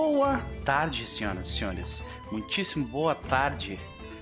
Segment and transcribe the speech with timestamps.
[0.00, 2.04] Boa tarde, senhoras e senhores.
[2.30, 3.80] Muitíssimo boa tarde.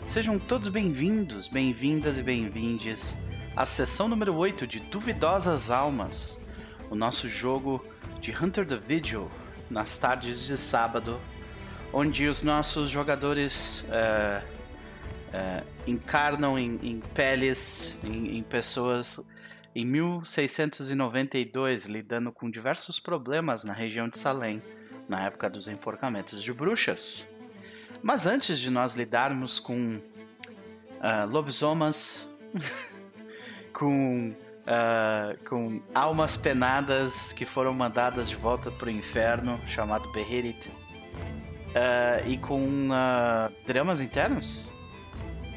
[0.08, 3.14] Sejam todos bem-vindos, bem-vindas e bem-vindes
[3.54, 6.42] à sessão número 8 de Duvidosas Almas,
[6.88, 7.84] o nosso jogo
[8.22, 9.30] de Hunter the Vigil
[9.68, 11.20] nas tardes de sábado,
[11.92, 14.42] onde os nossos jogadores é,
[15.34, 19.22] é, encarnam em, em peles, em, em pessoas
[19.74, 24.62] em 1692, lidando com diversos problemas na região de Salem,
[25.08, 27.26] na época dos enforcamentos de bruxas.
[28.02, 32.28] Mas antes de nós lidarmos com uh, lobisomas,
[33.72, 40.68] com, uh, com almas penadas que foram mandadas de volta para o inferno, chamado Beherit,
[40.68, 42.88] uh, e com
[43.66, 44.70] dramas internos,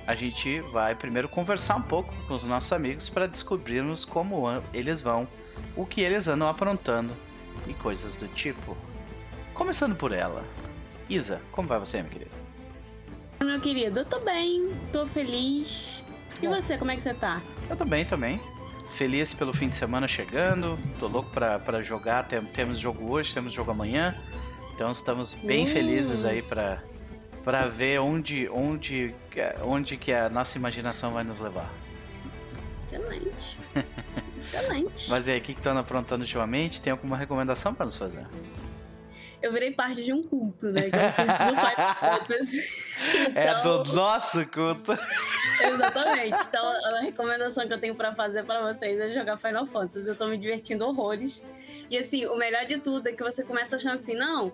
[0.07, 5.01] a gente vai primeiro conversar um pouco com os nossos amigos para descobrirmos como eles
[5.01, 5.27] vão,
[5.75, 7.13] o que eles andam aprontando
[7.67, 8.75] e coisas do tipo.
[9.59, 10.41] Começando por ela.
[11.09, 12.31] Isa, como vai você, minha querida?
[13.43, 16.01] Meu querido, eu tô bem, tô feliz.
[16.41, 16.55] E Bom.
[16.55, 17.41] você, como é que você tá?
[17.69, 18.39] Eu tô bem também.
[18.93, 20.79] Feliz pelo fim de semana chegando.
[20.97, 22.25] Tô louco pra, pra jogar.
[22.25, 24.15] Tem, temos jogo hoje, temos jogo amanhã.
[24.73, 25.67] Então estamos bem uh.
[25.67, 26.81] felizes aí pra,
[27.43, 29.13] para ver onde, onde,
[29.61, 31.69] onde que a nossa imaginação vai nos levar.
[32.81, 33.59] Excelente.
[34.37, 35.09] Excelente.
[35.09, 36.81] Mas e aí, o que, que tu anda aprontando ultimamente?
[36.81, 38.25] Tem alguma recomendação para nos fazer?
[39.41, 40.89] Eu virei parte de um culto, né?
[40.89, 42.89] Que é o culto do Final Fantasy.
[43.29, 43.41] Então...
[43.41, 44.97] É do nosso culto.
[45.61, 46.41] Exatamente.
[46.47, 50.07] Então, a recomendação que eu tenho para fazer para vocês é jogar Final Fantasy.
[50.07, 51.45] Eu tô me divertindo horrores.
[51.89, 54.51] E assim, o melhor de tudo é que você começa achando assim, não,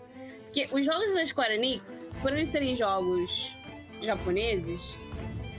[0.56, 3.54] porque os jogos da Square Enix, por eles serem jogos
[4.02, 4.98] japoneses,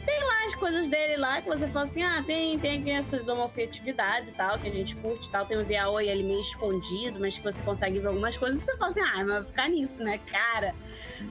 [0.06, 3.26] tem lá as coisas dele lá que você fala assim, ah, tem, tem aqui essas
[3.26, 5.44] homofetividades e tal, que a gente curte e tal.
[5.44, 8.62] Tem os yaoi ali meio escondido, mas que você consegue ver algumas coisas.
[8.62, 10.18] E você fala assim, ah, mas vai ficar nisso, né?
[10.18, 10.74] Cara,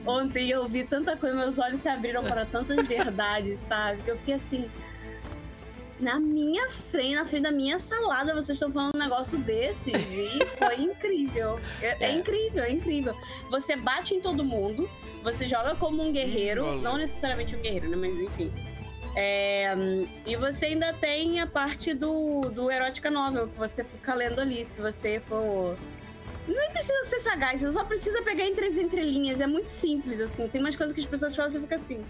[0.06, 4.02] ontem eu vi tanta coisa, meus olhos se abriram para tantas verdades, sabe?
[4.02, 4.70] Que eu fiquei assim,
[5.98, 9.94] na minha frente, na frente da minha salada, vocês estão falando um negócio desses.
[9.94, 11.58] E foi incrível.
[11.80, 13.16] É, é, incrível, é incrível.
[13.50, 14.88] Você bate em todo mundo,
[15.26, 17.96] você joga como um guerreiro, não necessariamente um guerreiro, né?
[17.96, 18.52] Mas enfim.
[19.16, 19.74] É,
[20.24, 24.64] e você ainda tem a parte do, do erótica novel, que você fica lendo ali,
[24.64, 25.76] se você for.
[26.46, 29.40] Nem precisa ser sagaz, você só precisa pegar entre as entrelinhas.
[29.40, 30.46] É muito simples, assim.
[30.46, 32.04] Tem umas coisas que as pessoas falam e fica assim.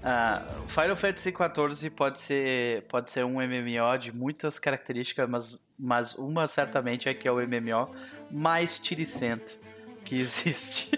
[0.00, 6.14] Uh, Final Fantasy XIV pode ser, pode ser um MMO de muitas características, mas, mas
[6.16, 7.94] uma certamente é que é o MMO
[8.28, 9.59] mais tiricento
[10.04, 10.90] que existe.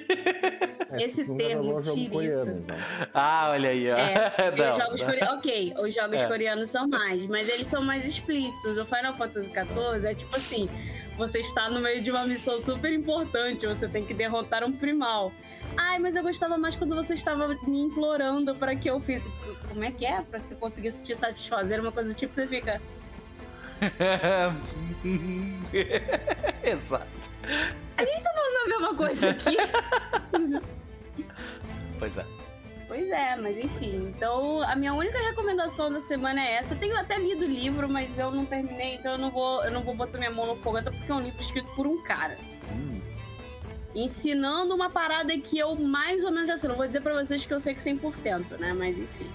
[0.92, 2.54] É, Esse termo, tiriça.
[2.58, 2.76] Então.
[3.14, 3.90] Ah, olha aí.
[3.90, 3.96] Ó.
[3.96, 6.26] É, não, os jogos coreanos, ok, os jogos é.
[6.26, 8.76] coreanos são mais, mas eles são mais explícitos.
[8.76, 10.68] O Final Fantasy XIV é tipo assim,
[11.16, 15.32] você está no meio de uma missão super importante, você tem que derrotar um primal.
[15.76, 19.22] Ai, mas eu gostava mais quando você estava me implorando para que eu fiz.
[19.68, 20.20] Como é que é?
[20.22, 22.80] Para que eu conseguisse te satisfazer, uma coisa do tipo, você fica.
[26.62, 27.06] Exato.
[27.96, 29.56] A gente tá falando a mesma coisa aqui.
[31.98, 32.26] pois é.
[32.86, 34.12] Pois é, mas enfim.
[34.14, 36.74] Então, a minha única recomendação da semana é essa.
[36.74, 39.70] Eu tenho até lido o livro, mas eu não terminei, então eu não vou, eu
[39.70, 42.02] não vou botar minha mão no fogo, até porque é um livro escrito por um
[42.02, 42.36] cara.
[42.70, 43.00] Hum.
[43.94, 46.68] Ensinando uma parada que eu mais ou menos já sei.
[46.68, 48.74] Não vou dizer pra vocês que eu sei que 100%, né?
[48.74, 49.30] Mas enfim.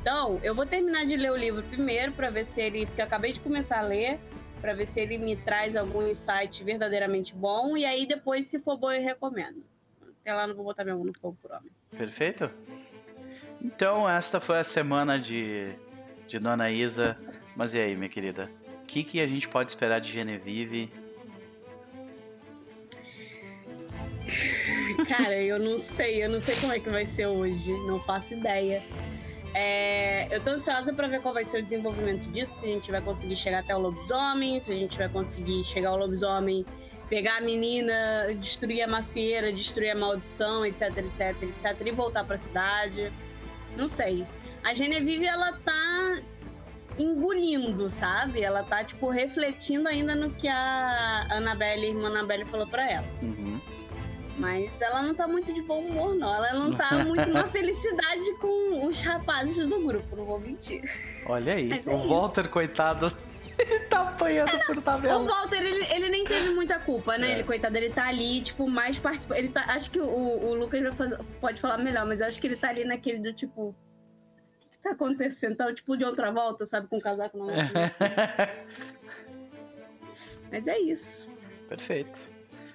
[0.00, 2.86] Então, eu vou terminar de ler o livro primeiro para ver se ele.
[2.86, 4.18] Porque eu acabei de começar a ler,
[4.60, 7.76] para ver se ele me traz algum insight verdadeiramente bom.
[7.76, 9.62] E aí, depois, se for bom, eu recomendo.
[10.20, 11.70] Até lá, não vou botar minha mão no fogo por homem.
[11.96, 12.50] Perfeito.
[13.62, 15.72] Então, esta foi a semana de,
[16.26, 17.16] de Dona Isa.
[17.54, 18.50] Mas e aí, minha querida?
[18.82, 20.90] O que, que a gente pode esperar de Genevieve?
[25.06, 28.34] Cara, eu não sei, eu não sei como é que vai ser hoje, não faço
[28.34, 28.82] ideia.
[29.54, 32.90] É, eu tô ansiosa para ver qual vai ser o desenvolvimento disso, se a gente
[32.90, 36.64] vai conseguir chegar até o lobisomem, se a gente vai conseguir chegar ao lobisomem,
[37.08, 42.36] pegar a menina, destruir a macieira, destruir a maldição, etc, etc, etc, e voltar para
[42.36, 43.12] a cidade.
[43.76, 44.24] Não sei.
[44.62, 46.20] A Genevieve, ela tá
[46.98, 48.42] engolindo, sabe?
[48.42, 53.06] Ela tá, tipo, refletindo ainda no que a Annabelle, irmã Annabelle falou pra ela.
[53.22, 53.60] Uhum.
[54.40, 56.34] Mas ela não tá muito de bom humor, não.
[56.34, 60.82] Ela não tá muito na felicidade com os rapazes do grupo, não vou mentir.
[61.26, 63.14] Olha aí, é o Walter, coitado,
[63.88, 65.18] tá apanhando é, por tabela.
[65.18, 67.30] O Walter, ele, ele nem teve muita culpa, né?
[67.30, 67.34] É.
[67.34, 69.38] Ele, coitado, ele tá ali, tipo, mais participando.
[69.38, 69.64] Ele tá.
[69.68, 72.56] Acho que o, o Lucas vai fazer, pode falar melhor, mas eu acho que ele
[72.56, 73.68] tá ali naquele do tipo.
[73.68, 73.74] O
[74.70, 75.56] que, tá acontecendo?
[75.56, 76.88] Tá tipo de outra volta, sabe?
[76.88, 77.54] Com o casaco na mão.
[77.84, 78.04] Assim.
[80.50, 81.30] mas é isso.
[81.68, 82.18] Perfeito.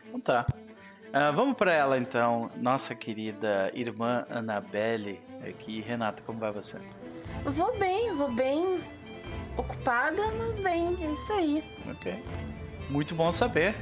[0.07, 0.45] Então tá.
[1.15, 5.79] Uh, vamos para ela então, nossa querida irmã Annabelle aqui.
[5.79, 6.77] Renata, como vai você?
[7.45, 8.81] Vou bem, vou bem.
[9.55, 11.63] Ocupada, mas bem, é isso aí.
[11.89, 12.21] Ok.
[12.89, 13.73] Muito bom saber.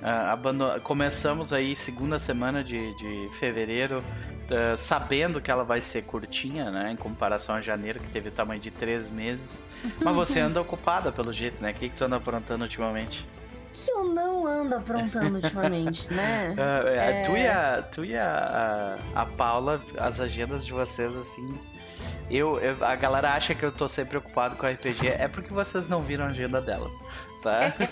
[0.00, 6.70] Uh, Começamos aí segunda semana de, de fevereiro, uh, sabendo que ela vai ser curtinha,
[6.70, 6.92] né?
[6.92, 9.62] Em comparação a janeiro, que teve o tamanho de três meses.
[10.00, 11.70] Mas você anda ocupada pelo jeito, né?
[11.72, 13.26] O que, que tu anda aprontando ultimamente?
[13.72, 16.54] Que eu não ando aprontando ultimamente, né?
[16.58, 17.22] Uh, é...
[17.22, 21.58] Tu e, a, tu e a, a, a, Paula, as agendas de vocês, assim.
[22.30, 25.88] Eu, eu, a galera acha que eu tô sempre ocupado com RPG, é porque vocês
[25.88, 26.92] não viram a agenda delas,
[27.42, 27.72] tá?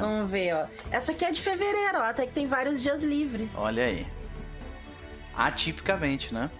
[0.00, 0.66] Vamos ver, ó.
[0.90, 2.02] Essa aqui é de fevereiro, ó.
[2.02, 3.54] Até que tem vários dias livres.
[3.56, 4.06] Olha aí.
[5.36, 6.50] Atipicamente, né?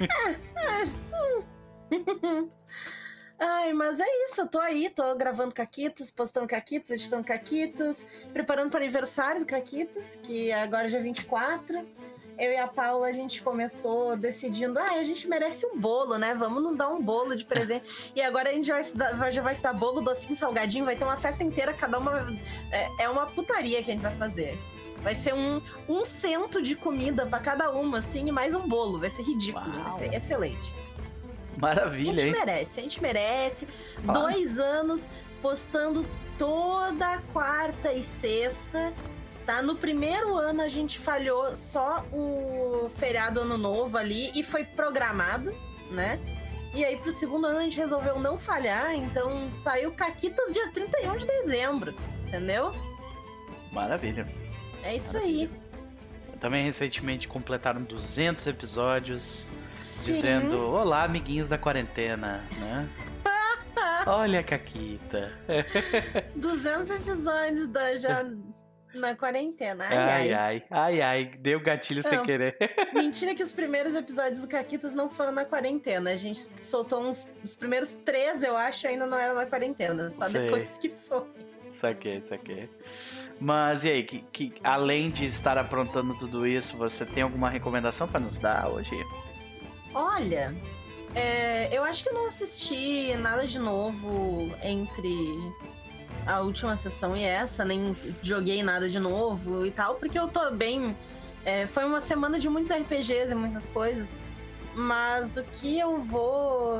[0.00, 0.30] é,
[0.60, 0.88] é.
[3.38, 8.70] Ai, mas é isso, eu tô aí, tô gravando Caquitas, postando Caquitas, editando Caquitas, preparando
[8.70, 11.86] para aniversário do Caquitas, que agora é dia 24.
[12.38, 16.34] Eu e a Paula, a gente começou decidindo, ah, a gente merece um bolo, né?
[16.34, 17.88] Vamos nos dar um bolo de presente.
[18.14, 21.04] e agora a gente vai dar, já vai se dar bolo, docinho, salgadinho, vai ter
[21.04, 22.30] uma festa inteira, cada uma.
[22.70, 24.58] É, é uma putaria que a gente vai fazer.
[24.98, 28.98] Vai ser um, um cento de comida para cada uma, assim, e mais um bolo.
[28.98, 29.90] Vai ser ridículo, Uau.
[29.90, 30.85] vai ser excelente.
[31.56, 32.32] Maravilha, A gente hein?
[32.32, 33.68] merece, a gente merece.
[34.06, 34.12] Ah.
[34.12, 35.08] Dois anos
[35.40, 36.06] postando
[36.38, 38.92] toda quarta e sexta.
[39.44, 39.62] Tá?
[39.62, 45.54] No primeiro ano a gente falhou só o feriado ano novo ali e foi programado,
[45.90, 46.18] né?
[46.74, 51.16] E aí pro segundo ano a gente resolveu não falhar, então saiu Caquitas dia 31
[51.16, 51.94] de dezembro,
[52.26, 52.74] entendeu?
[53.70, 54.26] Maravilha.
[54.82, 55.48] É isso Maravilha.
[55.48, 55.66] aí.
[56.40, 59.46] Também recentemente completaram 200 episódios.
[60.06, 62.88] Dizendo: Olá, amiguinhos da quarentena, né?
[64.06, 65.32] Olha a Caquita.
[66.36, 68.24] 200 episódios da já
[68.94, 69.84] na quarentena.
[69.88, 70.32] Ai, ai.
[70.32, 71.24] Ai, ai, ai.
[71.38, 72.56] Deu gatilho não, sem querer.
[72.94, 76.10] Mentira que os primeiros episódios do Caquitas não foram na quarentena.
[76.10, 77.30] A gente soltou uns.
[77.44, 80.10] Os primeiros três, eu acho, ainda não era na quarentena.
[80.10, 80.42] Só Sei.
[80.42, 81.24] depois que foi.
[81.68, 82.70] Saquei, saquei.
[83.38, 88.08] Mas e aí, que, que, além de estar aprontando tudo isso, você tem alguma recomendação
[88.08, 88.90] para nos dar hoje?
[89.98, 90.54] Olha,
[91.14, 95.10] é, eu acho que eu não assisti nada de novo entre
[96.26, 100.50] a última sessão e essa, nem joguei nada de novo e tal, porque eu tô
[100.50, 100.94] bem.
[101.46, 104.14] É, foi uma semana de muitos RPGs e muitas coisas,
[104.74, 106.78] mas o que eu vou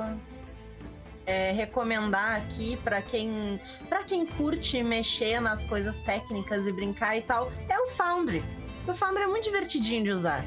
[1.24, 3.58] é, recomendar aqui para quem
[3.88, 8.44] para quem curte mexer nas coisas técnicas e brincar e tal é o Foundry.
[8.86, 10.44] O Foundry é muito divertidinho de usar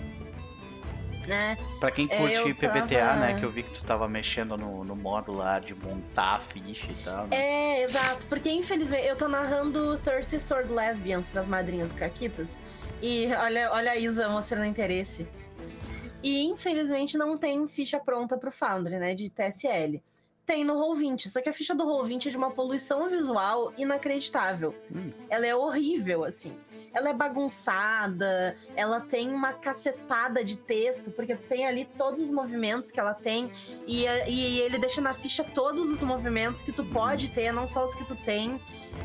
[1.30, 1.58] né?
[1.80, 3.20] Pra quem curte PBTA, tava...
[3.20, 3.40] né?
[3.40, 6.92] Que eu vi que tu tava mexendo no, no modo lá de montar a ficha
[6.92, 7.28] e tal.
[7.28, 7.38] Né?
[7.38, 8.26] É, exato.
[8.26, 12.58] Porque infelizmente eu tô narrando Thirsty Sword Lesbians pras madrinhas do Caquitas.
[13.02, 15.26] E olha, olha a Isa mostrando interesse.
[16.22, 19.16] E infelizmente não tem ficha pronta pro Foundry, né?
[19.16, 20.04] De TSL.
[20.46, 24.76] Tem no Roll20, só que a ficha do Roll20 é de uma poluição visual inacreditável.
[24.94, 25.12] Hum.
[25.30, 26.58] Ela é horrível, assim
[26.94, 32.32] ela é bagunçada, ela tem uma cacetada de texto, porque tu tem ali todos os
[32.32, 33.52] movimentos que ela tem,
[33.88, 37.84] e, e ele deixa na ficha todos os movimentos que tu pode ter, não só
[37.84, 38.60] os que tu tem.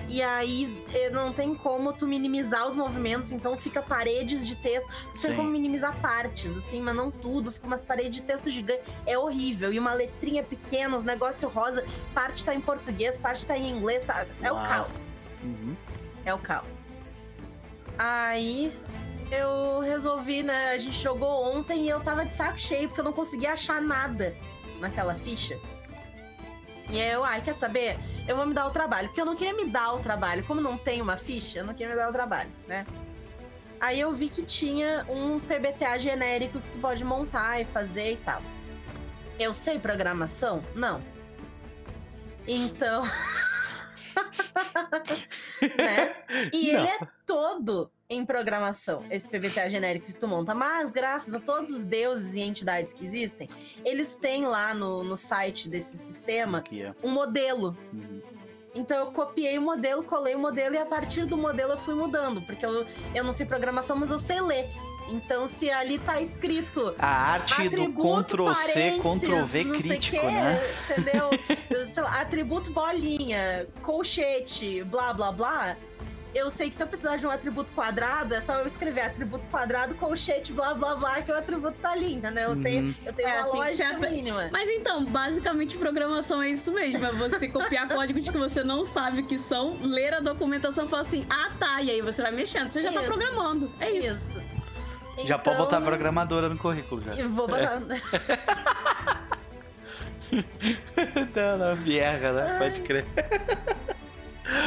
[0.09, 4.89] E aí eh, não tem como tu minimizar os movimentos, então fica paredes de texto.
[5.15, 7.51] Tu tem como minimizar partes, assim, mas não tudo.
[7.51, 8.85] Fica umas paredes de texto gigantes.
[9.07, 9.73] É horrível.
[9.73, 11.85] E uma letrinha pequena, os negócios rosa.
[12.13, 14.05] Parte tá em português, parte tá em inglês.
[14.05, 14.27] Tá...
[14.43, 14.63] É Uau.
[14.63, 15.11] o caos.
[15.43, 15.77] Uhum.
[16.25, 16.84] É o caos.
[17.99, 18.73] Aí
[19.31, 20.71] eu resolvi, né?
[20.71, 23.81] A gente jogou ontem e eu tava de saco cheio porque eu não conseguia achar
[23.81, 24.35] nada
[24.81, 25.59] naquela ficha.
[26.91, 27.99] E aí eu, ai, quer saber?
[28.29, 29.09] Eu vou me dar o trabalho.
[29.09, 30.45] Porque eu não queria me dar o trabalho.
[30.45, 32.87] Como não tem uma ficha, eu não queria me dar o trabalho, né?
[33.81, 38.17] Aí eu vi que tinha um PBTA genérico que tu pode montar e fazer e
[38.17, 38.43] tal.
[39.39, 40.63] Eu sei programação?
[40.75, 41.03] Não.
[42.47, 43.03] Então.
[45.63, 46.17] né?
[46.53, 46.81] E Não.
[46.81, 50.55] ele é todo em programação, esse PBTA genérico que tu monta.
[50.55, 53.49] Mas, graças a todos os deuses e entidades que existem,
[53.85, 56.63] eles têm lá no, no site desse sistema
[57.03, 57.77] um modelo.
[57.93, 58.23] Uhum.
[58.75, 61.95] Então eu copiei o modelo, colei o modelo e a partir do modelo eu fui
[61.95, 64.69] mudando, porque eu, eu não sei programação, mas eu sei ler.
[65.09, 66.95] Então, se ali tá escrito.
[66.99, 70.61] A arte do Ctrl C, Ctrl V crítico, quê, né?
[70.91, 71.31] Entendeu?
[72.03, 75.77] Lá, atributo bolinha, colchete, blá blá blá.
[76.35, 79.47] eu sei que se eu precisar de um atributo quadrado, é só eu escrever atributo
[79.49, 82.51] quadrado, colchete, blá blá blá, que o atributo tá ali, entendeu?
[82.51, 82.95] Eu tenho, Uhum.
[83.07, 84.49] eu tenho É uma assim lógica mínima.
[84.51, 87.05] Mas então, basicamente, programação é isso mesmo.
[87.07, 90.89] É você copiar códigos que você não sabe o que são, ler a documentação e
[90.89, 92.71] falar assim, ah tá, e aí você vai mexendo.
[92.73, 93.09] Você já tá Isso.
[93.13, 93.71] programando.
[93.79, 94.27] É isso.
[95.25, 97.13] Já pode Então, botar programadora no currículo já.
[97.29, 97.81] Vou botar.
[101.35, 102.59] não, não, vierra, né?
[102.59, 103.05] Pode crer.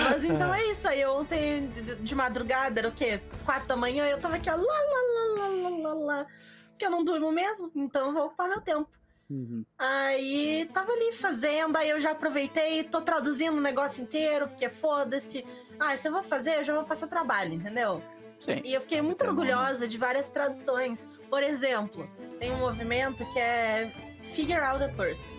[0.09, 0.87] Mas então é isso.
[0.87, 1.67] Aí ontem,
[2.01, 3.19] de- madrugada, era o quê?
[3.45, 5.01] Quatro da manhã, eu tava aqui, ó, lá, lá,
[5.37, 6.25] lá, lá, lá, lá.
[6.69, 8.87] Porque eu não durmo mesmo, então eu vou ocupar meu tempo.
[9.29, 9.65] Uhum.
[9.77, 15.45] Aí tava ali fazendo, aí eu já aproveitei, tô traduzindo o negócio inteiro, porque foda-se.
[15.79, 18.01] Ah, se eu vou fazer, eu já vou passar trabalho, entendeu?
[18.37, 18.61] Sim.
[18.63, 21.05] E eu fiquei muito Então, orgulhosa de várias traduções.
[21.29, 22.07] Por exemplo,
[22.39, 23.91] tem um movimento que é
[24.33, 25.29] Figure Out a Person.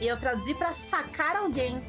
[0.00, 1.82] E eu traduzi pra sacar alguém.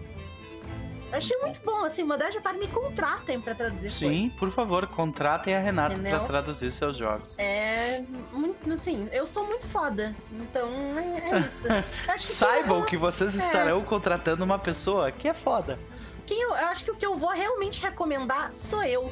[1.10, 5.56] Eu achei muito bom, assim, modéstia para me contratem pra traduzir Sim, por favor, contratem
[5.56, 7.38] a Renata pra traduzir seus jogos.
[7.40, 10.14] É muito, assim, eu sou muito foda.
[10.34, 10.68] Então
[11.00, 11.66] é, é isso.
[12.14, 13.38] Que Saibam quem que vocês É.
[13.38, 15.80] estarão contratando uma pessoa que é foda.
[16.26, 19.10] Quem eu, eu acho que o que eu vou realmente recomendar sou eu.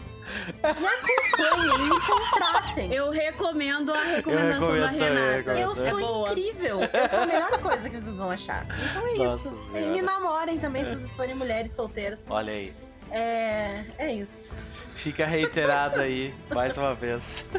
[0.62, 2.94] Me acompanhem, me contratem.
[2.94, 5.54] Eu, Eu recomendo a recomendação da recomendo também, Renata.
[5.54, 5.76] recomendo.
[5.76, 6.30] sou é boa.
[6.32, 6.80] incrível.
[6.82, 8.66] Eu sou a melhor coisa que vocês vão achar.
[8.90, 9.72] Então é Nossa isso.
[9.72, 9.86] Senhora.
[9.86, 12.20] E me namorem também se vocês forem mulheres solteiras.
[12.30, 12.74] Olha aí.
[13.12, 14.54] É, é isso.
[14.96, 17.46] Fica reiterado aí, mais uma vez.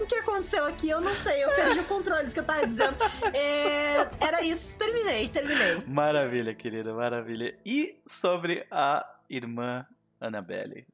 [0.00, 1.44] O que aconteceu aqui, eu não sei.
[1.44, 2.96] Eu perdi o controle do que eu tava dizendo.
[3.34, 4.74] É, era isso.
[4.76, 5.82] Terminei, terminei.
[5.86, 7.56] Maravilha, querida, maravilha.
[7.64, 9.84] E sobre a irmã
[10.20, 10.86] Annabelle?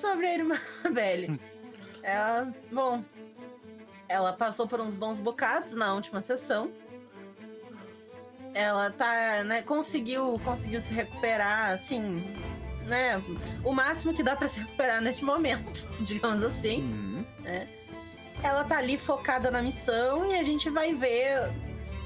[0.00, 0.54] Sobre a irmã
[0.92, 1.40] Belle.
[2.02, 3.04] Ela, bom,
[4.08, 6.70] ela passou por uns bons bocados na última sessão.
[8.54, 12.34] Ela tá, né, conseguiu, conseguiu se recuperar, assim,
[12.86, 13.22] né,
[13.62, 16.82] o máximo que dá pra se recuperar neste momento, digamos assim.
[16.82, 17.24] Uhum.
[18.42, 21.52] Ela tá ali focada na missão e a gente vai ver,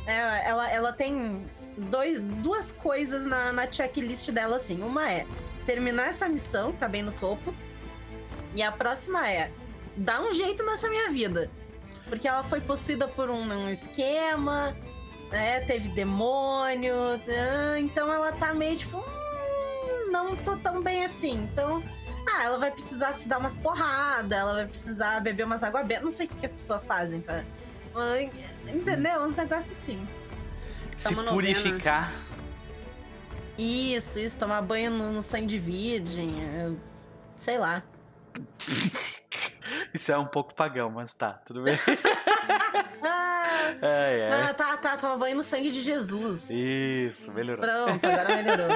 [0.05, 1.47] né, ela, ela tem
[1.77, 4.83] dois, duas coisas na, na checklist dela, assim.
[4.83, 5.27] Uma é
[5.65, 7.55] terminar essa missão, que tá bem no topo.
[8.55, 9.51] E a próxima é
[9.97, 11.51] dar um jeito nessa minha vida.
[12.09, 14.77] Porque ela foi possuída por um, um esquema,
[15.31, 15.61] né?
[15.61, 16.95] Teve demônio.
[16.95, 18.99] ah, Então ela tá meio tipo.
[18.99, 21.33] "Hum, não tô tão bem assim.
[21.45, 21.83] Então.
[22.29, 26.03] Ah, ela vai precisar se dar umas porradas, ela vai precisar beber umas água benta.
[26.03, 27.43] Não sei o que, que as pessoas fazem pra.
[28.73, 29.23] Entendeu?
[29.23, 30.07] Uns negócios assim.
[30.97, 31.33] Se novena.
[31.33, 32.13] purificar.
[33.59, 36.33] Isso, isso, tomar banho no, no sangue de virgem.
[37.37, 37.83] sei lá.
[39.93, 41.79] Isso é um pouco pagão, mas tá, tudo bem.
[43.85, 46.49] Ah, ah, tá, tá, tomar banho no sangue de Jesus.
[46.51, 47.65] Isso, melhorou.
[47.65, 48.69] Pronto, agora melhorou.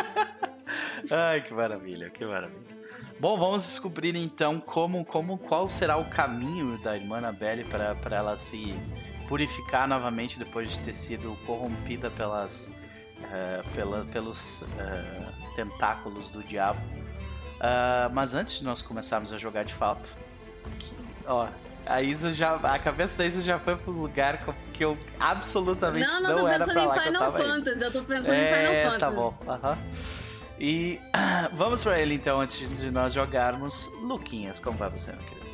[1.10, 2.76] Ai, que maravilha, que maravilha.
[3.20, 8.36] Bom, vamos descobrir então como, como qual será o caminho da irmã Annabelle para ela
[8.36, 8.74] se
[9.28, 12.68] purificar novamente depois de ter sido corrompida pelas
[13.32, 16.80] eh, pela, pelos eh, tentáculos do diabo.
[17.60, 20.14] Ah, mas antes de nós começarmos a jogar de fato,
[20.78, 20.94] que-
[21.26, 21.48] ó,
[21.86, 24.38] a Isa já a cabeça da Isa já foi pro lugar
[24.72, 27.20] que eu absolutamente Não, não, não, tô era pensando pra em lá que eu Final
[27.22, 27.48] tava indo.
[27.48, 27.82] Fantasy.
[27.82, 28.98] Eu tô pensando em Final É, Fantasy.
[29.00, 29.38] tá bom.
[30.58, 31.00] E
[31.54, 33.90] vamos pra ele então, antes de nós jogarmos.
[34.02, 35.46] Luquinhas, como vai você, meu querido?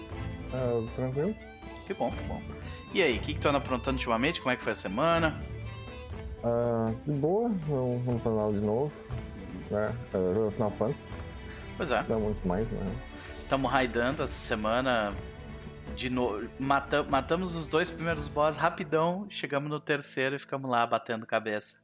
[0.55, 1.37] Ah, tranquilo?
[1.87, 2.41] Que bom, que bom.
[2.95, 4.41] E aí, o que, que tu anda aprontando ultimamente?
[4.41, 5.41] Como é que foi a semana?
[6.45, 8.93] Ah, de boa, vamos vamos fazer nada de novo.
[9.71, 9.93] Né?
[10.15, 10.99] Uh, Final Fantasy,
[11.83, 12.95] Pois é, não muito mais, né?
[13.43, 15.13] estamos raidando essa semana.
[15.97, 20.87] De novo, mata matamos os dois primeiros boss rapidão, chegamos no terceiro e ficamos lá
[20.87, 21.81] batendo cabeça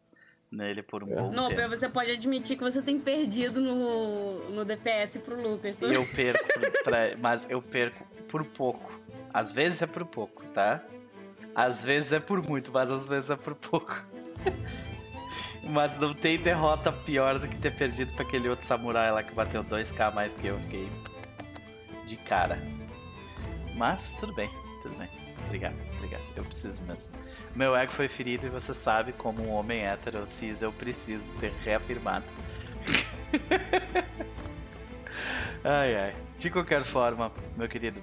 [0.51, 1.17] nele por um É.
[1.17, 1.77] bom Noper, tempo.
[1.77, 5.77] você pode admitir que você tem perdido no, no DPS pro Lucas.
[5.77, 5.87] tá?
[5.87, 6.47] Eu perco,
[6.85, 8.91] pra- mas eu perco por pouco.
[9.35, 10.81] Às vezes é por pouco, tá?
[11.55, 14.01] Às vezes é por muito, mas às vezes é por pouco.
[15.69, 19.35] mas não tem derrota pior do que ter perdido pra aquele outro samurai lá que
[19.35, 20.59] bateu 2k a mais que eu.
[20.61, 20.89] Fiquei
[22.07, 22.59] de cara.
[23.75, 24.49] Mas tudo bem,
[24.83, 25.09] tudo bem.
[25.47, 26.23] Obrigado, obrigado.
[26.37, 27.13] Eu preciso mesmo.
[27.55, 31.53] Meu ego foi ferido e você sabe, como um homem hétero cis, eu preciso ser
[31.65, 32.25] reafirmado.
[35.65, 36.17] Ai, ai.
[36.39, 38.01] De qualquer forma, meu querido,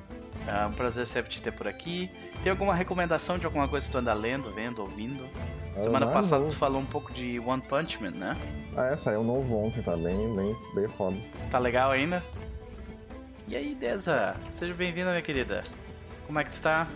[0.47, 2.09] é um prazer sempre te ter por aqui.
[2.43, 5.27] Tem alguma recomendação de alguma coisa que tu anda lendo, vendo, ouvindo?
[5.75, 6.53] Ah, Semana passada novo.
[6.53, 8.37] tu falou um pouco de One Punch Man, né?
[8.77, 11.17] Ah, é, saiu novo ontem, tá bem, bem, bem foda.
[11.49, 12.23] Tá legal ainda?
[13.47, 14.35] E aí, Deza?
[14.51, 15.63] Seja bem-vinda, minha querida.
[16.25, 16.87] Como é que tu tá?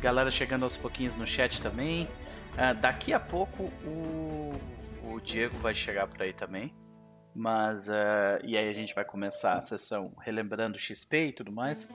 [0.00, 2.08] Galera chegando aos pouquinhos no chat também.
[2.56, 4.52] Ah, daqui a pouco o,
[5.02, 6.72] o Diego vai chegar por aí também.
[7.34, 11.90] Mas, uh, e aí a gente vai começar a sessão relembrando XP e tudo mais.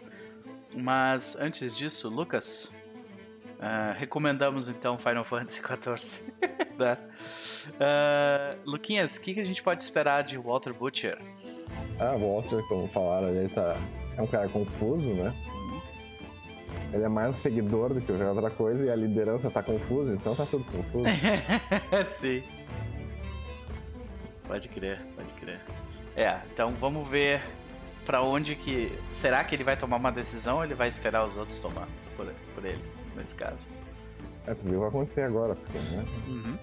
[0.76, 2.66] Mas antes disso, Lucas,
[3.60, 6.34] uh, recomendamos então Final Fantasy XIV.
[6.78, 6.98] né?
[7.76, 11.18] uh, Luquinhas, o que, que a gente pode esperar de Walter Butcher?
[12.00, 13.78] Ah, Walter, como falaram, ele tá,
[14.18, 15.34] é um cara confuso, né?
[16.92, 20.36] Ele é mais um seguidor do que outra coisa e a liderança tá confusa, então
[20.36, 21.06] tá tudo confuso.
[22.04, 22.44] Sim.
[24.50, 25.62] Pode crer, pode crer.
[26.16, 27.40] É, então vamos ver
[28.04, 28.92] para onde que.
[29.12, 31.88] Será que ele vai tomar uma decisão ou ele vai esperar os outros tomar
[32.18, 32.26] por,
[32.56, 32.84] por ele,
[33.16, 33.70] nesse caso?
[34.48, 36.04] É, tu viu o que vai acontecer agora, porque, né?
[36.28, 36.58] Uhum.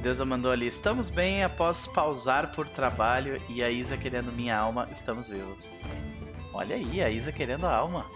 [0.00, 4.88] Deusa mandou ali, estamos bem após pausar por trabalho e a Isa querendo minha alma,
[4.90, 5.68] estamos vivos.
[6.54, 8.06] Olha aí, a Isa querendo a alma.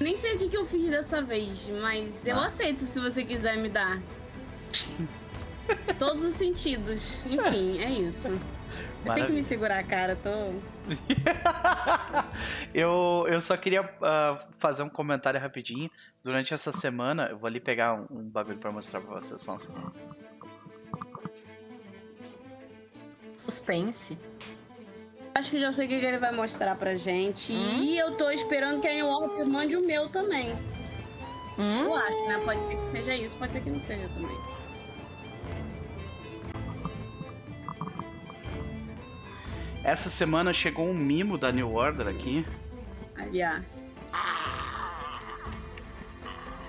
[0.00, 2.46] Nem sei o que, que eu fiz dessa vez, mas eu ah.
[2.46, 4.02] aceito se você quiser me dar.
[5.98, 7.24] Todos os sentidos.
[7.26, 8.28] Enfim, é isso.
[9.04, 10.16] Eu tenho que me segurar, cara.
[10.16, 10.30] Tô.
[12.72, 15.90] eu, eu só queria uh, fazer um comentário rapidinho.
[16.22, 19.40] Durante essa semana, eu vou ali pegar um, um bagulho pra mostrar pra vocês.
[19.40, 19.92] Só um segundo.
[23.36, 24.18] Suspense.
[25.34, 27.52] Acho que já sei o que ele vai mostrar pra gente.
[27.52, 27.82] Hum?
[27.82, 30.54] E eu tô esperando que a Ian mande o meu também.
[31.58, 31.84] Hum?
[31.84, 32.40] Eu acho, né?
[32.44, 34.53] Pode ser que seja isso, pode ser que não seja também.
[39.84, 42.42] Essa semana chegou um mimo da New Order aqui.
[43.14, 43.62] Aliás.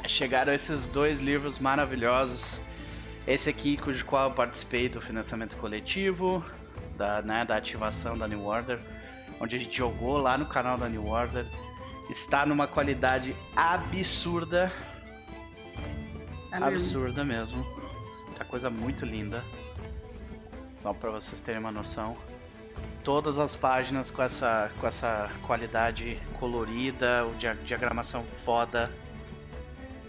[0.06, 2.60] Chegaram esses dois livros maravilhosos.
[3.26, 6.44] Esse aqui, cujo qual eu participei do financiamento coletivo,
[6.98, 8.80] da, né, da ativação da New Order,
[9.40, 11.46] onde a gente jogou lá no canal da New Order.
[12.10, 14.70] Está numa qualidade absurda.
[16.50, 17.66] Tá absurda mesmo.
[18.38, 19.42] Tá coisa muito linda.
[20.80, 22.18] Só para vocês terem uma noção
[23.06, 28.92] todas as páginas com essa, com essa qualidade colorida, o diagramação foda.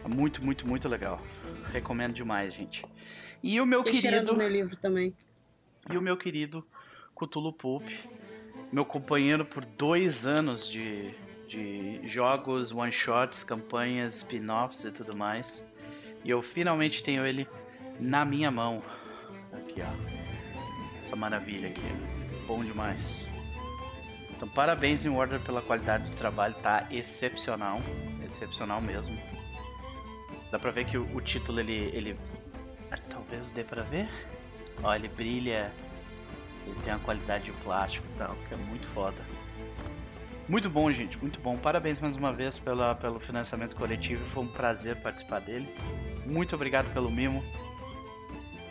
[0.08, 1.20] Muito, muito, muito legal.
[1.70, 2.84] Recomendo demais, gente.
[3.42, 4.34] E o meu Fiquei querido.
[4.34, 5.14] meu livro também.
[5.90, 6.66] E o meu querido
[7.14, 7.86] Cthulhu Pulp,
[8.72, 11.10] meu companheiro por dois anos de,
[11.46, 15.66] de jogos, one-shots, campanhas, spin-offs e tudo mais.
[16.24, 17.46] E eu finalmente tenho ele
[18.00, 18.82] na minha mão.
[19.52, 21.02] Aqui, ó.
[21.02, 22.15] Essa maravilha aqui
[22.46, 23.26] bom demais.
[24.30, 27.80] Então, parabéns em Order pela qualidade do trabalho, tá excepcional,
[28.24, 29.18] excepcional mesmo.
[30.50, 32.18] Dá pra ver que o, o título ele, ele,
[32.90, 34.08] ah, talvez dê pra ver.
[34.82, 35.72] Ó, ele brilha,
[36.66, 39.16] ele tem a qualidade de plástico e tal, que é muito foda.
[40.48, 41.56] Muito bom, gente, muito bom.
[41.56, 45.66] Parabéns mais uma vez pela, pelo financiamento coletivo, foi um prazer participar dele.
[46.24, 47.42] Muito obrigado pelo mimo.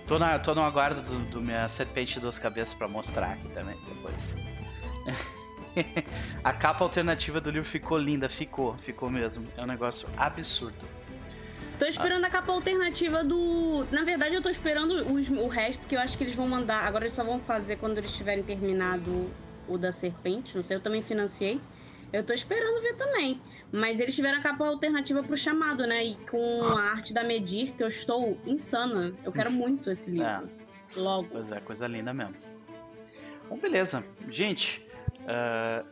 [0.08, 3.48] Tô, na, tô no aguardo do, do minha serpente de duas cabeças pra mostrar aqui
[3.50, 4.36] também, depois.
[6.44, 9.48] a capa alternativa do livro ficou linda, ficou, ficou mesmo.
[9.58, 10.88] É um negócio absurdo.
[11.80, 12.28] Tô esperando ah.
[12.28, 13.86] a capa alternativa do.
[13.92, 16.86] Na verdade, eu tô esperando os, o resto, porque eu acho que eles vão mandar.
[16.86, 19.30] Agora eles só vão fazer quando eles tiverem terminado
[19.68, 20.56] o da serpente.
[20.56, 21.60] Não sei, eu também financiei.
[22.16, 23.42] Eu tô esperando ver também.
[23.72, 26.04] Mas eles tiveram a capa alternativa pro chamado, né?
[26.04, 29.14] E com a arte da Medir, que eu estou insana.
[29.24, 30.26] Eu quero muito esse livro.
[30.26, 30.42] É.
[30.96, 31.28] Logo.
[31.32, 32.36] Pois é, coisa linda mesmo.
[33.50, 34.06] Bom, beleza.
[34.30, 34.88] Gente,
[35.22, 35.86] uh,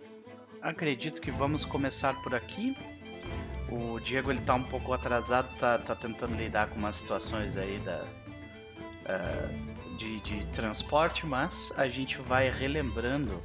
[0.61, 2.77] acredito que vamos começar por aqui.
[3.69, 7.79] O Diego ele tá um pouco atrasado, tá, tá tentando lidar com umas situações aí
[7.79, 8.05] da,
[9.03, 13.41] uh, de, de transporte, mas a gente vai relembrando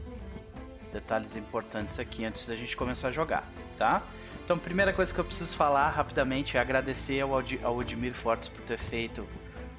[0.93, 3.47] detalhes importantes aqui antes da gente começar a jogar,
[3.77, 4.03] tá?
[4.45, 7.31] Então, primeira coisa que eu preciso falar rapidamente é agradecer ao,
[7.63, 9.29] ao Admir Fortes por ter feito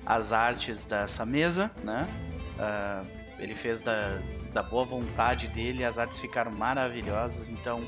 [0.05, 2.07] as artes dessa mesa, né?
[2.59, 4.19] Uh, ele fez da,
[4.53, 7.49] da boa vontade dele, as artes ficaram maravilhosas.
[7.49, 7.83] Então,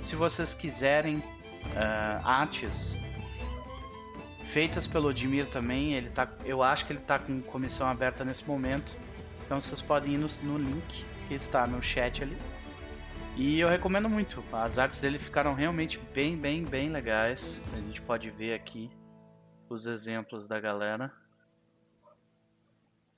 [0.00, 2.96] se vocês quiserem uh, artes
[4.46, 8.46] feitas pelo Odmir também, ele tá, eu acho que ele está com comissão aberta nesse
[8.46, 8.94] momento.
[9.44, 12.36] Então vocês podem ir no, no link que está no chat ali
[13.36, 14.44] e eu recomendo muito.
[14.52, 17.60] As artes dele ficaram realmente bem, bem, bem legais.
[17.72, 18.90] A gente pode ver aqui
[19.68, 21.10] os exemplos da galera.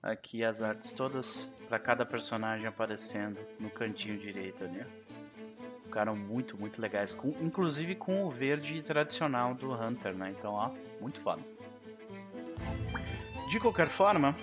[0.00, 4.84] Aqui as artes todas para cada personagem aparecendo no cantinho direito ali.
[5.82, 7.12] Ficaram muito, muito legais.
[7.12, 10.32] Com, inclusive com o verde tradicional do Hunter, né?
[10.38, 11.42] Então, ó, muito foda.
[13.50, 14.36] De qualquer forma,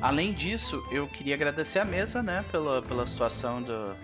[0.00, 2.44] além disso, eu queria agradecer a mesa, né?
[2.50, 3.96] Pela, pela situação do,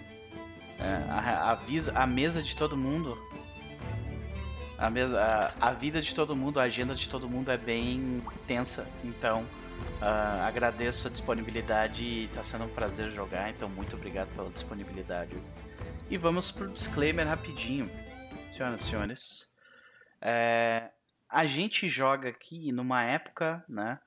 [0.79, 3.17] a, a, a mesa de todo mundo.
[4.79, 8.23] A, mesa, a, a vida de todo mundo, a agenda de todo mundo é bem
[8.47, 8.87] tensa.
[9.03, 9.47] Então,
[9.97, 15.37] Uh, agradeço a disponibilidade e tá sendo um prazer jogar, então muito obrigado pela disponibilidade.
[16.11, 17.91] E vamos pro disclaimer rapidinho,
[18.47, 19.55] senhoras e senhores.
[20.21, 20.91] É,
[21.29, 23.99] a gente joga aqui numa época, né,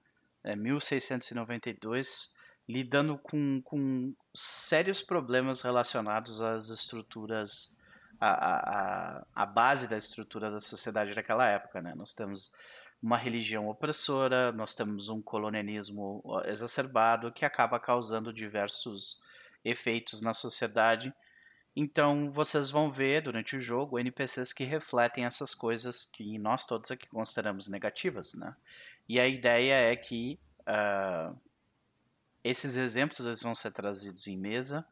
[0.43, 2.36] é 1692,
[2.67, 7.75] lidando com, com sérios problemas relacionados às estruturas,
[8.19, 11.93] a base da estrutura da sociedade daquela época, né?
[11.95, 12.54] Nós temos
[13.02, 19.21] uma religião opressora, nós temos um colonialismo exacerbado que acaba causando diversos
[19.63, 21.13] efeitos na sociedade.
[21.75, 26.91] Então vocês vão ver durante o jogo NPCs que refletem essas coisas que nós todos
[26.91, 28.56] aqui consideramos negativas, né?
[29.08, 31.36] E a ideia é que uh,
[32.43, 34.86] esses exemplos eles vão ser trazidos em mesa,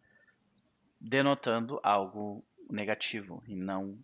[0.99, 3.97] denotando algo negativo e não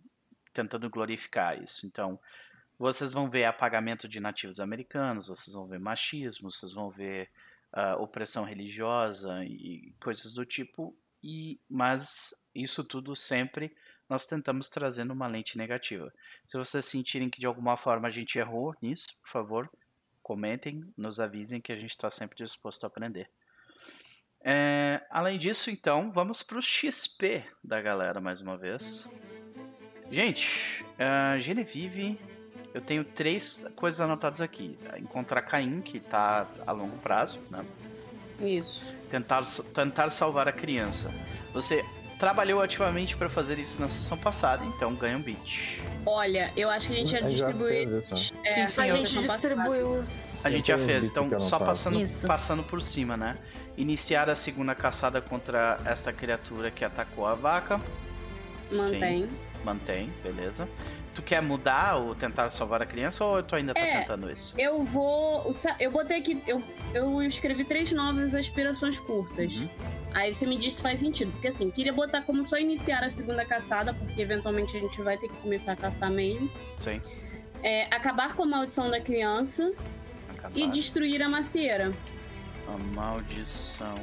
[0.52, 1.86] tentando glorificar isso.
[1.86, 2.18] Então,
[2.78, 7.30] vocês vão ver apagamento de nativos americanos, vocês vão ver machismo, vocês vão ver
[7.72, 13.74] uh, opressão religiosa e coisas do tipo, e mas isso tudo sempre
[14.08, 16.12] nós tentamos trazer numa lente negativa.
[16.46, 19.70] Se vocês sentirem que de alguma forma a gente errou nisso, por favor,
[20.24, 23.30] comentem, nos avisem que a gente está sempre disposto a aprender.
[24.42, 29.08] É, além disso, então, vamos para o XP da galera mais uma vez.
[30.10, 32.18] Gente, uh, Genevieve
[32.74, 34.76] eu tenho três coisas anotadas aqui.
[34.98, 37.64] Encontrar Caim, que está a longo prazo, né?
[38.40, 38.84] Isso.
[39.08, 41.08] Tentar, tentar salvar a criança.
[41.52, 41.84] Você
[42.24, 45.78] trabalhou ativamente para fazer isso na sessão passada, então ganha um beat.
[46.06, 47.98] Olha, eu acho que a gente já, distribuiu.
[47.98, 50.44] É, sim, sim, a gente distribuiu os.
[50.44, 53.36] A gente já fez, então só passando, passando por cima, né?
[53.76, 57.78] Iniciar a segunda caçada contra esta criatura que atacou a vaca.
[58.72, 59.24] Mantém.
[59.24, 59.30] Sim,
[59.62, 60.66] mantém, beleza
[61.14, 64.52] tu quer mudar ou tentar salvar a criança ou tu ainda tá é, tentando isso?
[64.58, 65.48] Eu vou.
[65.78, 66.42] Eu botei aqui.
[66.44, 66.60] Eu,
[66.92, 69.54] eu escrevi três novas aspirações curtas.
[69.54, 69.68] Uhum.
[70.14, 71.32] Aí você me diz se faz sentido.
[71.32, 75.18] Porque assim, queria botar como só iniciar a segunda caçada, porque eventualmente a gente vai
[75.18, 76.48] ter que começar a caçar mesmo.
[76.78, 77.02] Sim.
[77.62, 79.72] É, acabar com a maldição da criança
[80.30, 80.56] acabar.
[80.56, 81.92] e destruir a macieira.
[82.68, 83.98] A maldição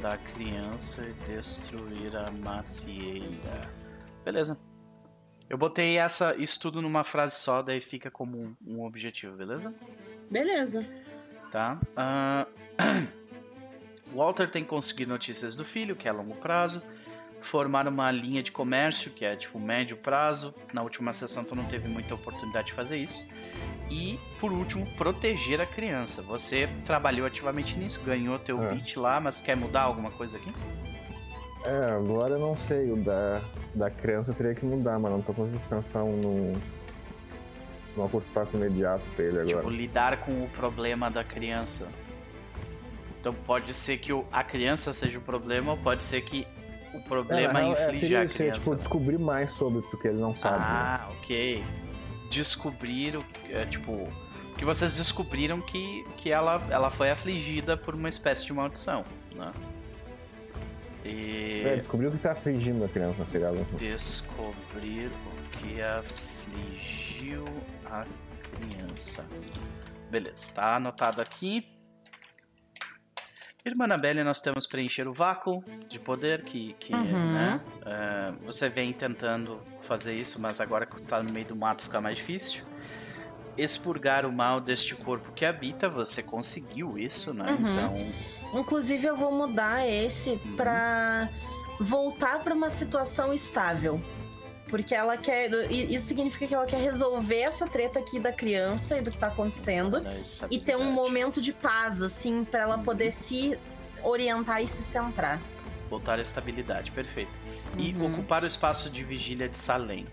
[0.00, 3.70] da criança e destruir a macieira.
[4.24, 4.58] Beleza.
[5.48, 9.74] Eu botei essa, isso tudo numa frase só, daí fica como um, um objetivo, beleza?
[10.30, 10.86] Beleza.
[11.50, 11.78] Tá.
[11.92, 13.10] Uh...
[14.14, 16.82] Walter tem conseguido notícias do filho, que é a longo prazo.
[17.40, 20.54] Formar uma linha de comércio, que é tipo médio prazo.
[20.74, 23.26] Na última sessão tu não teve muita oportunidade de fazer isso.
[23.90, 26.22] E, por último, proteger a criança.
[26.22, 28.74] Você trabalhou ativamente nisso, ganhou teu é.
[28.74, 30.52] beat lá, mas quer mudar alguma coisa aqui?
[31.64, 32.90] É, agora eu não sei.
[32.92, 33.40] O da,
[33.74, 36.60] da criança teria que mudar, mas não tô conseguindo pensar num,
[37.96, 39.56] num curto prazo imediato pra ele agora.
[39.56, 41.88] Tipo, lidar com o problema da criança.
[43.20, 46.46] Então pode ser que o, a criança seja o problema, ou pode ser que
[46.94, 48.36] o problema é, inflige é, seria, a criança.
[48.36, 50.56] Seria, tipo, descobrir mais sobre, porque ele não sabe.
[50.58, 51.16] Ah, né?
[51.18, 51.64] ok.
[52.30, 54.08] Descobrir, o, é, tipo,
[54.56, 59.04] que vocês descobriram que, que ela, ela foi afligida por uma espécie de maldição,
[59.34, 59.52] né?
[61.04, 61.62] E...
[61.64, 67.44] É, descobrir o que tá afligindo a criança, seria algo Descobrir o que afligiu
[67.86, 68.04] a
[68.52, 69.26] criança.
[70.10, 71.66] Beleza, tá anotado aqui.
[73.70, 77.32] Irmã Anabelle, nós temos preencher o vácuo de poder, que, que uhum.
[77.32, 81.82] né, uh, você vem tentando fazer isso, mas agora que tá no meio do mato
[81.82, 82.64] fica mais difícil.
[83.56, 87.50] Expurgar o mal deste corpo que habita, você conseguiu isso, né?
[87.52, 87.58] Uhum.
[87.58, 90.56] Então Inclusive, eu vou mudar esse uhum.
[90.56, 91.28] pra
[91.78, 94.02] voltar para uma situação estável.
[94.70, 95.50] Porque ela quer.
[95.70, 99.26] Isso significa que ela quer resolver essa treta aqui da criança e do que tá
[99.26, 100.02] acontecendo.
[100.50, 103.58] E ter um momento de paz, assim, para ela poder se
[104.02, 105.40] orientar e se centrar.
[105.90, 107.38] Voltar à estabilidade, perfeito.
[107.76, 108.12] E uhum.
[108.12, 110.06] ocupar o espaço de vigília de Salem.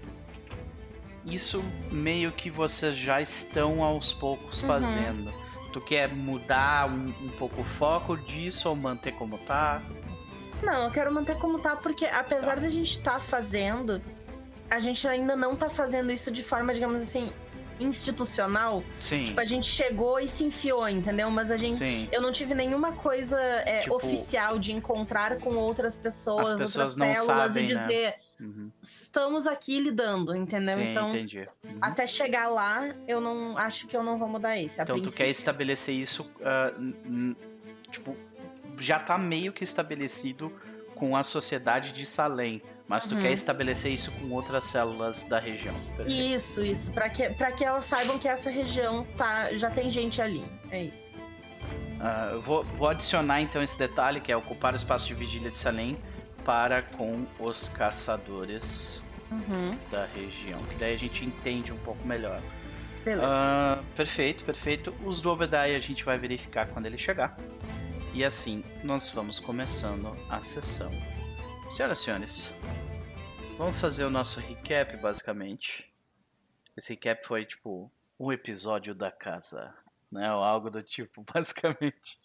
[1.24, 4.67] Isso meio que vocês já estão aos poucos uhum.
[4.67, 9.80] fazendo Tu quer mudar um, um pouco o foco disso ou manter como tá?
[10.63, 12.62] Não, eu quero manter como tá, porque apesar tá.
[12.62, 14.02] da gente estar tá fazendo,
[14.69, 17.32] a gente ainda não tá fazendo isso de forma, digamos assim,
[17.80, 18.84] institucional.
[18.99, 19.25] Sim.
[19.25, 21.30] Tipo, a gente chegou e se enfiou, entendeu?
[21.30, 21.75] Mas a gente.
[21.75, 22.08] Sim.
[22.12, 27.25] Eu não tive nenhuma coisa é, tipo, oficial de encontrar com outras pessoas, outras células
[27.25, 27.82] sabem, e né?
[27.86, 28.08] dizer.
[28.08, 28.13] Né?
[28.39, 28.71] Uhum.
[28.82, 30.77] Estamos aqui lidando, entendeu?
[30.77, 31.49] Sim, então, entendi.
[31.65, 31.77] Uhum.
[31.82, 34.80] até chegar lá, eu não acho que eu não vou mudar esse.
[34.80, 37.36] Então, tu quer estabelecer isso, uh,
[37.89, 38.15] tipo,
[38.77, 40.53] já tá meio que estabelecido
[40.93, 42.62] com a sociedade de Salem.
[42.88, 43.21] Mas tu Uhum.
[43.21, 45.76] quer estabelecer isso com outras células da região.
[46.08, 46.91] Isso, isso.
[46.91, 50.45] Pra que, pra que elas saibam que essa região tá, já tem gente ali.
[50.71, 51.21] É isso.
[52.00, 55.52] Ah, eu vou, vou adicionar então esse detalhe, que é ocupar o espaço de vigília
[55.52, 55.97] de Salem
[56.45, 59.78] para com os caçadores Uhum.
[59.91, 60.60] da região.
[60.69, 62.39] Que daí a gente entende um pouco melhor.
[63.04, 63.28] Beleza.
[63.28, 64.93] Ah, perfeito, perfeito.
[65.04, 67.38] Os do Obadiah a gente vai verificar quando ele chegar.
[68.13, 70.89] E assim nós vamos começando a sessão.
[71.75, 72.51] Senhoras e senhores,
[73.58, 75.93] vamos fazer o nosso recap basicamente.
[76.75, 79.75] Esse recap foi tipo um episódio da casa,
[80.12, 80.34] né?
[80.34, 82.19] Ou algo do tipo, basicamente.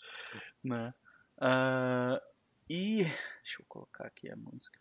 [0.65, 0.95] Né?
[1.39, 2.23] Ah,
[2.71, 3.05] e.
[3.05, 4.79] Deixa eu colocar aqui a música.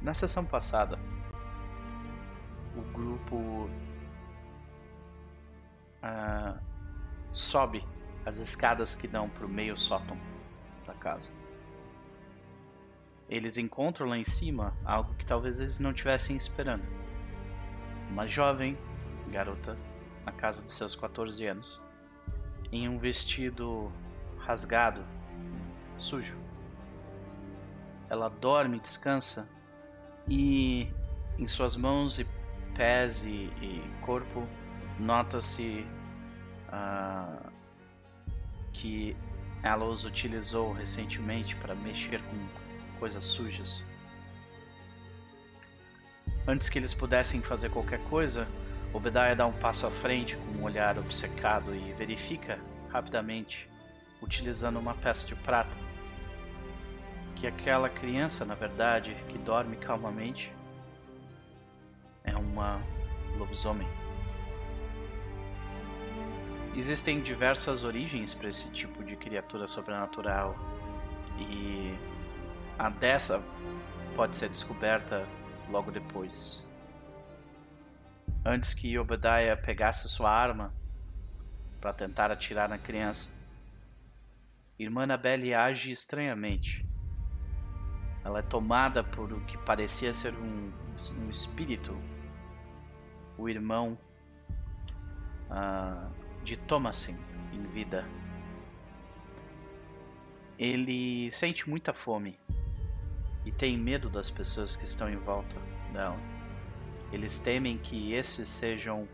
[0.00, 0.98] Na sessão passada,
[2.76, 3.68] o grupo
[6.02, 6.58] ah,
[7.32, 7.82] sobe
[8.24, 10.16] as escadas que dão para o meio sótão
[10.86, 11.30] da casa.
[13.28, 16.84] Eles encontram lá em cima algo que talvez eles não tivessem esperando.
[18.10, 18.76] Uma jovem
[19.28, 19.76] garota
[20.24, 21.82] na casa dos seus 14 anos,
[22.70, 23.90] em um vestido
[24.38, 25.04] rasgado,
[25.98, 26.36] sujo.
[28.08, 29.48] Ela dorme, descansa
[30.28, 30.88] e
[31.38, 32.26] em suas mãos e
[32.74, 34.46] pés e, e corpo
[34.98, 35.86] nota-se
[36.68, 37.50] ah,
[38.74, 39.16] que
[39.62, 43.82] ela os utilizou recentemente para mexer com coisas sujas.
[46.46, 48.46] Antes que eles pudessem fazer qualquer coisa,
[48.92, 52.58] Obadiah dá um passo à frente com um olhar obcecado e verifica
[52.90, 53.68] rapidamente,
[54.20, 55.74] utilizando uma peça de prata,
[57.34, 60.52] que aquela criança, na verdade, que dorme calmamente,
[62.22, 62.80] é uma
[63.36, 64.03] lobisomem.
[66.76, 70.56] Existem diversas origens para esse tipo de criatura sobrenatural
[71.38, 71.94] e
[72.76, 73.40] a dessa
[74.16, 75.24] pode ser descoberta
[75.70, 76.66] logo depois.
[78.44, 80.74] Antes que Obadiah pegasse sua arma
[81.80, 83.32] para tentar atirar na criança,
[84.76, 86.84] Irmã Annabelle age estranhamente.
[88.24, 90.72] Ela é tomada por o que parecia ser um,
[91.18, 91.96] um espírito,
[93.38, 93.96] o irmão
[95.48, 96.10] ah,
[96.44, 97.18] de Thomasin
[97.52, 98.06] em vida.
[100.58, 102.38] Ele sente muita fome
[103.44, 105.56] e tem medo das pessoas que estão em volta
[105.92, 106.18] dela.
[107.12, 109.08] Eles temem que esses sejam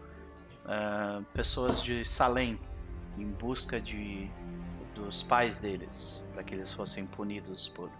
[0.66, 2.58] ah, pessoas de Salem
[3.16, 4.30] em busca de
[4.94, 7.90] dos pais deles, para que eles fossem punidos por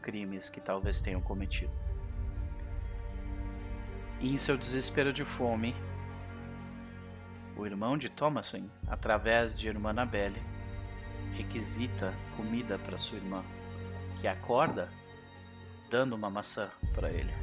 [0.00, 1.72] crimes que talvez tenham cometido.
[4.20, 5.74] E em seu desespero de fome,
[7.58, 10.40] o irmão de Thomason, através de irmã Annabelle,
[11.32, 13.44] requisita comida para sua irmã,
[14.20, 14.88] que acorda
[15.90, 17.34] dando uma maçã para ele.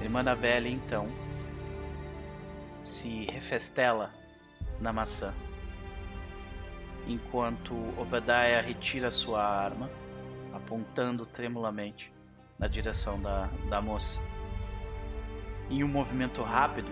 [0.00, 1.08] Irmã Annabelle então
[2.82, 4.14] se refestela
[4.80, 5.34] na maçã,
[7.06, 9.90] enquanto Obadiah retira sua arma,
[10.54, 12.12] apontando tremulamente
[12.58, 14.20] na direção da, da moça.
[15.68, 16.90] Em um movimento rápido,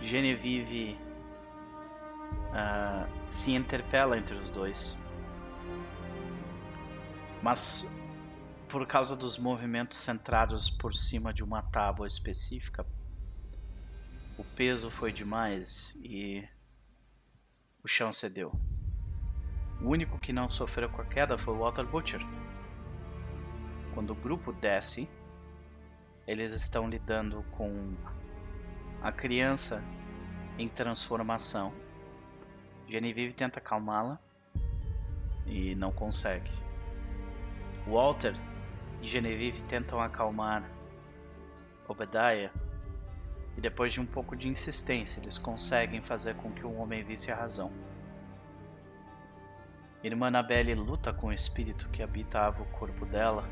[0.00, 0.98] Genevieve
[2.52, 4.98] ah, se interpela entre os dois.
[7.42, 7.92] Mas
[8.68, 12.84] por causa dos movimentos centrados por cima de uma tábua específica,
[14.36, 16.46] o peso foi demais e
[17.82, 18.52] o chão cedeu.
[19.80, 22.20] O único que não sofreu com a queda foi o Walter Butcher.
[23.94, 25.08] Quando o grupo desce,
[26.26, 27.94] eles estão lidando com
[29.06, 29.84] a criança
[30.58, 31.72] em transformação.
[32.88, 34.18] Genevieve tenta acalmá-la
[35.46, 36.50] e não consegue.
[37.86, 38.34] Walter
[39.00, 40.68] e Genevieve tentam acalmar
[41.86, 42.50] Obadiah
[43.56, 47.30] e depois de um pouco de insistência eles conseguem fazer com que o homem visse
[47.30, 47.70] a razão.
[50.02, 53.48] Irmã Annabelle luta com o espírito que habitava o corpo dela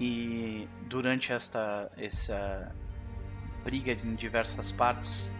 [0.00, 2.74] e durante esta essa
[3.62, 5.30] briga em diversas partes,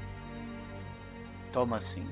[1.52, 2.08] Thomasin,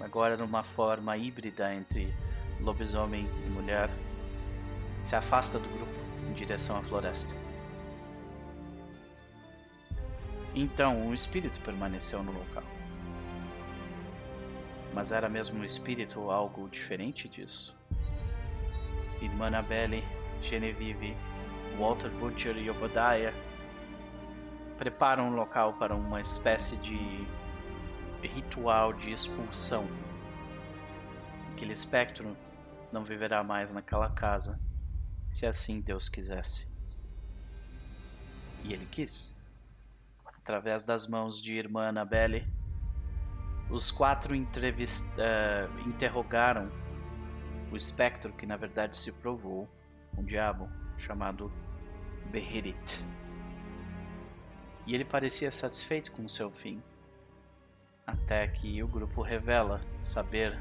[0.00, 2.14] agora numa forma híbrida entre
[2.60, 3.90] lobisomem e mulher,
[5.02, 5.92] se afasta do grupo
[6.28, 7.34] em direção à floresta.
[10.54, 12.62] Então, o espírito permaneceu no local.
[14.92, 17.74] Mas era mesmo um espírito ou algo diferente disso?
[19.20, 20.04] Irmã Annabelle,
[20.42, 21.16] Genevieve,
[21.78, 23.32] Walter Butcher e Obadiah
[24.78, 27.26] preparam um local para uma espécie de
[28.26, 29.86] ritual de expulsão.
[31.52, 32.36] Aquele espectro
[32.92, 34.58] não viverá mais naquela casa,
[35.28, 36.66] se assim Deus quisesse.
[38.64, 39.34] E ele quis.
[40.24, 42.46] Através das mãos de irmã Annabelle,
[43.70, 44.34] os quatro.
[44.34, 46.70] Uh, interrogaram
[47.70, 49.68] o espectro que na verdade se provou
[50.16, 51.50] um diabo chamado
[52.32, 53.04] Beherit.
[54.86, 56.82] E ele parecia satisfeito com seu fim,
[58.06, 60.58] até que o grupo revela saber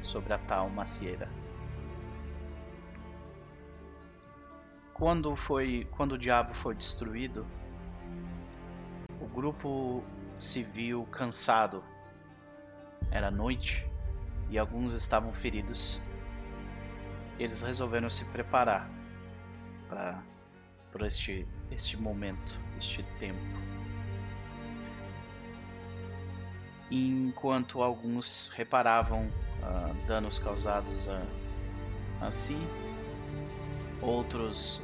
[0.00, 1.28] sobre a tal macieira.
[4.94, 7.44] Quando foi, quando o diabo foi destruído,
[9.20, 10.04] o grupo
[10.36, 11.82] se viu cansado.
[13.10, 13.84] Era noite
[14.48, 16.00] e alguns estavam feridos.
[17.38, 18.88] Eles resolveram se preparar
[19.88, 20.22] para
[20.98, 23.38] por este este momento, este tempo.
[26.90, 29.28] Enquanto alguns reparavam
[29.62, 31.22] uh, danos causados a,
[32.26, 32.58] a si,
[34.00, 34.82] outros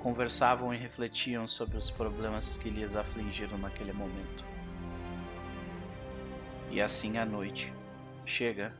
[0.00, 4.44] conversavam e refletiam sobre os problemas que lhes afligiram naquele momento.
[6.70, 7.72] E assim a noite
[8.26, 8.74] chega.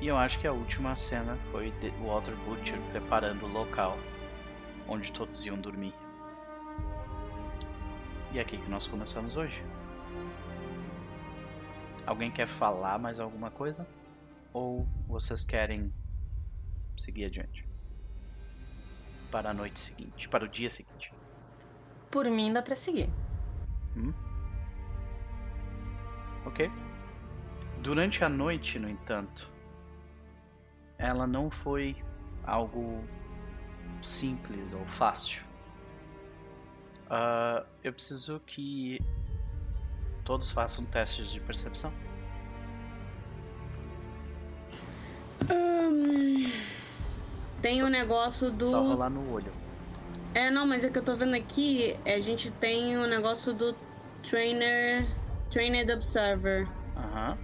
[0.00, 3.96] E eu acho que a última cena foi Walter Butcher preparando o local
[4.88, 5.94] onde todos iam dormir.
[8.32, 9.62] E é aqui que nós começamos hoje.
[12.06, 13.86] Alguém quer falar mais alguma coisa?
[14.52, 15.92] Ou vocês querem
[16.98, 17.66] seguir adiante?
[19.30, 21.12] Para a noite seguinte, para o dia seguinte.
[22.10, 23.08] Por mim dá pra seguir.
[23.96, 24.12] Hum?
[26.46, 26.70] Ok.
[27.80, 29.50] Durante a noite, no entanto,
[30.98, 31.96] ela não foi
[32.44, 33.02] algo
[34.04, 35.42] simples ou fácil.
[37.06, 39.00] Uh, eu preciso que
[40.24, 41.92] todos façam testes de percepção.
[45.52, 46.50] Hum,
[47.60, 48.64] tem o um negócio do.
[48.64, 49.52] Só rolar no olho.
[50.34, 53.76] É, não, mas é que eu tô vendo aqui, a gente tem o negócio do
[54.28, 55.06] Trainer.
[55.50, 56.66] Trained Observer.
[56.96, 57.38] Aham.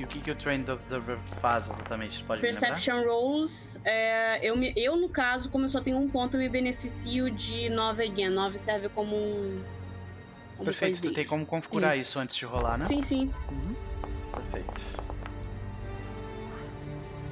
[0.00, 2.24] E o que, que o Trained Observer faz exatamente?
[2.24, 6.38] Pode Perception Rolls, é, eu, me, eu, no caso, como eu só tenho um ponto,
[6.38, 8.30] eu me beneficio de 9 again.
[8.30, 9.62] 9 serve como um.
[10.56, 12.12] Como Perfeito, tu tem como configurar isso.
[12.12, 12.18] isso.
[12.18, 12.86] antes de rolar, né?
[12.86, 13.30] Sim, sim.
[13.50, 13.74] Uhum.
[14.32, 15.02] Perfeito.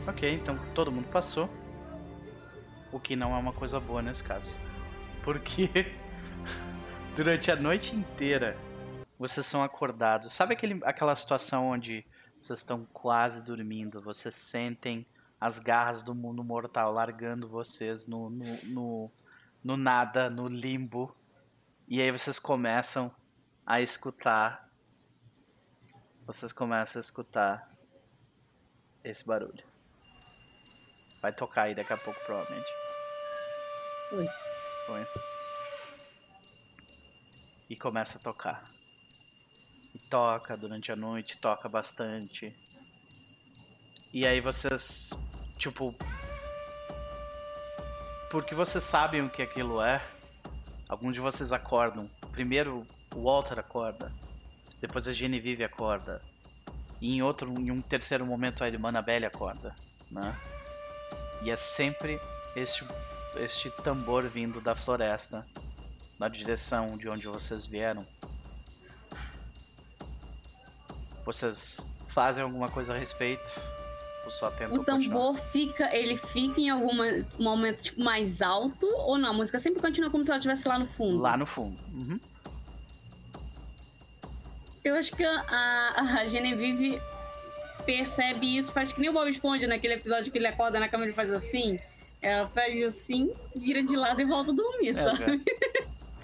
[0.06, 1.48] Ok, então todo mundo passou.
[2.92, 4.54] O que não é uma coisa boa nesse caso.
[5.22, 5.70] Porque
[7.16, 8.58] durante a noite inteira
[9.18, 10.34] vocês são acordados.
[10.34, 12.04] Sabe aquele, aquela situação onde
[12.40, 15.06] vocês estão quase dormindo, vocês sentem
[15.40, 19.10] as garras do mundo mortal largando vocês no, no, no,
[19.62, 21.14] no nada, no limbo.
[21.86, 23.14] E aí vocês começam
[23.66, 24.68] a escutar.
[26.26, 27.70] Vocês começam a escutar
[29.02, 29.64] esse barulho.
[31.20, 32.70] Vai tocar aí daqui a pouco, provavelmente.
[34.12, 34.24] Oi.
[34.90, 35.06] Oi.
[37.70, 38.62] E começa a tocar
[40.10, 42.54] toca durante a noite, toca bastante.
[44.12, 45.10] E aí vocês,
[45.56, 45.94] tipo,
[48.30, 50.02] porque vocês sabem o que aquilo é,
[50.88, 52.08] alguns de vocês acordam.
[52.32, 54.12] Primeiro o Walter acorda,
[54.80, 56.22] depois a Genevieve acorda,
[57.00, 59.74] e em outro, em um terceiro momento a irmã Annabelle acorda,
[60.10, 60.34] né?
[61.42, 62.20] E é sempre
[62.56, 62.84] este,
[63.36, 65.46] este tambor vindo da floresta,
[66.18, 68.02] na direção de onde vocês vieram.
[71.28, 73.42] Vocês fazem alguma coisa a respeito?
[74.24, 75.38] Ou só tentam O tambor continuar?
[75.52, 76.94] fica, ele fica em algum
[77.38, 79.28] momento tipo, mais alto ou não?
[79.28, 81.20] A música sempre continua como se ela estivesse lá no fundo?
[81.20, 81.76] Lá no fundo.
[81.92, 82.18] Uhum.
[84.82, 86.98] Eu acho que a, a Genevieve
[87.84, 91.06] percebe isso, faz que nem o Bob Esponja naquele episódio que ele acorda na cama
[91.06, 91.76] e faz assim.
[92.22, 95.42] Ela faz assim, vira de lado e volta a dormir, é, sabe?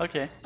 [0.00, 0.30] ok.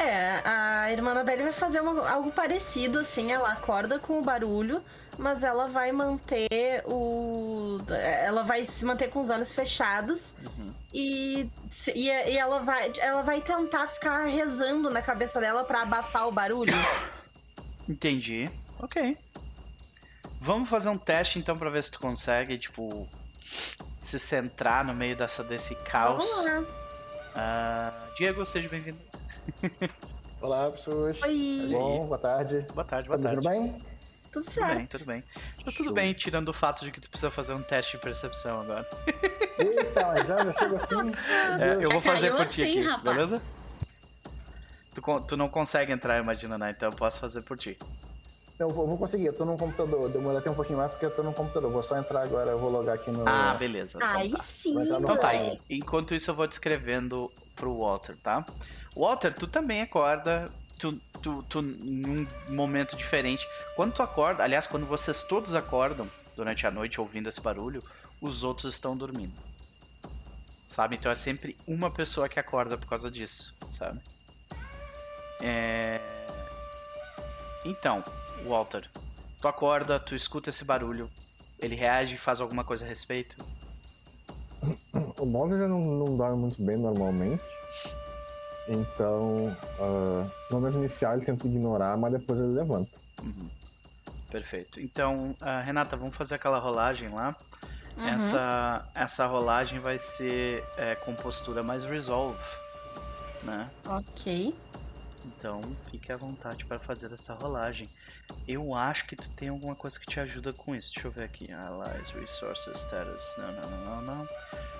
[0.00, 3.30] É, a irmã da Belly vai fazer uma, algo parecido, assim.
[3.32, 4.82] Ela acorda com o barulho,
[5.18, 7.76] mas ela vai manter o.
[8.24, 10.18] Ela vai se manter com os olhos fechados.
[10.42, 10.70] Uhum.
[10.94, 11.50] E,
[11.94, 16.32] e, e, ela, vai, ela vai tentar ficar rezando na cabeça dela para abafar o
[16.32, 16.72] barulho.
[17.86, 18.48] Entendi.
[18.78, 19.14] Ok.
[20.40, 23.06] Vamos fazer um teste então pra ver se tu consegue, tipo,
[24.00, 26.26] se centrar no meio dessa, desse caos.
[26.26, 26.60] Vamos lá.
[27.30, 28.98] Uh, Diego, seja bem-vindo.
[30.40, 31.20] Olá, pessoas.
[31.22, 31.58] Oi.
[31.62, 32.04] Tudo bom?
[32.06, 32.66] Boa tarde.
[32.74, 33.36] Boa tarde, boa tarde.
[33.36, 33.78] Tudo bem?
[34.32, 34.68] Tudo certo.
[34.68, 35.24] Tudo bem, tudo bem.
[35.64, 38.60] Tá tudo bem, tirando o fato de que tu precisa fazer um teste de percepção
[38.62, 38.88] agora.
[39.58, 41.12] Eita, já, já chego assim.
[41.60, 43.16] É, eu vou fazer por ti assim, aqui, rapaz.
[43.16, 43.42] beleza?
[44.94, 46.72] Tu, tu não consegue entrar, imagina, né?
[46.74, 47.76] Então eu posso fazer por ti.
[48.58, 50.08] Eu vou, vou conseguir, eu tô no computador.
[50.10, 51.70] Demora até um pouquinho mais porque eu tô no computador.
[51.70, 53.26] Vou só entrar agora, eu vou logar aqui no.
[53.26, 53.96] Ah, beleza.
[53.96, 54.42] então Aí tá.
[54.42, 55.30] sim, Então tá,
[55.68, 58.44] enquanto isso eu vou descrevendo pro Walter, tá?
[58.96, 63.46] Walter, tu também acorda, tu, tu, tu num momento diferente.
[63.76, 67.82] Quando tu acorda, aliás, quando vocês todos acordam durante a noite ouvindo esse barulho,
[68.20, 69.32] os outros estão dormindo.
[70.68, 70.96] Sabe?
[70.96, 74.00] Então é sempre uma pessoa que acorda por causa disso, sabe?
[75.42, 76.00] É...
[77.64, 78.02] Então,
[78.46, 78.88] Walter,
[79.40, 81.10] tu acorda, tu escuta esse barulho,
[81.58, 83.36] ele reage e faz alguma coisa a respeito?
[85.18, 87.44] O Mondo já não, não dorme muito bem normalmente.
[88.70, 92.90] Então, ah, no momento inicial ele tenta ignorar, mas depois ele levanta.
[93.20, 93.50] Uhum.
[94.30, 94.80] Perfeito.
[94.80, 97.36] Então, ah, Renata, vamos fazer aquela rolagem lá.
[97.96, 98.06] Uhum.
[98.06, 102.38] Essa, essa rolagem vai ser é, com postura mais resolve,
[103.42, 103.68] né?
[103.88, 104.54] Ok.
[105.26, 105.60] Então,
[105.90, 107.88] fique à vontade para fazer essa rolagem.
[108.46, 110.92] Eu acho que tu tem alguma coisa que te ajuda com isso.
[110.94, 111.52] Deixa eu ver aqui.
[111.52, 113.24] Allies, Resources, Status.
[113.38, 114.28] Não, não, não, não, não.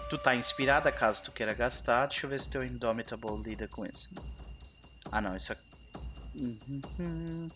[0.09, 2.07] Tu tá inspirada caso tu queira gastar.
[2.07, 4.09] Deixa eu ver se teu Indomitable lida com isso.
[5.13, 5.37] Ah, não.
[5.37, 5.63] Isso aqui.
[6.41, 7.49] Uhum, uhum.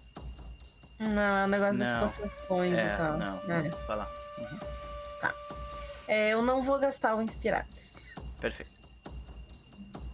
[1.01, 2.01] Não, é um negócio das Não.
[2.01, 3.19] possessões e É, tal.
[3.19, 3.63] não, É.
[3.63, 3.71] não.
[3.87, 4.11] Vai lá.
[6.07, 7.95] É, eu não vou gastar o Inspirados.
[8.41, 8.71] Perfeito.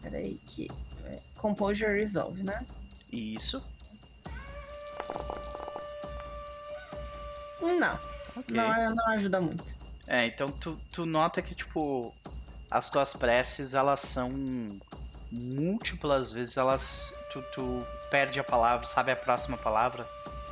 [0.02, 0.68] Peraí que...
[1.06, 2.64] é, Composure Resolve, né?
[3.12, 3.62] Isso.
[7.60, 7.98] Não,
[8.36, 8.54] Ok.
[8.54, 9.64] não, não ajuda muito.
[10.08, 12.12] É, então tu, tu nota que, tipo,
[12.70, 14.28] as tuas preces, elas são
[15.30, 17.12] múltiplas vezes, elas.
[17.32, 20.04] Tu, tu perde a palavra, sabe a próxima palavra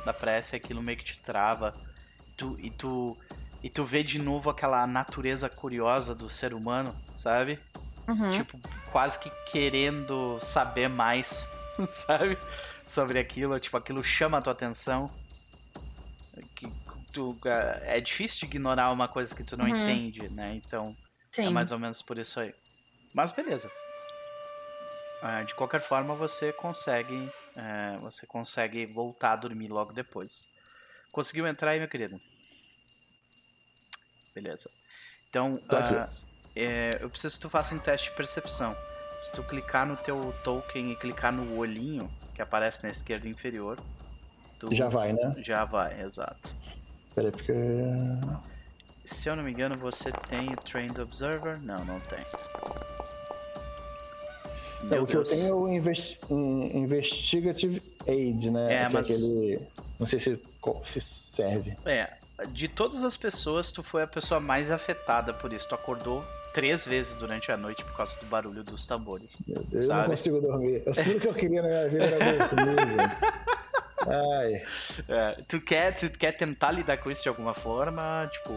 [0.05, 1.73] da prece, aquilo meio que te trava.
[2.37, 3.17] Tu, e tu.
[3.61, 7.59] E tu vê de novo aquela natureza curiosa do ser humano, sabe?
[8.07, 8.31] Uhum.
[8.31, 8.57] Tipo,
[8.91, 11.49] quase que querendo saber mais,
[11.89, 12.37] sabe?
[12.87, 15.09] Sobre aquilo, tipo, aquilo chama a tua atenção.
[17.11, 17.37] Tu,
[17.83, 19.75] é difícil de ignorar uma coisa que tu não Uhum.
[19.75, 20.53] entende, né?
[20.55, 20.95] Então,
[21.31, 21.47] Sim.
[21.47, 22.53] é mais ou menos por isso aí.
[23.13, 23.71] Mas beleza.
[25.21, 27.29] Ah, de qualquer forma, você consegue.
[27.57, 30.47] é, você consegue voltar a dormir logo depois.
[31.11, 32.21] Conseguiu entrar aí, meu querido?
[34.33, 34.69] Beleza.
[35.29, 36.07] Então, ah,
[36.55, 38.75] é, eu preciso que tu faça um teste de percepção.
[39.21, 43.77] Se tu clicar no teu token e clicar no olhinho que aparece na esquerda inferior,
[44.59, 45.33] tu Já vai, né?
[45.43, 46.55] já vai, exato.
[47.19, 47.53] Peraí, porque.
[49.03, 51.59] Se eu não me engano, você tem o Trained Observer?
[51.61, 52.19] Não, não tem.
[54.83, 58.83] Meu o que eu tenho é o investi- in- Investigative Aid, né?
[58.83, 59.59] É, que mas- é aquele.
[59.99, 60.39] Não sei se,
[60.85, 61.75] se serve.
[61.85, 62.07] É,
[62.51, 65.67] de todas as pessoas, tu foi a pessoa mais afetada por isso.
[65.67, 69.35] Tu acordou três vezes durante a noite por causa do barulho dos tambores.
[69.45, 70.01] Meu Deus, eu Sabe?
[70.03, 70.81] não consigo dormir.
[70.85, 73.17] Eu tudo que eu queria na minha vida era dormir.
[74.07, 74.63] Ai.
[75.07, 78.29] É, tu, quer, tu quer tentar lidar com isso de alguma forma?
[78.31, 78.53] Tipo,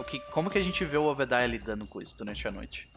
[0.00, 2.88] o que, como que a gente vê o Obadiah lidando com isso durante a noite?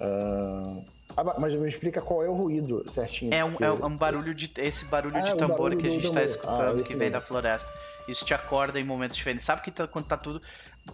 [0.00, 0.82] ah,
[1.16, 3.34] ah, ba- mas me explica qual é o ruído certinho.
[3.34, 4.50] É um, porque- é um barulho de.
[4.58, 6.24] Esse barulho Ah, de o tambor barulho que a gente tá tambor.
[6.24, 7.12] escutando, Ah, que vem mesmo.
[7.12, 7.72] da floresta.
[8.08, 9.44] Isso te acorda em momentos diferentes.
[9.44, 10.40] Sabe que tá, quando tá tudo.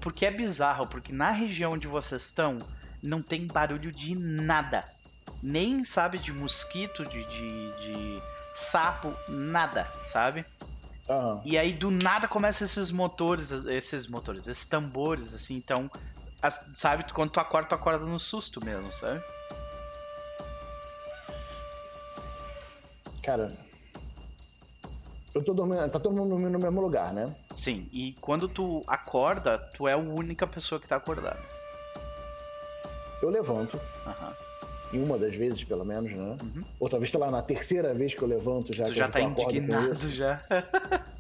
[0.01, 2.59] Porque é bizarro, porque na região onde vocês estão,
[3.03, 4.81] não tem barulho de nada.
[5.43, 8.23] Nem, sabe, de mosquito, de, de, de
[8.57, 10.45] sapo, nada, sabe?
[11.09, 11.43] Aham.
[11.45, 15.91] E aí do nada começa esses motores, esses motores, esses tambores, assim, então.
[16.75, 19.23] sabe, quando tu acorda, tu acorda no susto mesmo, sabe?
[23.23, 23.49] Cara.
[25.35, 25.91] Eu tô dormindo.
[25.91, 27.29] Tá todo mundo dormindo no mesmo lugar, né?
[27.53, 31.39] Sim, e quando tu acorda, tu é a única pessoa que tá acordada.
[33.21, 33.79] Eu levanto.
[34.07, 34.56] Aham.
[34.93, 36.37] Em uma das vezes, pelo menos, né?
[36.43, 36.63] Uhum.
[36.79, 40.11] Outra vez, sei lá, na terceira vez que eu levanto, já Tu já tá indignado
[40.11, 40.39] já.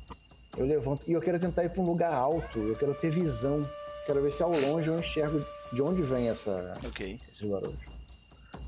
[0.57, 2.59] Eu levanto e eu quero tentar ir pra um lugar alto.
[2.59, 3.61] Eu quero ter visão.
[4.07, 5.39] Quero ver se ao longe eu enxergo
[5.71, 7.77] de onde vem essa, ok, esses barulhos.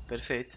[0.07, 0.55] perfeito.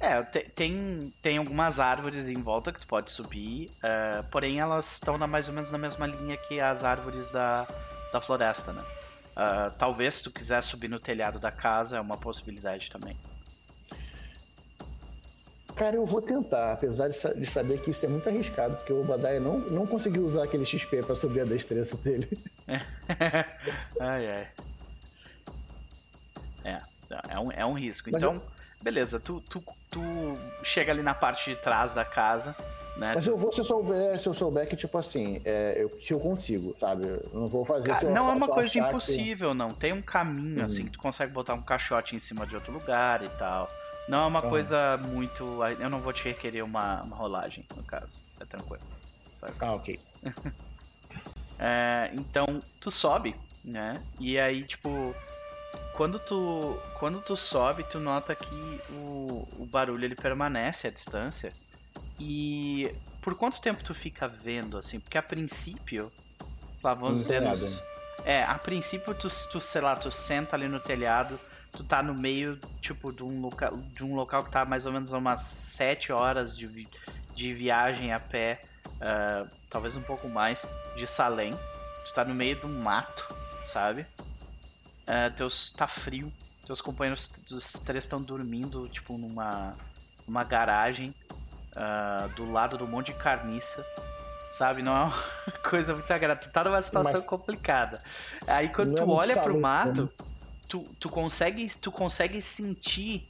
[0.00, 4.94] É, te- tem, tem algumas árvores em volta que tu pode subir, eh, porém elas
[4.94, 7.64] estão na, mais ou menos na mesma linha que as árvores da,
[8.12, 8.82] da floresta, né?
[9.36, 13.16] Ah, talvez se tu quiser subir no telhado da casa, é uma possibilidade também.
[15.82, 18.92] Cara, eu vou tentar, apesar de, sa- de saber que isso é muito arriscado, porque
[18.92, 22.28] o Obadiah não, não conseguiu usar aquele XP pra subir a destreza dele.
[23.98, 24.48] ai, ai.
[26.64, 26.78] É,
[27.34, 28.10] é um, é um risco.
[28.12, 28.36] Mas Então,
[28.80, 29.60] beleza, tu, tu,
[29.90, 30.00] tu
[30.62, 32.54] chega ali na parte de trás da casa,
[32.96, 33.14] né?
[33.16, 36.12] Mas eu vou se eu souber, se eu souber que, tipo assim, é, eu- se
[36.12, 37.08] eu consigo, sabe?
[37.08, 39.70] Eu não vou fazer Cara, eu não é uma coisa achar que- impossível, não.
[39.70, 40.64] Tem um caminho, Uhum.
[40.64, 43.66] assim, que tu consegue botar um caixote em cima de outro lugar e tal.
[44.12, 45.46] Não é uma coisa muito.
[45.80, 48.18] Eu não vou te requerer uma, uma rolagem, no caso.
[48.38, 48.82] É tranquilo.
[49.34, 49.54] Sabe?
[49.58, 49.98] Ah, ok.
[51.64, 53.92] É, então, tu sobe, né?
[54.18, 55.14] E aí, tipo,
[55.94, 61.52] quando tu, quando tu sobe, tu nota que o, o barulho ele permanece à distância.
[62.18, 64.98] E por quanto tempo tu fica vendo, assim?
[64.98, 66.10] Porque a princípio,
[66.82, 67.80] lá, vamos dizer, nos,
[68.24, 71.38] é, a princípio tu, tu, sei lá, tu senta ali no telhado,
[71.72, 74.92] tu tá no meio, tipo, de um, loca, de um local que tá mais ou
[74.92, 76.88] menos a umas 7 horas de, vi-
[77.34, 78.60] de viagem a pé,
[79.00, 80.64] ah, talvez um pouco mais,
[80.96, 81.52] de Salem.
[82.06, 83.26] Tu tá no meio do mato,
[83.66, 84.06] sabe?
[85.06, 86.30] Ah, teus, tá frio,
[86.66, 89.72] teus companheiros, os três estão dormindo, tipo, numa,
[90.28, 91.12] numa garagem
[91.74, 93.84] ah, do lado do monte de carniça.
[94.58, 95.14] Sabe, não é uma
[95.70, 96.50] coisa muito agradável.
[96.50, 97.98] Tu tá numa situação Mas- complicada.
[98.46, 100.08] Aí quando Não é tu olha pro mato, né?
[100.72, 103.26] Tu, tu consegue tu consegue sentir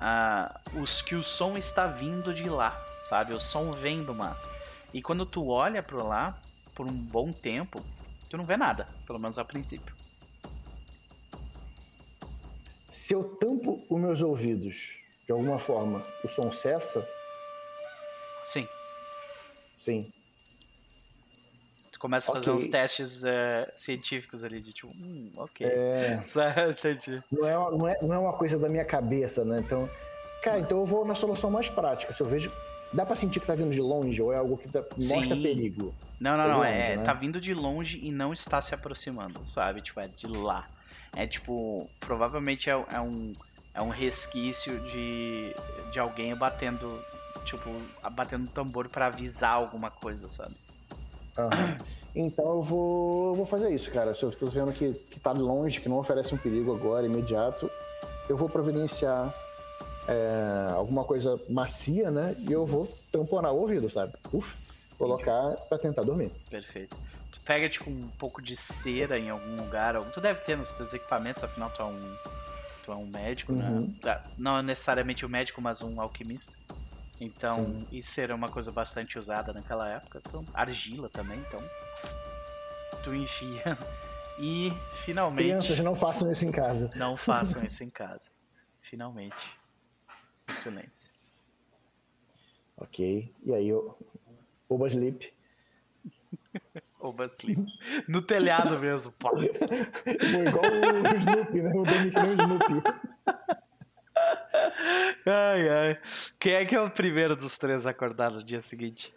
[0.00, 2.70] ah, os que o som está vindo de lá,
[3.08, 3.32] sabe?
[3.32, 4.48] O som vem do mato.
[4.92, 6.36] E quando tu olha pro lá
[6.74, 7.78] por um bom tempo,
[8.28, 9.94] tu não vê nada, pelo menos a princípio.
[12.90, 14.96] Se eu tampo os meus ouvidos
[15.26, 17.08] de alguma forma, o som cessa?
[18.44, 18.66] Sim,
[19.76, 20.12] Sim.
[22.04, 22.62] Começa a fazer Ok.
[22.66, 25.66] uns testes eh, científicos ali de tipo, hum, ok.
[25.66, 26.20] É,
[26.68, 27.22] entendi.
[27.32, 29.58] não, é, não, é, não é uma coisa da minha cabeça, né?
[29.64, 29.88] Então,
[30.42, 32.12] cara, então eu vou na solução mais prática.
[32.12, 32.52] Se eu vejo.
[32.92, 35.92] Dá pra sentir que tá vindo de longe ou é algo que tá- mostra perigo?
[36.20, 36.58] Não, não, Tá não.
[36.58, 37.02] longe, É, né?
[37.02, 39.80] tá vindo de longe e não está se aproximando, sabe?
[39.80, 40.68] Tipo, é de lá.
[41.16, 43.32] É tipo, provavelmente é, é um,
[43.72, 45.52] é um resquício de,
[45.90, 46.86] de alguém batendo,
[47.46, 47.68] tipo,
[48.12, 50.54] batendo tambor pra avisar alguma coisa, sabe?
[52.14, 54.14] Então eu vou, eu vou fazer isso, cara.
[54.14, 57.68] Se eu estou vendo que, que tá longe, que não oferece um perigo agora, imediato,
[58.28, 59.34] eu vou providenciar
[60.06, 62.36] é, alguma coisa macia, né?
[62.48, 64.12] E eu vou tamponar o ouvido, sabe?
[64.32, 64.54] Uf,
[64.96, 66.30] colocar pra tentar dormir.
[66.48, 66.96] Perfeito.
[67.32, 69.98] Tu pega, tipo, um pouco de cera em algum lugar.
[70.04, 72.16] Tu deve ter nos teus equipamentos, afinal tu é um,
[72.84, 73.68] tu é um médico, né?
[73.68, 73.94] Uhum.
[74.04, 76.52] Ah, Não necessariamente um médico, mas um alquimista.
[77.20, 77.58] Então,
[77.92, 80.20] e cera é uma coisa bastante usada naquela época.
[80.26, 81.60] Então, argila também, então.
[83.02, 83.62] Tu enfia.
[84.38, 84.70] E,
[85.04, 86.90] finalmente, Crianças, não façam isso em casa.
[86.96, 88.30] não façam isso em casa.
[88.80, 89.58] Finalmente.
[90.50, 91.10] O silêncio.
[92.76, 93.32] Ok.
[93.44, 93.96] E aí, o
[94.68, 95.32] Oba Sleep.
[97.00, 97.60] Oba sleep.
[98.08, 99.30] No telhado mesmo, pá.
[99.30, 99.46] Foi
[100.48, 101.70] igual o Snoopy, né?
[101.74, 102.82] O nem o Snoopy.
[105.26, 106.00] Ai, ai.
[106.38, 109.12] Quem é que é o primeiro dos três a acordar no dia seguinte?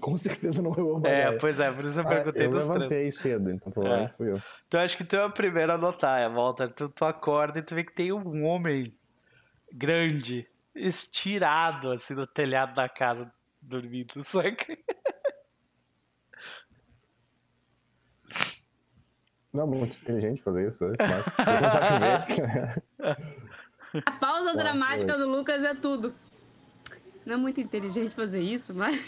[0.00, 2.50] Com certeza não é o Oba É, pois é, por isso eu Ah, perguntei eu
[2.50, 2.82] dos três.
[2.82, 4.16] levantei cedo, então provavelmente É.
[4.16, 4.40] fui eu.
[4.66, 6.70] Então acho que tu é o primeiro a notar, Walter.
[6.70, 8.96] Tu, tu acorda e tu vê que tem um homem
[9.72, 14.76] grande, estirado, assim, no telhado da casa, dormindo, saca?
[19.52, 22.82] Não é muito inteligente fazer isso, mas eu começar
[24.04, 26.14] a pausa Tá, dramática do Lucas é tudo.
[27.26, 29.00] Não é muito inteligente fazer isso, mas.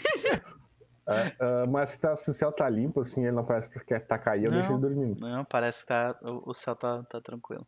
[1.05, 3.79] Ah, ah, mas se, tá- se o céu tá limpo, assim, ele não parece que
[3.85, 4.57] quer tá cair, eu Não.
[4.57, 5.19] deixo ele dormindo.
[5.19, 7.65] Não, parece que tá, o, o céu tá, tá tranquilo.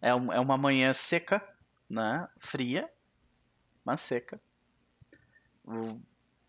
[0.00, 1.40] É, um- é uma manhã seca,
[1.88, 2.28] né?
[2.40, 2.90] Fria,
[3.84, 4.40] mas seca.
[5.64, 6.00] O-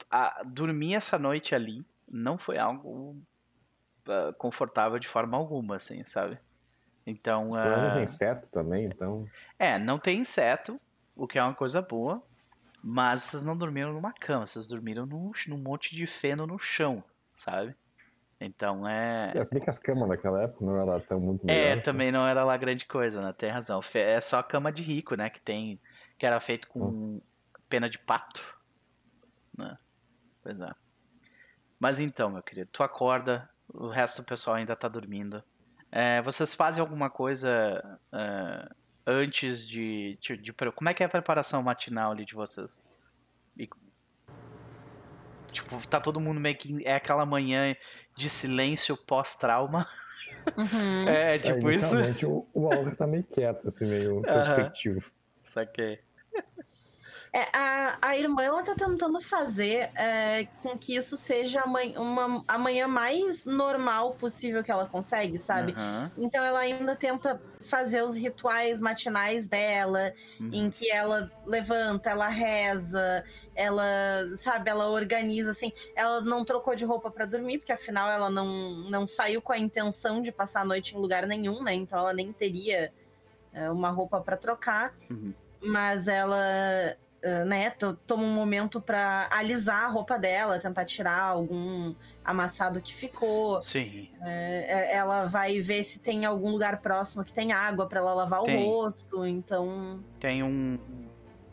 [0.10, 3.16] a- dormir essa noite ali não foi algo
[4.08, 6.40] ah, confortável de forma alguma, assim, sabe?
[7.06, 9.28] Então, menos não ah, tem inseto também, então.
[9.60, 10.80] é, não tem inseto,
[11.16, 12.24] o que é uma coisa boa,
[12.82, 17.04] mas vocês não dormiram numa cama, vocês dormiram num, num monte de feno no chão,
[17.34, 17.76] sabe?
[18.40, 19.32] Então é.
[19.36, 21.82] É, se bem que as camas naquela época não eram tão muito É, melhor.
[21.82, 23.34] também não era lá grande coisa, né?
[23.34, 23.80] Tem razão.
[23.94, 25.30] É só a cama de rico, né?
[25.30, 25.80] Que tem.
[26.18, 27.22] Que era feito com
[27.70, 28.44] pena de pato.
[29.58, 29.78] Né?
[30.42, 30.72] Pois é.
[31.80, 35.42] Mas então, meu querido, tu acorda, o resto do pessoal ainda tá dormindo.
[35.96, 38.68] É, vocês fazem alguma coisa é,
[39.06, 42.84] antes de, de, de- Como é que é a preparação matinal ali de vocês?
[43.56, 43.70] E-
[45.52, 46.84] tipo, tá todo mundo meio que.
[46.84, 47.76] É aquela manhã
[48.16, 49.88] de silêncio pós-trauma.
[50.58, 51.06] Uhum.
[51.08, 51.80] É, É, tipo isso.
[51.86, 55.04] inicialmente, o, o Walter tá meio quieto, assim, meio introspectivo.
[55.44, 56.00] Saquei.
[57.36, 62.00] É, a, a irmã ela tá tentando fazer é, com que isso seja a manhã,
[62.00, 65.72] uma, a manhã mais normal possível que ela consegue, sabe?
[65.72, 66.12] Aham.
[66.16, 70.50] Então ela ainda tenta fazer os rituais matinais dela, Uhum.
[70.54, 73.24] em que ela levanta, ela reza,
[73.56, 73.84] ela,
[74.38, 75.72] sabe, ela organiza assim.
[75.96, 78.48] Ela não trocou de roupa pra dormir, porque afinal ela não,
[78.92, 81.74] não saiu com a intenção de passar a noite em lugar nenhum, né?
[81.74, 82.94] Então ela nem teria
[83.52, 85.34] é, uma roupa para trocar, Uhum.
[85.64, 86.96] mas ela,
[87.46, 91.94] né, to- toma um momento para alisar a roupa dela, tentar tirar algum
[92.24, 93.62] amassado que ficou.
[93.62, 94.10] Sim.
[94.22, 98.14] É, é, ela vai ver se tem algum lugar próximo que tem água para ela
[98.14, 98.58] lavar Tem.
[98.58, 100.04] o rosto, então.
[100.20, 100.78] Tem um.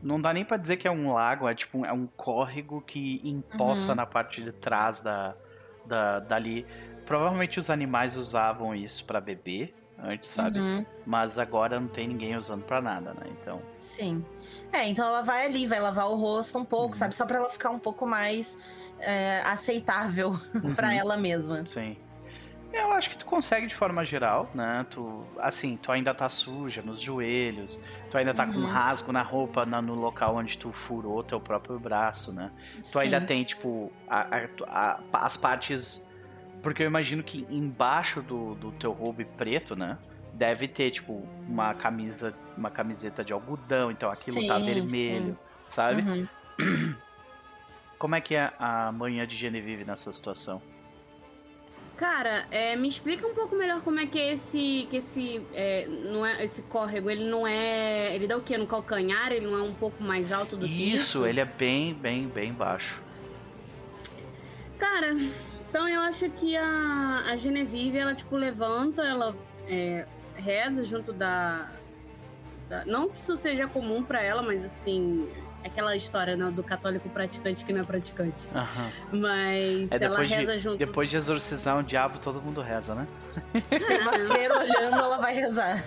[0.03, 3.21] Não dá nem pra dizer que é um lago, é tipo é um córrego que
[3.23, 3.97] empoça Uhum.
[3.97, 5.35] na parte de trás da,
[5.85, 6.67] da dali.
[7.05, 10.59] Provavelmente os animais usavam isso pra beber antes, sabe?
[10.59, 10.85] Uhum.
[11.07, 13.27] Mas agora não tem ninguém usando pra nada, né?
[13.41, 13.61] Então.
[13.79, 14.25] Sim.
[14.73, 16.99] É, então ela vai ali, vai lavar o rosto um pouco, Uhum.
[16.99, 17.15] sabe?
[17.15, 18.59] Só pra ela ficar um pouco mais
[18.99, 20.39] é, aceitável
[20.77, 20.95] pra Uhum.
[20.95, 21.67] ela mesma.
[21.67, 21.97] Sim.
[22.73, 24.87] Eu acho que tu consegue de forma geral, né?
[24.91, 27.81] Tu, assim, tu ainda tá suja nos joelhos,
[28.11, 28.71] tu ainda tá com um Uhum.
[28.71, 32.53] rasgo na roupa na- no local onde tu furou teu próprio braço, né?
[32.93, 33.27] Tu ainda Sim.
[33.27, 36.09] tem, tipo, a- a- a- as partes.
[36.63, 39.99] Porque eu imagino que embaixo do, do teu robe preto, né?
[40.35, 45.39] Deve ter, tipo, uma camisa, uma camiseta de algodão, então aquilo tá Sim, vermelho,
[45.69, 46.03] sabe?
[46.03, 46.27] Uhum.
[47.99, 50.63] Como é que é a manhã de Genevieve nessa situação?
[52.01, 54.89] Cara, é, me explica um pouco melhor como é que é esse.
[54.91, 58.15] Que esse, é, não é, esse córrego, ele não é.
[58.15, 58.57] Ele dá o quê?
[58.57, 59.31] No calcanhar?
[59.31, 61.19] Ele não é um pouco mais alto do que isso?
[61.19, 63.03] Isso, ele é bem, bem, bem baixo.
[64.79, 65.15] Cara,
[65.71, 69.35] então eu acho que a, a Genevieve, ela, tipo, levanta, ela
[69.69, 70.05] é,
[70.35, 71.69] reza junto da,
[72.69, 75.29] da- Não que isso seja comum pra ela, mas assim.
[75.65, 78.49] é Aquela história né, do católico praticante que não é praticante.
[78.55, 78.91] Aham.
[79.13, 80.79] Mas É, ela depois de- reza junto.
[80.79, 83.07] Depois de exorcizar um diabo, todo mundo reza, né?
[83.71, 85.85] Tem uma freira olhando, ela vai rezar.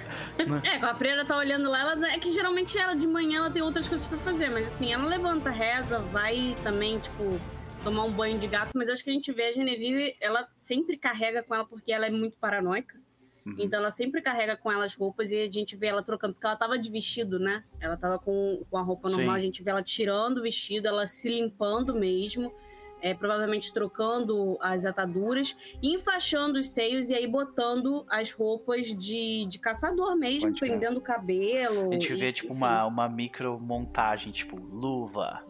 [0.64, 3.50] É, com a freira tá olhando lá, ela, é que geralmente ela de manhã ela
[3.52, 7.38] tem outras coisas pra fazer, mas assim, ela levanta, reza, vai também, tipo,
[7.84, 10.98] tomar um banho de gato, mas acho que a gente vê a Genevieve, ela sempre
[10.98, 12.98] carrega com ela porque ela é muito paranoica.
[13.46, 13.56] Uhum.
[13.60, 16.48] Então ela sempre carrega com ela as roupas e a gente vê ela trocando, porque
[16.48, 17.64] ela tava de vestido, né?
[17.82, 19.40] Ela tava com, com a roupa normal, Sim.
[19.40, 22.54] a gente vê ela tirando o vestido, ela se limpando mesmo.
[23.02, 29.60] É, provavelmente trocando as ataduras, enfaixando os seios e aí botando as roupas de, de
[29.60, 31.90] caçador mesmo, Pode prendendo o cabelo.
[31.90, 32.58] A gente e- vê, tipo, enfim.
[32.60, 35.44] uma, uma micro montagem, tipo, luva,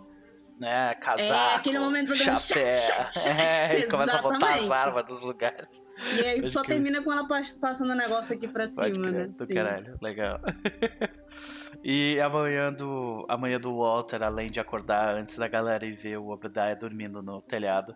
[0.63, 0.95] né?
[0.95, 2.37] Casaco, É, aquele momento chapéu.
[2.37, 3.29] chá, chá, chá.
[3.41, 5.83] É, e começa a botar as armas dos lugares.
[6.15, 8.93] E aí Acho só que- termina com ela pas- passando o negócio aqui pra Pode
[8.95, 9.27] cima, crer, né?
[9.27, 9.53] do Sim.
[9.53, 10.39] caralho, legal.
[11.83, 16.29] e amanhã do, amanhã do Walter, além de acordar antes da galera e ver o
[16.29, 17.95] Obadiah dormindo no telhado.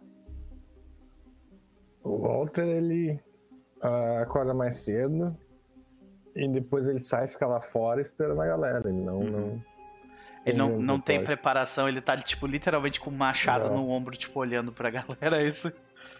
[2.03, 3.19] O Walter, ele
[3.81, 5.35] ah, acorda mais cedo
[6.35, 8.87] e depois ele sai e fica lá fora esperando a galera.
[8.87, 9.17] Ele não.
[9.19, 9.31] Uhum.
[9.31, 9.76] não
[10.49, 13.77] Ele não, não tem preparação, ele tá, tipo, literalmente com um machado Não.
[13.77, 15.71] no ombro, tipo, olhando pra galera, é isso?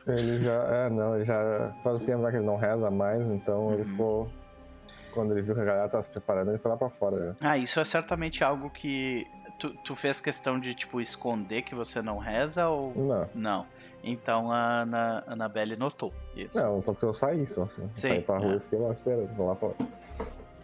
[0.05, 0.63] Ele já.
[0.63, 1.75] É, não, ele já.
[1.84, 3.89] Faz tempo já que ele não reza mais, então ele Uhum.
[3.89, 4.30] ficou.
[5.13, 7.36] Quando ele viu que a galera tava se preparando, ele foi lá pra fora.
[7.41, 7.49] já.
[7.51, 9.25] Ah, isso é certamente algo que
[9.59, 12.93] tu, tu fez questão de, tipo, esconder que você não reza ou...
[12.95, 13.30] Não.
[13.34, 13.65] Não.
[14.03, 16.57] Então a Ana, Annabelle notou isso.
[16.61, 17.63] Não, só que eu saí só.
[17.78, 18.55] Eu Sim, saí pra rua é.
[18.57, 19.36] e fiquei lá esperando.
[19.36, 19.73] Vou lá fora.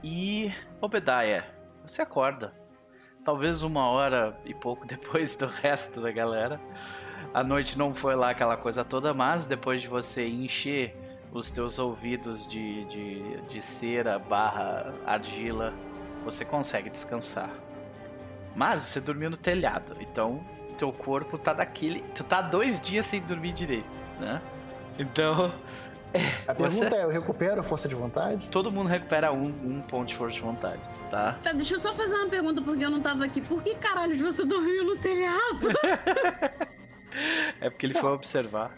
[0.03, 1.43] E Obadiah,
[1.85, 2.53] você acorda.
[3.23, 6.59] Talvez uma hora e pouco depois do resto da galera.
[7.33, 10.95] A noite não foi lá aquela coisa toda, mas depois de você encher
[11.31, 15.73] os teus ouvidos de, de, de cera barra argila,
[16.23, 17.49] você consegue descansar.
[18.55, 20.43] Mas você dormiu no telhado, então
[20.77, 22.01] teu corpo tá daquele.
[22.13, 24.41] Tu tá dois dias sem dormir direito, né?
[24.99, 25.51] Então.
[26.47, 28.47] A Você- pergunta é, eu recupero a força de vontade?
[28.49, 31.39] Todo mundo recupera um, um ponto de força de vontade, tá?
[31.41, 33.41] Tá, deixa eu só fazer uma pergunta porque eu não tava aqui.
[33.41, 35.67] Por que caralho você dormiu no telhado?
[37.61, 38.71] É porque ele foi observar.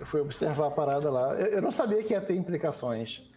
[0.00, 1.34] Eu fui observar a parada lá.
[1.34, 3.30] Eu, eu não sabia que ia ter implicações.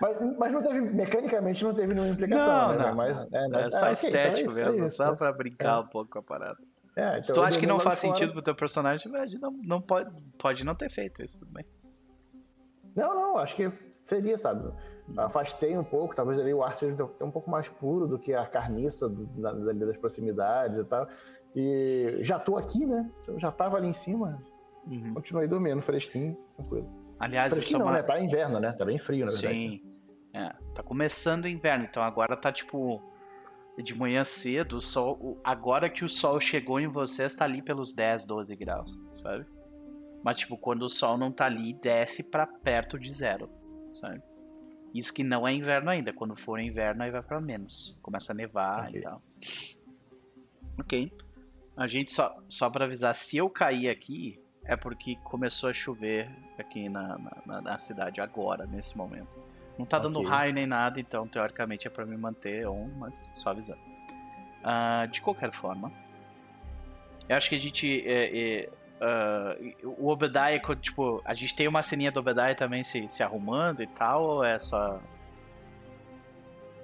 [0.00, 2.86] mas, mas não teve, mecanicamente não teve nenhuma implicação, Não, né?
[2.88, 2.94] não.
[2.96, 5.10] Mas, é, É mas- só é, ok, então é estético isso, é mesmo, isso, só
[5.12, 5.16] né?
[5.16, 6.58] pra brincar um pouco com a parada.
[6.96, 8.14] É, Se então tu eu acha que não faz fora.
[8.14, 11.64] sentido pro teu personagem, verdade, não, não pode, pode não ter feito isso, tudo bem.
[12.94, 13.72] Não, não, acho que
[14.02, 14.72] seria, sabe?
[15.16, 18.46] Afastei um pouco, talvez ali o ar seja um pouco mais puro do que a
[18.46, 21.08] carniça do- da- das proximidades e tal.
[21.56, 23.10] E já tô aqui, né?
[23.26, 24.40] Eu já tava ali em cima,
[24.86, 25.14] Uhum.
[25.14, 26.88] continuei dormindo, fresquinho, tranquilo.
[27.18, 27.94] Aliás, isso é Fresquinho não, uma...
[27.96, 28.02] né?
[28.02, 28.72] Tá inverno, né?
[28.72, 29.54] Tá bem frio, na verdade.
[29.54, 29.82] Sim.
[30.32, 33.02] É, tá começando o inverno, então agora tá tipo
[33.82, 37.92] de manhã cedo, o sol, agora que o sol chegou em você, está ali pelos
[37.92, 39.44] 10, 12 graus, sabe?
[40.22, 43.48] Mas tipo, quando o sol não tá ali, desce pra perto de zero,
[43.92, 44.22] sabe?
[44.94, 48.34] Isso que não é inverno ainda, quando for inverno aí vai pra menos, começa a
[48.34, 49.02] nevar e Ok.
[49.02, 49.22] tal.
[50.78, 51.12] OK.
[51.76, 56.30] A gente só só para avisar, se eu cair aqui é porque começou a chover
[56.56, 59.28] aqui na, na- na cidade agora, nesse momento.
[59.78, 60.30] Não tá dando Ok.
[60.30, 63.80] raio nem nada, então teoricamente é pra me manter on, mas só avisando.
[64.62, 65.92] Ah, de qualquer forma,
[67.28, 68.02] eu acho que a gente.
[68.06, 68.70] é, é,
[69.00, 73.22] ah, o Obadiah, quando, tipo, a gente tem uma ceninha do Obadiah também se, se
[73.22, 75.00] arrumando e tal, ou é só.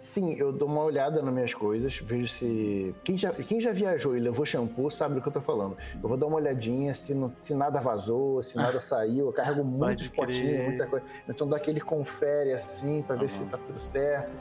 [0.00, 2.94] Sim, eu dou uma olhada nas minhas coisas, vejo se.
[3.04, 5.76] Quem já, quem já viajou e levou shampoo sabe do que eu tô falando.
[6.02, 9.26] Eu vou dar uma olhadinha se, não- se nada vazou, se nada saiu.
[9.26, 11.04] Eu carrego muitos potinhos, muita coisa.
[11.28, 14.34] Então dá aquele confere assim, pra ver se tá tudo certo.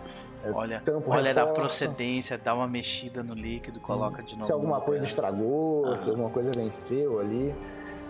[0.45, 4.45] É, Olha, tampo, olha da procedência, dá uma mexida no líquido, coloca de novo.
[4.45, 5.07] Se alguma coisa lugar.
[5.09, 6.09] estragou, se Ah.
[6.11, 7.53] alguma coisa venceu ali.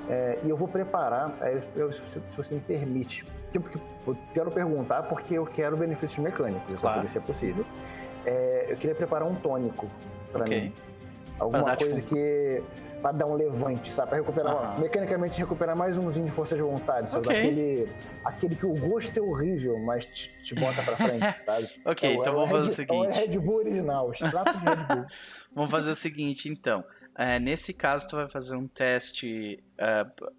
[0.07, 3.25] É, e eu vou preparar, é, eu- se se você me permite.
[4.33, 7.07] Quero perguntar porque eu quero benefícios mecânicos, eu Claro.
[7.09, 7.65] se é possível.
[8.25, 9.89] É, eu queria preparar um tônico
[10.31, 10.61] pra Ok.
[10.61, 10.73] mim.
[11.39, 12.61] Alguma dar, coisa tipo, que.
[13.01, 14.09] pra dar um levante, sabe?
[14.09, 17.27] Pra recuperar, mecanicamente recuperar mais umzinho de força de vontade, sabe?
[17.27, 17.37] Ok.
[17.39, 17.89] Aquele,
[18.25, 21.69] aquele que o gosto é horrível, mas te, te bota pra frente, sabe?
[21.85, 23.05] Ok, É o- então é vamos fazer o Red- seguinte.
[23.05, 25.05] É o Red Bull original, o extrato de Red Bull.
[25.55, 26.83] Vamos fazer o seguinte, então.
[27.17, 29.63] É, nesse caso, tu vai fazer um teste.
[29.77, 30.29] é, p-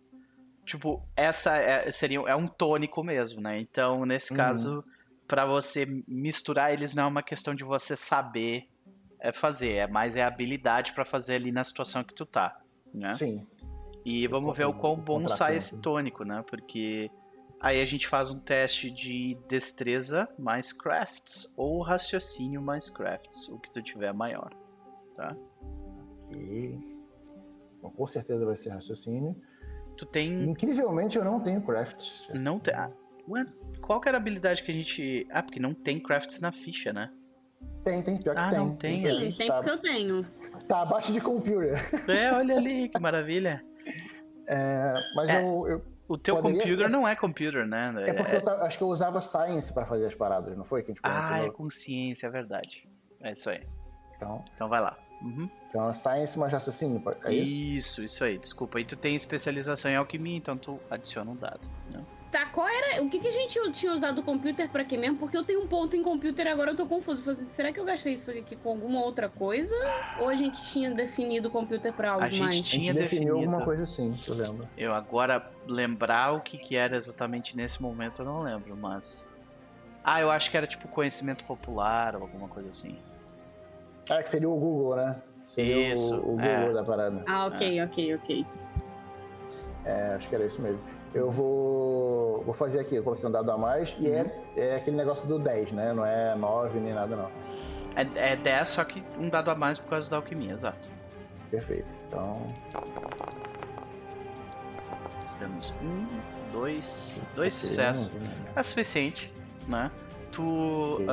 [0.71, 3.59] tipo, essa é, seria é um tônico mesmo, né?
[3.59, 4.37] Então, nesse Uhum.
[4.37, 4.85] caso,
[5.27, 8.69] pra você misturar eles, não é uma questão de você saber
[9.19, 12.57] é, fazer, é mais é habilidade pra fazer ali na situação que tu tá,
[12.95, 13.13] né?
[13.15, 13.47] Sim.
[14.05, 16.43] E vamos ver o quão bom sai esse tônico, né?
[16.49, 17.11] Porque
[17.61, 23.59] aí a gente faz um teste de destreza mais crafts ou raciocínio mais crafts, o
[23.59, 24.51] que tu tiver maior,
[25.17, 25.37] tá?
[26.25, 26.81] Ok.
[27.83, 29.37] Bom, com certeza vai ser raciocínio.
[30.01, 32.27] Tu tem Incrivelmente eu não tenho crafts.
[32.33, 32.73] Não tem.
[32.75, 32.91] Ah,
[33.83, 35.27] qual que era a habilidade que a gente.
[35.31, 37.11] Ah, porque não tem crafts na ficha, né?
[37.85, 38.59] Tem, tem, pior que Ah, tem.
[38.59, 40.25] não tem, Sim, tem tá, porque eu tenho.
[40.67, 41.75] tá abaixo de computer.
[42.09, 43.63] É, olha ali, que maravilha.
[44.47, 45.43] É, mas É.
[45.43, 46.89] eu, eu- O teu computer ser.
[46.89, 47.93] não é computer, né?
[48.07, 50.83] É porque eu ta- acho que eu usava Science pra fazer as paradas, não foi?
[50.83, 52.89] Que a gente Ah, é consciência, é verdade.
[53.21, 53.61] É isso aí.
[54.17, 54.97] Então, Então vai lá.
[55.21, 55.49] Uhum.
[55.71, 57.53] Então é Science mais raciocínio, é isso?
[57.53, 58.39] Isso, isso aí.
[58.39, 58.81] Desculpa.
[58.81, 61.61] E tu tem especialização em alquimia, então tu adiciona um dado.
[61.89, 62.05] Né?
[62.31, 63.03] Tá, qual era.
[63.03, 65.17] O que, que a gente tinha usado o computer pra quê mesmo?
[65.17, 67.23] Porque eu tenho um ponto em computer e agora eu tô confuso.
[67.23, 69.75] Falei assim, será que eu gastei isso aqui com alguma outra coisa?
[70.19, 72.55] Ou a gente tinha definido o computer pra algo A gente mais?
[72.55, 73.51] A gente tinha definiu definido.
[73.51, 74.69] alguma coisa assim, eu lembro.
[74.77, 79.29] Eu agora lembrar o que, que era exatamente nesse momento eu não lembro, mas.
[80.03, 82.97] Ah, eu acho que era tipo conhecimento popular ou alguma coisa assim.
[84.09, 85.23] Ah, que seria o Google, né?
[85.51, 86.73] Seria Isso, o, o Google é.
[86.73, 87.25] da parada.
[87.27, 88.47] Ah, ok, ok, ok.
[89.85, 90.81] É, acho que era isso mesmo.
[91.13, 94.97] Eu vou, vou fazer aqui, eu coloquei um dado a mais e é, é aquele
[94.97, 95.93] negócio do 10, né?
[95.93, 97.31] Não é 9 nem nada, não.
[97.97, 100.89] É, é 10, só que um dado a mais por causa da alquimia, exato.
[101.51, 101.97] Perfeito.
[102.07, 102.47] Então,
[105.21, 106.07] Nós temos um,
[106.53, 108.15] dois, dois sucessos.
[108.15, 108.33] né?
[108.55, 109.33] É suficiente,
[109.67, 109.91] né?
[110.31, 110.45] Tu.
[110.45, 111.07] Ok.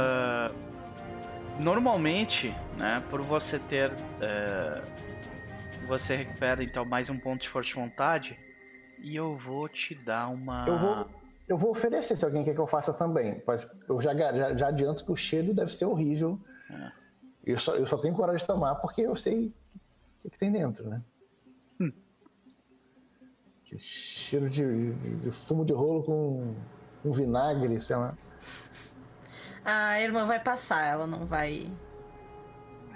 [1.64, 3.91] Normalmente, né, por você ter.
[4.22, 4.82] eh,
[5.88, 8.38] você recupera então mais um ponto de força de vontade.
[8.99, 10.66] E eu vou te dar uma.
[10.68, 11.08] Eu vou,
[11.47, 13.41] eu vou oferecer se alguém quer que eu faça também.
[13.45, 16.39] Mas eu já, já, já adianto que o cheiro deve ser horrível.
[16.70, 16.91] É.
[17.45, 20.51] Eu, só, eu só tenho coragem de tomar porque eu sei o que, que tem
[20.51, 21.01] dentro, né?
[21.80, 21.93] Hum.
[23.64, 26.55] Que cheiro de, de fumo de rolo com,
[27.01, 28.18] com vinagre, sei lá.
[29.70, 31.68] A irmã vai passar, ela não vai.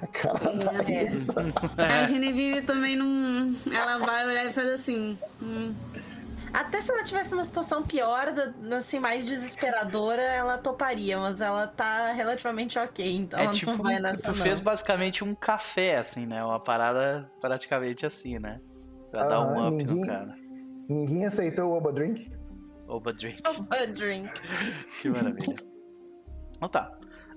[0.01, 1.03] A cara da É.
[1.03, 1.35] Isa.
[1.77, 3.55] A Genevieve também não.
[3.71, 5.17] Ela vai olhar e fazer assim.
[5.41, 5.75] hum.
[6.53, 8.25] Até se ela tivesse uma situação pior,
[8.77, 13.77] assim, mais desesperadora, ela toparia, mas ela tá relativamente ok, então É ela tipo, não
[13.77, 14.35] vai nessa tu não.
[14.35, 16.43] fez basicamente um café, assim, né?
[16.43, 18.59] Uma parada praticamente assim, né?
[19.11, 20.35] Pra dar um Aham, up no ninguém- cara.
[20.89, 22.29] Ninguém aceitou o Oba Drink?
[22.87, 23.41] Oba drink.
[23.45, 24.29] A drink.
[25.01, 25.55] Que maravilha.
[26.61, 26.91] Então tá.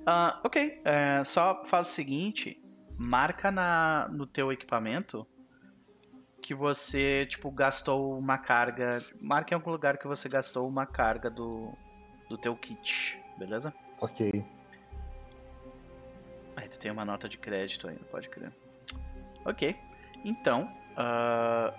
[0.05, 0.83] Ah, ok.
[0.85, 2.62] É, só faz o seguinte:
[2.99, 5.27] marca na, no teu equipamento
[6.43, 9.03] que você, tipo, gastou uma carga.
[9.18, 11.72] Marca em algum lugar que você gastou uma carga do,
[12.29, 13.72] do teu kit, beleza?
[13.99, 14.45] Ok.
[16.55, 18.53] Aí tu tem uma nota de crédito ainda, pode crer.
[19.43, 19.75] Ok.
[20.22, 21.72] Então, ah,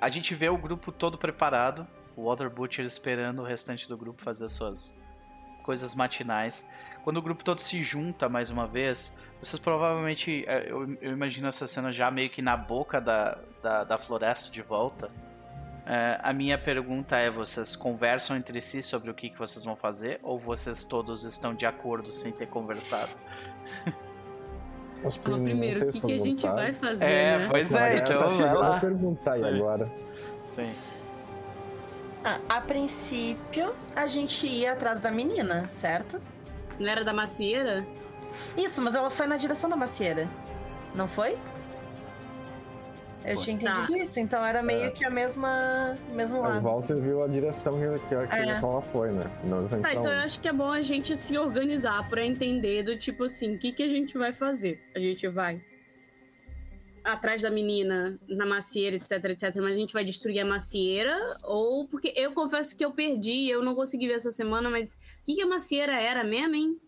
[0.00, 1.86] a gente vê o grupo todo preparado.
[2.16, 4.99] O Water Butcher esperando o restante do grupo fazer as suas
[5.70, 6.68] coisas matinais.
[7.04, 10.44] Quando o grupo todo se junta mais uma vez, vocês provavelmente.
[10.48, 14.50] eh, Eu, eu imagino essa cena já meio que na boca da, da, da floresta
[14.50, 15.08] de volta.
[15.86, 19.76] Eh, a minha pergunta é: vocês conversam entre si sobre o que, que vocês vão
[19.76, 20.18] fazer?
[20.24, 23.12] Ou vocês todos estão de acordo sem ter conversado?
[25.22, 27.46] Fala primeiro, o que, que a gente vai fazer, É, né?
[27.48, 28.76] pois é, então tá vai chegando lá.
[28.76, 29.46] a perguntar aí Sim.
[29.54, 29.90] agora.
[30.48, 30.72] Sim.
[32.24, 36.20] Ah, a princípio, a gente ia atrás da menina, certo?
[36.78, 37.86] Não era da macieira?
[38.56, 40.28] Isso, mas ela foi na direção da macieira.
[40.94, 41.38] Não foi?
[43.22, 43.44] Eu Foi.
[43.44, 43.98] tinha entendido Tá.
[43.98, 44.90] isso, então era meio É.
[44.90, 46.60] que a mesma mesmo O lado.
[46.62, 48.48] Walter viu a direção que, que, que É.
[48.48, 49.24] ela foi, né?
[49.44, 52.82] Não Tá, então, então eu acho que é bom a gente se organizar pra entender
[52.82, 54.82] do tipo assim, o que, que a gente vai fazer?
[54.94, 55.60] A gente vai
[57.04, 61.16] atrás da menina na macieira, etc, etc, mas a gente vai destruir a macieira?
[61.44, 64.98] Ou porque eu confesso que eu perdi, eu não consegui ver essa semana, mas o
[65.26, 66.80] que, que a macieira era mesmo, hein?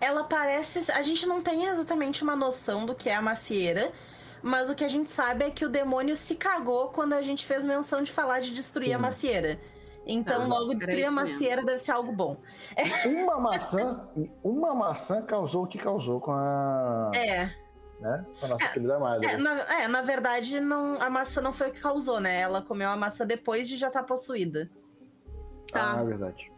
[0.00, 0.90] Ela parece.
[0.92, 3.92] A gente não tem exatamente uma noção do que é a macieira,
[4.42, 7.46] mas o que a gente sabe é que o demônio se cagou quando a gente
[7.46, 8.94] fez menção de falar de destruir Sim.
[8.94, 9.60] a macieira.
[10.06, 11.32] Então, Tá, logo destruir a isso mesmo.
[11.32, 12.36] macieira deve ser algo bom.
[13.06, 14.08] Uma maçã,
[14.42, 17.65] uma maçã causou o que causou com a, É.
[18.00, 19.26] né, com a nossa querida madre.
[19.26, 22.40] É na, é, na verdade, não, a maçã não foi o que causou, né?
[22.40, 24.70] Ela comeu a maçã depois de já estar possuída.
[25.70, 25.96] Tá.
[25.96, 26.52] Ah, é verdade.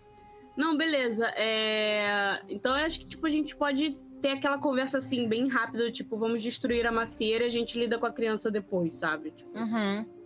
[0.57, 1.26] Não, beleza.
[1.36, 2.43] É...
[2.49, 6.18] Então eu acho que tipo, a gente pode ter aquela conversa assim, bem rápida, tipo,
[6.18, 9.30] vamos destruir a macieira e a gente lida com a criança depois, sabe?
[9.30, 10.18] Tipo, Uhum.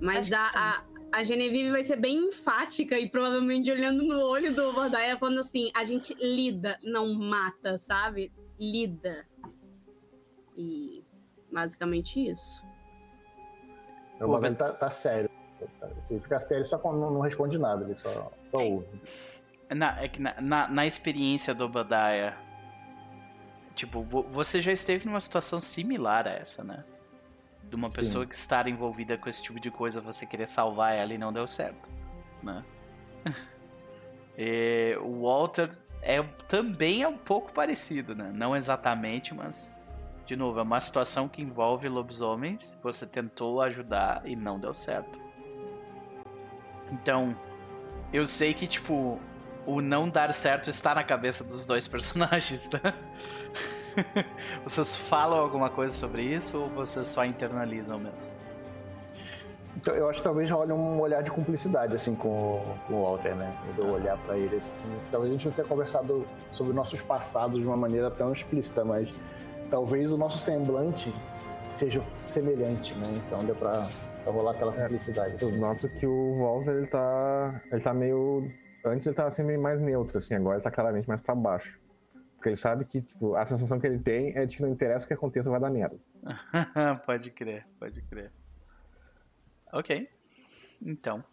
[0.00, 4.72] Mas a, a, a Genevieve vai ser bem enfática e provavelmente olhando no olho do
[4.72, 8.32] Bordaia falando assim: a gente lida, não mata, sabe?
[8.58, 9.26] Lida.
[10.58, 11.04] E
[11.52, 12.64] basicamente isso.
[14.20, 15.30] O bagulho ele tá, tá sério.
[16.10, 18.86] Ele fica sério só quando não, responde nada, ele só, só ouve.
[19.70, 22.36] Na, é que na, na, na experiência do Obadiah,
[23.76, 26.84] tipo, vo- você já esteve numa situação similar a essa, né?
[27.64, 31.14] De uma pessoa que estar envolvida com esse tipo de coisa, você querer salvar ela
[31.14, 31.88] e não deu certo,
[32.42, 32.64] né?
[34.40, 38.30] E o Walter é, também é um pouco parecido, né?
[38.32, 39.76] Não exatamente, mas...
[40.28, 45.18] De novo, é uma situação que envolve lobisomens, você tentou ajudar e não deu certo.
[46.92, 47.34] Então,
[48.12, 49.18] eu sei que, tipo,
[49.64, 52.92] o não dar certo está na cabeça dos dois personagens, tá?
[54.62, 58.30] vocês falam alguma coisa sobre isso ou vocês só internalizam mesmo?
[59.78, 62.28] Então, eu acho que talvez role um olhar de cumplicidade, assim, com,
[62.90, 63.56] o- Walter, né?
[63.78, 64.86] Eu olhar pra ele, assim.
[65.10, 69.34] Talvez a gente não tenha conversado sobre nossos passados de uma maneira tão explícita, mas
[69.70, 71.12] talvez o nosso semblante
[71.70, 73.06] seja semelhante, né?
[73.26, 73.88] Então deu pra,
[74.24, 75.36] pra rolar aquela cumplicidade.
[75.40, 75.58] Eu assim.
[75.58, 77.62] noto que o Walter, ele tá.
[77.70, 78.50] Ele tá meio.
[78.84, 81.78] Antes ele tava sempre mais neutro, assim, agora ele tá claramente mais pra baixo.
[82.36, 85.04] Porque ele sabe que, tipo, a sensação que ele tem é de que não interessa
[85.04, 85.98] o que aconteça, vai dar merda.
[87.04, 88.32] pode crer, pode crer.
[89.72, 90.08] Ok.
[90.80, 91.24] Então,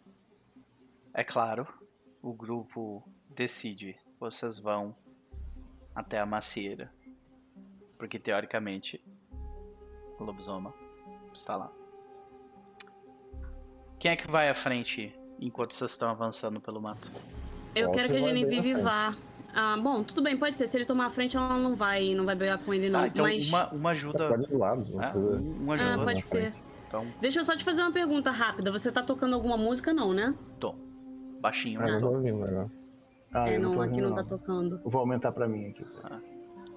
[1.14, 1.66] é claro,
[2.20, 3.96] o grupo decide.
[4.18, 4.96] Vocês vão
[5.94, 6.90] até a macieira.
[7.98, 9.02] Porque teoricamente
[10.18, 10.72] o lobisoma
[11.32, 11.70] está lá.
[13.98, 17.10] Quem é que vai à frente enquanto vocês estão avançando pelo mato?
[17.74, 19.14] Eu quero que a Genevieve vá.
[19.54, 20.66] Ah, bom, tudo bem, pode ser.
[20.66, 23.00] Se ele tomar a frente, ela não vai, não vai brigar com ele, não.
[23.00, 23.48] Ah, então Mas.
[23.48, 24.28] uma, uma ajuda.
[24.28, 25.36] Pode ir do lado, não é, precisa.
[25.40, 26.04] um, um Ah, ajuda.
[26.04, 26.54] pode na ser.
[26.86, 28.70] Então, Deixa eu só te fazer uma pergunta rápida.
[28.70, 30.34] Você tá tocando alguma música, não, né?
[30.60, 30.74] tô.
[31.40, 32.08] Baixinho, Ah, mas não tô.
[32.10, 32.70] tô ouvindo agora.
[33.32, 34.80] Ah, é, eu não, tô aqui ouvindo, não tá tocando.
[34.84, 35.84] Eu vou aumentar pra mim aqui.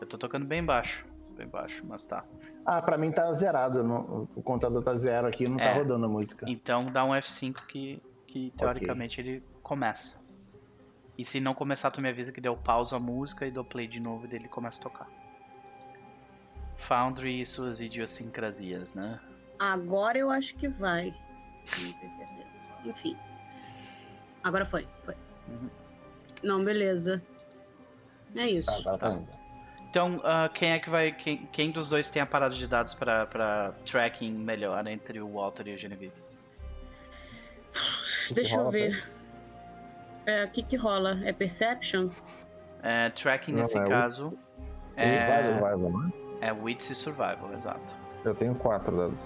[0.02, 1.06] Eu tô tocando bem baixo.
[1.40, 2.26] Bem baixo, mas tá.
[2.66, 3.82] Ah, pra mim tá zerado.
[3.82, 5.74] não- o contador tá zero aqui, não tá É.
[5.74, 6.46] rodando a música.
[6.50, 10.22] Então dá um F5 que, que teoricamente ele começa.
[11.18, 13.88] E se não começar, tu me avisa que deu pausa a música e dou play
[13.88, 15.08] de novo e dele começa a tocar.
[16.76, 19.18] Foundry e suas idiosincrasias, né?
[19.58, 21.14] Agora eu acho que vai.
[21.82, 22.66] Não tenho certeza.
[22.84, 23.18] Enfim.
[24.44, 25.16] Agora foi, foi.
[25.48, 25.70] Uhum.
[26.44, 27.24] Não, beleza.
[28.36, 28.84] É isso.
[28.84, 29.39] Tá, tá indo.
[29.90, 31.12] Então, ah, quem é que vai.
[31.12, 35.34] Quem, quem dos dois tem a parada de dados pra, pra tracking melhor entre o
[35.34, 36.14] Walter e a Genevieve?
[38.32, 39.12] Deixa eu ver.
[40.26, 41.20] É, o que que rola?
[41.24, 42.10] É Perception?
[42.84, 44.38] É, tracking Não, nesse é caso
[44.96, 45.16] É...
[45.16, 46.12] é, Survival, né?
[46.42, 47.96] é Wits e Survival, exato.
[48.24, 49.18] Eu tenho quatro dados.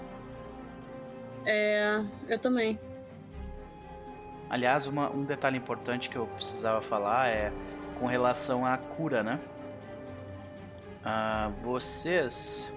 [1.44, 2.80] É, eu também.
[4.48, 7.52] Aliás, uma- um detalhe importante que eu precisava falar é
[7.98, 9.38] com relação à cura, né?
[11.04, 12.72] Ah, vocês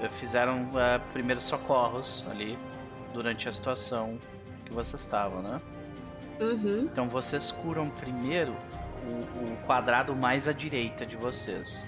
[0.00, 2.58] eh, fizeram ah, primeiros socorros ali
[3.12, 4.18] durante a situação
[4.64, 5.60] que vocês estavam, né?
[6.40, 6.80] Uhum.
[6.82, 8.52] Então vocês curam primeiro
[9.04, 11.86] o, o quadrado mais à direita de vocês,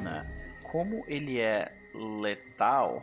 [0.00, 0.26] né?
[0.70, 3.02] Como ele é letal,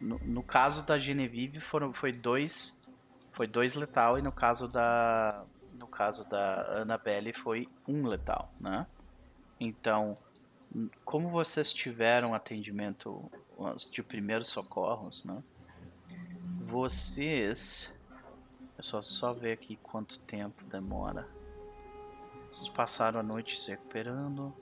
[0.00, 2.82] no, no caso da Genevieve foram foi dois
[3.32, 8.86] foi dois letal e no caso da no caso da Annabelle foi um letal, né?
[9.58, 10.16] Então,
[11.04, 13.30] como vocês tiveram atendimento
[13.90, 15.42] de primeiros socorros, né?
[16.66, 17.92] Vocês
[18.78, 21.28] É só, só ver aqui quanto tempo demora.
[22.48, 24.52] Vocês passaram a noite se recuperando.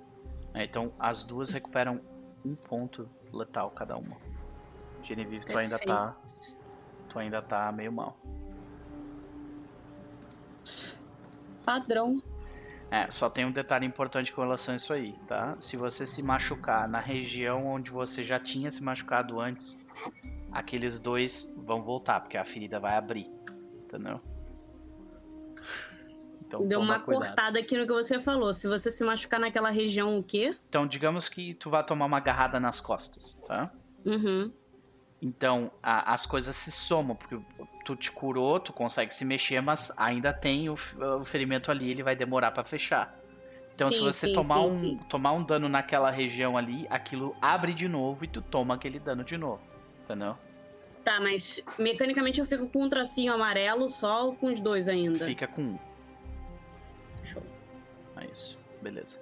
[0.54, 2.00] É, então as duas recuperam
[2.44, 4.16] um ponto letal cada uma.
[5.02, 6.14] Genevieve, tu ainda tá.
[7.08, 8.16] Tu ainda tá meio mal.
[11.64, 12.22] Padrão.
[12.92, 15.56] É, só tem um detalhe importante com relação a isso aí, tá?
[15.58, 19.82] Se você se machucar na região onde você já tinha se machucado antes,
[20.52, 23.30] aqueles dois vão voltar, porque a ferida vai abrir.
[23.84, 24.20] Entendeu?
[26.42, 27.28] Então, Deu uma cuidado.
[27.28, 28.52] cortada aqui no que você falou.
[28.52, 30.54] Se você se machucar naquela região, o quê?
[30.68, 33.72] Então, digamos que tu vai tomar uma agarrada nas costas, tá?
[34.04, 34.52] Uhum.
[35.22, 37.40] Então, a, as coisas se somam, porque
[37.84, 42.02] tu te curou, tu consegue se mexer, mas ainda tem o, o ferimento ali, ele
[42.02, 43.18] vai demorar para fechar.
[43.74, 47.34] Então, sim, se você sim, tomar, sim, um, tomar um dano naquela região ali, aquilo
[47.40, 49.62] abre de novo e tu toma aquele dano de novo.
[50.04, 50.36] Entendeu?
[51.02, 55.24] Tá, mas mecanicamente eu fico com um tracinho amarelo só ou com os dois ainda?
[55.24, 55.78] Fica com um.
[57.24, 57.42] Show.
[58.16, 58.58] É isso.
[58.80, 59.20] Beleza.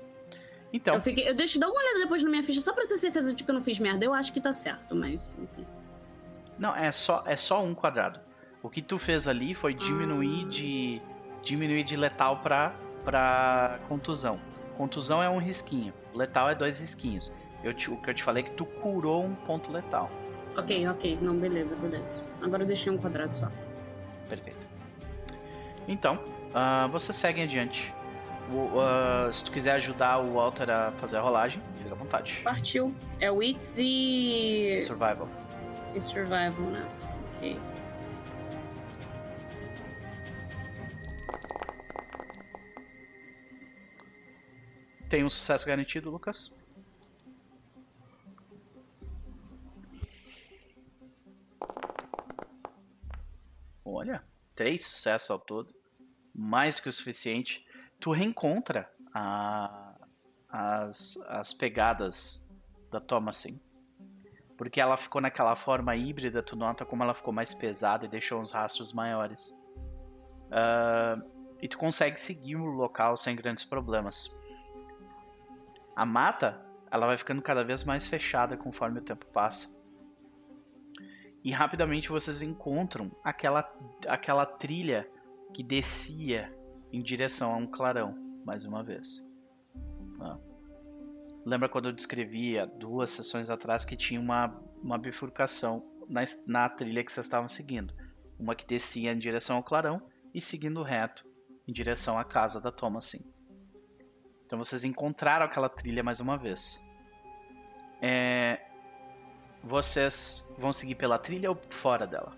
[0.72, 0.94] Então.
[0.94, 3.34] Eu, fiquei, eu deixo dar uma olhada depois na minha ficha só pra ter certeza
[3.34, 4.04] de que eu não fiz merda.
[4.04, 5.66] Eu acho que tá certo, mas enfim.
[6.58, 8.20] Não, é só, é só um quadrado.
[8.62, 11.00] O que tu fez ali foi diminuir de.
[11.42, 14.36] diminuir de letal pra, pra contusão.
[14.76, 15.92] Contusão é um risquinho.
[16.14, 17.32] Letal é dois risquinhos.
[17.62, 20.10] Eu te, o que eu te falei é que tu curou um ponto letal.
[20.56, 21.18] Ok, ok.
[21.20, 22.24] Não, beleza, beleza.
[22.42, 23.50] Agora eu deixei um quadrado só.
[24.28, 24.66] Perfeito.
[25.86, 26.18] Então,
[26.50, 27.92] uh, você segue adiante.
[28.50, 32.40] Uh, se tu quiser ajudar o Walter a fazer a rolagem, fica à vontade.
[32.42, 32.94] Partiu.
[33.20, 34.78] É Wits e.
[34.80, 35.28] Survival.
[35.94, 36.86] E Survival, né?
[37.36, 37.58] Ok.
[45.10, 46.56] Tem um sucesso garantido, Lucas?
[53.84, 54.22] Olha,
[54.54, 55.74] três sucessos ao todo.
[56.32, 57.66] Mais que o suficiente.
[57.98, 59.96] Tu reencontra a,
[60.48, 62.40] as, as pegadas
[62.88, 63.60] da Thomasin.
[64.56, 68.40] Porque ela ficou naquela forma híbrida, tu nota como ela ficou mais pesada e deixou
[68.40, 69.48] uns rastros maiores.
[70.46, 71.28] Uh,
[71.60, 74.38] e tu consegue seguir o local sem grandes problemas.
[76.00, 76.58] A mata,
[76.90, 79.68] ela vai ficando cada vez mais fechada conforme o tempo passa.
[81.44, 83.70] E rapidamente vocês encontram aquela,
[84.08, 85.06] aquela trilha
[85.52, 86.50] que descia
[86.90, 88.14] em direção a um clarão,
[88.46, 89.22] mais uma vez.
[90.22, 90.38] Ah.
[91.44, 96.66] Lembra quando eu descrevi há duas sessões atrás que tinha uma, uma bifurcação na, na
[96.70, 97.92] trilha que vocês estavam seguindo?
[98.38, 100.00] Uma que descia em direção ao clarão
[100.32, 101.28] e seguindo reto
[101.68, 103.38] em direção à casa da Thomasin.
[104.50, 106.84] Então vocês encontraram aquela trilha mais uma vez.
[108.02, 108.58] É,
[109.62, 112.32] vocês vão seguir pela trilha ou fora dela?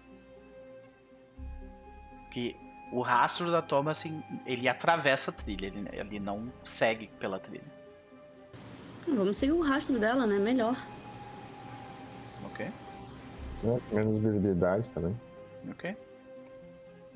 [2.30, 2.54] Que
[2.92, 7.64] o rastro da Thomas, assim, ele atravessa a trilha, ele, ele não segue pela trilha.
[9.08, 10.38] Vamos seguir o rastro dela, né?
[10.38, 10.76] Melhor.
[12.44, 12.66] Ok.
[12.66, 15.18] É, menos visibilidade também.
[15.70, 15.96] Ok.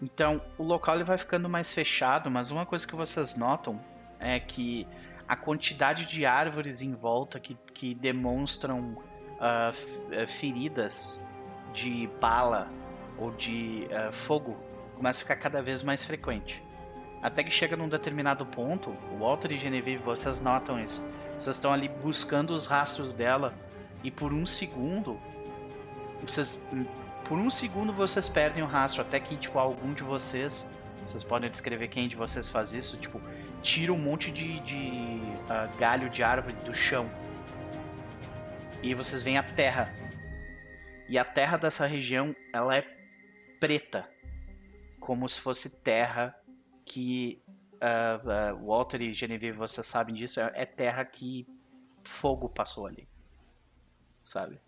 [0.02, 3.78] Então, o local ele vai ficando mais fechado, mas uma coisa que vocês notam
[4.18, 4.86] é que
[5.28, 8.96] a quantidade de árvores em volta que, que demonstram
[9.36, 11.20] uh, feridas
[11.72, 12.70] de bala
[13.18, 14.56] ou de uh, fogo
[14.94, 16.62] começa a ficar cada vez mais frequente.
[17.22, 21.02] Até que chega num determinado ponto, o Walter e Genevieve, vocês notam isso.
[21.38, 23.54] Vocês estão ali buscando os rastros dela
[24.02, 25.18] e por um segundo,
[26.20, 26.58] vocês,
[27.24, 30.70] por um segundo vocês perdem o rastro até que tipo algum de vocês,
[31.04, 33.20] vocês podem descrever quem de vocês faz isso, tipo
[33.66, 37.10] tira um monte de, de uh, galho de árvore do chão
[38.80, 39.92] e vocês veem a terra.
[41.08, 42.82] E a terra dessa região, ela é
[43.58, 44.08] preta,
[45.00, 46.32] como se fosse terra
[46.84, 47.42] que
[47.74, 51.44] uh, uh, Walter e Genevieve, vocês sabem disso, é, é terra que
[52.04, 53.08] fogo passou ali,
[54.22, 54.60] sabe?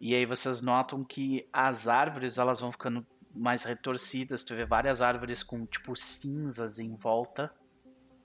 [0.00, 4.44] E aí vocês notam que as árvores elas vão ficando mais retorcidas.
[4.44, 7.52] Tu vê várias árvores com tipo cinzas em volta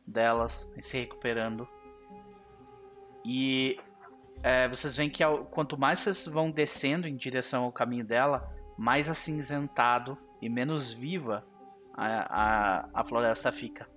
[0.05, 1.67] delas, se recuperando.
[3.23, 3.77] E
[4.43, 8.47] é, vocês veem que ao, quanto mais vocês vão descendo em direção ao caminho dela,
[8.77, 11.45] mais acinzentado e menos viva
[11.93, 13.87] a, a, a floresta fica.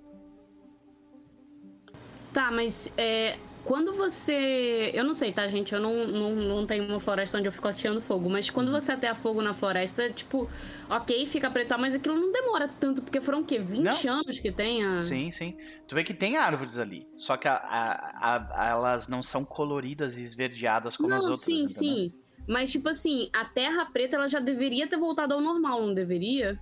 [2.32, 3.38] Tá, mas é,
[3.68, 4.90] quando você.
[4.94, 5.74] Eu não sei, tá, gente?
[5.74, 8.30] Eu não, não, não tenho uma floresta onde eu fico atirando fogo.
[8.30, 10.48] Mas quando você ateia fogo na floresta, tipo,
[10.88, 13.58] ok, fica preto, mas aquilo não demora tanto, porque foram o quê?
[13.58, 14.14] 20 não.
[14.14, 15.02] anos que tem a...
[15.02, 15.54] Sim, sim.
[15.86, 17.06] Tu vê que tem árvores ali.
[17.14, 21.44] Só que a, a, a, elas não são coloridas e esverdeadas como não, as outras.
[21.44, 21.74] Sim, entendeu?
[21.74, 22.14] sim.
[22.48, 26.58] Mas, tipo assim, a terra preta ela já deveria ter voltado ao normal, não deveria?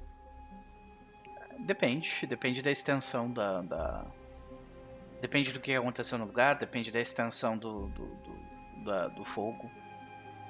[1.60, 4.06] Depende, depende da extensão da, da-
[5.26, 9.68] Depende do que aconteceu no lugar, depende da extensão do, do, do, da- do fogo.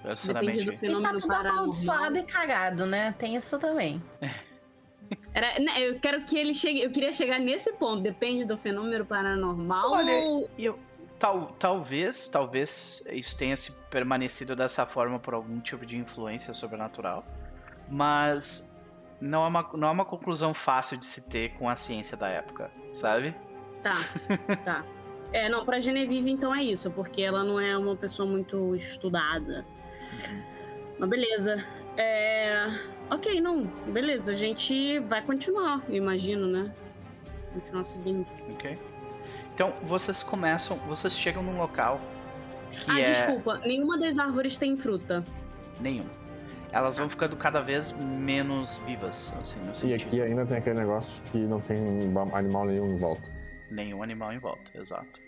[0.05, 3.15] Depende do E tá fenômeno tudo amaldiçoado e cagado, né?
[3.19, 4.03] Tem isso também.
[5.33, 6.83] Era, né, eu quero que ele chegue.
[6.83, 8.03] Eu queria chegar nesse ponto.
[8.03, 9.93] Depende do fenômeno paranormal.
[9.93, 10.79] Olha, ou- eu,
[11.19, 17.25] tal, talvez, talvez isso tenha se permanecido dessa forma por algum tipo de influência sobrenatural,
[17.89, 18.77] mas
[19.21, 22.29] não é uma, não é uma conclusão fácil de se ter com a ciência da
[22.29, 23.35] época, sabe?
[23.87, 24.85] Tá, tá.
[25.33, 29.65] É, não, pra Genevieve então é isso, porque ela não é uma pessoa muito estudada.
[30.99, 31.65] Mas beleza.
[31.97, 32.67] É.
[33.11, 34.33] Ok, não, beleza.
[34.33, 36.73] A gente vai continuar, eu imagino, né?
[37.55, 38.27] Continuar seguindo.
[38.51, 38.77] Ok?
[39.55, 42.01] Então vocês começam, vocês chegam num local
[42.73, 45.25] que ah, é desculpa, nenhuma das árvores tem fruta.
[45.81, 46.07] nenhum.
[46.73, 50.07] Elas vão ficando cada vez menos vivas, assim, no E sentido.
[50.09, 51.79] aqui ainda tem aquele negócio que não tem
[52.35, 53.36] animal nenhum em volta.
[53.71, 55.21] Nenhum animal em volta, exato.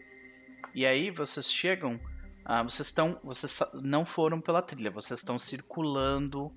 [0.74, 1.98] E aí vocês chegam,
[2.44, 6.52] ah, vocês estão, vocês não foram pela trilha, vocês estão circulando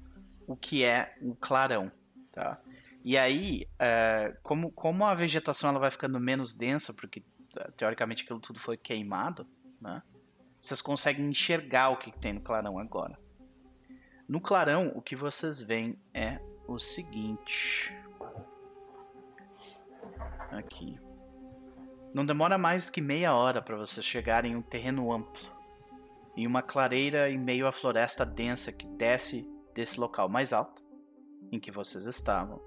[0.47, 1.91] o que é o clarão,
[2.31, 2.59] tá?
[3.03, 7.23] E aí, eh, como, como a vegetação ela vai ficando menos densa, porque
[7.57, 9.47] eh, teoricamente aquilo tudo foi queimado,
[9.79, 10.03] né?
[10.61, 13.17] Vocês conseguem enxergar o que tem no clarão agora.
[14.27, 17.91] No clarão, o que vocês veem é o seguinte.
[20.51, 20.99] Aqui.
[22.13, 25.49] Não demora mais que meia hora para vocês chegarem em um terreno amplo.
[26.35, 30.83] Em uma clareira em meio à floresta densa que desce desse local mais alto
[31.51, 32.61] em que vocês estavam,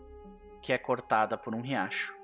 [0.63, 2.15] que é cortada por um riacho,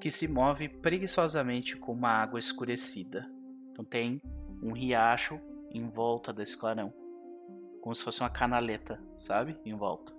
[0.00, 3.30] que se move preguiçosamente com uma água escurecida.
[3.70, 4.20] Então tem
[4.62, 5.40] um riacho
[5.70, 6.92] em volta desse clarão,
[7.80, 9.56] como se fosse uma canaleta, sabe?
[9.64, 10.12] Em volta,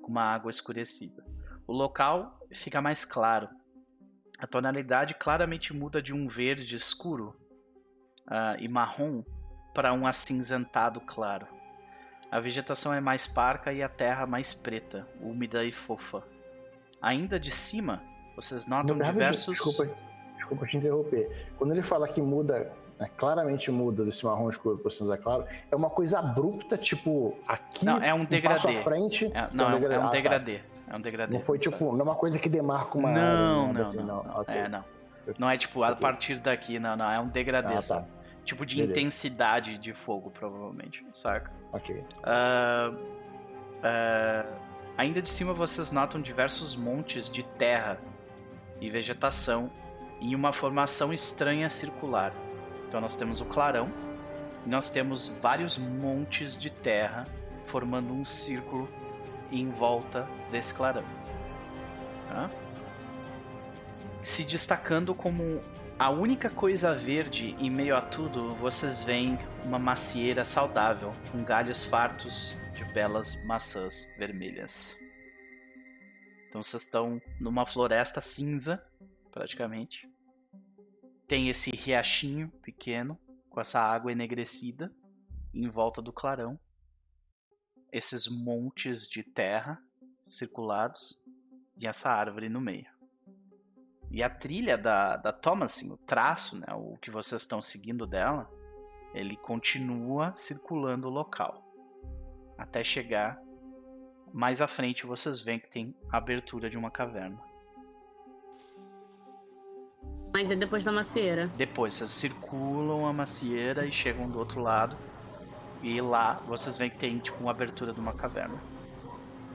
[0.00, 1.24] com uma água escurecida.
[1.66, 3.48] O local fica mais claro.
[4.40, 7.34] A tonalidade claramente muda de um verde escuro
[8.26, 9.22] ah, e marrom
[9.74, 11.46] para um acinzentado claro.
[12.30, 16.22] A vegetação é mais parca e a terra mais preta, úmida e fofa.
[17.02, 18.02] Ainda de cima,
[18.36, 19.54] vocês notam Rapidinho, diversos.
[19.54, 19.90] Desculpa,
[20.36, 21.50] desculpa te interromper.
[21.58, 25.76] Quando ele fala que muda, né, claramente muda desse marrom escuro para cinza claro, é
[25.76, 28.76] uma coisa abrupta, tipo, aqui Não, é um passo à degradê.
[28.84, 29.26] frente.
[29.34, 30.10] É, não, é, um- é Ah, um tá.
[30.10, 30.60] degradê.
[30.90, 31.32] É um degradê.
[31.34, 31.70] Não foi sabe?
[31.70, 34.40] tipo, não é uma coisa que demarca uma Não, área, não, nada assim, não, não.
[34.40, 34.54] Ok.
[34.54, 34.84] É, não.
[35.38, 37.08] Não é tipo, a partir daqui, não, não.
[37.10, 38.06] É um degradê, Ah, sabe?
[38.08, 38.20] tá.
[38.44, 38.92] Tipo de Beleza.
[38.98, 41.52] intensidade de fogo, provavelmente, saca?
[41.72, 42.02] Ok.
[42.24, 42.92] Ah,
[43.84, 44.44] ah,
[44.98, 47.98] ainda de cima vocês notam diversos montes de terra
[48.80, 49.70] e vegetação
[50.20, 52.32] em uma formação estranha circular.
[52.88, 53.88] Então nós temos o clarão
[54.66, 57.26] e nós temos vários montes de terra
[57.64, 58.88] formando um círculo
[59.50, 61.04] em volta desse clarão.
[62.28, 62.50] Tá?
[64.22, 65.62] Se destacando como
[65.98, 71.84] a única coisa verde em meio a tudo, vocês veem uma macieira saudável com galhos
[71.84, 74.98] fartos de belas maçãs vermelhas.
[76.48, 78.82] Então vocês estão numa floresta cinza,
[79.30, 80.08] praticamente.
[81.28, 84.92] Tem esse riachinho pequeno com essa água enegrecida
[85.52, 86.58] em volta do clarão.
[87.92, 89.82] Esses montes de terra
[90.20, 91.22] circulados
[91.76, 92.86] e essa árvore no meio.
[94.10, 98.50] E a trilha da, da Thomasin, o traço, né, o que vocês estão seguindo dela,
[99.14, 101.64] ele continua circulando o local.
[102.58, 103.40] Até chegar
[104.32, 107.40] mais à frente, vocês veem que tem a abertura de uma caverna.
[110.32, 111.48] Mas é depois da macieira.
[111.56, 114.96] Depois, vocês circulam a macieira e chegam do outro lado.
[115.82, 118.60] E lá vocês veem que tem tipo uma abertura de uma caverna.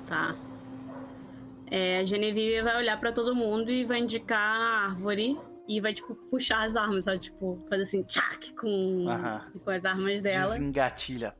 [0.05, 0.35] Tá.
[1.69, 5.37] É, a Genevieve vai olhar pra todo mundo e vai indicar a árvore
[5.67, 7.17] e vai, tipo, puxar as armas, sabe?
[7.19, 9.41] Tipo, fazer assim, tchac, com, Aham.
[9.63, 10.53] com as armas dela.
[10.53, 11.33] Desengatilha.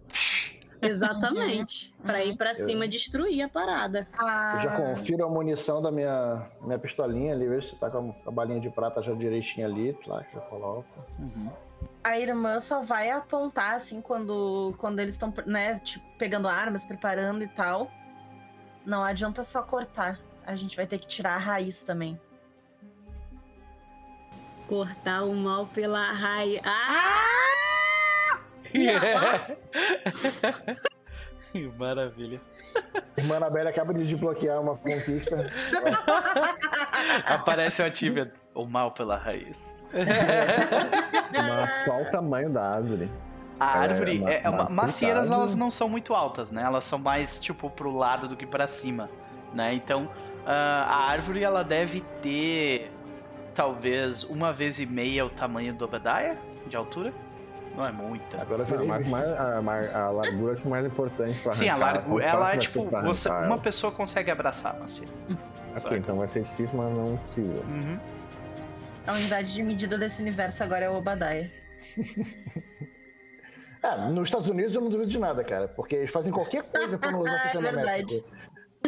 [0.82, 1.94] Exatamente.
[2.04, 4.08] Pra ir pra cima destruir a parada.
[4.18, 8.14] Ah, Eu já confiro a munição da minha, minha pistolinha ali, vejo se tá com
[8.26, 10.86] a, balinha de prata já direitinho ali, lá que já coloco.
[11.20, 11.50] Uhum.
[12.04, 17.44] a irmã só vai apontar, assim, quando, quando eles estão, né, tipo, pegando armas, preparando
[17.44, 17.90] e tal.
[18.86, 20.20] Não adianta só cortar.
[20.46, 22.20] A gente vai ter que tirar a raiz também.
[24.68, 26.60] Cortar o mal pela raiz.
[26.64, 27.65] Ah!
[31.78, 32.42] Maravilha.
[33.18, 35.50] Irmã Anabelle acaba de desbloquear uma conquista.
[37.30, 38.32] Aparece o achievement.
[38.54, 39.88] O mal pela raiz.
[41.34, 43.10] Mas qual o tamanho da árvore?
[43.60, 44.24] A É, árvore.
[44.26, 46.62] É, é uma- uma macieiras elas não são muito altas, né?
[46.64, 49.10] Elas são mais tipo pro lado do que pra cima,
[49.54, 49.74] né?
[49.74, 50.10] Então
[50.48, 52.92] Ah, a árvore ela deve ter
[53.56, 56.38] talvez uma vez e meia o tamanho do Obadiah
[56.68, 57.12] de altura.
[57.76, 58.42] Não é muita.
[58.42, 61.94] Agora Não, mas mais, a, mar- a largura acho mais importante pra Sim, a arrancar,
[61.94, 62.24] largura.
[62.26, 62.86] quanto Ela é tipo.
[63.02, 65.08] Você, uma pessoa consegue abraçar, Macia.
[65.76, 67.64] Ok, então vai ser difícil, mas não possível.
[67.68, 68.00] Uhum.
[69.08, 71.50] A unidade de medida desse universo agora é o Obadiah.
[73.84, 75.68] É, nos Estados Unidos eu não duvido de nada, cara.
[75.68, 78.16] Porque eles fazem qualquer coisa pra não usar É sistema verdade.
[78.16, 78.28] métrico.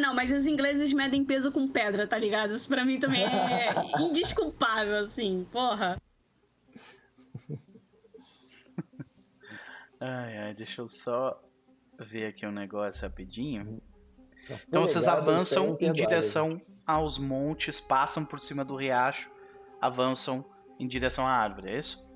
[0.00, 2.52] Não, mas os ingleses medem peso com pedra, tá ligado?
[2.52, 5.96] Isso pra mim também é indesculpável, assim, porra.
[10.00, 11.40] Ai, ai, deixa eu só
[11.98, 13.80] ver aqui um negócio rapidinho.
[14.44, 19.30] Então Polegada vocês e pé avançam em direção aos montes, passam por cima do riacho,
[19.80, 20.44] avançam
[20.78, 22.06] em direção à árvore, é isso?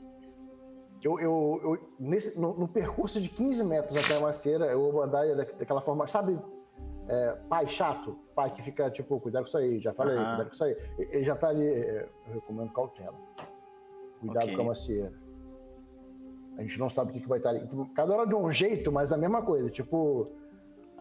[1.02, 5.02] Eu, eu, eu- nesse, no, no percurso de 15 metros até a macieira, eu vou
[5.02, 6.38] andar da- daquela forma, sabe?
[7.08, 10.28] é, pai chato, pai que fica tipo, cuidado com isso aí, já falei, Aham.
[10.28, 10.76] cuidado com isso aí.
[11.10, 13.18] Ele já tá ali, é, eu recomendo cautela.
[14.20, 14.54] Cuidado Ok.
[14.56, 15.12] com a macieira.
[16.56, 17.60] A gente não sabe o que, que vai estar ali.
[17.60, 20.24] Tipo, cada hora de um jeito, mas a mesma coisa, tipo,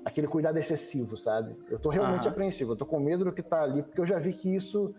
[0.06, 1.56] aquele cuidado excessivo, sabe?
[1.70, 2.32] Eu tô realmente Aham.
[2.32, 4.94] apreensivo, eu tô com medo do que tá ali, porque eu já vi que isso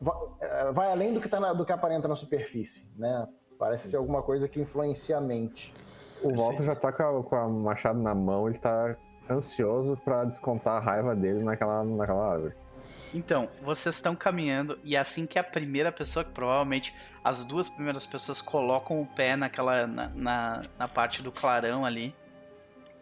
[0.00, 3.28] vai, é, vai além do que, tá na- do que aparenta na superfície, né?
[3.58, 5.72] Parece ser alguma coisa que influencia a mente.
[6.22, 8.96] O Walter já tá com a, com a machado na mão, ele tá
[9.30, 12.54] ansioso pra descontar a raiva dele naquela, naquela árvore.
[13.14, 18.04] Então, vocês estão caminhando e assim que a primeira pessoa, que provavelmente as duas primeiras
[18.04, 22.14] pessoas colocam o pé naquela na, na, na parte do clarão ali,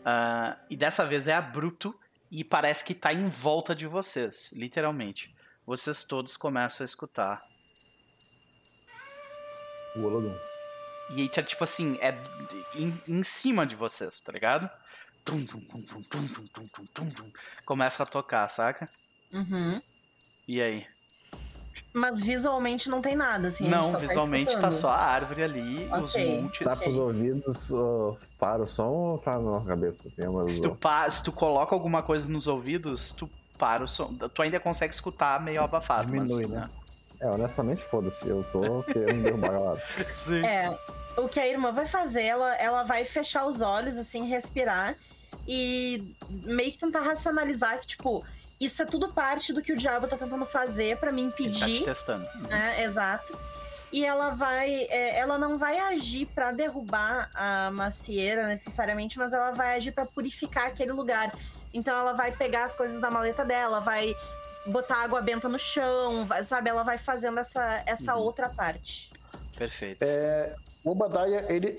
[0.05, 1.99] ah, e dessa vez é a Bruto
[2.31, 5.35] e parece que tá em volta de vocês, literalmente.
[5.67, 7.43] Vocês todos começam a escutar.
[9.97, 10.37] O Olodum.
[11.11, 12.17] E aí, tá, tipo assim, é
[12.75, 14.69] em, em cima de vocês, tá ligado?
[15.25, 17.33] Tum, tum, tum, tum, tum, tum, tum, tum, tum, tum.
[17.65, 18.89] Começa a tocar, saca?
[19.33, 19.81] Uhum.
[20.47, 20.87] E aí?
[21.93, 23.69] Mas visualmente não tem nada, assim.
[23.69, 24.73] Não, só tá visualmente tá, escutando.
[24.73, 26.41] só a árvore ali, os Ok.
[26.43, 26.67] montes.
[26.67, 30.09] Tá pros ouvidos, ó, para o som ou tá na nossa cabeça?
[30.09, 33.89] Assim, uma Se tu, pa- se tu coloca alguma coisa nos ouvidos, tu para o
[33.89, 34.13] som.
[34.15, 36.07] Tu ainda consegue escutar meio abafado.
[36.07, 36.67] Diminui, mas, né?
[37.21, 38.29] É, honestamente, foda-se.
[38.29, 39.83] Eu tô querendo derrubar a galera.
[40.17, 40.45] Sim.
[40.45, 40.77] É,
[41.17, 44.95] o que a irmã vai fazer, ela, ela vai fechar os olhos, assim, respirar
[45.47, 46.01] e
[46.45, 48.21] meio que tentar racionalizar que, tipo,
[48.61, 51.37] isso é tudo parte do que o diabo tá tentando fazer pra me Ele tá
[51.37, 51.85] te impedir.
[51.85, 52.27] testando.
[52.49, 52.83] né?
[52.85, 53.37] Exato.
[53.93, 54.69] E ela vai.
[54.91, 60.05] é, ela não vai agir pra derrubar a macieira necessariamente, mas ela vai agir pra
[60.05, 61.33] purificar aquele lugar.
[61.73, 64.15] Então ela vai pegar as coisas da maleta dela, vai
[64.67, 66.71] botar água benta no chão, vai- sabe?
[66.71, 68.23] Ela vai fazendo essa, essa Uhum.
[68.23, 69.11] outra parte.
[69.57, 70.03] Perfeito.
[70.03, 71.79] É, o Obadiah, ele,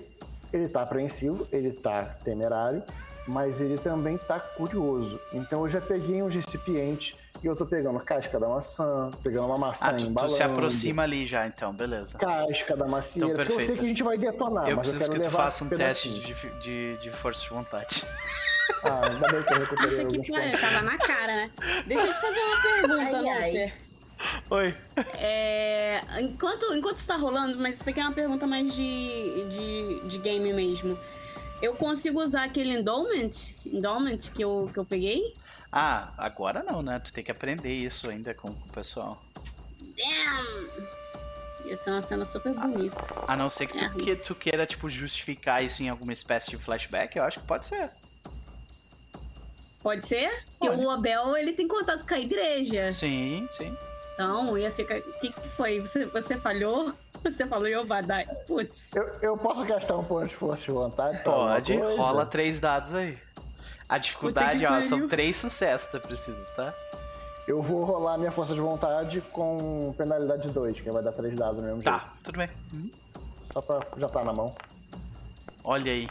[0.54, 2.82] ele tá apreensivo, ele tá temerário,
[3.28, 5.20] mas ele também tá curioso.
[5.34, 9.58] Então eu já peguei um recipiente e eu tô pegando casca da maçã, pegando uma
[9.58, 12.18] maçã Ah, tu, tu embalando, se aproxima ali já, então, beleza.
[12.18, 13.80] casca da macieira, Então, porque eu sei perfeito.
[13.80, 16.10] que a gente vai detonar, Eu mas eu preciso quero que tu faça um teste
[16.10, 18.04] de, de, de força de vontade.
[18.84, 21.52] Ah, ainda bem que eu recuperei Puta que pariu, tava na cara, né?
[21.86, 23.22] Deixa eu te fazer uma pergunta.
[23.22, 23.74] Walter.
[24.50, 24.74] Oi.
[25.20, 30.18] É, enquanto, enquanto está rolando, mas isso aqui é uma pergunta mais de, de, de
[30.18, 30.98] game mesmo.
[31.66, 33.32] Eu consigo usar aquele endowment,
[33.66, 35.34] endowment que, eu, que eu peguei?
[35.72, 37.00] Ah, agora não, né?
[37.00, 39.20] Tu tem que aprender isso ainda com o pessoal.
[39.98, 41.68] Damn!
[41.68, 42.96] Ia ser uma cena super bonita.
[43.28, 44.04] A não ser que tu, É.
[44.04, 47.66] que tu queira, tipo, justificar isso em alguma espécie de flashback, eu acho que pode
[47.66, 47.90] ser.
[49.82, 50.44] Pode ser?
[50.60, 52.92] Porque o Abel, ele tem contato com a igreja.
[52.92, 53.76] Sim, sim.
[54.16, 54.98] Então, ia ficar...
[54.98, 55.80] O que, que foi?
[55.80, 56.92] Você, você falhou?
[57.24, 58.24] Você falou em Obadiah.
[58.46, 58.92] Putz.
[58.94, 61.18] Eu, eu posso gastar um ponto de força de vontade?
[61.26, 63.18] alguma Pode, rola três dados aí.
[63.90, 66.74] A dificuldade, ó, são três sucessos que tu precisa, tá?
[67.48, 71.58] Eu vou rolar minha força de vontade com penalidade 2, que vai dar 3 dados
[71.58, 72.00] no mesmo jeito.
[72.00, 72.50] Tá, tudo bem.
[73.52, 74.48] Só pra já tá na mão.
[75.64, 76.08] Olha aí.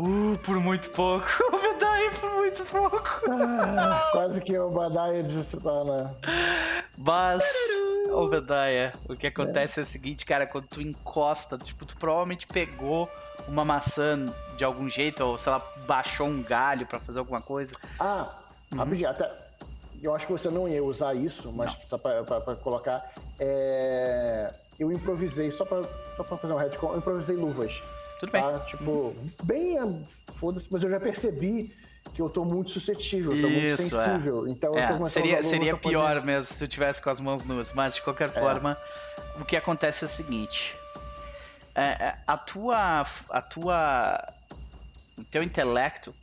[0.00, 1.26] Uh, por muito pouco.
[1.86, 3.02] Aí por muito pouco.
[3.30, 6.14] Ah, quase que o Badai se torna.
[6.98, 7.42] Mas,
[8.10, 9.82] Obadiah, o que acontece é.
[9.82, 13.08] o seguinte, cara, quando tu encosta, tipo, tu provavelmente pegou
[13.48, 14.24] uma maçã
[14.56, 17.74] de algum jeito, ou sei lá, baixou um galho pra fazer alguma coisa.
[17.98, 18.24] Ah,
[18.76, 19.30] rapidinho, até.
[20.02, 21.76] Eu acho que você não ia usar isso, mas Não.
[21.86, 23.04] só pra, pra- pra colocar.
[23.38, 24.46] é,
[24.78, 25.82] Eu improvisei, só pra,
[26.16, 27.70] só pra fazer um retcon, eu improvisei luvas.
[28.20, 28.42] Tudo bem.
[28.42, 28.58] Tá?
[28.60, 29.14] Tipo,
[29.44, 29.78] bem.
[29.78, 29.84] ah,
[30.34, 31.74] Foda-se, mas eu já percebi
[32.14, 34.04] que eu tô muito suscetível, eu tô muito Isso, é.
[34.08, 34.46] sensível.
[34.48, 37.10] Então eu tô É, começando a seria, seria pior poder- mesmo se eu tivesse com
[37.10, 38.74] as mãos nuas, mas de qualquer forma,
[39.40, 40.74] o que acontece é o seguinte:
[41.74, 44.28] é, é, a tua, a tua,
[45.18, 46.14] o teu intelecto,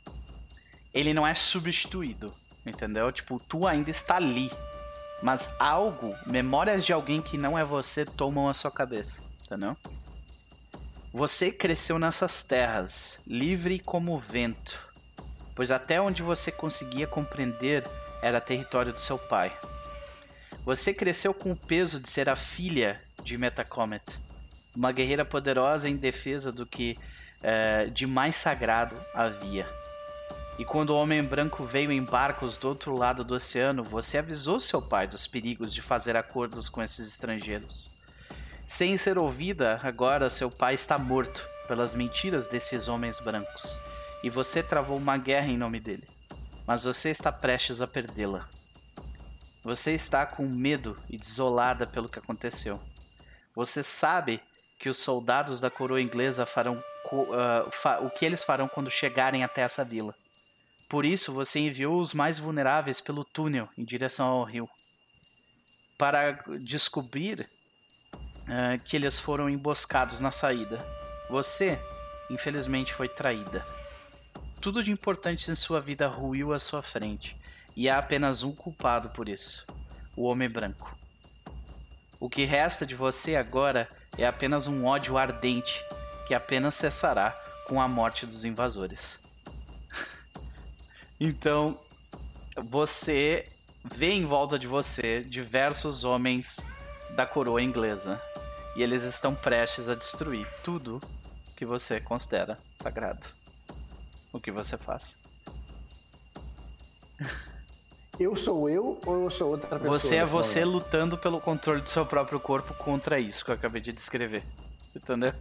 [0.94, 2.30] ele não é substituído.
[2.66, 3.10] Entendeu?
[3.10, 4.50] Tipo, tu ainda está ali.
[5.22, 9.20] Mas algo, memórias de alguém que não é você tomam a sua cabeça.
[9.46, 9.74] Entendeu?
[11.12, 14.78] Você cresceu nessas terras, livre como o vento,
[15.54, 17.82] pois até onde você conseguia compreender
[18.20, 19.50] era território do seu pai.
[20.66, 24.04] Você cresceu com o peso de ser a filha de Metacomet,
[24.76, 26.94] uma guerreira poderosa em defesa do que
[27.42, 29.66] eh, de mais sagrado havia.
[30.58, 34.60] E quando o Homem Branco veio em barcos do outro lado do oceano, você avisou
[34.60, 37.97] seu pai dos perigos de fazer acordos com esses estrangeiros.
[38.68, 43.78] Sem ser ouvida, agora seu pai está morto pelas mentiras desses homens brancos.
[44.22, 46.06] E você travou uma guerra em nome dele.
[46.66, 48.46] Mas você está prestes a perdê-la.
[49.64, 52.78] Você está com medo e desolada pelo que aconteceu.
[53.54, 54.38] Você sabe
[54.78, 59.42] que os soldados da coroa inglesa farão uh, fa o que eles farão quando chegarem
[59.42, 60.14] até essa vila.
[60.90, 64.68] Por isso, você enviou os mais vulneráveis pelo túnel em direção ao rio.
[65.96, 67.48] Para descobrir
[68.48, 70.84] uh, que eles foram emboscados na saída.
[71.28, 71.78] Você,
[72.30, 73.64] infelizmente, foi traída.
[74.60, 77.36] Tudo de importante em sua vida ruiu à sua frente
[77.76, 79.66] e há apenas um culpado por isso:
[80.16, 80.96] o Homem Branco.
[82.20, 85.80] O que resta de você agora é apenas um ódio ardente
[86.26, 87.30] que apenas cessará
[87.68, 89.20] com a morte dos invasores.
[91.20, 91.68] então,
[92.64, 93.44] você
[93.94, 96.58] vê em volta de você diversos homens
[97.18, 98.22] da coroa inglesa
[98.76, 101.00] e eles estão prestes a destruir tudo
[101.56, 103.26] que você considera sagrado.
[104.32, 105.16] O que você faz?
[108.20, 109.96] Eu sou eu ou eu sou outra pessoa?
[109.96, 113.80] Você é você lutando pelo controle do seu próprio corpo contra isso que eu acabei
[113.80, 114.42] de descrever.
[114.94, 115.32] Entendeu?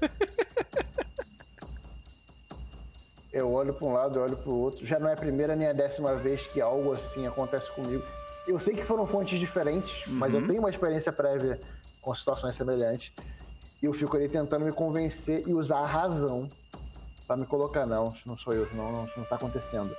[3.34, 4.86] Eu olho para um lado, eu olho para o outro.
[4.86, 8.04] Já não é a primeira nem a décima vez que algo assim acontece comigo.
[8.48, 10.16] Eu sei que foram fontes diferentes, uhum.
[10.16, 10.48] mas eu uhum.
[10.48, 11.60] tenho uma experiência prévia
[12.02, 13.12] com situações semelhantes.
[13.82, 16.48] E eu fico ali tentando me convencer e usar a razão
[17.28, 17.86] para me colocar.
[17.86, 19.94] Não, isso não sou eu, não, não, isso não está acontecendo.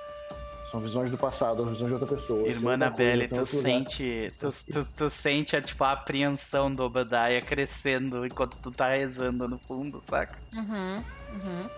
[0.71, 2.47] São visões do passado, visões de outra pessoa.
[2.47, 8.27] Irmã Anabelle, tu sente, tu, tu, tu, sente a, tipo, a apreensão do Obadiah crescendo
[8.27, 10.37] enquanto tu tá rezando no fundo, saca?
[10.55, 11.71] Uhum, uhum.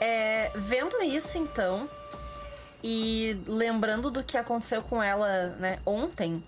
[0.00, 1.88] É, vendo isso, então,
[2.82, 6.42] e lembrando do que aconteceu com ela né, ontem,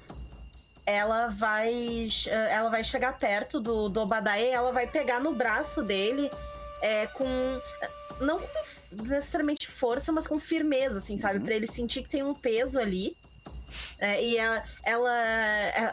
[0.86, 4.07] ela vai ela vai chegar perto do, do
[4.39, 6.31] e ela vai pegar no braço dele
[6.82, 7.24] é, com
[8.20, 11.39] não com necessariamente força, mas com firmeza, assim, sabe?
[11.39, 11.44] Uhum.
[11.44, 13.16] Pra ele sentir que tem um peso ali.
[14.01, 15.14] É, e ela, ela,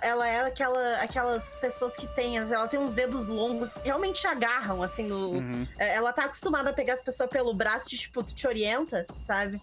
[0.01, 5.03] ela é aquela, aquelas pessoas que tem, ela tem uns dedos longos, realmente agarram, assim,
[5.03, 5.67] no, uhum.
[5.77, 9.59] É, ela tá acostumada a pegar as pessoas pelo braço, de, tipo, te orienta, sabe?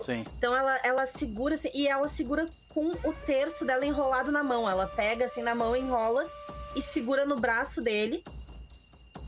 [0.00, 0.24] Sim.
[0.36, 4.68] Então ela, ela segura, assim, e ela segura com o terço dela enrolado na mão.
[4.68, 6.24] Ela pega, assim, na mão, enrola
[6.74, 8.22] e segura no braço dele.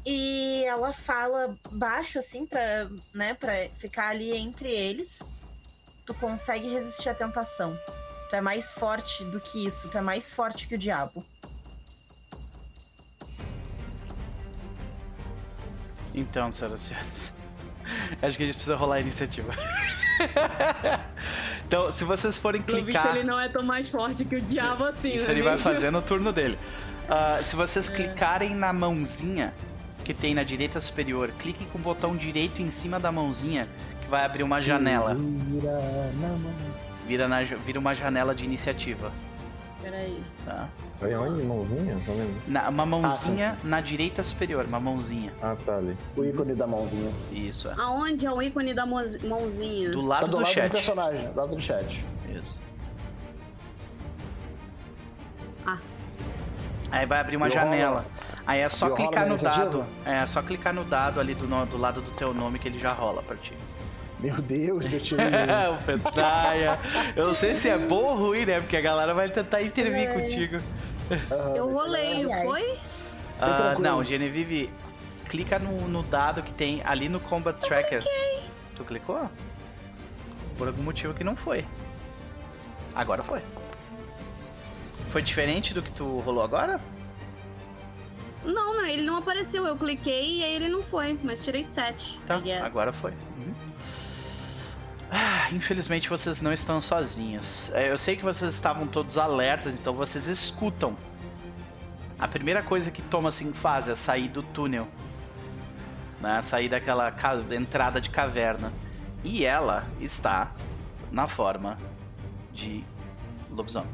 [0.05, 5.19] E ela fala baixo, assim, pra, né, pra ficar ali entre eles.
[6.05, 7.79] Tu consegue resistir à tentação.
[8.29, 9.89] Tu é mais forte do que isso.
[9.89, 11.23] Tu é mais forte que o diabo.
[16.15, 17.35] Então, senhoras e senhores.
[18.23, 19.53] Acho que a gente precisa rolar a iniciativa.
[21.67, 22.85] então, se vocês forem clicar.
[22.85, 25.59] Visto, ele não é tão mais forte que o diabo assim, Isso né, ele vai
[25.59, 26.59] fazer no turno dele.
[27.05, 27.95] Uh, se vocês é.
[27.95, 29.55] clicarem na mãozinha
[30.09, 31.31] que tem na direita superior.
[31.39, 33.69] Clique com o botão direito em cima da mãozinha
[34.01, 35.15] que vai abrir uma janela.
[35.15, 36.78] Vira, na mão.
[37.09, 39.11] Vira, na, vira uma janela de iniciativa.
[39.81, 40.23] Peraí.
[40.45, 40.69] Tá.
[41.01, 41.43] Aí onde?
[41.43, 41.97] Mãozinha?
[42.47, 45.33] Na, uma mãozinha ah, na direita superior, uma mãozinha.
[45.41, 45.97] Ah, tá ali.
[46.15, 47.11] O ícone da mãozinha.
[47.33, 47.75] Isso, é.
[47.79, 49.91] Aonde é o ícone da mãozinha?
[49.91, 50.69] Do lado tá do, do lado chat.
[50.69, 52.05] do personagem, do lado do chat.
[52.29, 52.61] Isso.
[55.65, 55.79] Ah.
[56.91, 58.05] Aí vai abrir uma janela.
[58.47, 59.87] Aí é só clicar no dado.
[60.05, 62.79] É, é só clicar no dado ali do, do lado do teu nome que ele
[62.79, 63.55] já rola pra ti.
[64.21, 65.27] Meu Deus, eu tirei.
[65.73, 66.79] o Petaia.
[67.15, 68.61] Eu não sei se é bom ou ruim, né?
[68.61, 70.21] Porque a galera vai tentar intervir é.
[70.21, 70.61] contigo.
[71.55, 72.79] eu rolei, foi?
[73.41, 74.69] Ah, não, Genevieve,
[75.29, 78.03] clica no, no, dado que tem ali no Combat Tracker.
[78.03, 78.41] Cliquei.
[78.75, 79.31] Tu clicou?
[80.57, 81.65] Por algum motivo que não foi.
[82.95, 83.41] Agora foi.
[85.11, 86.81] Foi diferente do que tu rolou agora?
[88.45, 89.67] Não, não, ele não apareceu.
[89.67, 92.21] Eu cliquei e aí ele não foi, mas tirei 7.
[92.27, 93.13] Tá, agora foi.
[93.13, 93.55] Uhum.
[95.11, 97.71] Ah, infelizmente vocês não estão sozinhos.
[97.73, 100.97] É, eu sei que vocês estavam todos alertas, então vocês escutam.
[102.19, 104.89] A primeira coisa que Thomas assim, faz é sair do túnel.
[106.21, 106.43] Né?
[106.43, 107.15] Sair daquela
[107.53, 108.73] entrada de caverna.
[109.25, 110.53] E ela está
[111.11, 111.79] na forma
[112.53, 112.85] de
[113.51, 113.91] lobisomem.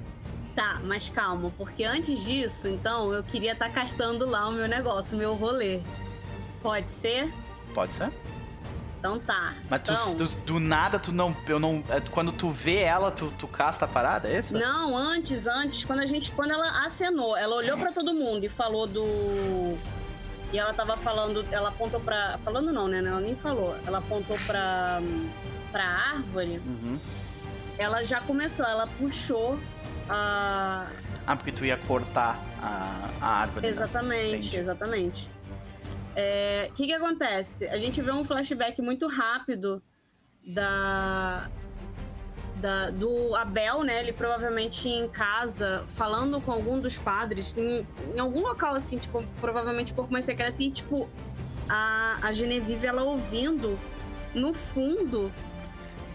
[0.55, 5.16] Tá, mas calma, porque antes disso, então, eu queria estar castando lá o meu negócio,
[5.16, 5.81] o meu rolê.
[6.62, 7.32] Pode ser?
[7.74, 8.12] Pode ser?
[9.05, 9.53] Então tá.
[9.69, 10.27] Mas tu, então...
[10.29, 11.37] tu- do nada, tu não.
[11.47, 11.85] Eu não.
[11.91, 14.59] é, Quando tu vê ela, tu, tu casta a parada, é isso?
[14.59, 16.33] Não, antes, antes, quando a gente.
[16.33, 19.77] Quando ela acenou, ela olhou pra todo mundo e falou do.
[20.51, 21.45] E ela tava falando.
[21.53, 22.39] Ela apontou pra.
[22.43, 23.01] Falando não, né?
[23.07, 23.77] Ela nem falou.
[23.87, 25.03] Ela apontou pra.
[25.71, 26.63] pra árvore.
[26.65, 26.99] Uhum.
[27.77, 29.61] Ela já começou, ela puxou
[30.09, 30.87] a.
[31.27, 33.67] Ah, porque tu ia cortar a, a árvore.
[33.67, 33.73] né?
[34.59, 35.29] Exatamente,
[36.16, 36.16] Exatamente.
[36.16, 37.66] É, O que que acontece?
[37.69, 39.82] A gente vê um flashback muito rápido
[40.47, 41.49] da,
[42.57, 44.01] da- do Abel, né?
[44.01, 49.24] Ele provavelmente em casa, falando com algum dos padres, em, em algum local assim, tipo,
[49.41, 51.09] provavelmente um pouco mais secreto, e tipo,
[51.69, 53.78] a, a Genevieve ela ouvindo
[54.35, 55.32] no fundo.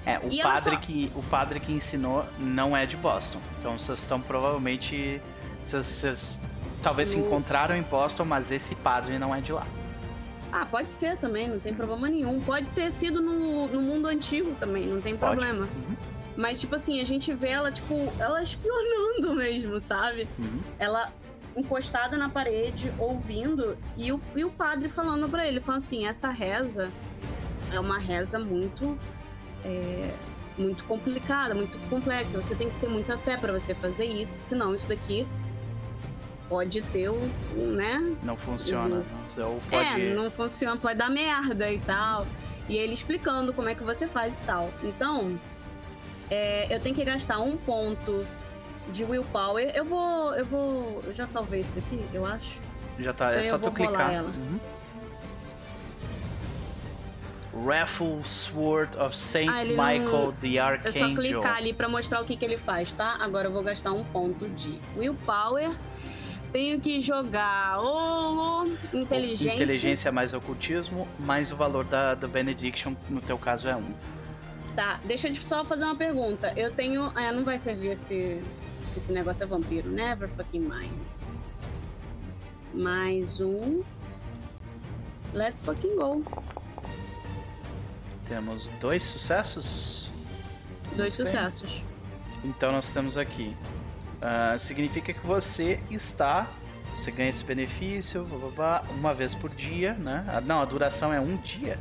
[0.06, 3.40] É, o padre, só- que, o padre que ensinou não é de Boston.
[3.60, 5.22] Então vocês estão provavelmente.
[5.64, 6.42] Vocês, vocês
[6.82, 9.68] talvez se No- encontraram em Boston, mas esse padre não é de lá.
[10.52, 12.40] Ah, pode ser também, não tem problema nenhum.
[12.42, 15.36] Pode ter sido no, no mundo antigo também, não tem Pode.
[15.36, 15.66] problema.
[15.66, 15.96] Uhum,
[16.36, 20.28] Mas, tipo assim, a gente vê ela, tipo, ela espionando mesmo, sabe?
[20.40, 20.60] uhum.
[20.80, 21.12] Ela
[21.56, 26.30] encostada na parede, ouvindo, e o, e o padre falando pra ele, falando assim, essa
[26.30, 26.90] reza
[27.72, 28.98] é uma reza muito.
[29.66, 30.12] é,
[30.58, 32.42] muito complicada, muito complexa.
[32.42, 35.26] Você tem que ter muita fé pra você fazer isso, senão isso daqui
[36.50, 38.16] pode ter um, um, né?
[38.24, 39.06] Não funciona.
[39.38, 39.46] Uhum.
[39.46, 40.02] Ou pode.
[40.02, 42.26] É, não funciona, pode dar merda e tal.
[42.68, 44.70] E ele explicando como é que você faz e tal.
[44.84, 45.40] Então,
[46.30, 48.26] é, eu tenho que gastar um ponto
[48.92, 49.72] de willpower.
[49.76, 50.34] Eu vou.
[50.36, 51.04] Eu vou.
[51.06, 52.60] Eu já salvei isso daqui, eu acho.
[53.00, 53.34] Já tá.
[53.34, 54.12] É Eu só tu clicar.
[54.12, 54.30] ela.
[54.30, 54.60] Uhum.
[57.66, 61.10] Raffle Sword of Saint Ah, ele não- Michael the É Archangel.
[61.16, 63.18] só clicar ali pra mostrar o que, que ele faz, tá?
[63.20, 65.72] Agora eu vou gastar um ponto de willpower.
[66.52, 69.54] Tenho que jogar o inteligência.
[69.54, 73.94] Inteligência mais ocultismo, mais o valor da, da Benediction, no teu caso é um.
[74.76, 76.54] Tá, deixa eu só fazer uma pergunta.
[76.56, 77.12] Eu tenho.
[77.16, 78.42] Ah, não vai servir esse.
[78.98, 79.90] Esse negócio é vampiro.
[79.90, 80.92] Never fucking mind.
[82.74, 83.84] Mais um.
[85.34, 86.24] Let's fucking go.
[88.28, 90.10] Temos dois sucessos.
[90.96, 91.42] Dois Muito bem.
[91.52, 91.84] sucessos.
[92.44, 93.56] Então nós temos aqui.
[94.22, 96.48] Ah, significa que você está.
[96.96, 100.26] Você ganha esse benefício blá, blá, blá, uma vez por dia, né?
[100.28, 101.78] Ah, Não, a duração é um dia.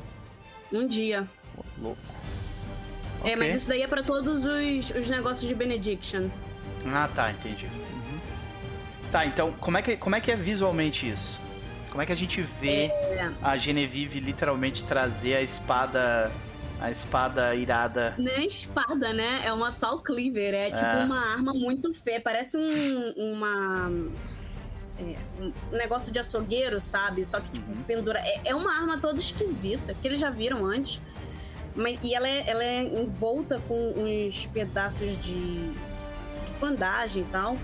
[0.72, 1.26] Um dia.
[1.56, 2.00] Pô, louco.
[3.24, 3.36] É, Ok.
[3.36, 6.28] mas isso daí é pra todos os, os negócios de Benediction.
[6.86, 7.66] Ah, tá, entendi.
[7.66, 8.20] Uhum.
[9.10, 11.40] Tá, então como é, que, como é que é visualmente isso?
[11.90, 13.32] Como é que a gente vê É.
[13.42, 16.30] a Genevieve literalmente trazer a espada.
[16.80, 18.14] A espada irada.
[18.16, 19.40] Não é espada, né?
[19.44, 20.54] É uma Soul Cleaver.
[20.54, 21.04] É tipo É.
[21.04, 22.20] uma arma muito feia.
[22.20, 23.10] Parece um.
[23.16, 23.90] Uma.
[25.00, 27.24] é, um negócio de açougueiro, sabe?
[27.24, 27.82] Só que, tipo, Uhum.
[27.82, 28.20] pendura.
[28.20, 31.00] É, é uma arma toda esquisita, que eles já viram antes.
[31.74, 35.34] Mas, e ela é, ela é envolta com uns pedaços de,
[35.70, 37.56] de bandagem e tal.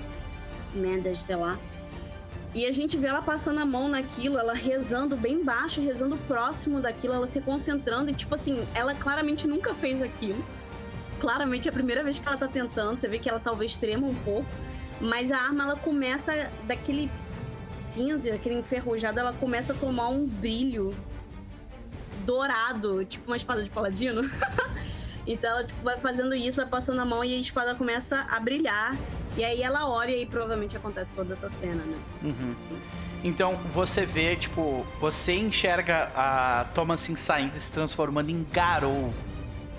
[0.74, 1.58] Mendas, sei lá.
[2.54, 6.80] E a gente vê ela passando a mão naquilo, ela rezando bem baixo, rezando próximo
[6.80, 8.10] daquilo, ela se concentrando.
[8.10, 10.42] E, tipo assim, ela claramente nunca fez aquilo.
[11.18, 12.98] Claramente é a primeira vez que ela tá tentando.
[12.98, 14.46] Você vê que ela talvez trema um pouco.
[15.00, 17.10] Mas a arma, ela começa daquele
[17.72, 20.94] cinza, aquele enferrujado, ela começa a tomar um brilho
[22.24, 24.22] dourado, tipo uma espada de paladino.
[25.26, 28.38] então ela tipo, vai fazendo isso, vai passando a mão e a espada começa a
[28.38, 28.96] brilhar.
[29.36, 31.98] E aí ela olha e provavelmente acontece toda essa cena, né?
[32.22, 32.54] Uhum.
[33.22, 39.12] Então você vê, tipo, você enxerga a Thomasin saindo se transformando em Garou,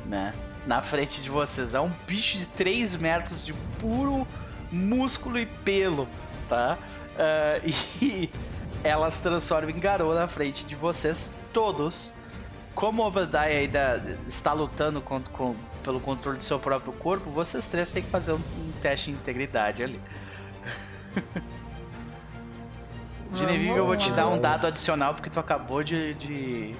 [0.06, 0.34] né?
[0.66, 1.74] Na frente de vocês.
[1.74, 4.28] É um bicho de 3 metros de puro
[4.72, 6.08] músculo e pelo,
[6.50, 6.78] tá?
[7.18, 7.60] Ah,
[8.02, 8.30] e
[8.84, 12.14] ela se transforma em Garou na frente de vocês todos.
[12.74, 15.24] Como o Obadiah ainda está lutando com-
[15.86, 19.18] pelo controle do seu próprio corpo, vocês três têm que fazer um, um teste de
[19.18, 20.02] integridade ali.
[23.36, 26.16] Genevieve, eu vou te dar um dado adicional porque tu acabou de.
[26.16, 26.74] de,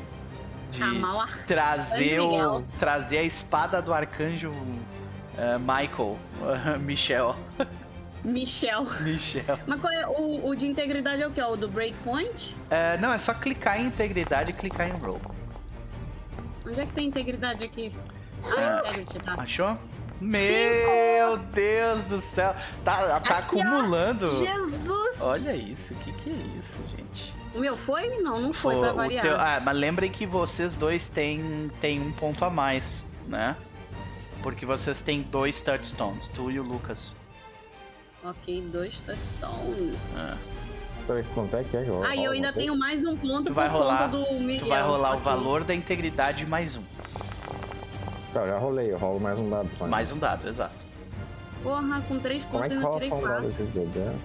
[0.72, 1.46] de ar.
[1.46, 4.52] trazer, o, trazer a espada do arcanjo
[5.38, 6.18] eh, Michael.
[6.82, 7.36] Michel.
[8.24, 8.86] Michel.
[9.02, 9.60] Michel.
[9.68, 11.42] Mas qual é o, o de integridade é o que?
[11.42, 12.56] O do breakpoint?
[12.72, 15.20] Eh, não, é só clicar em integridade e clicar em roll.
[16.66, 17.92] Onde é que tem integridade aqui?
[18.58, 18.64] É.
[18.64, 18.84] Ah,
[19.36, 19.42] tá.
[19.42, 19.78] Achou?
[20.22, 22.56] Meu Deus do céu.
[22.84, 23.60] Tá, tá Aqui, ó.
[23.60, 24.28] acumulando.
[24.46, 25.20] Jesus!
[25.22, 27.34] Olha isso, o que, que é isso, gente?
[27.54, 28.10] O meu foi?
[28.22, 29.22] Não, não foi, Pô, pra o variar.
[29.22, 33.56] teu- Ah, mas lembrem que vocês dois têm, têm um ponto a mais, né?
[34.44, 37.16] Porque vocês têm dois touchstones, tu e o Lucas.
[38.24, 39.96] Ok, dois touchstones.
[41.08, 43.46] Peraí, quanto é que é que eu Ah, e eu ainda tenho mais um ponto
[43.46, 44.60] Tu vai por rolar, conta do Miguel.
[44.60, 46.82] tu vai rolar o valor da integridade mais um.
[48.36, 49.88] Tá, já rolei, eu rolo mais um dado só.
[49.88, 50.76] Mais um dado, exato.
[51.64, 53.64] Porra, com três Como é pontos que eu rola tirei só um dado aqui?
[53.64, 54.16] Deus?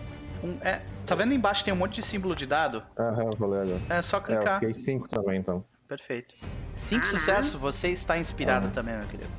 [0.42, 2.82] Um- é, tá vendo embaixo tem um monte de símbolo de dado?
[2.98, 3.80] Aham, eu rolei agora.
[3.88, 4.54] É só É, eu clicar.
[4.58, 5.64] fiquei cinco também, então.
[5.86, 6.34] Perfeito.
[6.74, 9.30] Cinco sucessos, você está inspirado também, meu querido.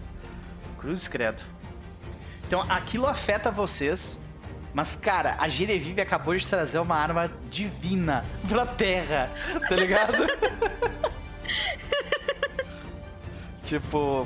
[0.79, 1.43] Cruz credo.
[2.47, 4.25] Então aquilo afeta vocês,
[4.73, 9.29] mas cara, a Genevieve acabou de trazer uma arma divina da Terra,
[9.67, 10.13] tá ligado?
[13.63, 14.25] tipo,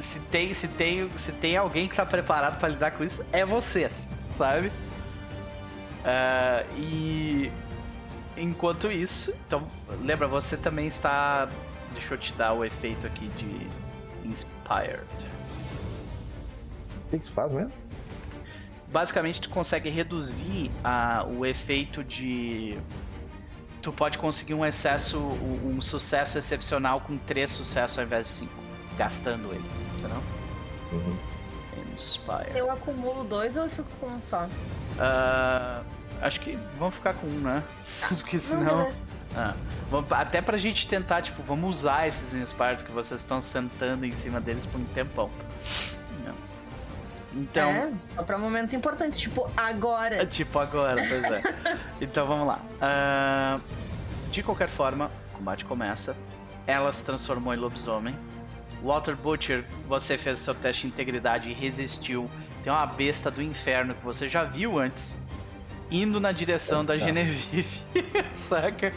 [0.00, 3.44] se tem, se tem, se tem alguém que tá preparado pra lidar com isso, é
[3.44, 4.70] vocês, sabe?
[6.04, 7.50] Ah, e
[8.36, 9.66] enquanto isso, então
[10.00, 11.48] lembra você também está,
[11.92, 13.66] deixa eu te dar o efeito aqui de
[14.28, 15.02] inspired.
[17.06, 17.72] O que que isso faz mesmo?
[18.90, 22.78] Basicamente, tu consegue reduzir a, o efeito de.
[23.82, 28.32] Tu pode conseguir um excesso, um, um sucesso excepcional com três sucessos ao invés de
[28.32, 28.57] cinco,
[28.98, 29.64] gastando ele,
[29.98, 30.22] entendeu?
[30.92, 31.16] Uhum.
[31.94, 32.56] Inspire.
[32.56, 34.46] Eu acumulo dois ou eu fico com um só?
[34.98, 35.82] Ah,
[36.20, 37.62] acho que vamos ficar com um, né?
[38.08, 38.92] Porque Não, senão.
[39.36, 39.54] Ah,
[39.90, 44.12] vamos- até pra gente tentar, tipo, vamos usar esses Inspired que vocês estão sentando em
[44.12, 45.30] cima deles por um tempão.
[47.34, 47.70] Então.
[47.70, 50.24] É, só pra momentos importantes, tipo agora.
[50.26, 51.42] Tipo agora, pois é.
[52.00, 52.58] Então vamos lá.
[52.80, 53.60] Ah,
[54.30, 56.16] de qualquer forma, o combate começa.
[56.66, 58.14] Ela se transformou em lobisomem.
[58.82, 62.30] Walter Butcher, você fez o seu teste de integridade e resistiu.
[62.62, 65.18] Tem uma besta do inferno que você já viu antes.
[65.90, 67.06] Indo na direção da Eita.
[67.06, 67.82] Genevieve.
[68.34, 68.92] Saca?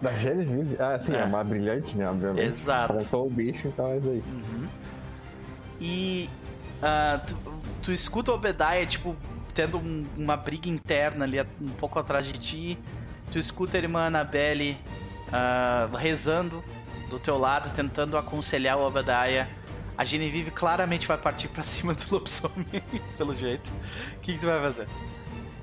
[0.00, 0.76] Da Genevieve?
[0.80, 1.18] Ah, sim, É.
[1.20, 2.08] é, uma brilhante, né?
[2.08, 2.46] Obviamente.
[2.48, 2.94] Exato.
[2.94, 4.22] Faltou o bicho, então é isso aí.
[4.26, 4.68] Uhum.
[5.80, 6.30] E
[6.82, 7.36] ah, tu,
[7.82, 9.16] tu escuta o Obediah, tipo,
[9.52, 12.78] tendo um- uma briga interna ali um pouco atrás de ti.
[13.30, 14.76] Tu escuta a irmã Annabelle
[15.32, 16.62] ah, rezando
[17.12, 19.46] do teu lado, tentando aconselhar o Obediah.
[19.96, 22.66] A Genevieve claramente vai partir pra cima do lobisomem,
[23.16, 23.70] pelo jeito.
[24.16, 24.88] O que, que tu vai fazer?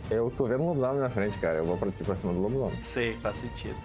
[0.10, 1.58] Eu tô vendo um lobisomem na frente, cara.
[1.58, 2.82] Eu vou pra, pra cima do lobisomem.
[2.84, 3.76] Sei, faz sentido.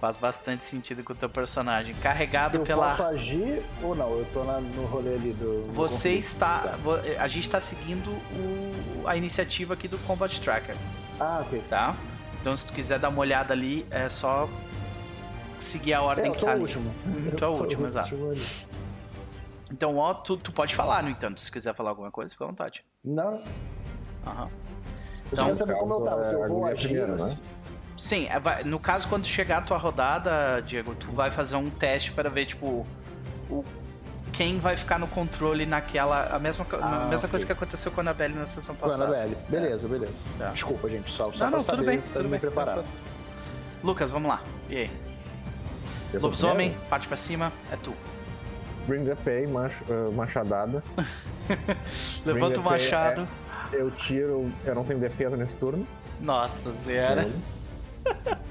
[0.00, 1.92] Faz bastante sentido com o teu personagem.
[1.96, 2.90] Carregado Eu pela.
[2.90, 4.10] posso agir ou não?
[4.10, 5.72] Eu tô na- no rolê ali do.
[5.72, 6.74] Você está.
[7.18, 10.76] A gente está seguindo o- a iniciativa aqui do Combat Tracker,
[11.18, 11.60] Ah, ok.
[11.68, 11.96] tá?
[12.40, 14.48] Então se tu quiser dar uma olhada ali, é só
[15.58, 16.60] seguir a ordem É, eu que tá o ali.
[16.60, 16.94] último.
[17.06, 18.14] Uhum, tu é o Eu último, exato.
[18.14, 18.42] ali.
[19.70, 22.48] Então, ó, tu, tu pode falar, no entanto, se quiser falar alguma coisa, fica à
[22.48, 22.84] vontade.
[23.04, 23.42] Não,
[24.26, 24.44] Aham.
[24.44, 24.50] eu
[25.32, 26.24] Então, queria saber como eu tava.
[26.24, 26.88] Se eu é vou agulha agir.
[26.88, 27.36] primeiro, né?
[27.96, 31.68] Sim, é, vai- no caso, quando chegar a tua rodada, Diego, tu vai fazer um
[31.68, 32.86] teste para ver, tipo,
[33.50, 33.64] o,
[34.32, 36.28] quem vai ficar no controle naquela.
[36.34, 37.28] A mesma, Ah, a mesma ok.
[37.30, 39.04] coisa que aconteceu com a Annabelle na sessão passada.
[39.04, 39.36] Anabelle.
[39.48, 40.14] Beleza, beleza.
[40.38, 40.50] Tá.
[40.50, 42.40] Desculpa, gente, só, só Não, pra não, saber, tudo bem, tudo me bem.
[42.40, 42.84] preparar.
[43.82, 44.40] Lucas, vamos lá.
[44.70, 44.90] E aí?
[46.12, 47.92] Eu Lobisomem, parte pra cima, é tu.
[48.86, 50.82] Bring the pay, mach, uh, machadada.
[52.24, 53.28] Levanta o pay machado.
[53.72, 54.50] Eu tiro.
[54.64, 55.86] Eu não tenho defesa nesse turno.
[56.20, 57.28] Nossa senhora.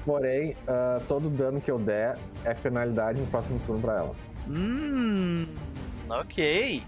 [0.04, 4.16] Porém, ah, todo dano que eu der é penalidade no próximo turno pra ela.
[4.48, 5.46] Hum.
[6.08, 6.82] Ok.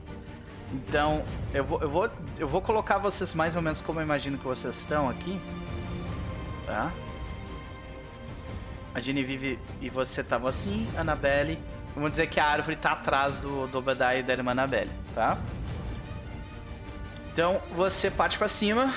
[0.73, 1.23] Então,
[1.53, 4.45] eu vou, eu, vou, eu vou colocar vocês mais ou menos como eu imagino que
[4.45, 5.39] vocês estão aqui.
[6.67, 6.93] Tá?
[8.95, 11.59] A Genevieve e você estavam assim, Annabelle.
[11.95, 15.39] Vamos dizer que a árvore tá atrás do, do Obadiah e da irmã Annabelle, tá?
[17.33, 18.93] Então, você parte pra cima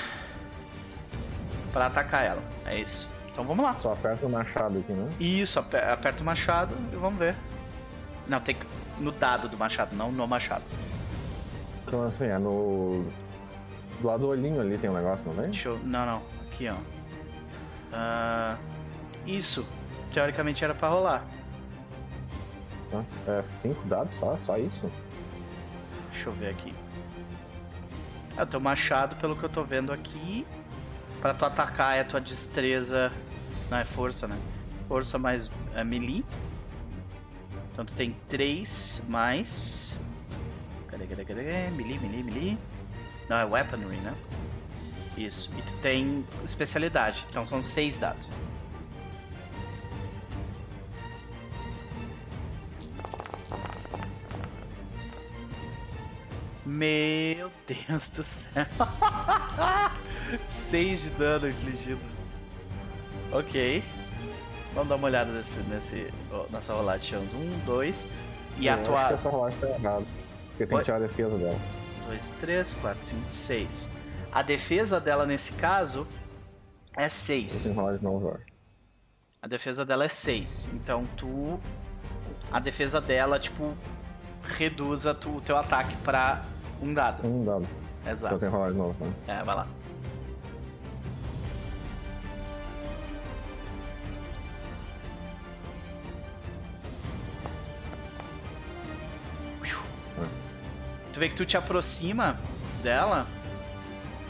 [1.72, 2.42] pra atacar ela.
[2.66, 3.08] É isso.
[3.32, 3.76] Então vamos lá.
[3.80, 5.10] Só aperta o machado aqui, né?
[5.18, 7.34] Isso, ape- aperta o machado e vamos ver.
[8.28, 8.66] Não, tem que.
[8.98, 10.62] No dado do machado, não no machado.
[11.86, 13.04] Então assim, é no.
[14.00, 15.46] Do lado do olhinho ali tem um negócio, não tem?
[15.46, 15.78] Deixa eu.
[15.78, 16.22] Não, não.
[16.48, 16.74] Aqui, ó.
[17.92, 18.56] Ah,
[19.26, 19.66] isso.
[20.14, 21.26] Teoricamente era pra rolar.
[23.26, 24.36] É cinco dados só?
[24.36, 24.88] Só isso?
[26.12, 26.72] Deixa eu ver aqui.
[28.36, 30.46] É o teu machado, pelo que eu tô vendo aqui.
[31.20, 33.10] Pra tu atacar é a tua destreza.
[33.68, 34.38] Não, é força, né?
[34.86, 36.24] Força mais é, melee.
[37.72, 39.98] Então tu tem 3 mais.
[40.86, 41.70] Cadê, cadê, cadê?
[41.70, 42.58] Melee, melee, melee.
[43.28, 44.14] Não, é weaponry, né?
[45.16, 45.50] Isso.
[45.58, 47.26] E tu tem especialidade.
[47.28, 48.30] Então são 6 dados.
[56.64, 58.66] Meu Deus do céu.
[60.48, 62.00] 6 de dano infligido.
[63.32, 63.82] Ok.
[64.72, 66.12] Vamos dar uma olhada nesse, nesse,
[66.50, 67.36] nessa rolagem de chance.
[67.36, 68.08] Um, dois.
[68.58, 68.96] E a Eu tua.
[68.96, 70.04] Acho que essa rolagem tá errada.
[70.50, 71.58] Porque tem que tirar a defesa dela.
[72.06, 73.90] 2, 3, 4, 5, 6.
[74.32, 76.06] A defesa dela nesse caso
[76.96, 77.62] é Eu 6.
[77.62, 78.44] tenho que rolar de novo, Jorge.
[79.42, 80.70] A defesa dela é 6.
[80.72, 81.60] Então tu.
[82.50, 83.74] A defesa dela, tipo,
[84.44, 86.42] reduz tu- o teu ataque pra
[86.84, 87.26] um dado.
[87.26, 87.66] Um dado.
[88.00, 88.38] Então eu Exato.
[88.38, 89.04] tenho que rolar de novo.
[89.04, 89.12] Né?
[89.26, 89.66] É, vai lá.
[101.12, 102.36] Tu vê que tu te aproxima
[102.82, 103.24] dela.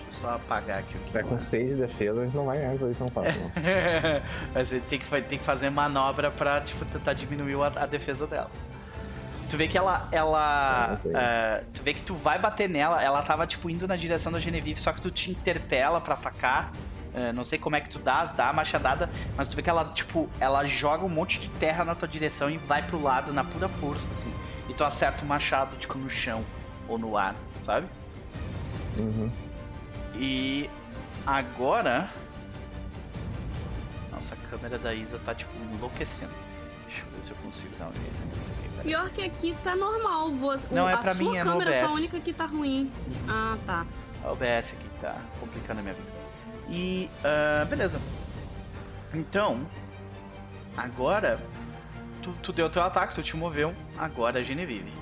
[0.03, 2.45] Deixa eu só apagar aqui o que tiver com 6 de defesa, a gente não
[2.45, 3.41] vai ganhar isso tão fácil.
[3.41, 3.51] Não.
[4.55, 8.51] Mas tem que, tem que fazer manobra pra, tipo, tentar diminuir a, a defesa dela.
[9.55, 10.09] Tu vê que ela.
[10.11, 14.33] ela é, tu vê que tu vai bater nela, ela tava, tipo, indo na direção
[14.33, 16.73] da Genevieve, só que tu te interpela pra atacar.
[17.15, 19.71] É, não sei como é que tu dá, dá a machadada, mas tu vê que
[19.71, 23.33] ela, tipo, ela joga um monte de terra na tua direção e vai pro lado
[23.33, 24.35] na pura força, assim.
[24.69, 26.45] E tu acerta o machado, tipo, no chão
[26.89, 27.87] ou no ar, sabe?
[28.99, 29.31] Uhum.
[30.17, 30.69] E
[31.25, 32.11] agora.
[34.11, 36.33] Nossa, a câmera da Isa tá tipo enlouquecendo.
[36.89, 38.74] Deixa eu ver se eu consigo dar um jeito nisso aqui.
[38.85, 40.31] Pior que aqui tá normal.
[40.33, 41.99] Você, Não, o- é a pra sua mim, é no câmera é só a OBS.
[41.99, 42.93] única que tá ruim.
[43.29, 43.87] Ah, tá.
[44.23, 46.09] A OBS aqui tá complicando a minha vida.
[46.71, 47.11] E.
[47.25, 48.01] ah, beleza.
[49.13, 49.67] Então.
[50.77, 51.41] Agora.
[52.23, 53.75] Tu, tu deu teu ataque, tu te moveu.
[53.99, 54.93] Agora a Genevieve.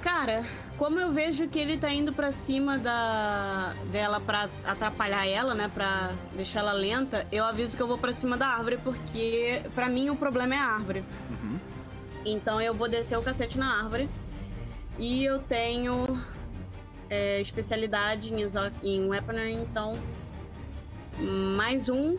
[0.00, 0.44] Cara,
[0.78, 5.70] como eu vejo que ele tá indo pra cima da dela pra atrapalhar ela, né,
[5.72, 9.88] Pra deixar ela lenta, eu aviso que eu vou pra cima da árvore porque pra
[9.88, 11.04] mim o problema é a árvore.
[11.30, 11.58] Uhum.
[12.24, 14.08] Então eu vou descer o cacete na árvore.
[14.98, 16.20] E eu tenho
[17.08, 18.46] é, especialidade em,
[18.82, 19.94] em weaponry, então
[21.18, 22.16] mais um.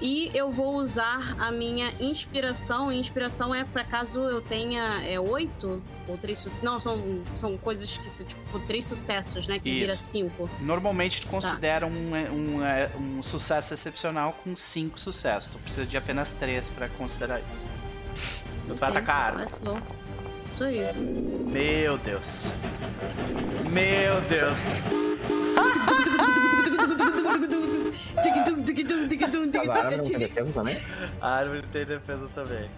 [0.00, 2.92] E eu vou usar a minha inspiração.
[2.92, 6.62] Inspiração é pra caso eu tenha é, oito ou três sucessos.
[6.62, 9.58] Não, são, são coisas que são tipo três sucessos, né?
[9.58, 10.02] Que vira Isso.
[10.02, 10.50] cinco.
[10.60, 11.26] Normalmente Tá.
[11.26, 15.50] tu considera um, é, um, é, um sucesso excepcional com cinco sucessos.
[15.50, 17.64] Tu precisa de apenas três pra considerar isso.
[18.66, 19.44] Tu vai atacar arma.
[20.46, 20.80] Isso aí.
[21.46, 22.50] Meu Deus.
[23.70, 24.58] Meu Deus.
[29.92, 30.78] Eu não tem defesa também?
[31.20, 32.70] A árvore tem defesa também.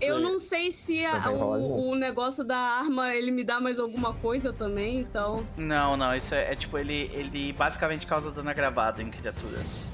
[0.00, 3.78] Eu não sei se a- Então o, o negócio da arma ele me dá mais
[3.78, 5.44] alguma coisa também, então.
[5.56, 9.86] Não, não, isso é, é tipo, ele, ele basicamente causa dano agravado em criaturas.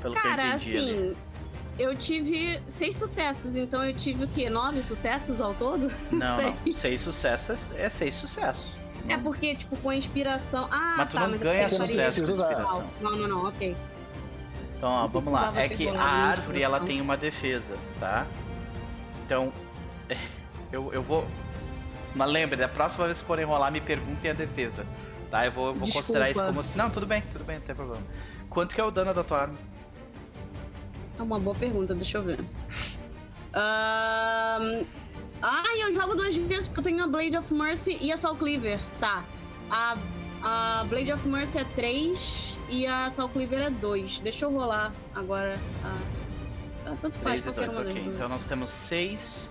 [0.00, 0.90] Pelo que eu Cara, entendi ali.
[0.90, 1.16] assim,
[1.78, 4.48] eu tive seis sucessos, então eu tive o quê?
[4.48, 5.90] Nove sucessos ao todo?
[6.10, 6.54] Não, sei.
[6.64, 6.72] não.
[6.72, 8.76] Seis sucessos é, é seis sucessos.
[9.08, 10.68] É porque, tipo, com a inspiração.
[10.70, 12.90] Ah, Mas tu tá, não mas ganha eu faria sucesso com inspiração.
[13.00, 13.76] Não, não, não, ok.
[14.76, 15.52] Então, ó, vamos lá.
[15.56, 18.26] É que a árvore ela tem uma defesa, tá?
[19.26, 19.52] Então,
[20.72, 21.26] eu, eu vou.
[22.14, 24.86] Mas lembre, da próxima vez que forem rolar, me perguntem a defesa.
[25.30, 25.46] Tá?
[25.46, 25.98] Eu vou, eu vou Desculpa.
[25.98, 26.60] considerar isso como.
[26.76, 28.02] Não, tudo bem, tudo bem, não tem problema.
[28.48, 29.58] Quanto que é o dano da tua arma?
[31.18, 32.40] É uma boa pergunta, deixa eu ver.
[33.52, 34.82] Ahn,
[35.42, 38.36] Ah, eu jogo duas vezes porque eu tenho a Blade of Mercy e a Soul
[38.36, 38.78] Cleaver.
[38.98, 39.24] Tá.
[39.70, 39.96] A,
[40.42, 44.18] a Blade of Mercy é 3 e a Soul Cleaver é 2.
[44.20, 45.58] Deixa eu rolar agora.
[45.84, 45.96] a-
[46.86, 48.12] Ah, tanto faz 3 e qualquer 2, uma das ok.
[48.14, 49.50] Então nós temos 6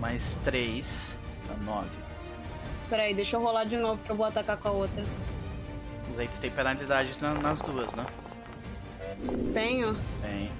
[0.00, 1.16] mais 3,
[1.48, 1.88] dá 9.
[2.88, 5.04] Peraí, deixa eu rolar de novo que eu vou atacar com a outra.
[6.08, 8.04] Mas aí tu tem penalidade na- nas duas, né?
[9.52, 9.96] Tenho?
[10.20, 10.50] Tem.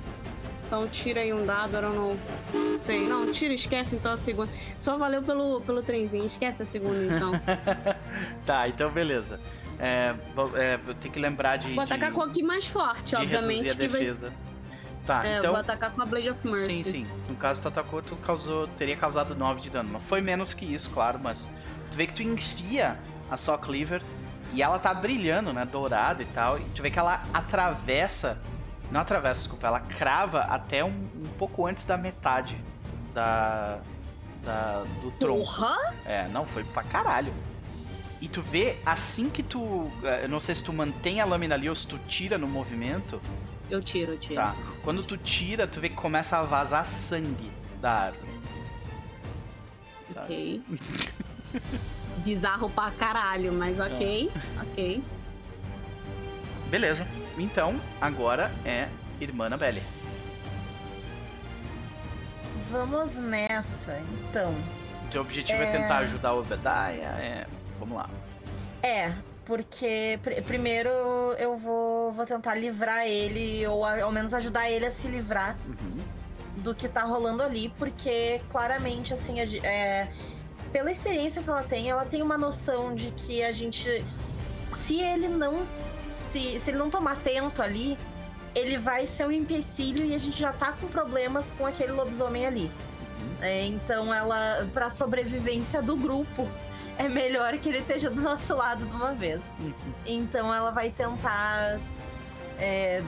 [0.71, 3.05] Então tira aí um dado, eu não sei.
[3.05, 4.49] Não, tira, esquece então a segunda.
[4.79, 7.33] Só valeu pelo, pelo trenzinho, esquece a segunda então.
[8.47, 9.41] tá, então beleza.
[9.81, 11.75] É, vou, é, ter que lembrar de.
[11.75, 13.65] Vou atacar de, com a que mais forte, de obviamente.
[13.65, 14.33] reduzir a que vai defesa.
[15.05, 15.51] Tá, É, então.
[15.51, 16.67] vou atacar com a Blade of Mercy.
[16.67, 17.07] Sim, sim.
[17.29, 19.91] No caso, tu atacou, tu causou, teria causado 9 de dano.
[19.95, 21.51] Mas foi menos que isso, claro, mas
[21.91, 22.97] tu vê que tu enfia
[23.29, 24.03] a Saw Cleaver
[24.55, 25.65] e ela tá brilhando, né?
[25.65, 26.61] Dourada e tal.
[26.61, 28.41] E tu vê que ela atravessa.
[28.91, 32.57] Não atravessa, desculpa, ela crava até um, um pouco antes da metade
[33.15, 33.79] da.
[34.45, 35.45] da do tronco.
[35.45, 35.77] Porra!
[36.05, 37.33] É, não, foi pra caralho.
[38.21, 39.91] E tu vê, assim que tu.
[40.03, 42.47] eh, Eu não sei se tu mantém a lâmina ali ou se tu tira no
[42.49, 43.21] movimento.
[43.71, 44.35] Eu tiro, eu tiro.
[44.35, 44.55] Tá.
[44.83, 47.51] Quando tu tira, tu vê que começa a vazar sangue
[47.81, 48.31] da árvore.
[50.05, 50.25] Sabe?
[50.25, 50.63] Ok.
[52.25, 54.31] Bizarro pra caralho, mas ok.
[54.61, 55.03] Ok.
[56.69, 57.07] Beleza.
[57.41, 58.89] Então, agora é
[59.21, 59.83] Irmã Belly.
[62.71, 63.99] Vamos nessa,
[64.29, 64.53] então.
[65.07, 65.67] O teu objetivo é...
[65.69, 65.73] É.
[65.73, 67.19] tentar ajudar o Obadiah?
[67.19, 67.47] É.
[67.79, 68.09] Vamos lá.
[68.83, 69.11] É,
[69.45, 70.91] porque pr- primeiro
[71.39, 75.57] eu vou, vou tentar livrar ele, ou a- ao menos ajudar ele a se livrar
[75.67, 75.99] Uhum.
[76.59, 80.09] do que tá rolando ali, porque claramente, assim, é,
[80.73, 84.05] pela experiência que ela tem, ela tem uma noção de que a gente.
[84.77, 85.67] Se ele não.
[86.29, 87.99] Se, se ele não tomar atento ali,
[88.55, 92.47] ele vai ser um empecilho e a gente já tá com problemas com aquele lobisomem
[92.47, 92.71] ali.
[93.41, 96.49] É, então ela, pra sobrevivência do grupo,
[96.99, 99.41] é melhor que ele esteja do nosso lado de uma vez.
[100.07, 101.79] Então ela vai tentar.
[102.59, 103.03] é,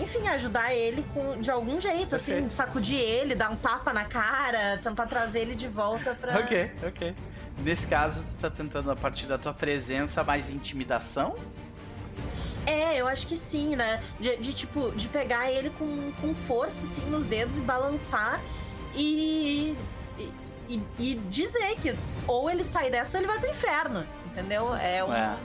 [0.00, 2.48] enfim, ajudar ele com, de algum jeito, assim, Ok.
[2.50, 6.38] sacudir ele, dar um tapa na cara, tentar trazer ele de volta pra.
[6.38, 7.14] Ok, ok.
[7.58, 11.34] Nesse caso, você tá tentando, a partir da tua presença, mais intimidação?
[12.66, 14.02] É, eu acho que sim, né?
[14.20, 18.40] De, de, tipo, de pegar ele com, com força, assim, nos dedos e balançar
[18.94, 19.74] e,
[20.68, 21.94] e, e dizer que
[22.26, 24.74] ou ele sai dessa ou ele vai pro inferno, entendeu?
[24.74, 25.12] É um.
[25.14, 25.36] É.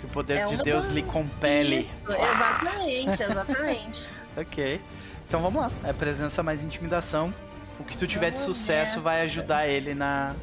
[0.00, 1.90] Que o poder É de Deus das- lhe compele.
[2.08, 4.08] Isso, exatamente, exatamente.
[4.36, 4.80] Ok.
[5.26, 5.70] Então vamos lá.
[5.84, 7.34] É presença mais intimidação.
[7.80, 9.02] O que tu tiver de Vamos sucesso ver.
[9.02, 10.34] vai ajudar ele na.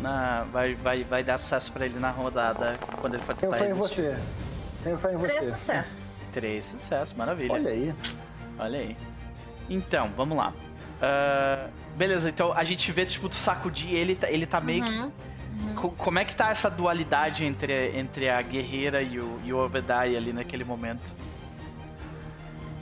[0.00, 3.68] na vai, vai, vai dar sucesso pra ele na rodada quando ele for tentar fé
[3.70, 4.02] em resistir.
[4.12, 4.18] você.
[4.82, 5.50] Tenho fé em Três você.
[5.50, 6.20] sucessos.
[6.32, 7.52] Três sucessos, maravilha.
[7.52, 7.94] Olha aí.
[8.58, 8.96] Olha aí.
[9.68, 10.52] Então, vamos lá.
[11.02, 14.90] Ah, beleza, então a gente vê, tipo, tu sacudir ele, tá- ele tá meio que.
[14.92, 15.10] Uhum.
[15.76, 19.58] Co- como é que tá essa dualidade entre, entre a guerreira e o, e o
[19.58, 21.12] Obadiah ali naquele momento?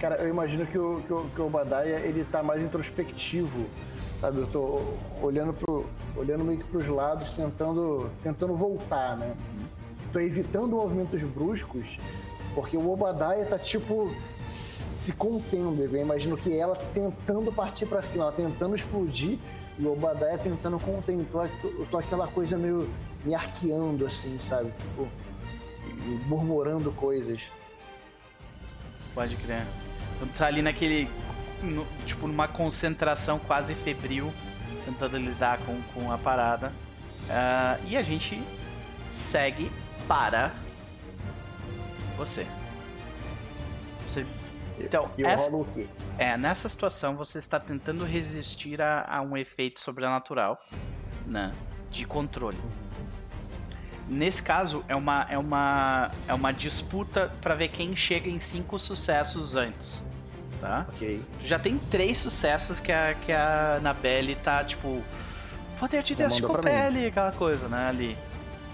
[0.00, 3.66] Cara, eu imagino que o, que o, que o Obadiah, ele tá mais introspectivo,
[4.20, 4.38] sabe?
[4.38, 9.32] Eu tô olhando, pro, olhando meio que pros lados, tentando, tentando voltar, né?
[10.12, 11.85] Tô evitando movimentos bruscos,
[12.55, 14.10] porque o Obadiah tá, tipo,
[14.48, 15.82] se contendo.
[15.82, 19.39] Eu imagino que ela tentando partir pra cima, ela tentando explodir,
[19.78, 21.14] e o Obadiah tentando conter.
[21.14, 22.89] Então eu tô aquela coisa meio
[23.24, 24.70] me arqueando, assim, sabe?
[24.72, 25.09] Tipo,
[26.26, 27.40] murmurando coisas.
[29.14, 29.64] Pode crer.
[30.18, 31.09] Quando tá ali naquele.
[31.62, 34.32] no- tipo, numa concentração quase febril,
[34.85, 36.72] tentando lidar com, com a parada.
[37.28, 38.40] Ah, e a gente
[39.10, 39.70] segue
[40.09, 40.51] para
[42.16, 42.47] você.
[44.06, 44.26] Você.
[44.80, 45.86] Então, E eu essa, o quê?
[46.18, 50.64] é, nessa situação você está tentando resistir a, a um efeito sobrenatural,
[51.26, 51.52] né?
[51.90, 52.59] De controle.
[54.09, 58.78] Nesse caso, é uma, é uma, é uma disputa para ver quem chega em cinco
[58.78, 60.02] sucessos antes.
[60.60, 60.86] Tá?
[60.89, 61.22] Ok.
[61.43, 65.02] Já tem três sucessos que a, que a Anabelle tá, tipo.
[65.78, 67.89] Poder de Deus pra compele, aquela coisa, né?
[67.89, 68.18] Ali.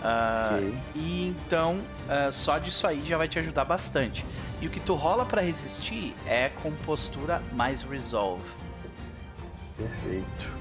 [0.05, 0.75] Ah, Ok.
[0.95, 4.25] E então, ah, só disso aí já vai te ajudar bastante.
[4.61, 8.45] E o que tu rola pra resistir é com postura mais resolve.
[9.77, 10.55] Perfeito.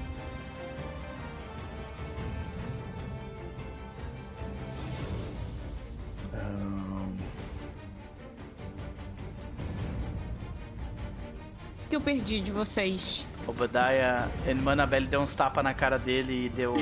[11.84, 13.26] O que eu perdi de vocês?
[13.46, 16.74] Obadiah, a irmã Anabelle deu uns tapas na cara dele e deu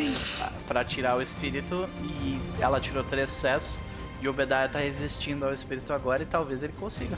[0.66, 1.88] pra tirar o espírito.
[2.02, 3.78] E ela tirou três sucessos.
[4.20, 7.16] E o Obadiah tá resistindo ao espírito agora e talvez ele consiga.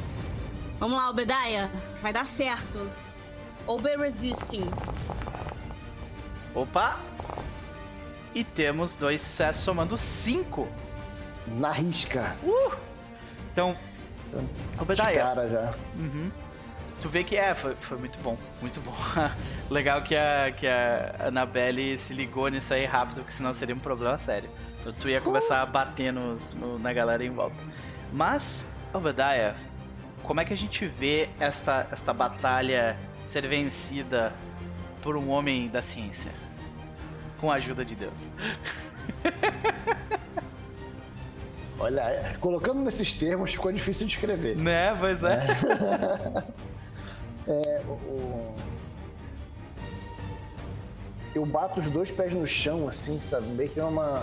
[0.81, 1.69] Vamos lá, Obediah.
[2.01, 2.91] Vai dar certo.
[3.67, 4.63] Obe resisting.
[6.55, 6.99] Opa!
[8.35, 10.67] E temos dois sucessos somando cinco.
[11.47, 12.35] na risca.
[13.53, 13.77] Então,
[14.29, 14.49] Então,
[14.81, 15.71] Obadiah, Cara já.
[15.97, 16.31] Uhum.
[17.05, 18.95] Tu vê que é, foi, foi muito bom, muito bom.
[19.71, 23.79] Legal que a, que a Annabelle se ligou nisso aí rápido, porque senão seria um
[23.79, 24.49] problema sério.
[24.81, 27.63] Então, tu ia começar a bater nos, no- na galera em volta.
[28.11, 29.55] Mas, Obadiah,
[30.23, 34.33] como é que a gente vê esta, esta batalha ser vencida
[35.03, 36.33] por um homem da ciência?
[37.39, 38.31] Com a ajuda de Deus.
[41.79, 44.57] Olha, é, colocando nesses termos ficou difícil de escrever.
[44.57, 45.35] Né, pois é.
[45.35, 46.65] É,
[47.47, 48.55] o- o-
[51.35, 53.49] Eu bato os dois pés no chão, assim, sabe?
[53.49, 54.23] Meio que é uma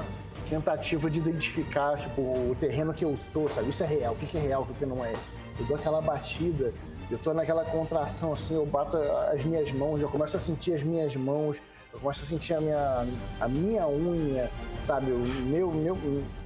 [0.50, 3.70] tentativa de identificar, tipo, o terreno que eu tô, sabe?
[3.70, 5.12] Isso é real, o que é real, o que não é.
[5.60, 6.74] Eu dou aquela batida,
[7.10, 10.84] eu tô naquela contração, assim, eu bato as minhas mãos, eu começo a sentir as
[10.84, 11.62] minhas mãos,
[11.94, 13.06] eu começo a sentir a minha,
[13.42, 14.50] a minha unha,
[14.86, 15.12] sabe?
[15.12, 15.98] O meu, meu,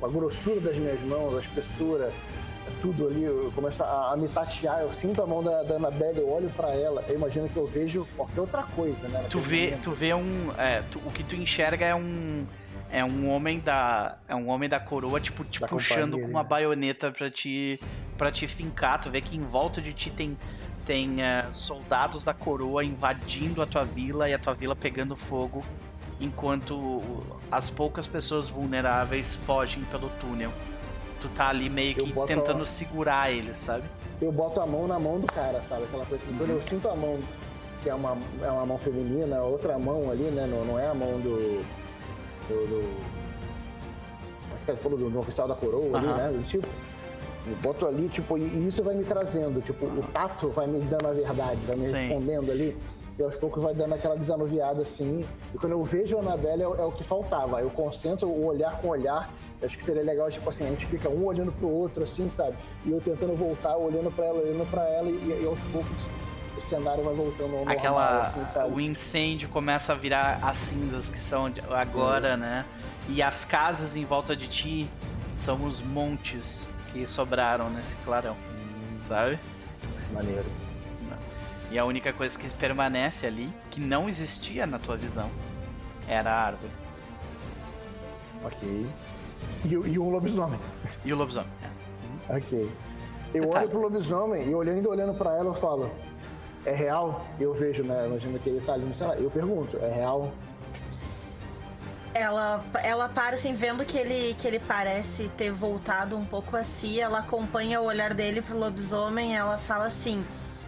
[0.01, 2.11] a grossura das minhas mãos, a espessura,
[2.81, 6.19] tudo ali, eu começo a, a me tatear, eu sinto a mão da, da Annabelle,
[6.19, 9.25] eu olho pra ela, eu imagino que eu vejo qualquer outra coisa, né?
[9.29, 9.81] Tu vê, momento.
[9.83, 10.51] tu vê um.
[10.57, 12.45] é, tu- o que tu enxerga é um.
[12.91, 14.17] É um homem da.
[14.27, 16.49] É um homem da coroa, tipo, te Da puxando com uma né?
[16.49, 17.79] baioneta pra te.
[18.17, 19.01] para te fincar.
[19.01, 20.37] Tu vê que em volta de ti tem.
[20.85, 25.63] Tem é, soldados da coroa invadindo a tua vila e a tua vila pegando fogo.
[26.21, 27.01] Enquanto
[27.51, 30.51] as poucas pessoas vulneráveis fogem pelo túnel.
[31.21, 33.83] Tu tá ali meio que tentando a- segurar eles, sabe?
[34.21, 35.83] eu boto a mão na mão do cara, sabe?
[35.83, 37.19] Aquela coisa assim, quando eu sinto a mão,
[37.83, 40.47] que é uma, é uma mão feminina, outra mão ali, né?
[40.49, 41.61] Não, não é a mão do,
[42.47, 43.15] do, do...
[44.65, 46.17] Que falou do, do oficial da coroa ali, Aham.
[46.17, 46.31] né?
[46.31, 46.67] Do tipo.
[47.47, 50.79] Eu boto ali, tipo, e e isso vai me trazendo, tipo, o tato vai me
[50.79, 51.91] dando a verdade, vai me Sim.
[52.07, 52.75] respondendo ali,
[53.17, 55.25] e aos poucos vai dando aquela desanuviada assim.
[55.53, 57.61] E quando eu vejo a Annabelle é, o- é o que faltava.
[57.61, 59.31] Eu concentro o olhar com olhar.
[59.61, 62.27] Eu acho que seria legal, tipo assim, a gente fica um olhando pro outro, assim,
[62.27, 62.57] sabe?
[62.85, 66.05] E eu tentando voltar, olhando pra ela, olhando pra ela, e, e aos poucos
[66.57, 68.19] o cenário vai voltando ao normal, Aquela.
[68.21, 68.73] assim, sabe?
[68.73, 72.65] o incêndio começa a virar as cinzas que são agora, né?
[73.09, 74.89] E as casas em volta de ti
[75.37, 78.35] são os montes que sobraram nesse clarão,
[79.01, 79.37] sabe?
[80.13, 80.45] Maneiro.
[81.71, 85.29] E a única coisa que permanece ali, que não existia na tua visão,
[86.07, 86.71] era a árvore.
[88.43, 88.87] Ok.
[89.65, 90.59] E, o- e um lobisomem.
[91.03, 91.49] E o lobisomem.
[92.29, 92.35] é.
[92.37, 92.71] Ok.
[93.33, 93.63] Eu Detalhe.
[93.65, 95.91] olho pro lobisomem e olhando, olhando pra ela, eu falo:
[96.65, 97.25] É real?
[97.39, 98.05] Eu vejo, né?
[98.07, 99.23] Imagina que ele tá ali no cenário.
[99.23, 100.31] Eu pergunto: É real?
[102.13, 106.63] Ela, ela para assim, vendo que ele, que ele parece ter voltado um pouco a
[106.63, 110.23] si, ela acompanha o olhar dele pro lobisomem ela fala assim: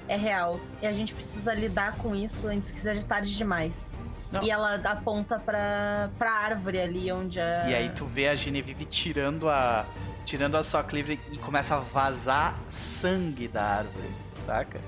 [0.08, 0.60] é real.
[0.82, 3.92] E a gente precisa lidar com isso antes que seja tarde demais.
[4.32, 4.44] Não.
[4.44, 7.70] E ela aponta pra, pra árvore ali onde a.
[7.70, 9.86] E aí tu vê a Genevieve tirando a.
[10.26, 14.82] tirando a sua clive e começa a vazar sangue da árvore, saca?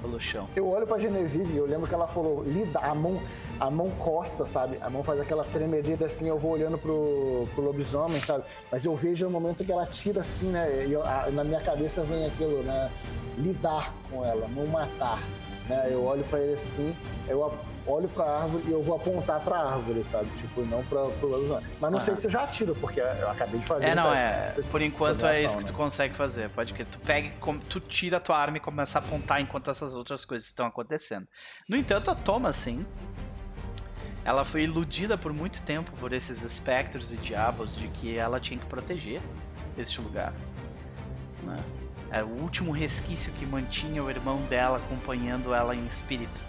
[0.00, 0.48] Pelo chão.
[0.56, 3.20] Eu olho pra Genevieve e eu lembro que ela falou: Lida, a mão,
[3.60, 4.78] a mão costa, sabe?
[4.80, 6.28] A mão faz aquela tremedeira assim.
[6.28, 8.44] Eu vou olhando pro, pro lobisomem, sabe?
[8.70, 10.84] Mas eu vejo o momento que ela tira assim, né?
[10.86, 12.90] E eu- a- na minha cabeça vem aquilo, né?
[13.38, 15.20] Lidar com ela, não matar.
[15.68, 15.88] Né?
[15.90, 16.94] Eu olho pra ele assim,
[17.28, 17.50] eu a-
[17.90, 20.28] olho pra árvore e eu vou apontar pra árvore, sabe?
[20.36, 21.64] Tipo, não pra, pro lobisomem.
[21.80, 23.88] Mas não sei se eu já atiro, porque eu acabei de fazer.
[23.88, 24.46] É, não, é.
[24.46, 24.52] né?
[24.54, 25.70] sei se Por enquanto é isso que né?
[25.70, 26.50] tu consegue fazer.
[26.50, 27.32] Pode que tu pega,
[27.68, 31.26] tu tira a tua arma e começa a apontar enquanto essas outras coisas estão acontecendo.
[31.68, 32.86] No entanto, a Toma, sim.
[34.26, 38.58] Ela foi iludida por muito tempo por esses espectros e diabos de que ela tinha
[38.58, 39.22] que proteger
[39.78, 40.32] este lugar.
[41.44, 41.56] né?
[42.10, 46.44] Era o último resquício que mantinha o irmão dela acompanhando ela em espírito.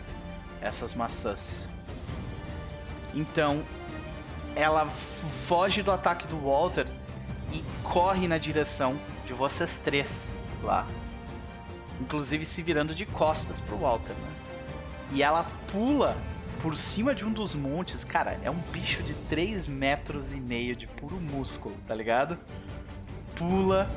[0.60, 1.70] Essas maçãs.
[3.14, 3.64] Então,
[4.56, 4.88] ela
[5.46, 6.88] foge do ataque do Walter
[7.54, 10.34] e corre na direção de vocês três
[10.64, 10.88] lá.
[12.02, 14.32] Inclusive se virando de costas pro Walter, né?
[15.12, 16.18] E ela pula
[16.62, 18.04] por cima de um dos montes.
[18.04, 22.38] Cara, é um bicho de 3 metros e meio de puro músculo, tá ligado?
[23.36, 23.90] Pula.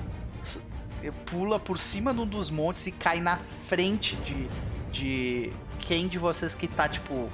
[1.27, 4.49] Pula por cima de um dos montes e cai na frente de,
[4.93, 7.31] de quem de vocês que tá, tipo,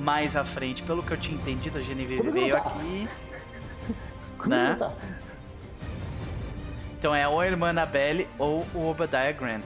[0.00, 0.82] mais à frente.
[0.82, 2.68] Pelo que eu tinha entendido, a Genevieve não veio tá.
[2.68, 3.08] aqui.
[4.38, 4.76] Como né?
[4.78, 4.94] tá?
[6.98, 9.64] Então é ou a irmã Annabelle ou o Obadiah Grant.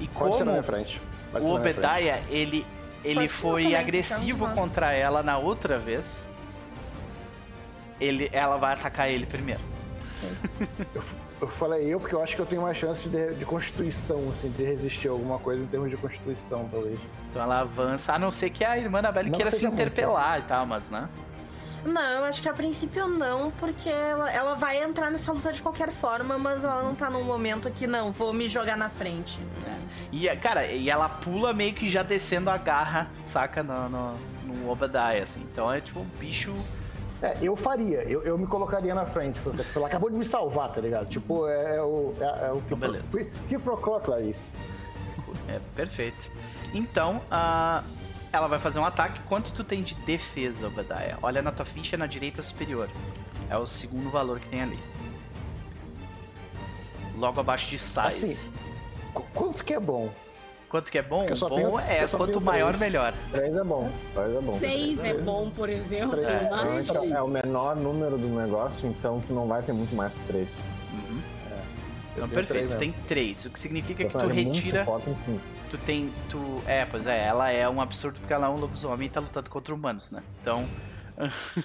[0.00, 1.00] E Pode ser na como minha frente.
[1.32, 1.54] Pode o.
[1.54, 2.64] Obadiah, ele,
[3.04, 6.28] ele foi também, agressivo contra ela na outra vez,
[8.00, 9.60] ele, ela vai atacar ele primeiro.
[11.40, 14.48] Eu falei eu porque eu acho que eu tenho mais chance de, de constituição, assim,
[14.50, 16.98] de resistir a alguma coisa em termos de constituição, talvez.
[17.30, 19.80] Então ela avança, a não ser que a irmã Annabelle Não queira se seja muito.
[19.80, 21.08] interpelar e tal, mas né?
[21.84, 25.62] Não, eu acho que a princípio não, porque ela, ela vai entrar nessa luta de
[25.62, 29.38] qualquer forma, mas ela não tá num momento que não, vou me jogar na frente.
[29.66, 29.80] né?
[30.10, 33.62] E, cara, e ela pula meio que já descendo a garra, saca?
[33.62, 35.42] No, no, no Obadiah, assim.
[35.52, 36.54] Então é tipo um bicho.
[37.22, 40.24] É, eu faria, eu, eu me colocaria na frente, porque tipo, ela acabou de me
[40.24, 41.08] salvar, tá ligado?
[41.08, 42.14] Tipo, é, é o.
[42.20, 43.16] É, é o Então, beleza.
[43.24, 44.56] que, que procura, Clarice.
[45.48, 46.30] É perfeito.
[46.72, 47.82] Então, ah,
[48.34, 49.20] ela vai fazer um ataque.
[49.28, 51.16] Quanto tu tem de defesa, Obadiah?
[51.22, 52.88] Olha na tua ficha na direita superior.
[53.48, 54.78] É o segundo valor que tem ali.
[57.16, 58.00] Logo abaixo de size.
[58.00, 58.50] Assim,
[59.12, 60.10] Qu- Quanto que é bom?
[60.68, 61.24] Quanto que é bom?
[61.28, 63.14] Bom tenho- é quanto maior, melhor.
[63.30, 63.88] 3 é bom.
[64.12, 64.58] 3 é bom.
[64.58, 66.18] Seis é bom, por exemplo.
[66.18, 66.88] É, mas...
[66.88, 70.20] Normalmente é o menor número do negócio, então tu não vai ter muito mais que
[70.26, 70.48] 3.
[70.92, 71.20] Uhum.
[72.16, 72.78] Eu Então, perfeito, mesmo.
[72.80, 73.44] tem três.
[73.44, 74.84] O que significa que tu muito retira.
[74.84, 75.40] forte em 5.
[75.74, 76.12] Tu tem.
[76.28, 76.62] Tu.
[76.68, 79.50] É, pois é, ela é um absurdo porque ela é um lobisomem e tá lutando
[79.50, 80.22] contra humanos, né?
[80.40, 80.64] Então.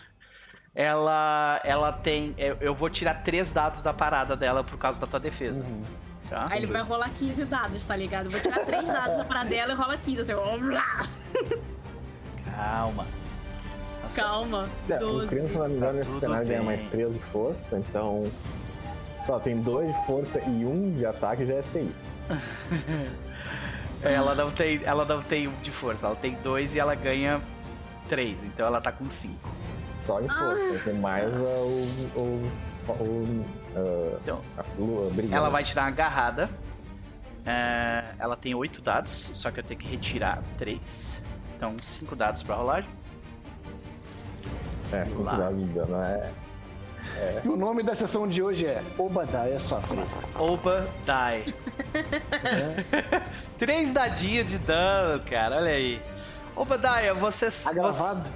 [0.73, 1.61] ela.
[1.63, 2.33] Ela tem.
[2.35, 5.63] Eu, eu vou tirar três dados da parada dela por causa da tua defesa.
[5.63, 5.83] Uhum.
[6.27, 6.47] Tá?
[6.49, 8.31] Aí ele vai rolar 15 dados, tá ligado?
[8.31, 10.21] Vou tirar 3 dados da parada dela e rola 15.
[10.21, 10.33] Assim.
[12.55, 13.05] Calma.
[14.01, 14.69] Nossa, Calma.
[14.89, 15.27] É, o 12.
[15.27, 16.67] criança, me engano, Tá nesse cenário ganha bem.
[16.67, 18.23] mais 3 de força, então.
[19.27, 21.89] Só tem 2 de força e 1 um de ataque já é 6.
[24.01, 24.81] Ela não tem.
[24.83, 27.41] Ela não tem um de força, ela tem dois e ela ganha
[28.07, 28.41] três.
[28.43, 29.49] Então ela tá com cinco.
[30.05, 30.81] Só em força.
[30.85, 32.19] Tem mais uh, o.
[32.19, 32.51] o,
[32.91, 33.45] o
[33.75, 35.35] uh, Então, a lua brigando.
[35.35, 36.49] ela vai tirar uma agarrada.
[37.45, 41.23] É, ela tem oito dados, só que eu tenho que retirar três.
[41.55, 42.85] Então, cinco dados pra rolar.
[44.91, 45.35] É, 5 Lá.
[45.35, 45.95] dados de dano.
[46.01, 46.31] É,
[47.43, 49.99] E o nome da sessão de hoje é Obadiah Sofre.
[50.37, 51.53] Oba, die.
[53.57, 56.01] Três dadinhos de dano, cara, olha aí.
[56.55, 57.45] Obadiah, você...
[57.45, 57.73] Tá você...
[57.73, 58.29] gravado?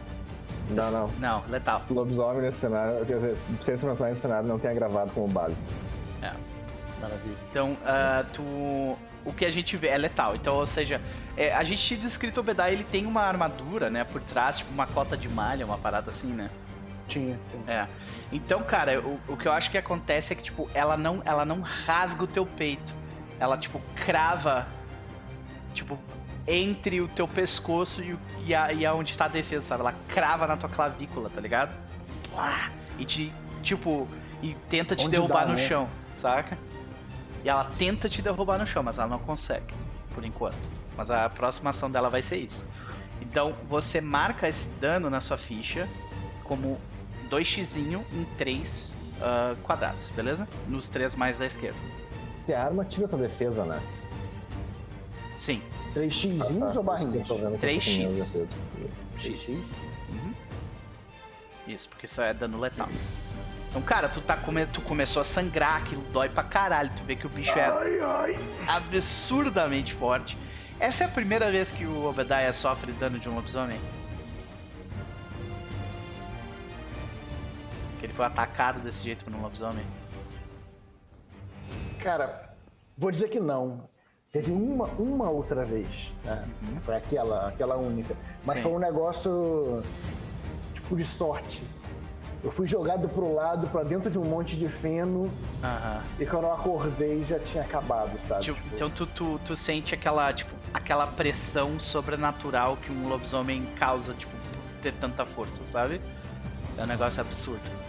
[0.69, 1.07] não, não.
[1.19, 1.83] Não, letal.
[1.89, 5.55] Lobisomem nesse cenário, quer dizer, se personagem nesse cenário não tenha gravado como base.
[6.21, 6.31] É.
[7.01, 7.37] Maravilha.
[7.49, 8.43] Então, ah, tu.
[9.25, 10.35] O que a gente vê é letal.
[10.35, 10.99] Então, ou seja,
[11.37, 14.73] é, a gente tinha descrito o Obadiah, ele tem uma armadura, né, por trás, tipo
[14.73, 16.49] uma cota de malha, uma parada assim, né?
[17.07, 17.39] Tinha.
[17.51, 17.73] tinha.
[17.73, 17.87] É.
[18.31, 21.45] Então, cara, o, o que eu acho que acontece é que, tipo, ela não, ela
[21.45, 22.93] não rasga o teu peito.
[23.39, 24.67] Ela, tipo, crava,
[25.73, 25.99] tipo,
[26.47, 29.81] entre o teu pescoço e, e, a, e aonde tá a defesa, sabe?
[29.81, 31.73] Ela crava na tua clavícula, tá ligado?
[32.97, 34.07] E te, tipo,
[34.41, 35.67] e tenta te Onde derrubar dá, no né?
[35.67, 36.57] chão, saca?
[37.43, 39.73] E ela tenta te derrubar no chão, mas ela não consegue,
[40.13, 40.57] por enquanto.
[40.95, 42.69] Mas a próxima ação dela vai ser isso.
[43.21, 45.87] Então, você marca esse dano na sua ficha
[46.43, 46.79] como
[47.29, 48.97] 2x em 3
[49.63, 50.47] quadrados, beleza?
[50.67, 51.77] Nos três mais da esquerda.
[52.47, 53.81] E a arma tira tua defesa, né?
[55.37, 55.61] Sim,
[55.93, 57.15] Três xizinhos ou barrinhas?
[57.15, 57.77] Eu tô vendo que 3x.
[57.77, 58.47] eu tô com menos defesa.
[59.19, 59.47] X.
[60.09, 60.33] Uhum.
[61.67, 62.89] Isso, porque isso é dano letal.
[63.69, 64.65] Então, cara, tu, tá come...
[64.65, 66.91] tu começou a sangrar, aquilo dói pra caralho.
[66.95, 67.71] Tu vê que o bicho é
[68.67, 70.37] absurdamente forte.
[70.79, 73.79] Essa é a primeira vez que o Obadiah sofre dano de um lobisomem?
[78.03, 79.85] Que ele foi atacado desse jeito por um lobisomem?
[81.99, 82.53] Cara,
[82.97, 83.85] vou dizer que não.
[84.29, 85.87] Teve uma, uma outra vez,
[86.25, 86.43] né?
[86.83, 88.13] Foi aquela, aquela única.
[88.45, 88.63] Mas Sim.
[88.63, 89.81] foi um negócio
[90.73, 91.63] tipo de sorte.
[92.43, 95.31] Eu fui jogado pro lado, pra dentro de um monte de feno,
[95.63, 96.03] Aham.
[96.19, 98.41] e quando eu acordei já tinha acabado, sabe?
[98.41, 104.13] Tipo, então tu, tu, tu sente aquela, tipo, aquela pressão sobrenatural que um lobisomem causa,
[104.13, 104.33] tipo,
[104.81, 106.01] ter tanta força, sabe?
[106.77, 107.82] É um negócio absurdo.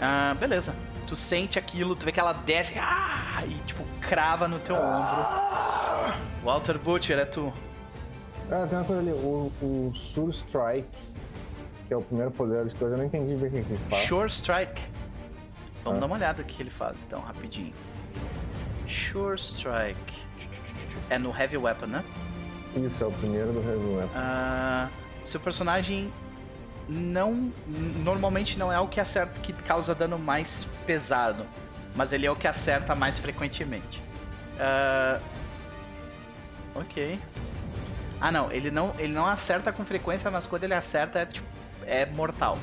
[0.00, 0.74] Ah, beleza.
[1.06, 5.26] Tu sente aquilo, tu vê que ela desce ah, e, tipo, crava no teu ombro.
[6.42, 7.52] Walter Butcher, é tu.
[8.50, 10.88] Ah, tem uma coisa ali, o, o Sur Strike,
[11.86, 13.80] que é o primeiro poder de coisa, eu não entendi bem o que que ele
[13.90, 14.02] faz.
[14.04, 14.82] Sure Strike.
[15.82, 16.00] Vamos Ah.
[16.00, 17.72] dar uma olhada no que ele faz, então, rapidinho.
[18.88, 20.14] Sure Strike.
[21.10, 22.04] É no Heavy Weapon, né?
[22.76, 24.10] Isso, é o primeiro do resumo.
[24.14, 24.88] Ah,
[25.24, 26.10] seu personagem
[26.88, 27.52] não
[28.04, 31.46] normalmente não é o que acerta que causa dano mais pesado,
[31.94, 34.02] mas ele é o que acerta mais frequentemente.
[34.58, 35.20] Ah,
[36.74, 37.18] ok.
[38.20, 41.48] Ah não, ele não ele não acerta com frequência, mas quando ele acerta é tipo
[41.86, 42.58] é mortal.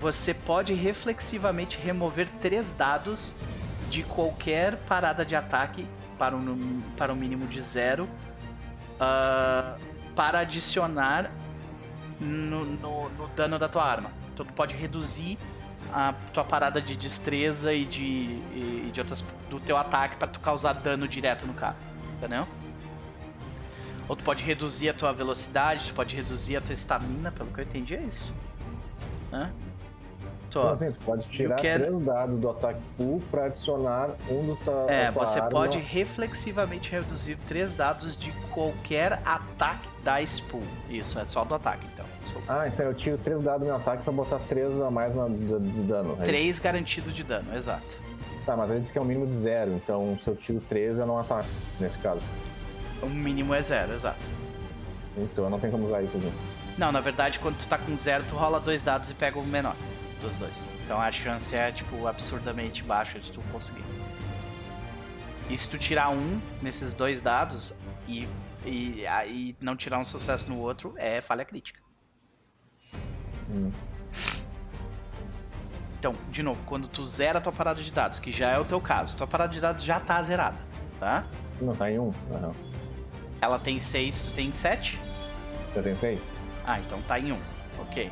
[0.00, 3.34] Você pode reflexivamente remover três dados
[3.90, 5.86] de qualquer parada de ataque
[6.18, 8.08] para um, para um mínimo de zero
[8.98, 9.76] ah,
[10.14, 11.30] para adicionar
[12.20, 14.10] no, no- no dano da tua arma.
[14.32, 15.38] Então tu pode reduzir
[15.92, 20.38] a tua parada de destreza e de, e, de outras do teu ataque para tu
[20.40, 21.76] causar dano direto no cara,
[22.18, 22.46] entendeu?
[24.08, 27.60] Ou tu pode reduzir a tua velocidade, tu pode reduzir a tua estamina, pelo que
[27.60, 28.32] eu entendi é isso.
[29.32, 29.50] Né?
[30.50, 34.56] Então, assim, tu pode tirar quero- três dados do ataque pool pra adicionar um do
[34.56, 35.48] tua, É, você arma.
[35.50, 40.62] pode reflexivamente reduzir três dados de qualquer ataque da spool.
[40.88, 42.04] Isso, é só do ataque, então.
[42.48, 45.24] Ah, então eu tiro três dados do meu ataque pra botar três a mais na,
[45.28, 46.16] do, do dano.
[46.18, 47.96] Aí- Três garantido de dano, exato.
[48.44, 50.98] Tá, mas ele disse que é um mínimo de zero, então se eu tiro três
[50.98, 51.46] eu não ataco,
[51.78, 52.20] nesse caso.
[53.00, 54.18] O mínimo é zero, exato.
[55.16, 56.32] Então eu não tenho como usar isso aqui.
[56.76, 59.44] Não, na verdade, quando tu tá com zero, tu rola dois dados e pega o
[59.44, 59.74] menor
[60.20, 60.72] dos dois.
[60.84, 63.84] Então a chance é, tipo, absurdamente baixa de tu conseguir.
[65.48, 67.74] E se tu tirar um nesses dois dados
[68.06, 68.28] e,
[68.64, 71.80] e, aí não tirar um sucesso no outro, é falha crítica.
[73.50, 73.72] Hum.
[75.98, 78.64] Então, de novo, quando tu zera a tua parada de dados, que já é o
[78.64, 80.56] teu caso, tua parada de dados já tá zerada,
[80.98, 81.24] tá?
[81.60, 82.12] Não, tá em um.
[82.32, 82.54] Aham.
[83.40, 84.98] Ela tem seis, tu tem sete?
[85.74, 86.20] Eu tenho seis?
[86.64, 87.38] Ah, então tá em um.
[87.80, 88.10] Ok.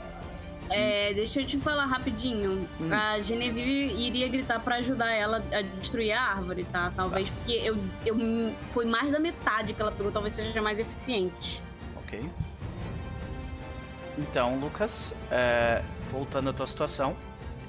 [0.71, 2.69] É, deixa eu te falar rapidinho.
[2.81, 2.93] Hum.
[2.93, 6.93] A Genevieve iria gritar pra ajudar ela a destruir a árvore, tá?
[6.95, 8.17] Talvez porque eu, eu
[8.71, 11.63] foi mais da metade que ela pegou, talvez seja mais eficiente.
[11.97, 12.21] Ok.
[14.19, 17.17] Então, Lucas, é, voltando à tua situação,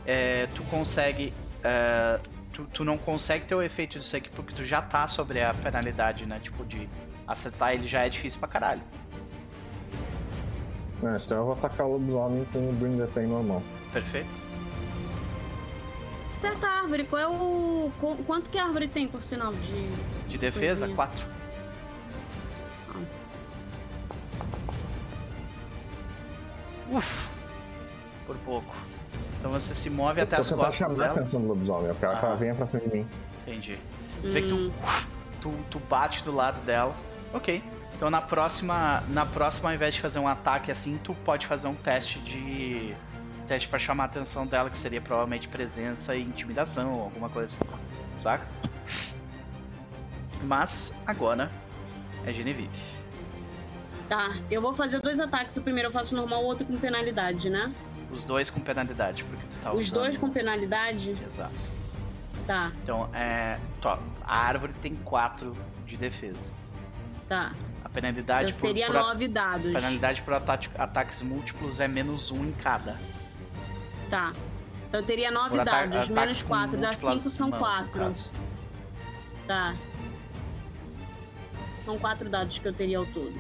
[0.05, 1.33] é, tu consegue.
[1.63, 2.19] é,
[2.51, 5.53] tu, tu não consegue ter o efeito disso aqui porque tu já tá sobre a
[5.53, 6.39] penalidade, né?
[6.41, 6.89] Tipo, de
[7.27, 8.81] acertar ele já é difícil pra caralho.
[11.01, 13.63] É, então eu vou atacar o lobisomem com o Bring the Pain normal.
[13.93, 14.41] Perfeito?
[16.41, 17.91] Certa árvore, qual é o.
[17.99, 20.27] qu- Quanto que a árvore tem, por sinal, de.
[20.29, 20.95] De defesa, Coisinha.
[20.95, 21.25] 4.
[26.91, 27.29] Uf!
[28.25, 28.75] por pouco.
[29.39, 31.87] Então você se move até as tá costas chamando a atenção do lobisomem.
[31.87, 33.07] Eu quero que ela venha pra cima de mim.
[33.47, 33.79] Entendi.
[34.21, 34.71] Tu vê que Hum.
[35.41, 36.95] tu, tu, tu bate do lado dela.
[37.33, 37.63] Ok.
[37.99, 41.67] Então na próxima, na próxima, ao invés de fazer um ataque assim, tu pode fazer
[41.67, 42.95] um teste de.
[43.45, 47.77] Teste pra chamar a atenção dela, que seria provavelmente presença e intimidação, alguma coisa assim.
[48.15, 48.47] Saca?
[50.43, 51.51] Mas agora
[52.25, 52.71] é Genevieve.
[54.07, 55.57] Tá, eu vou fazer dois ataques.
[55.57, 57.69] O primeiro eu faço normal, o outro com penalidade, né?
[58.09, 59.99] Os dois com penalidade, porque tu tá Os usando.
[59.99, 61.17] dois com penalidade?
[61.29, 61.53] Exato.
[62.47, 63.59] Tá, Então, é.
[63.81, 65.53] Tó, a árvore tem 4
[65.85, 66.53] de defesa.
[67.27, 67.51] tá.
[67.89, 69.71] A penalidade por, teria por a- nove dados.
[69.73, 72.95] penalidade por ata- ataques múltiplos é menos 1 em cada.
[74.09, 74.31] Tá.
[74.87, 76.09] Então eu teria nove Por dados.
[76.09, 78.13] Menos quatro, dá cinco, são mãos, quatro.
[79.47, 79.75] Tá.
[81.83, 83.33] São quatro dados que eu teria ao todo.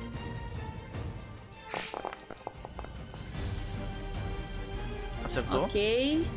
[5.23, 5.65] Acertou?
[5.65, 6.27] Ok.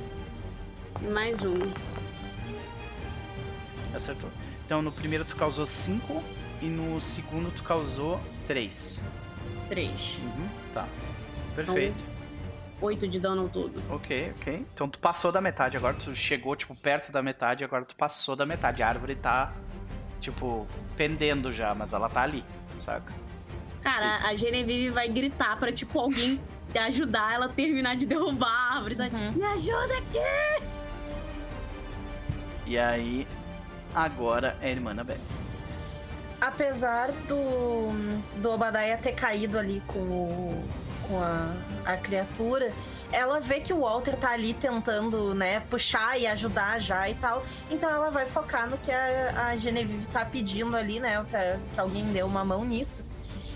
[1.01, 1.59] E mais um.
[3.95, 4.31] Acertou.
[4.67, 6.23] Então no primeiro tu causou 5
[6.63, 9.03] e no segundo tu causou 3.
[9.69, 10.17] Três.
[10.23, 10.87] Uhum, tá.
[11.57, 12.05] Perfeito.
[12.81, 13.83] Oito de dano todo.
[13.91, 14.67] Ok, ok.
[14.75, 18.35] Então tu passou da metade, agora tu chegou, tipo, perto da metade, agora tu passou
[18.35, 18.83] da metade.
[18.83, 19.53] A árvore tá,
[20.21, 20.67] tipo,
[20.97, 22.45] pendendo já, mas ela tá ali,
[22.79, 23.13] saca?
[23.83, 26.41] Cara, a Genevieve vai gritar pra, tipo, alguém
[26.87, 28.95] ajudar ela a terminar de derrubar a árvore.
[28.95, 29.15] sabe?
[29.15, 29.33] Uhum.
[29.33, 30.65] Me ajuda aqui!
[32.67, 33.27] E aí,
[33.95, 35.21] agora é a irmã Annabelle.
[36.47, 37.93] Apesar do,
[38.41, 40.65] do Obadiah ter caído ali com, o-
[41.07, 41.53] com a,
[41.93, 42.73] a criatura,
[43.13, 47.45] ela vê que o Walter tá ali tentando, né, puxar e ajudar já e tal.
[47.71, 51.79] Então ela vai focar no que a, a Genevieve tá pedindo ali, né, pra que
[51.79, 53.05] alguém dê uma mão nisso.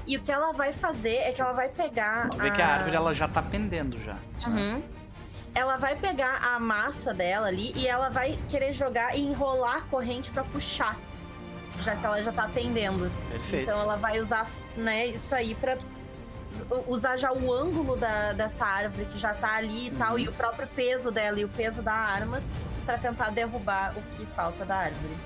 [0.07, 2.29] E o que ela vai fazer é que ela vai pegar.
[2.31, 4.17] Tu vê que a árvore ela já tá pendendo já.
[4.47, 4.81] Uhum.
[5.53, 9.81] Ela vai pegar a massa dela ali e ela vai querer jogar e enrolar a
[9.81, 10.97] corrente pra puxar.
[11.83, 13.11] Já que ela já tá pendendo.
[13.31, 13.71] Perfeito.
[13.71, 14.47] Então ela vai usar,
[14.77, 15.77] né, isso aí pra
[16.87, 20.19] usar já o ângulo da, dessa árvore que já tá ali e tal, Uhum.
[20.19, 22.43] e o próprio peso dela e o peso da arma
[22.85, 25.17] pra tentar derrubar o que falta da árvore.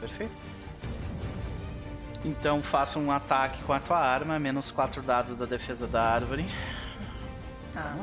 [0.00, 0.42] Perfeito.
[2.24, 6.48] Então faça um ataque com a tua arma, menos 4 dados da defesa da árvore.
[7.72, 7.94] Tá.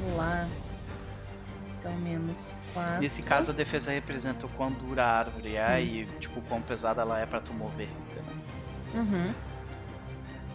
[0.00, 0.48] Vamos lá.
[1.80, 3.00] Então, menos 4.
[3.00, 6.60] Nesse caso, a defesa representa o quão dura a árvore é e, tipo, o quão
[6.60, 7.88] pesada ela é pra tu mover.
[7.88, 9.02] entendeu?
[9.02, 9.32] Uhum.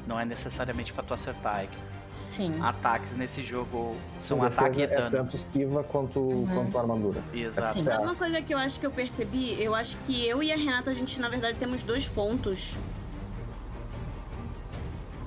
[0.07, 1.61] Não é necessariamente pra tu acertar.
[1.64, 1.77] É que
[2.14, 2.60] Sim.
[2.61, 5.10] ataques nesse jogo são Defesa ataque e é dano.
[5.18, 6.45] tanto esquiva quanto, Uhum.
[6.47, 7.23] quanto armadura.
[7.34, 7.73] Exato.
[7.73, 7.81] Sim.
[7.81, 9.60] Sabe uma coisa que eu acho que eu percebi?
[9.61, 12.76] Eu acho que eu e a Renata, a gente, na verdade, temos dois pontos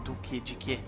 [0.04, 0.40] Do que?
[0.40, 0.80] De quê?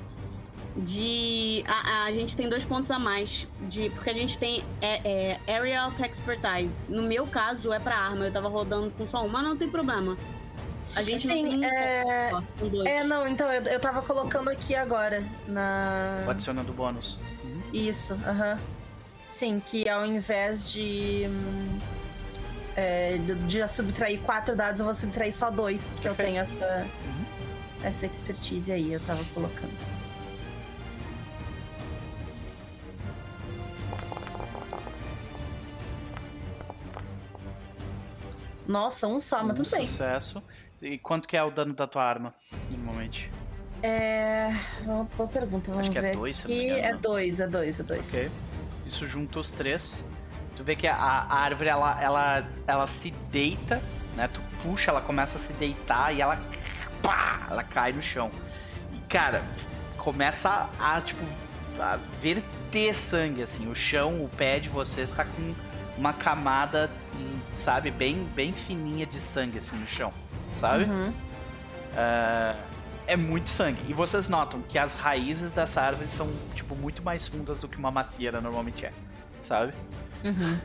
[0.77, 1.65] De.
[1.67, 3.47] A, a gente tem dois pontos a mais.
[3.69, 6.91] De, porque a gente tem é, é, Area of Expertise.
[6.91, 8.27] No meu caso, é pra arma.
[8.27, 10.17] Eu tava rodando com só uma, não tem problema.
[10.95, 11.65] A gente não Sim, tem.
[11.65, 12.31] é...
[12.59, 12.89] Dois.
[12.89, 16.25] É, não, então eu, eu tava colocando aqui agora na.
[16.27, 17.19] O adicionando bônus.
[17.45, 17.63] Uhum.
[17.73, 18.59] Isso, aham.
[19.29, 21.29] Sim, que ao invés de.
[22.77, 26.49] é, de, subtrair quatro dados, eu vou subtrair só dois, porque eu Perfeito.
[26.49, 26.87] tenho essa.
[27.83, 30.00] Essa expertise aí, eu tava colocando.
[38.67, 39.87] Nossa, um só, mas Um tudo bem.
[39.87, 40.43] sucesso.
[40.83, 42.35] E quanto que é o dano da tua arma,
[42.71, 43.31] normalmente?
[43.83, 44.51] É.
[44.83, 46.17] Uma boa pergunta, vamos Acho que é ver.
[46.17, 46.71] dois, se não me aqui.
[46.71, 46.85] engano.
[46.87, 48.09] É dois, é dois, é dois.
[48.09, 48.31] Ok.
[48.87, 50.07] Isso junta os três.
[50.57, 53.81] Tu vê que a, a árvore, ela, ela, ela se deita,
[54.17, 54.29] né?
[54.33, 56.39] Tu puxa, ela começa a se deitar e ela...
[57.03, 57.47] Pá!
[57.51, 58.31] Ela cai no chão.
[58.93, 59.43] E, cara,
[59.97, 61.23] começa a, tipo,
[61.79, 63.71] a verter sangue, assim.
[63.71, 65.55] O chão, o pé de vocês tá com
[66.01, 66.91] uma camada,
[67.55, 67.91] sabe?
[67.91, 70.11] Bem, bem fininha de sangue, assim, no chão.
[70.57, 70.85] Sabe?
[70.85, 71.13] Uhum.
[71.95, 72.55] Ah,
[73.07, 73.79] é muito sangue.
[73.87, 77.77] E vocês notam que as raízes dessa árvore são, tipo, muito mais fundas do que
[77.77, 78.93] uma macieira normalmente é.
[79.43, 79.75] Sabe?
[80.25, 80.59] Uhum.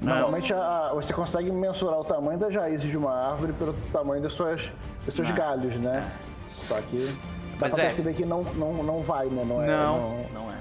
[0.00, 4.22] Normalmente a- a- você consegue mensurar o tamanho das raízes de uma árvore pelo tamanho
[4.22, 4.62] das suas,
[5.04, 5.36] dos seus Não.
[5.36, 6.08] galhos, né?
[6.48, 7.86] Só que dá Mas pra é.
[7.86, 9.44] perceber que não, não, não vai, né?
[9.46, 10.56] Não é, não, não é.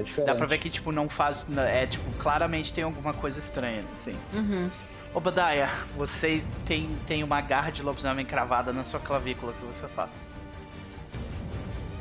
[0.00, 0.26] É diferente.
[0.26, 1.46] Dá pra ver que, tipo, não faz.
[1.58, 4.16] É, tipo, claramente tem alguma coisa estranha, assim.
[4.32, 4.70] Uhum.
[5.14, 10.22] Obadiah, você tem, tem uma garra de lobisomem cravada na sua clavícula que você faz.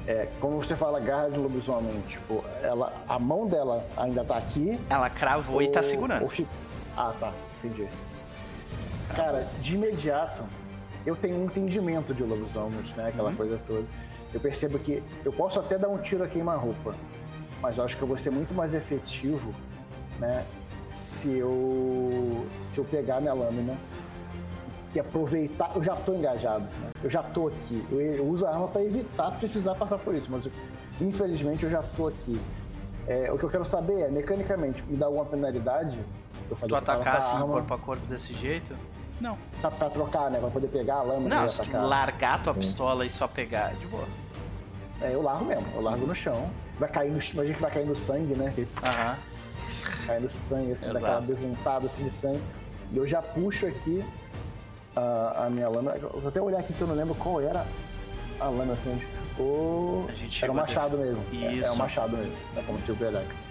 [0.07, 4.79] É, como você fala garra de lobisomem, tipo, ela, a mão dela ainda tá aqui.
[4.89, 6.23] Ela cravou e tá ou- segurando.
[6.23, 6.49] ou fica-
[6.97, 7.31] Ah, tá,
[7.63, 7.87] entendi.
[9.15, 10.43] Cara, de imediato,
[11.05, 13.09] eu tenho um entendimento de lobisomens, né?
[13.09, 13.35] Aquela Uhum.
[13.35, 13.85] coisa toda.
[14.31, 16.93] eu percebo que eu posso até dar um tiro a queima-roupa,
[17.61, 19.53] mas eu acho que eu vou ser muito mais efetivo,
[20.19, 20.45] né?
[20.89, 23.77] Se eu, se eu pegar minha lâmina
[24.93, 26.91] e aproveitar, eu já tô engajado, né?
[27.03, 27.85] eu já tô aqui.
[27.91, 30.51] Eu, eu uso a arma para evitar precisar passar por isso, mas eu,
[30.99, 32.39] infelizmente eu já tô aqui.
[33.07, 35.99] É, o que eu quero saber é, mecanicamente, me dá alguma penalidade?
[36.49, 38.75] Eu Tu atacar assim corpo a corpo desse jeito?
[39.21, 39.37] Não.
[39.61, 40.39] Pra, pra, trocar, né?
[40.39, 43.73] Pra poder pegar a lâmina Não, e se tu largar tua pistola e só pegar,
[43.75, 44.07] de boa.
[45.01, 46.49] É, eu largo mesmo, eu largo no chão.
[46.79, 48.53] Vai cair no imagina que vai cair no sangue, né?
[48.83, 49.17] Aham.
[50.07, 50.93] cai no sangue, assim, Exato.
[50.93, 52.41] daquela besuntada assim de sangue.
[52.91, 54.03] E eu já puxo aqui
[54.95, 55.95] a, a minha lâmina.
[55.97, 57.65] Eu vou até olhar aqui que eu não lembro qual era
[58.39, 59.05] a lâmina assim onde
[60.15, 61.23] gente Era a machado mesmo.
[61.33, 61.73] É, é Isso.
[61.73, 62.33] um machado mesmo.
[62.55, 63.43] É como se o Pelex.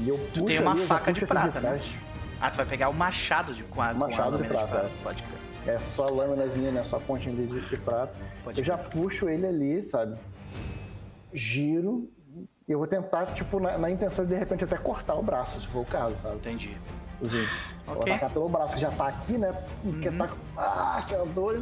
[0.00, 1.68] E eu puxo tem uma ali, faca de prata, né?
[1.70, 1.82] trás.
[2.40, 5.74] Ah, tu vai pegar o machado de a Machado de lâmina prata, Pode crer.
[5.74, 6.82] É só a lâminazinha, né?
[6.84, 8.14] Só a pontinha de, de prata.
[8.42, 10.16] Pode eu já puxo ele ali, sabe?
[11.32, 12.10] Giro.
[12.68, 15.60] E eu vou tentar, tipo, na, na intenção de de repente até cortar o braço,
[15.60, 16.36] se for o caso, sabe?
[16.36, 16.76] Entendi.
[17.22, 17.46] Assim,
[17.86, 18.12] Vou Ok.
[18.12, 19.52] atacar pelo braço que já tá aqui, né?
[19.82, 20.18] Porque Uhum.
[20.18, 20.28] tá.
[20.56, 21.60] Ah, que dor.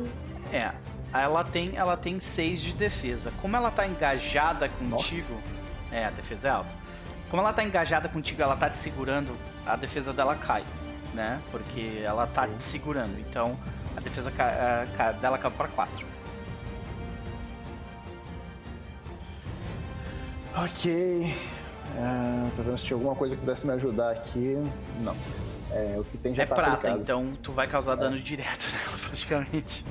[0.52, 0.72] É.
[1.12, 3.32] Ela tem, ela tem 6 de defesa.
[3.40, 5.04] Como ela tá engajada Nossa.
[5.04, 5.38] contigo.
[5.90, 6.70] É, a defesa é alta.
[7.30, 9.34] Como ela tá engajada contigo, ela tá te segurando,
[9.66, 10.64] a defesa dela cai,
[11.14, 11.40] né?
[11.50, 13.18] Porque ela tá te segurando.
[13.18, 13.58] Então,
[13.96, 14.30] a defesa
[15.20, 16.06] dela cai pra 4.
[20.64, 21.34] Ok.
[21.96, 24.56] Ah, tô vendo se tinha alguma coisa que pudesse me ajudar aqui.
[25.00, 25.14] Não.
[25.70, 27.00] É, o que tem já É tá prata, aplicado.
[27.00, 29.84] então tu vai causar dano direto nela, praticamente.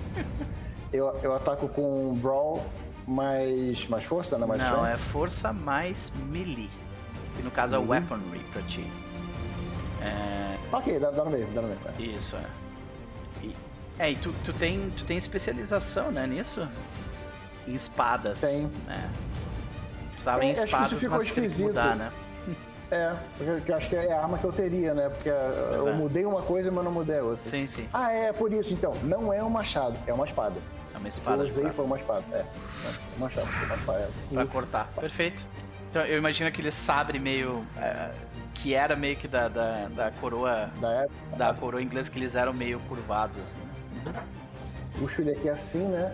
[0.91, 2.65] Eu, eu ataco com Brawl
[3.07, 4.45] mais, mais força, né?
[4.45, 4.93] Mais Não, strength?
[4.93, 6.69] é força mais melee.
[7.35, 7.91] Que no caso é Melee?
[7.91, 8.85] weaponry pra ti.
[10.01, 11.79] É, Ok, dá, dá no meio, dá no meio.
[11.97, 12.01] é.
[12.01, 13.45] isso, é.
[13.45, 13.55] E,
[13.99, 16.67] é, e tu, tu, tem, tu tem especialização, né, nisso?
[17.67, 18.41] Em espadas.
[18.41, 18.69] Tenho.
[18.87, 19.09] Né?
[20.23, 21.67] Tava É, em espadas, mas teve que esquisito.
[21.67, 22.11] mudar, né?
[22.89, 25.09] É, porque eu acho que é a arma que eu teria, né?
[25.09, 25.93] Porque Pois eu é.
[25.93, 27.43] mudei uma coisa, mas não mudei a outra.
[27.43, 27.87] Sim, sim.
[27.93, 28.93] Ah, é, por isso então.
[29.03, 30.55] Não é um machado, é uma espada.
[30.93, 32.23] É uma Eu espada de usei foi uma espada.
[32.31, 32.45] É,
[33.19, 34.09] machado, foi uma espada.
[34.33, 34.87] pra cortar.
[34.99, 35.45] Perfeito.
[35.89, 37.65] Então eu imagino aquele sabre meio.
[37.77, 38.09] é,
[38.53, 40.71] que era meio que da, da, da coroa.
[40.81, 44.15] Da época, Da coroa inglesa que eles eram meio curvados, assim.
[44.97, 46.11] puxo ele aqui assim, né?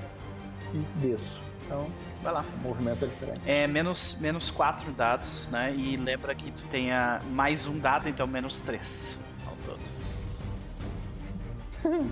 [0.74, 1.40] E desço.
[1.74, 1.90] Então,
[2.22, 2.46] Vai lá.
[2.60, 3.42] o movimento é diferente.
[3.48, 5.74] É menos, menos 4 dados, né?
[5.76, 9.18] E lembra que tu tenha mais um dado, então menos 3
[9.48, 9.82] ao todo.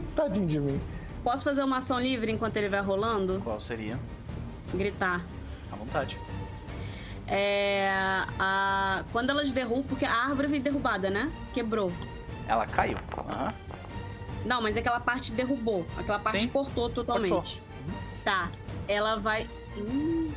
[0.16, 0.82] Tadinho de mim.
[1.24, 3.40] Posso fazer uma ação livre enquanto ele vai rolando?
[3.44, 4.00] Qual seria?
[4.74, 5.24] Gritar.
[5.72, 6.18] À vontade.
[7.28, 7.88] É.
[8.40, 9.04] A...
[9.12, 9.84] Quando elas derrubam.
[9.84, 11.32] Porque a árvore foi derrubada, né?
[11.54, 11.92] Quebrou.
[12.48, 12.98] Ela caiu.
[13.16, 13.54] Aham.
[14.44, 15.86] Não, mas aquela parte derrubou.
[15.96, 16.48] Aquela parte Sim.
[16.48, 17.32] cortou totalmente.
[17.32, 17.62] Cortou.
[18.24, 18.50] Tá.
[18.92, 19.48] Ela vai.
[19.78, 20.32] Hum,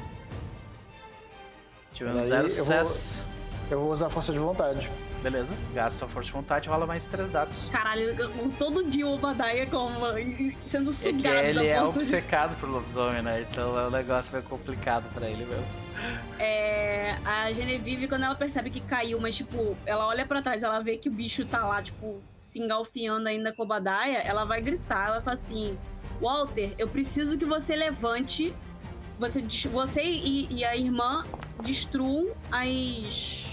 [1.93, 3.25] Tivemos zero eu vou- sucesso.
[3.71, 4.91] Eu vou usar força de vontade.
[5.23, 5.55] Beleza.
[5.73, 7.69] Gasta a força de vontade rola mais 3 dados.
[7.71, 8.15] caralho,
[8.59, 10.01] todo dia o Obadiah como
[10.67, 13.47] sendo É que sugado ele é força de obcecado por lobisomem, né?
[13.51, 15.65] Então o negócio vai complicado pra ele mesmo.
[16.39, 20.81] É, a Genevieve, quando ela percebe que caiu, mas, tipo, ela olha pra trás, ela
[20.81, 24.61] vê que o bicho tá lá, tipo, se engalfiando ainda com a Obadiah, ela vai
[24.61, 25.79] gritar, ela fala assim,
[26.21, 28.55] Walter, eu preciso que você levante,
[29.19, 31.25] você, você e, e a irmã
[31.63, 33.45] destruam as...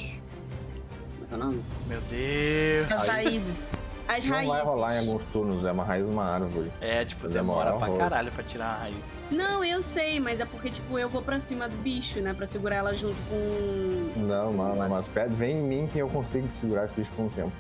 [1.14, 1.64] Como é que é o nome?
[1.88, 2.92] Meu Deus.
[2.92, 3.72] As raízes.
[4.08, 4.54] As Não raízes.
[4.56, 6.72] vai rolar em alguns turnos, é uma raiz de uma árvore.
[6.82, 9.18] É, tipo, demora demorar pra caralho pra tirar a raiz.
[9.30, 12.46] Não, eu sei, mas é porque, tipo, eu vou pra cima do bicho, né, pra
[12.46, 14.20] segurar ela junto com...
[14.20, 17.24] Não, não, não, mas pede, vem em mim que eu consigo segurar esse bicho por
[17.24, 17.52] um tempo.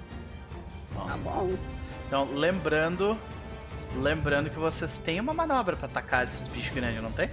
[0.93, 1.51] Tá bom.
[2.07, 3.17] Então, lembrando.
[3.95, 7.29] Lembrando que vocês têm uma manobra pra atacar esses bichos grandes, não tem?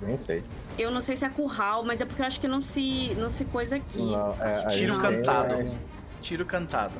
[0.00, 0.42] Nem sei.
[0.78, 3.28] Eu não sei se é curral, mas é porque eu acho que não se, não
[3.28, 4.00] se coisa aqui.
[4.00, 5.54] Não, é, Tiro tem, cantado.
[5.54, 5.70] é,
[6.22, 6.94] Tiro cantado.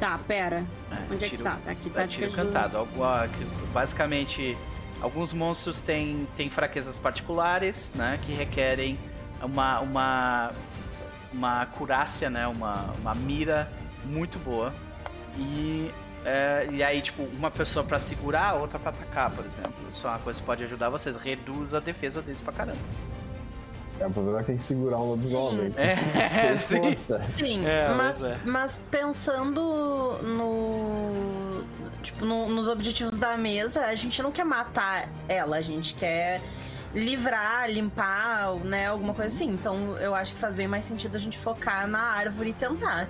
[0.00, 0.64] Tá, pera.
[0.90, 1.58] É, Onde é tiro, que tá?
[1.64, 2.76] Tá aqui, é tá tiro do- cantado.
[2.76, 3.28] Algu- ah,
[3.72, 4.56] Basicamente,
[5.00, 8.18] alguns monstros têm, têm fraquezas particulares, né?
[8.20, 8.98] Que requerem
[9.40, 10.50] uma, uma,
[11.32, 12.46] uma acurácia, né?
[12.46, 13.70] Uma, uma mira
[14.04, 14.74] muito boa.
[15.38, 15.90] E,
[16.24, 19.74] é, e aí, tipo, uma pessoa pra segurar, a outra pra atacar, por exemplo.
[19.92, 21.16] Isso é uma coisa que pode ajudar vocês.
[21.16, 22.78] Reduz a defesa deles pra caramba.
[24.00, 25.72] é, o problema é que tem que segurar um lobisomem.
[25.76, 27.14] É, Sem sim.
[27.36, 28.38] Sim, É, mas, mas é.
[28.44, 31.64] mas pensando no.
[32.02, 36.40] Tipo, no- nos objetivos da mesa, a gente não quer matar ela, a gente quer
[36.94, 38.86] livrar, limpar, né?
[38.88, 39.48] Alguma coisa assim.
[39.48, 43.08] Então eu acho que faz bem mais sentido a gente focar na árvore e tentar.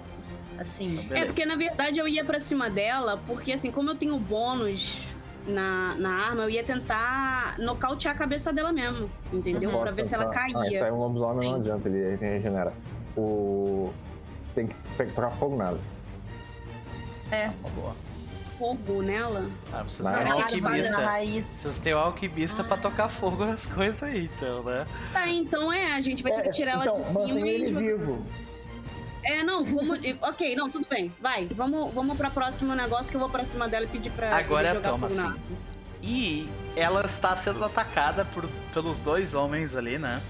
[0.59, 0.98] Assim.
[1.01, 1.26] É, Beleza.
[1.26, 5.02] porque na verdade eu ia pra cima dela, porque assim, como eu tenho bônus
[5.47, 9.70] na, na arma, eu ia tentar nocautear a cabeça dela mesmo, entendeu?
[9.70, 10.31] Pode Pra ver se ela.
[10.35, 10.78] Ah, isso aí caía.
[10.86, 12.72] é um lobisomem, não adianta, ele, ele regenera.
[13.16, 13.93] O...
[14.55, 15.81] Tem que pe- tocar fogo nela.
[17.31, 17.51] É.
[17.74, 17.94] Boa.
[18.59, 19.51] Fogo nela.
[19.72, 20.97] Ah, vocês têm um ela na alquimista.
[20.98, 21.44] raiz.
[21.47, 24.86] Vocês têm um alquimista pra tocar fogo nas coisas aí, então, né?
[25.12, 27.44] Tá, então é, a gente vai ter É, que tirar ela então, de cima mantém
[27.47, 27.81] e ele jogar.
[27.81, 28.24] vivo.
[29.24, 29.98] É, não, vamos.
[30.22, 31.12] Ok, não, tudo bem.
[31.20, 34.36] Vai, vamos, vamos pra próximo negócio que eu vou pra cima dela e pedir pra
[34.36, 35.40] Agora é a jogar Thomas, fogo na sim.
[35.40, 35.59] arma.
[36.02, 40.20] E ela está sendo atacada por, pelos dois homens ali, né?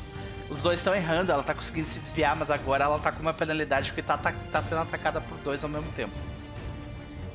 [0.48, 3.34] Os dois estão errando, ela tá conseguindo se desviar, mas agora ela tá com uma
[3.34, 6.14] penalidade porque tá, ata- tá sendo atacada por dois ao mesmo tempo.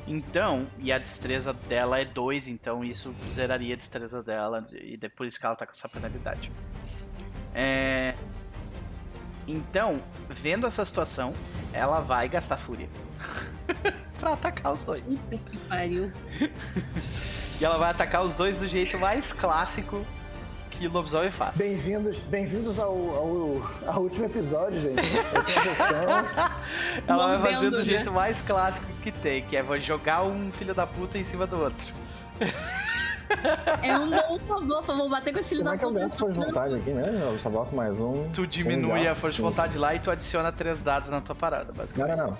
[0.06, 5.08] Então, e a destreza dela é 2, então isso zeraria a destreza dela, e é
[5.08, 6.50] por isso que ela tá com essa penalidade.
[7.54, 8.14] É...
[9.50, 11.32] Então, vendo essa situação,
[11.72, 12.88] ela vai gastar fúria
[14.16, 15.18] pra atacar os dois.
[15.18, 16.12] Puta que pariu.
[17.60, 20.06] E ela vai atacar os dois do jeito mais clássico
[20.70, 21.58] que lobisomem faz.
[21.58, 25.02] Bem-vindos bem-vindos ao, ao, ao último episódio, gente.
[27.08, 27.82] Ela vai fazer do né?
[27.82, 31.60] jeito mais clássico que tem, que é jogar um filho da puta em cima do
[31.60, 31.92] outro.
[33.82, 36.18] É um bom favor, favor, bater com esse filho Como da é que eu gasto
[36.18, 37.18] força de vontade aqui mesmo?
[37.18, 38.28] Eu só boto mais um.
[38.30, 41.34] Tu diminui um a força de vontade lá e tu adiciona três dados na tua
[41.34, 42.16] parada, Não, basicamente.
[42.18, 42.38] não, não.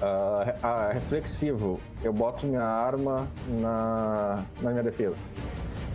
[0.00, 1.78] Ah, re- ah, reflexivo.
[2.02, 5.14] Eu boto minha arma na, na minha defesa.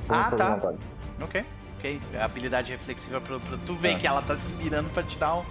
[0.07, 0.55] Ah, tá.
[0.55, 0.77] vontade.
[1.21, 1.45] Ok,
[1.77, 2.01] ok.
[2.19, 3.99] A habilidade reflexiva pra, pra tu ver Tá.
[3.99, 5.43] que ela tá se mirando pra te dar um.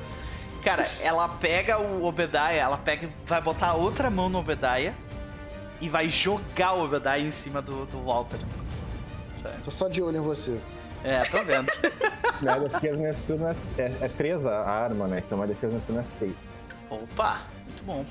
[0.65, 4.95] Cara, ela pega o Obediah, ela pega, vai botar outra mão no Obediah
[5.81, 8.39] e vai jogar o Obediah em cima do, do Walter.
[9.35, 9.63] Certo.
[9.65, 10.59] Tô só de olho em você.
[11.05, 11.71] É, tô vendo.
[12.41, 15.23] Minha defesa nesse turno é, é, é 3 a arma, né?
[15.25, 16.49] Então minha defesa nesse turno é 6.
[16.91, 18.05] Opa, muito bom.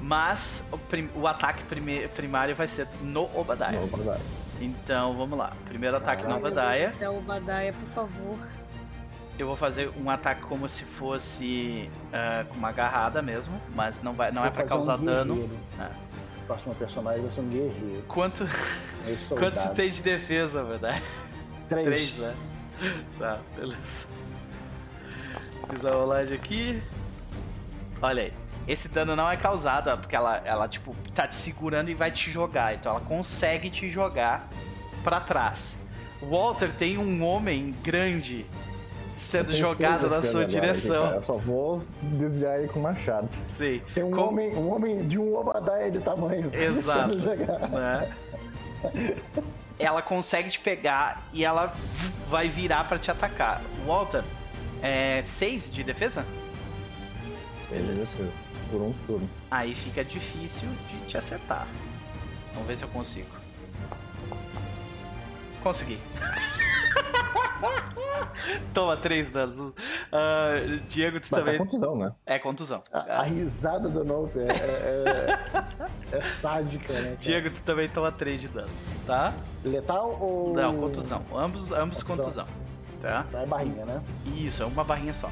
[0.00, 3.72] Mas o, prim- o ataque prime- primário vai ser no Obadiah.
[3.72, 4.18] Vou dar.
[4.60, 5.52] Então vamos lá.
[5.66, 6.90] Primeiro ataque no Deus Obadiah.
[6.90, 8.38] do céu, Obadiah, por favor.
[9.38, 14.12] Eu vou fazer um ataque como se fosse ah, com uma agarrada mesmo, mas não,
[14.14, 15.50] vai, não é Vou fazer causar um dano.
[15.78, 15.90] Ah.
[16.48, 18.02] Próximo personagem vai ser um guerreiro.
[18.08, 21.02] Quanto, É quanto tu tem de defesa, verdade?
[21.68, 21.86] Três.
[21.86, 22.34] Três, né?
[23.18, 24.06] Tá, beleza.
[25.70, 26.82] Fiz a rolagem aqui.
[28.00, 28.32] Olha aí.
[28.66, 32.30] Esse dano não é causado, porque ela, ela, tipo, tá te segurando e vai te
[32.30, 32.74] jogar.
[32.74, 34.48] Então ela consegue te jogar
[35.04, 35.78] pra trás.
[36.22, 38.46] O Walter tem um homem grande
[39.18, 41.04] sendo jogado na sua agora, direção.
[41.04, 41.16] cara.
[41.16, 43.28] Eu só vou desviar ele com machado.
[43.46, 43.82] Sim.
[43.94, 46.50] Tem um Como- homem, um homem de um Obadiah de tamanho.
[46.54, 47.16] Exato.
[47.16, 48.12] né?
[49.78, 51.74] Ela consegue te pegar e ela
[52.28, 53.60] vai virar pra te atacar.
[53.86, 54.22] Walter,
[54.82, 56.24] é 6 de defesa?
[57.70, 58.16] Beleza.
[58.70, 59.28] Por um turno.
[59.50, 61.66] Aí fica difícil de te acertar.
[62.54, 63.28] Vamos ver se eu consigo.
[65.62, 65.98] Consegui.
[68.72, 69.72] Toma três danos.
[70.12, 70.50] Ah,
[70.88, 71.58] Diego, tu Mas é também.
[71.58, 72.12] contusão, né?
[72.26, 72.82] É contusão.
[72.92, 75.38] A, a risada do Nope é, é,
[76.12, 77.02] é- é sádica, né?
[77.02, 77.16] cara?
[77.16, 78.68] Diego, tu também toma 3 de dano,
[79.06, 79.34] tá?
[79.64, 80.54] Letal ou.
[80.54, 81.24] Não, contusão.
[81.34, 82.44] Ambos, ambos Contusão.
[82.44, 82.68] contusão.
[83.02, 83.24] Tá?
[83.30, 84.02] Tá, é barrinha, né?
[84.36, 85.30] Isso, é uma barrinha só.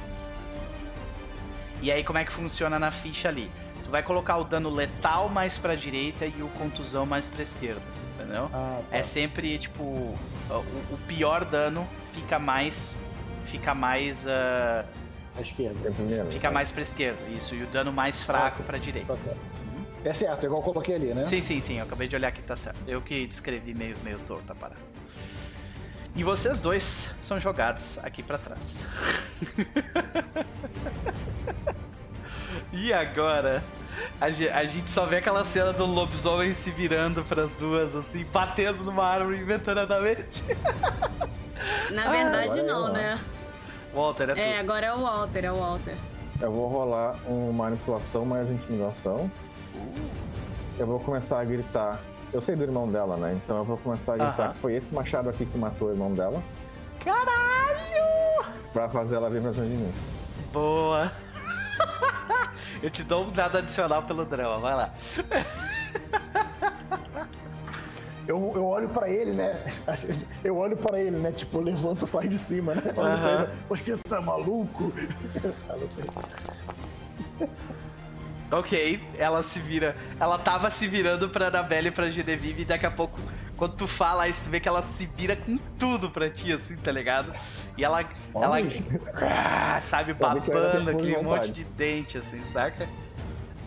[1.82, 3.50] E aí, como é que funciona na ficha ali?
[3.84, 7.82] Tu vai colocar o dano letal mais pra direita e o contusão mais pra esquerda,
[8.14, 8.48] entendeu?
[8.52, 8.96] Ah, tá.
[8.96, 10.14] É sempre, tipo, o,
[10.90, 11.86] o pior dano
[12.16, 12.98] fica mais.
[13.46, 14.26] Fica mais.
[14.26, 14.84] ah,
[15.36, 15.88] À esquerda.
[15.88, 16.30] É primeiro.
[16.32, 17.54] fica mais pra esquerda, isso.
[17.54, 19.12] E o dano mais fraco pra direita.
[19.12, 19.40] Tá certo.
[20.04, 21.22] É certo, igual eu coloquei ali, né?
[21.22, 21.78] Sim, sim, sim.
[21.78, 22.78] Eu acabei de olhar aqui, tá certo.
[22.86, 24.80] Eu que descrevi meio, meio torto a parada.
[26.14, 28.86] E vocês dois são jogados aqui pra trás.
[32.72, 33.62] e agora?
[34.20, 38.24] A ge- a gente só vê aquela cena do lobisomem se virando pras duas, assim,
[38.32, 40.44] batendo numa árvore inventoriamente.
[41.90, 43.20] Na verdade, agora é não, eu, né?
[43.94, 44.40] Walter, é tu.
[44.40, 45.96] É, agora é o Walter, é o Walter.
[46.40, 49.30] Eu vou rolar uma manipulação mais intimidação.
[50.78, 52.00] Eu vou começar a gritar.
[52.32, 53.40] Eu sei do irmão dela, né?
[53.42, 56.12] Então eu vou começar a gritar que foi esse machado aqui que matou o irmão
[56.12, 56.42] dela.
[57.02, 58.52] Caralho!
[58.72, 59.94] Pra fazer ela vir pra cima de mim.
[60.52, 61.10] Boa.
[62.82, 64.90] Eu te dou um dado adicional pelo drama, vai lá.
[68.26, 69.72] Eu, eu olho pra ele, né?
[70.42, 71.30] Eu olho pra ele, né?
[71.32, 72.82] Tipo, eu levanto e saio de cima, né?
[72.86, 74.92] Ele, Você tá maluco?
[78.50, 79.96] Ok, ela se vira.
[80.20, 83.18] Ela tava se virando pra Anabelle e pra Genevieve e daqui a pouco,
[83.56, 86.76] quando tu fala isso, tu vê que ela se vira com tudo pra ti, assim,
[86.76, 87.34] tá ligado?
[87.76, 88.02] E ela.
[88.34, 88.70] ela Olha.
[89.14, 92.88] ah, sabe, babando aquele monte de dente, assim, saca?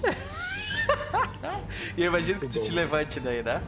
[1.97, 3.61] e eu imagino que tu te levante daí, né?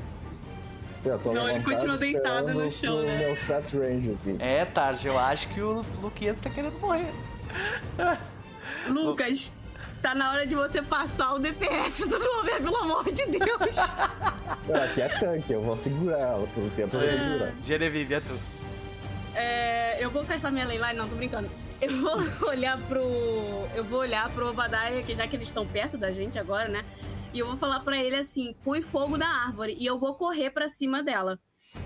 [1.33, 3.17] Não, ele continua deitado no chão, né?
[3.17, 4.35] Meu range aqui.
[4.39, 7.11] É, Tarde, eu acho que o Luquinhas tá querendo morrer.
[8.87, 9.53] Lucas,
[10.01, 13.75] tá na hora de você passar o DPS do Glover, pelo amor de Deus.
[14.67, 16.91] Não, aqui é tanque, eu vou segurar ela por um tempo.
[16.97, 17.51] Segurar.
[17.61, 18.39] Genevieve, é tu.
[19.35, 21.49] É, eu vou castar minha leyline, não, tô brincando.
[21.81, 22.17] Eu vou
[22.49, 23.01] olhar pro.
[23.75, 26.83] Eu vou olhar pro Obadiah, que já que eles estão perto da gente agora, né?
[27.33, 29.75] E eu vou falar pra ele assim: põe fogo na árvore.
[29.79, 31.39] E eu vou correr pra cima dela.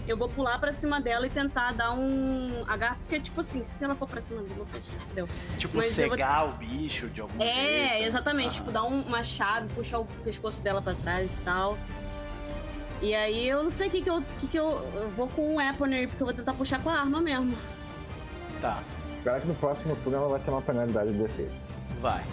[0.08, 2.64] Eu vou pular pra cima dela e tentar dar um.
[2.68, 5.28] H, porque, tipo assim, se ela for pra cima do Lucas, deu.
[5.60, 7.52] Tipo, Mas eu vou- cegar o bicho de algum jeito.
[7.56, 8.04] É, né?
[8.04, 8.48] exatamente.
[8.48, 8.52] Ah.
[8.62, 11.78] Tipo, dar um- uma chave, puxar o pescoço dela pra trás e tal.
[13.00, 14.24] E aí eu não sei o que que eu.
[14.40, 17.00] Que que eu, eu vou com o Weaponry, porque eu vou tentar puxar com a
[17.00, 17.56] arma mesmo.
[18.62, 18.82] Tá,
[19.18, 21.52] Espero que no próximo turno ela vai ter uma penalidade de defesa.
[22.02, 22.24] vai.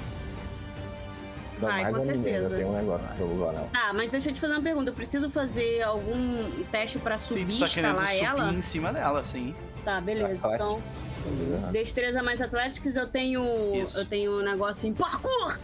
[1.69, 2.55] Ainda Vai, mais com ninguém, certeza.
[2.55, 3.69] Eu tenho um negócio pra lugar nela.
[3.73, 4.91] Tá, mas deixa eu te fazer uma pergunta.
[4.91, 8.53] Eu preciso fazer algum teste pra subir, tá escalar subir ela?
[8.53, 9.55] em cima dela, sim.
[9.85, 10.47] Tá, beleza.
[10.47, 10.83] Atlético.
[11.25, 13.43] Então, destreza mais Athletics, eu tenho.
[13.83, 13.99] Isso.
[13.99, 15.59] Eu tenho um negócio em parkour!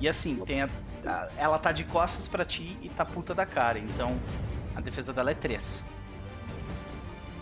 [0.00, 0.68] E assim, tem a-
[1.06, 4.16] a- ela tá de costas pra ti e tá puta da cara, então
[4.74, 5.82] a defesa dela é 3.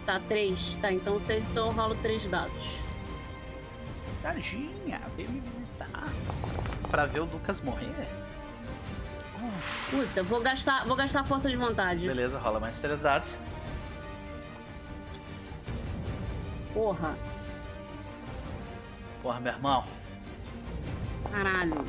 [0.04, 0.76] Tá, três.
[0.80, 2.52] Tá, então seis, então eu rolo três dados.
[4.22, 5.26] Tadinha, vem
[6.93, 7.90] Pra ver o Lucas morrer?
[9.90, 12.06] Puta, vou gastar, vou gastar força de vontade.
[12.06, 13.36] Beleza, rola mais três dados.
[16.74, 17.16] Porra,
[19.23, 19.85] Porra, meu irmão.
[21.31, 21.85] caralho.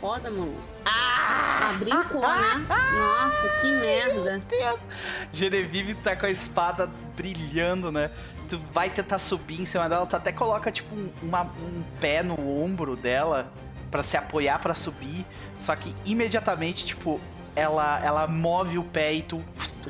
[0.00, 0.56] Foda, mano.
[0.84, 1.74] Ah!
[1.78, 2.66] brincou, né?
[2.68, 4.42] Nossa, que merda.
[4.48, 4.88] Deus!
[5.30, 8.10] Genevieve tá com a espada brilhando, né?
[8.48, 12.20] Tu vai tentar subir em cima dela, tu até coloca tipo um, uma- um pé
[12.22, 13.52] no ombro dela
[13.92, 15.24] pra se apoiar pra subir,
[15.58, 17.20] só que imediatamente, tipo,
[17.54, 19.40] ela, ela move o pé e tu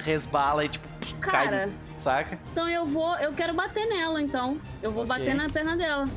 [0.01, 0.87] resbala e tipo,
[1.20, 2.39] cai, Cara, saca?
[2.51, 3.15] então eu vou.
[3.19, 4.61] Eu quero bater nela, então.
[4.83, 5.16] Eu vou Ok.
[5.16, 6.09] bater na perna dela.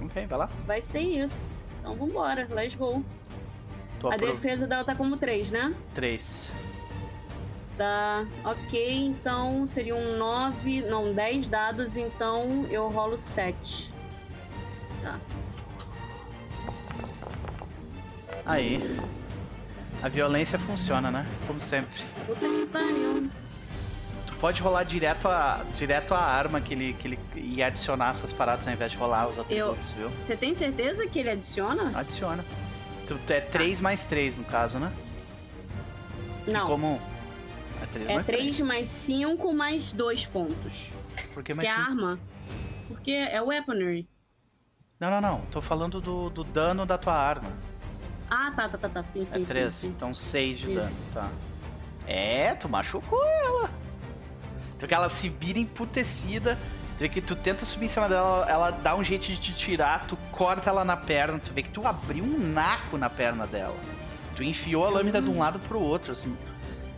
[0.00, 0.48] Ok, vai lá.
[0.64, 1.58] Vai ser isso.
[1.80, 3.04] Então vambora, let's go.
[3.98, 5.74] Tu A defesa dela tá como 3, né?
[5.94, 6.52] 3.
[7.76, 8.24] Tá.
[8.44, 10.82] Ok, então seriam 9.
[10.82, 13.92] Não, 10 dados, então eu rolo 7.
[15.02, 15.18] Tá.
[18.46, 18.98] Aí.
[20.02, 21.26] A violência funciona, né?
[21.46, 22.02] Como sempre.
[22.26, 23.28] Puta que pariu.
[24.26, 28.32] Tu pode rolar direto a, direto a arma que ele, que ele ia adicionar essas
[28.32, 30.08] paradas ao invés de rolar os atributos, viu?
[30.10, 31.90] Você tem certeza que ele adiciona?
[31.98, 32.44] Adiciona.
[33.06, 34.92] Tu, tu é 3 mais 3 no caso, né?
[36.46, 36.66] Não.
[36.66, 37.00] Comum.
[37.82, 40.90] É 3 É mais 3 mais 5 mais 2 pontos.
[41.32, 41.90] Por que Que mais é a cinco?
[41.90, 42.18] arma.
[42.88, 44.06] Porque é weaponry.
[45.00, 45.40] Não, não, não.
[45.50, 47.50] Tô falando do, do dano da tua arma.
[48.30, 49.04] Ah, tá, tá, tá, tá.
[49.04, 49.42] Sim, sim.
[49.42, 49.74] é 3.
[49.74, 49.94] sim, sim.
[49.94, 50.80] Então 6 de Isso.
[50.80, 51.30] dano, tá.
[52.06, 53.70] É, tu machucou ela.
[54.76, 56.58] Então que ela se vira emputecida.
[56.96, 59.52] Tu vê que tu tenta subir em cima dela, ela dá um jeito de te
[59.52, 63.46] tirar, tu corta ela na perna, tu vê que tu abriu um naco na perna
[63.46, 63.76] dela.
[64.34, 66.34] Tu enfiou a lâmina de um lado pro outro, assim.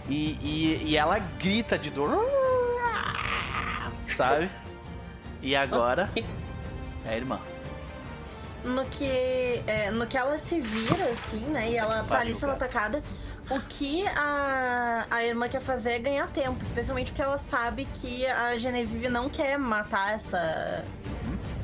[0.09, 2.17] E, e, e ela grita de dor.
[4.09, 4.49] Sabe?
[5.43, 6.11] E agora.
[7.05, 7.41] É a irmã.
[8.65, 11.71] No que, é, no que ela se vira, assim, né?
[11.71, 13.03] E ela tá ali sendo atacada.
[13.51, 16.63] O que a, a irmã quer fazer é ganhar tempo.
[16.63, 20.85] Especialmente porque ela sabe que a Genevieve não quer matar essa,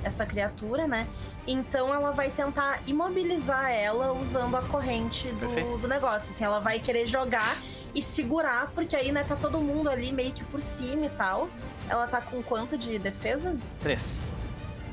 [0.02, 1.06] essa criatura, né?
[1.46, 6.30] Então ela vai tentar imobilizar ela usando a corrente do, do negócio.
[6.30, 7.56] Assim, ela vai querer jogar
[7.94, 11.48] e segurar, porque aí, né, tá todo mundo ali meio que por cima e tal.
[11.88, 13.56] Ela tá com quanto de defesa?
[13.82, 14.22] 3.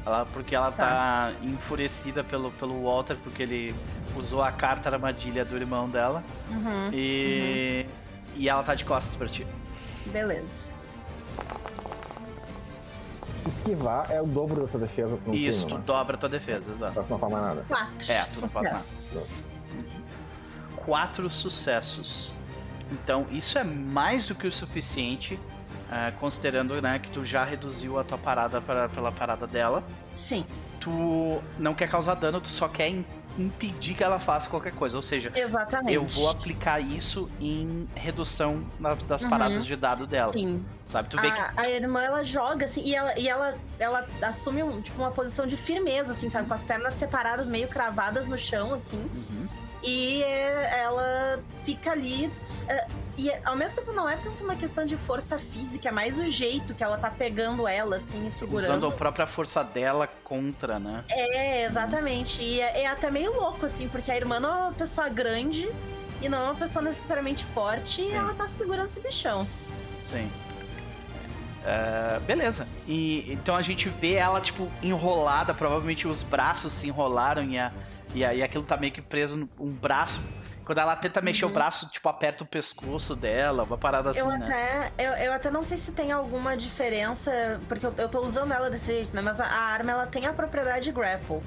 [0.06, 1.32] Ela, porque ela tá.
[1.44, 3.76] enfurecida pelo, pelo Walter, porque ele
[4.16, 6.24] usou a carta armadilha do irmão dela.
[6.50, 6.90] Uhum.
[6.92, 7.86] E.
[8.36, 9.46] E ela tá de costas pra ti.
[10.08, 10.72] Beleza.
[13.48, 15.84] Esquivar é o dobro da tua defesa no Isso, tu turno, né?
[15.86, 16.94] dobra a tua defesa, exato.
[16.94, 17.66] Próxima forma nada.
[17.68, 18.12] Quatro.
[18.12, 18.80] É, tu não faz nada.
[18.80, 19.46] sucessos.
[20.78, 22.34] Quatro sucessos.
[22.92, 25.40] Então, isso é mais do que o suficiente,
[25.92, 29.84] ah, considerando né, que tu já reduziu a tua parada pra, pela parada dela.
[30.14, 30.46] Sim,
[30.80, 30.90] Tu
[31.60, 33.06] não quer causar dano, tu só quer im-
[33.38, 34.98] impedir que ela faça qualquer coisa.
[34.98, 35.94] Ou seja, exatamente.
[35.94, 39.30] eu vou aplicar isso em redução na- das Uhum.
[39.30, 40.34] paradas de dado dela.
[40.34, 40.66] Sim.
[40.84, 41.08] Sabe?
[41.10, 44.64] Tu vê que A, a irmã, ela joga, assim, e ela, e ela, ela assume
[44.64, 46.48] um, tipo, uma posição de firmeza, assim, sabe?
[46.48, 48.98] Com as pernas separadas, meio cravadas no chão, assim.
[49.14, 49.48] Uhum.
[49.84, 52.32] E é, ela fica ali.
[52.68, 52.86] é,
[53.18, 56.26] e ao mesmo tempo não é tanto uma questão de força física, é mais o
[56.26, 58.70] jeito que ela tá pegando ela, assim, e segurando.
[58.70, 61.04] usando a própria força dela contra, né?
[61.10, 62.42] É, exatamente.
[62.42, 65.70] E é, é até meio louco, assim, porque a irmã não é uma pessoa grande
[66.22, 68.12] e não é uma pessoa necessariamente forte Sim.
[68.12, 69.46] e ela tá segurando esse bichão.
[70.04, 70.30] Sim.
[71.62, 72.68] Uh, beleza.
[72.88, 77.72] E então a gente vê ela, tipo, enrolada, provavelmente os braços se enrolaram e, a,
[78.14, 80.22] e, a, e aquilo tá meio que preso no um braço.
[80.64, 81.52] Quando ela tenta mexer Uhum.
[81.52, 84.46] o braço, tipo, aperta o pescoço dela, uma parada assim, Eu né?
[84.46, 88.52] até, eu, eu até não sei se tem alguma diferença, porque eu, eu tô usando
[88.54, 89.22] ela desse jeito, né?
[89.22, 91.42] Mas a, a arma ela tem a propriedade grapple.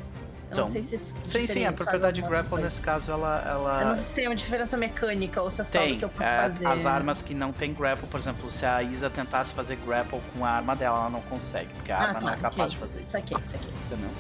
[0.51, 1.01] Então, não sei se.
[1.25, 2.65] Sim, sim, a propriedade grapple coisa.
[2.67, 3.43] nesse caso, ela.
[3.47, 3.81] ela...
[3.83, 5.95] Eu não sei se tem uma diferença mecânica ou se é só Tem.
[5.95, 6.67] do que eu posso é, fazer.
[6.67, 10.45] As armas que não tem grapple, por exemplo, se a Isa tentasse fazer grapple com
[10.45, 12.69] a arma dela, ela não consegue, porque a Ah, arma tá, não é capaz ok.
[12.69, 13.07] de fazer isso.
[13.09, 13.69] Isso aqui, isso aqui.
[13.87, 14.11] Entendeu?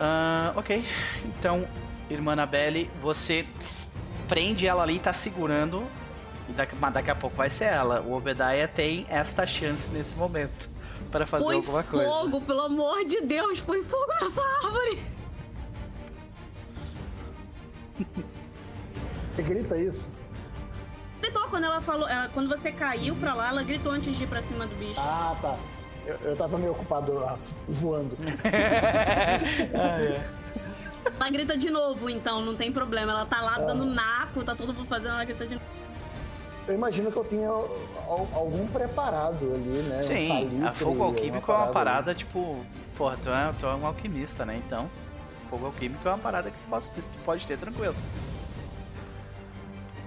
[0.00, 0.84] Ah, ok.
[1.24, 1.66] Então,
[2.10, 3.92] irmã Annabelle, você ps,
[4.28, 5.86] prende ela ali, tá segurando.
[6.48, 8.00] E daqui, mas daqui a pouco vai ser ela.
[8.02, 10.68] O Obadiah tem esta chance nesse momento
[11.10, 12.10] para fazer põe alguma coisa.
[12.10, 15.02] fogo, pelo amor de Deus, põe fogo nessa árvore.
[19.30, 20.12] Você grita isso?
[21.20, 22.06] Gritou quando ela falou.
[22.34, 25.00] Quando você caiu pra lá, ela gritou antes de ir pra cima do bicho.
[25.00, 25.56] Ah, tá.
[26.06, 28.16] Eu, eu tava meio ocupado ah, voando.
[29.74, 30.22] Ah, é.
[31.20, 33.12] Ela grita de novo, então, não tem problema.
[33.12, 35.66] Ela tá lá dando naco, tá todo mundo fazendo, ela grita de novo.
[36.66, 39.98] Eu imagino que eu tenha al- algum preparado ali, né?
[39.98, 41.72] Um Sim, salitre, a fogo alquímico é uma ali.
[41.74, 42.64] parada, tipo,
[42.96, 44.60] porra, tu é, tu é um alquimista, né?
[44.66, 44.90] Então,
[45.50, 47.94] fogo alquímico é uma parada que tu pode ter, tu pode ter tranquilo.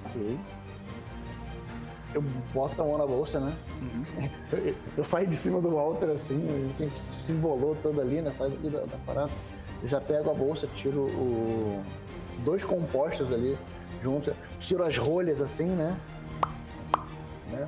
[0.06, 0.40] Ok.
[2.18, 3.56] Eu boto a mão na bolsa, né?
[3.80, 4.30] Uhum.
[4.52, 6.44] Eu, eu saio de cima do Walter assim,
[6.80, 8.32] a gente se embolou todo ali, né?
[8.32, 9.32] Sai da, da parada.
[9.84, 11.84] Eu já pego a bolsa, tiro o.
[12.44, 13.56] dois compostos ali
[14.02, 15.96] juntos, tiro as rolhas assim, né?
[17.52, 17.68] né?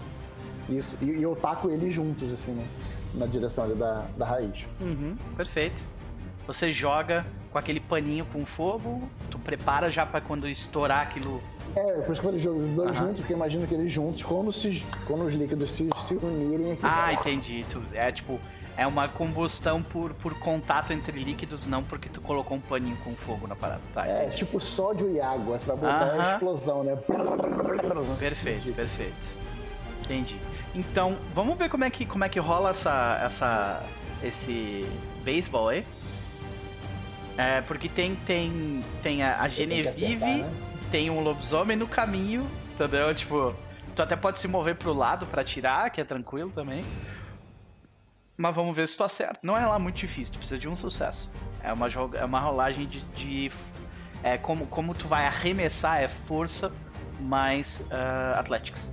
[0.68, 0.96] Isso.
[1.00, 2.68] E, e eu taco eles juntos, assim, né?
[3.14, 4.66] Na direção ali da, da raiz.
[4.82, 5.84] Uhum, perfeito.
[6.50, 11.44] Você joga com aquele paninho com fogo, tu prepara já pra quando estourar aquilo.
[11.76, 13.00] É, por isso que eu falei jogo os dois Aham.
[13.06, 16.72] juntos, porque eu imagino que eles juntos, quando, se, quando os líquidos se, se unirem
[16.72, 16.82] aqui.
[16.82, 17.64] Ah, entendi.
[17.70, 18.40] Tu, é tipo,
[18.76, 23.14] é uma combustão por, por contato entre líquidos, não porque tu colocou um paninho com
[23.14, 24.08] fogo na parada, tá?
[24.08, 24.38] É, entendi.
[24.38, 26.24] tipo sódio e água, você vai botar Aham.
[26.24, 26.96] a explosão, né?
[28.18, 29.30] Perfeito, perfeito.
[30.04, 30.36] Entendi.
[30.74, 33.84] Então, vamos ver como é que, como é que rola essa, essa,
[34.24, 34.84] esse
[35.24, 35.86] beisebol aí.
[37.40, 39.88] É, porque tem, tem, tem a, a Genevieve,
[40.26, 40.54] acertar, né?
[40.92, 43.16] tem um lobisomem no caminho, entendeu?
[43.16, 43.56] Tipo,
[43.96, 46.84] tu até pode se mover pro lado pra atirar, que é tranquilo também.
[48.38, 49.40] Mas vamos ver se tu acerta.
[49.42, 51.32] Não é lá muito difícil, tu precisa de um sucesso.
[51.64, 51.88] É uma,
[52.18, 53.00] é uma rolagem de.
[53.16, 53.52] de-
[54.22, 56.74] é como, como tu vai arremessar, é força
[57.22, 58.92] mais ah, Athletics.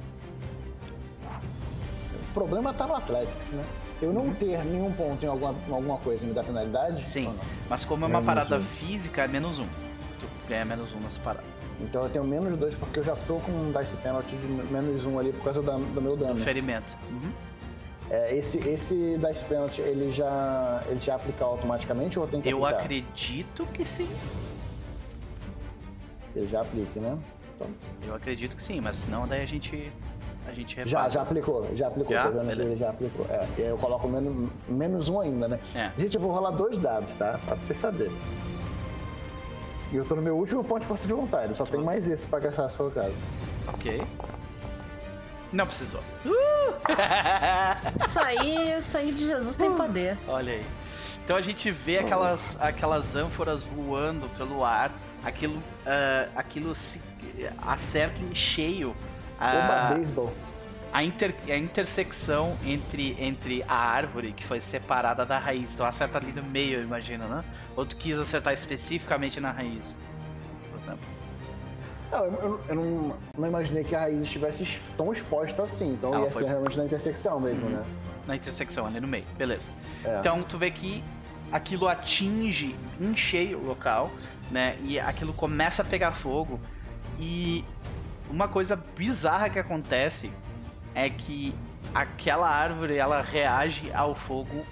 [2.31, 3.64] O problema tá no Athletics, né?
[4.02, 7.06] Eu não ter nenhum ponto em alguma, em alguma coisa me dá penalidade?
[7.06, 7.35] Sim.
[7.68, 8.62] Mas como é uma Menos parada um.
[8.62, 9.66] física, é menos um.
[10.20, 11.47] Tu ganha menos um nessa parada.
[11.81, 15.05] Então eu tenho menos dois porque eu já tô com um dice penalty de menos
[15.06, 16.36] um ali por causa da- do meu dano.
[16.39, 16.97] Ferimento.
[17.10, 17.32] Uhum.
[18.10, 22.48] É, esse, esse dice penalty, ele já, ele já aplica automaticamente ou eu tenho que
[22.51, 22.82] Eu aplicar?
[22.85, 24.09] acredito que sim.
[26.35, 27.18] Ele já aplica, né?
[27.55, 27.66] Então,
[28.06, 29.90] Eu acredito que sim, mas senão daí a gente.
[30.48, 30.89] A gente repara.
[30.89, 32.28] já, já aplicou, já aplicou, Já?
[32.28, 33.27] ele já aplicou.
[33.28, 35.60] É, e aí eu coloco menos, menos um ainda, né?
[35.74, 35.90] É.
[35.98, 37.39] Gente, eu vou rolar dois dados, tá?
[37.44, 38.16] Pra vocês saberem.
[39.93, 42.27] E eu tô no meu último ponto de força de vontade, só tem mais esse
[42.27, 43.14] pra gastar se for o caso.
[43.68, 44.02] Ok.
[45.52, 46.01] Não precisou.
[48.09, 50.18] Isso aí, o sangue de Jesus tem poder.
[50.28, 50.64] Olha aí.
[51.24, 54.93] Então a gente vê aquelas, aquelas ânforas voando pelo ar.
[55.24, 57.01] Aquilo, ah, aquilo se
[57.66, 58.94] acerta em cheio
[59.38, 60.32] a, beisebol.
[60.92, 65.74] a, inter, a intersecção entre, entre a árvore que foi separada da raiz.
[65.74, 67.44] Então acerta ali no meio, imagina, né?
[67.76, 69.98] Ou tu quis acertar especificamente na raiz,
[70.70, 71.06] por exemplo.
[72.10, 76.14] Não, eu, eu- eu não, não imaginei que a raiz estivesse tão exposta assim, então
[76.14, 77.82] Ela ia foi- ser realmente na intersecção mesmo, né?
[78.26, 79.24] Na intersecção, ali no meio.
[79.36, 79.70] Beleza.
[80.04, 80.18] É.
[80.20, 81.02] Então tu vê que
[81.52, 84.10] aquilo atinge em cheio o local,
[84.50, 84.76] né?
[84.82, 86.60] E aquilo começa a pegar fogo.
[87.18, 87.64] E
[88.30, 90.32] uma coisa bizarra que acontece
[90.94, 91.54] é que
[91.94, 94.64] aquela árvore ela reage ao fogo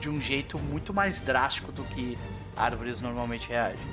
[0.00, 2.18] de um jeito muito mais drástico do que
[2.56, 3.84] árvores normalmente reagem.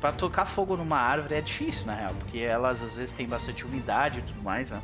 [0.00, 3.64] Pra tocar fogo numa árvore é difícil, na real, porque elas às vezes têm bastante
[3.64, 4.80] umidade e tudo mais, né?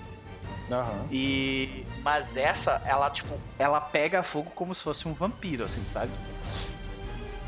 [0.71, 1.07] Aham.
[1.11, 6.11] E mas essa, ela tipo, ela pega fogo como se fosse um vampiro, assim, sabe?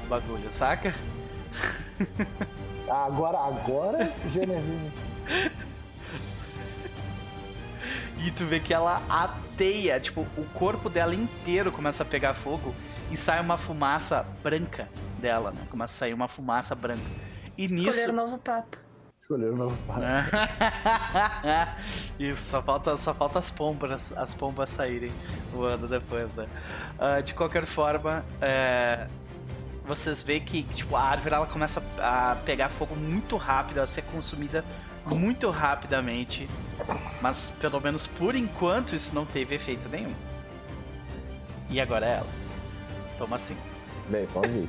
[0.05, 0.95] O bagulho, saca?
[2.89, 4.91] Agora, agora, Genevieve.
[8.19, 12.75] E tu vê que ela ateia, tipo, o corpo dela inteiro começa a pegar fogo
[13.11, 14.89] e sai uma fumaça branca
[15.19, 15.67] dela, né?
[15.71, 17.01] Começa a sair uma fumaça branca.
[17.57, 18.77] E Escolher nisso, um novo papo.
[19.21, 20.01] Escolher o novo par.
[22.19, 25.11] Isso, só falta, só falta as pombas, as pombas saírem
[25.53, 26.47] voando depois, né?
[26.99, 29.07] Ah, de qualquer forma, é,
[29.85, 34.03] vocês veem que tipo, a árvore ela começa a pegar fogo muito rápido, a ser
[34.03, 34.65] consumida
[35.15, 36.49] muito rapidamente.
[37.21, 40.13] Mas pelo menos por enquanto isso não teve efeito nenhum.
[41.69, 42.27] E agora é ela.
[43.19, 43.57] Toma assim.
[44.09, 44.69] Bem, pode ir.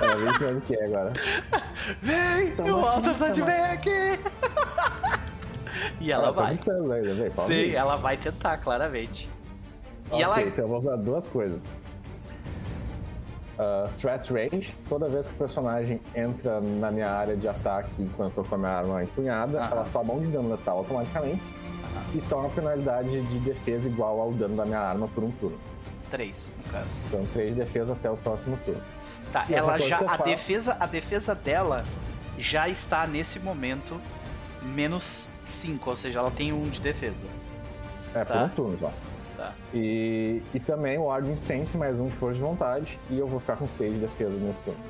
[0.00, 1.12] Ela vem onde que é agora.
[2.00, 2.54] Vem!
[2.54, 3.40] Toma o assim, Walter tá de
[6.00, 6.56] e ela tá vai.
[6.56, 9.28] pode Sim, ela vai tentar, claramente.
[10.10, 10.42] E Ok, ela.
[10.42, 11.60] então eu vou usar duas coisas.
[13.58, 18.36] Ah, threat range, toda vez que o personagem entra na minha área de ataque enquanto
[18.38, 19.70] eu tô com a minha arma empunhada, Aham.
[19.70, 21.40] ela toma um de dano letal automaticamente
[22.14, 25.56] e toma a penalidade de defesa igual ao dano da minha arma por um turno.
[26.10, 26.98] Três, no caso.
[27.06, 28.82] Então 3 de defesa até o próximo turno.
[29.32, 29.98] Tá, E ela outra coisa já.
[29.98, 31.84] que eu A faço- defesa, a defesa dela
[32.36, 34.00] já está nesse momento
[34.62, 37.26] menos 5, ou seja, ela tem um de defesa.
[38.14, 38.44] É, por Tá.
[38.44, 38.92] um turno só.
[39.44, 39.52] Tá.
[39.74, 43.40] E, e também o Ordem Stance, mais um de força de vontade, e eu vou
[43.40, 44.80] ficar com 6 de defesa nesse turno.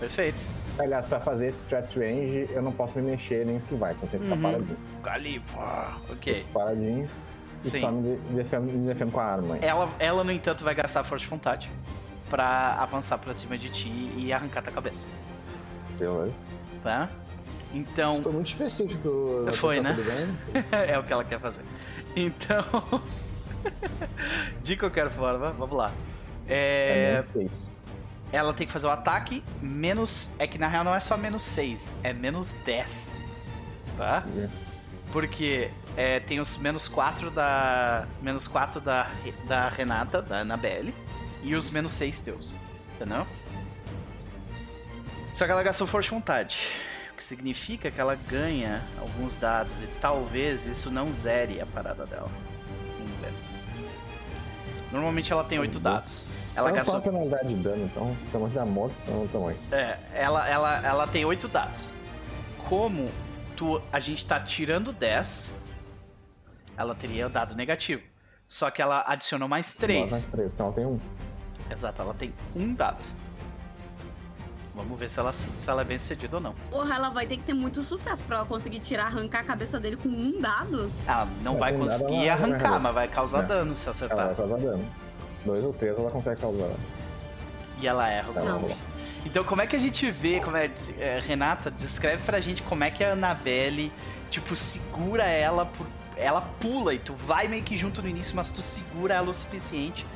[0.00, 0.44] Perfeito.
[0.78, 4.18] Aliás, pra fazer esse threat range, eu não posso me mexer nem esquivar, então tem
[4.20, 4.42] que ficar Uhum.
[4.42, 4.76] paradinho.
[4.96, 6.12] Fica ali, pô.
[6.12, 6.46] Ok.
[6.52, 7.08] Paradinho
[7.64, 7.80] e Sim.
[7.80, 9.56] só me, de- defendo, me defendo com a arma.
[9.62, 11.70] Ela, ela, no entanto, vai gastar força de vontade
[12.28, 15.06] pra avançar pra cima de ti e arrancar tua cabeça,
[15.98, 16.32] Beleza.
[16.82, 17.08] tá?
[17.72, 19.46] Então, Foi muito específico.
[19.54, 19.96] Foi, né?
[20.88, 21.62] é o que ela quer fazer.
[22.14, 22.62] Então,
[24.62, 25.92] de qualquer forma, vamos lá.
[26.48, 27.24] É,
[28.32, 30.34] É, ela tem que fazer o ataque menos.
[30.38, 33.16] É que na real não é só menos 6, é menos 10.
[33.96, 34.24] Tá?
[35.12, 38.06] Porque é, tem os menos 4 da.
[38.20, 39.10] Menos 4 da,
[39.46, 40.94] da Renata, da Anabelle.
[41.42, 42.56] E os menos 6 teus.
[42.94, 43.26] Entendeu?
[45.32, 46.58] Só que ela gastou força de vontade.
[47.12, 52.04] O que significa que ela ganha alguns dados e talvez isso não zere a parada
[52.04, 52.30] dela.
[54.92, 56.24] Normalmente ela tem 8 dados.
[56.54, 57.00] Ela Ela gastou.
[57.02, 59.58] penalidade de dano, então se eu tiver morto, então no tamanho.
[59.72, 61.90] É, ela, ela, ela tem 8 dados.
[62.68, 63.10] Como
[63.56, 65.54] tu, a gente tá tirando 10,
[66.76, 68.02] ela teria dado negativo.
[68.46, 70.10] Só que ela adicionou mais 3.
[70.10, 71.00] mais três, então ela tem um.
[71.70, 73.02] Exato, ela tem um dado.
[74.76, 76.54] Vamos ver se ela, se ela é bem sucedida ou não.
[76.70, 79.80] Porra, ela vai ter que ter muito sucesso pra ela conseguir tirar, arrancar a cabeça
[79.80, 80.92] dele com um dado.
[81.06, 83.46] Ela não É, vai conseguir ela arrancar, mas vai causar É.
[83.46, 84.26] dano se Ela acertar.
[84.26, 84.84] vai causar dano.
[85.46, 86.70] Dois ou três ela consegue causar.
[87.80, 88.52] E ela erra o Tá, golpe.
[88.54, 88.76] vamos lá.
[89.24, 92.84] Então, como é que a gente vê, como é, é, Renata, descreve pra gente como
[92.84, 93.90] é que a Annabelle,
[94.30, 95.86] tipo, segura ela por.
[96.18, 99.34] Ela pula e tu vai meio que junto no início, mas tu segura ela o
[99.34, 100.06] suficiente.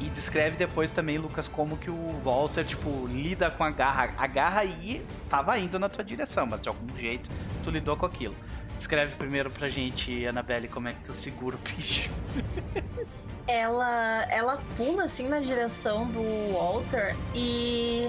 [0.00, 4.14] E descreve depois também, Lucas, como que o Walter, tipo, lida com a garra.
[4.18, 7.30] A garra aí tava indo na tua direção, mas de algum jeito
[7.64, 8.36] tu lidou com aquilo.
[8.76, 12.10] Descreve primeiro pra gente, Annabelle, como é que tu segura o bicho.
[13.48, 18.08] ela, ela pula assim na direção do Walter e.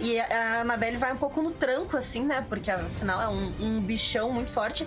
[0.00, 2.44] E a Annabelle vai um pouco no tranco, assim, né?
[2.48, 4.86] Porque afinal é um, um bichão muito forte.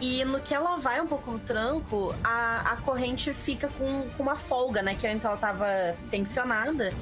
[0.00, 4.22] E no que ela vai um pouco no tranco, a, a corrente fica com, com
[4.22, 4.94] uma folga, né?
[4.94, 5.66] Que antes ela tava
[6.10, 6.92] tensionada.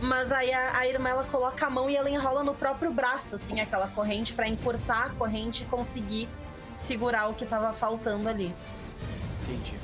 [0.00, 3.34] Mas aí a, a irmã ela coloca a mão e ela enrola no próprio braço,
[3.34, 6.28] assim, aquela corrente, pra encurtar a corrente e conseguir
[6.74, 8.54] segurar o que tava faltando ali.
[9.42, 9.74] Entendi.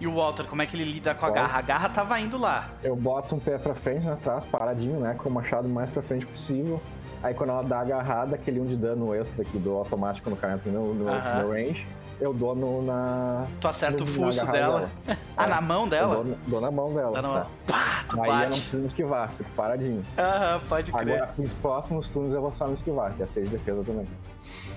[0.00, 1.42] E o Walter, como é que ele lida com a Walter?
[1.42, 1.58] garra?
[1.58, 2.70] A garra tava indo lá.
[2.82, 5.14] Eu boto um pé pra frente, né, atrás, paradinho, né?
[5.14, 6.82] Com o machado mais pra frente possível.
[7.22, 10.58] Aí quando ela dá agarrada, aquele um de dano extra que dou automático no cara
[10.64, 11.42] no, no, Aham.
[11.42, 11.86] no range,
[12.18, 13.46] eu dou no, na.
[13.60, 14.90] Tu acerta o no- na fuso agarrada dela.
[15.36, 16.14] Ah, É, na mão Eu dela?
[16.24, 17.12] dou, dou na mão dela.
[17.12, 17.46] Tá na mão.
[17.66, 18.60] Pá, tu Aí eu não bate.
[18.60, 20.04] preciso me esquivar, fico paradinho.
[20.18, 21.00] Aham, pode crer.
[21.22, 24.06] Agora, nos próximos turnos eu vou só me esquivar, que é 6 de defesa também.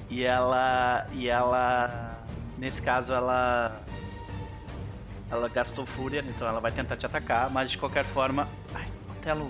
[0.10, 1.06] E ela.
[1.14, 2.18] E ela.
[2.58, 3.82] Nesse caso, ela.
[5.32, 8.48] Ela gastou fúria, então ela vai tentar te atacar, mas de qualquer forma.
[8.76, 9.50] Ai, Otelo,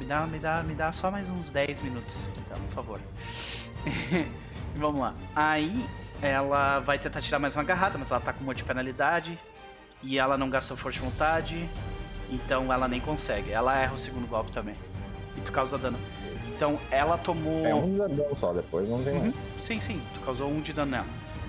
[0.00, 3.00] me dá, me dá, me dá só mais uns 10 minutos, então, por favor.
[4.76, 5.14] Vamos lá.
[5.34, 5.84] Aí
[6.22, 9.38] ela vai tentar tirar mais uma agarrada, mas ela tá com um monte de penalidade.
[10.02, 11.68] E ela não gastou força de vontade.
[12.30, 13.50] Então ela nem consegue.
[13.52, 14.74] Ela erra o segundo golpe também.
[15.36, 15.98] E tu causa dano.
[16.54, 17.66] Então ela tomou.
[17.66, 19.20] É um de dano só, depois não tem Uhum.
[19.22, 19.34] mais.
[19.58, 21.06] Sim, sim, tu causou um de dano nela.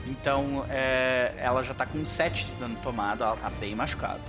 [0.08, 4.20] Então, é, ela já tá com 7 de dano tomado, ela tá bem machucada.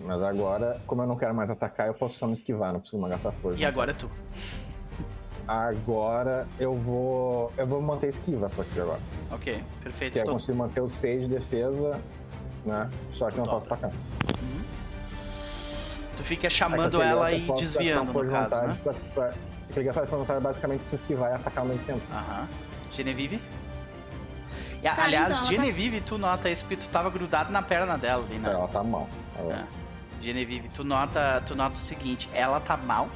[0.00, 3.00] Mas agora, como eu não quero mais atacar, eu posso só me esquivar, não preciso
[3.00, 3.58] mais gastar força.
[3.58, 4.10] E agora é tu.
[5.46, 7.52] Agora eu vou.
[7.56, 9.00] Eu vou manter esquiva a partir de agora.
[9.30, 10.12] Ok, perfeito.
[10.14, 10.34] Que é eu Estou...
[10.34, 12.00] consigo manter o 6 de defesa,
[12.64, 12.90] né?
[13.12, 13.86] Só que não posso Dobra.
[13.86, 14.00] atacar.
[16.16, 18.66] Tu fica É que chamando aquele ela eu e posso desviando, no por caso, vontade
[18.68, 18.78] né?
[18.82, 19.34] pra- pra-
[19.72, 22.00] Porque a força é basicamente se esquivar e atacar ao mesmo tempo.
[22.12, 22.48] Aham.
[22.92, 23.40] Genevieve?
[24.82, 28.24] E, aliás, então, tá- Genevieve, tu nota isso porque tu tava grudado na perna dela
[28.24, 28.50] ali, né?
[28.52, 29.08] Ela tá mal.
[29.38, 29.64] Ela- É.
[30.24, 33.08] Genevieve, tu nota, tu nota o seguinte, ela tá mal,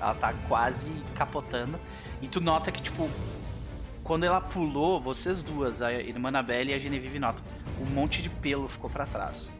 [0.00, 1.78] ela tá quase capotando,
[2.20, 3.08] e tu nota que, tipo,
[4.02, 7.44] quando ela pulou, vocês duas, a irmã Anabelle e a Genevieve notam,
[7.80, 9.50] um monte de pelo ficou pra trás.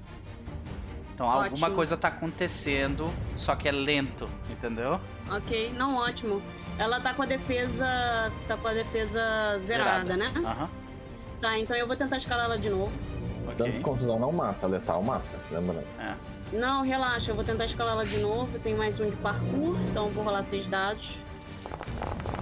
[1.14, 1.74] Então alguma Ótimo.
[1.74, 5.00] coisa tá acontecendo, só que é lento, entendeu?
[5.28, 6.40] Ok, não ótimo.
[6.78, 8.30] Ela tá com a defesa.
[8.46, 10.32] tá com a defesa zerada, né?
[10.36, 10.68] Aham,
[11.40, 12.92] Tá, então eu vou tentar escalar ela de novo.
[13.46, 13.72] Tanto ok.
[13.72, 15.84] que contusão não mata, letal mata, lembrando.
[15.98, 16.14] É.
[16.52, 18.58] Não, relaxa, eu vou tentar escalar ela de novo.
[18.60, 21.14] Tem mais um de parkour, então eu vou rolar seis dados.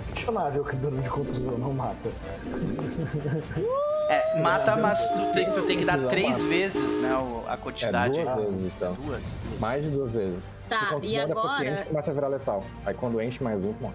[0.08, 2.10] Questionável que dano de contusão não mata.
[4.08, 6.44] É, mata, mas tu tem, tu tem que dar três mata.
[6.44, 7.10] vezes, né,
[7.48, 8.22] a É quantidade.
[8.22, 8.94] duas vezes, então.
[8.94, 9.60] Duas, duas.
[9.60, 10.44] Mais de duas vezes.
[10.68, 12.64] Tá, e que agora- enche, começa a virar letal.
[12.84, 13.94] Aí quando enche mais um, morre.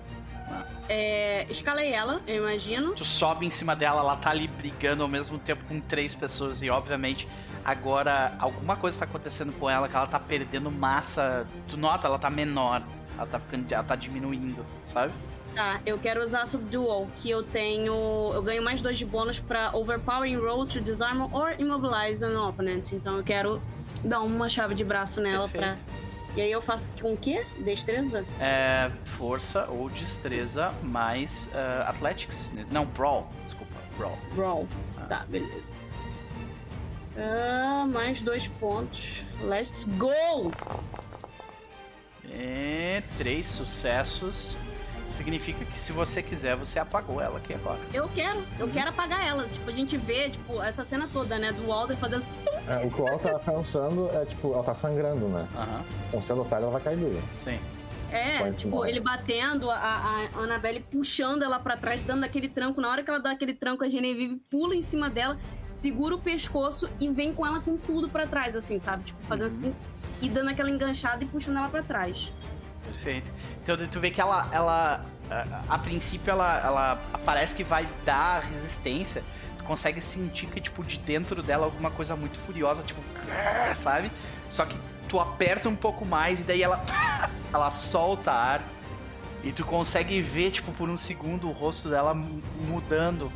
[0.90, 2.94] É, escalei ela, eu imagino.
[2.94, 6.62] Tu sobe em cima dela, ela tá ali brigando ao mesmo tempo com três pessoas
[6.62, 7.26] e obviamente
[7.64, 11.48] agora alguma coisa tá acontecendo com ela que ela tá perdendo massa.
[11.68, 12.84] Tu nota, ela tá menor.
[13.18, 15.14] Ela tá ficando, ela tá diminuindo, sabe?
[15.54, 18.32] Tá, eu quero usar a Subdual, que eu tenho.
[18.34, 22.94] Eu ganho mais dois de bônus pra Overpowering Rolls to Disarm or Immobilize an Opponent.
[22.94, 23.62] Então eu quero
[24.04, 25.76] dar uma chave de braço nela pra.
[25.76, 26.12] Perfeito.
[26.34, 27.46] E aí eu faço com o quê?
[27.60, 28.26] Destreza?
[28.40, 32.54] É, força ou destreza mais uh, athletics.
[32.72, 33.30] Não, brawl.
[33.44, 34.18] Desculpa, brawl.
[34.34, 34.68] Brawl.
[35.10, 35.81] Tá, beleza.
[37.18, 39.26] Ah, mais dois pontos.
[39.42, 40.52] Let's go!
[42.26, 44.56] E três sucessos.
[45.08, 47.80] Significa que se você quiser, você apagou ela aqui agora.
[47.94, 49.46] Eu quero, eu quero apagar ela.
[49.50, 51.52] Tipo, a gente vê, tipo, essa cena toda, né?
[51.52, 52.32] Do Walter fazendo assim.
[52.70, 55.46] É, o que o Al tá pensando é, tipo, ela tá sangrando, né?
[55.54, 57.22] Aham, Com sendo otário, ela vai cair dura.
[57.36, 57.60] sim.
[58.10, 58.90] É, Pode tipo, morrer.
[58.90, 59.78] ele batendo, a,
[60.36, 62.82] a Annabelle puxando ela pra trás, dando aquele tranco.
[62.82, 65.38] Na hora que ela dá aquele tranco, a Genevieve pula em cima dela,
[65.72, 69.06] segura o pescoço e vem com ela com tudo pra trás, assim, sabe?
[69.06, 69.74] Tipo, fazendo assim
[70.22, 72.32] e dando aquela enganchada e puxando ela pra trás.
[72.84, 73.32] Perfeito.
[73.64, 78.42] Então tu vê que ela, ela a, a princípio ela, ela parece que vai dar
[78.44, 79.24] resistência.
[79.58, 83.00] Tu consegue sentir que tipo de dentro dela alguma coisa muito furiosa, tipo,
[83.76, 84.12] sabe?
[84.50, 84.76] Só que
[85.08, 86.84] tu aperta um pouco mais e daí ela
[87.54, 88.62] ela solta ar
[89.44, 93.32] e tu consegue ver tipo por um segundo o rosto dela mu- mudando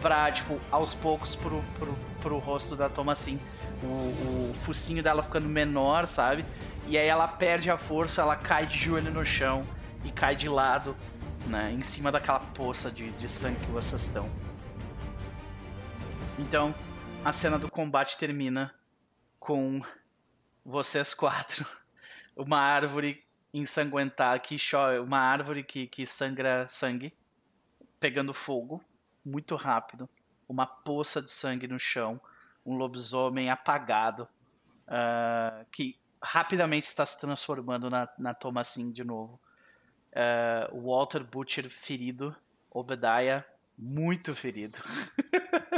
[0.00, 3.38] pra, tipo, aos poucos pro, pro, pro rosto da Thomasin.
[3.82, 6.44] O, o focinho dela ficando menor, sabe?
[6.86, 9.66] E aí ela perde a força, ela cai de joelho no chão
[10.04, 10.96] e cai de lado,
[11.46, 11.70] né?
[11.70, 14.28] Em cima daquela poça de, de sangue que vocês estão.
[16.38, 16.74] Então,
[17.24, 18.74] a cena do combate termina
[19.38, 19.82] com
[20.64, 21.66] vocês quatro.
[22.36, 27.12] Uma árvore ensanguentada, que chora, uma árvore que, que sangra sangue,
[27.98, 28.80] pegando fogo,
[29.28, 30.08] muito rápido.
[30.48, 32.20] Uma poça de sangue no chão,
[32.64, 34.26] um lobisomem apagado,
[34.86, 39.38] ah, que rapidamente está se transformando na, na Thomasin de novo.
[40.72, 42.34] O Walter Butcher ferido,
[42.70, 43.44] Obadiah
[43.76, 44.78] muito ferido.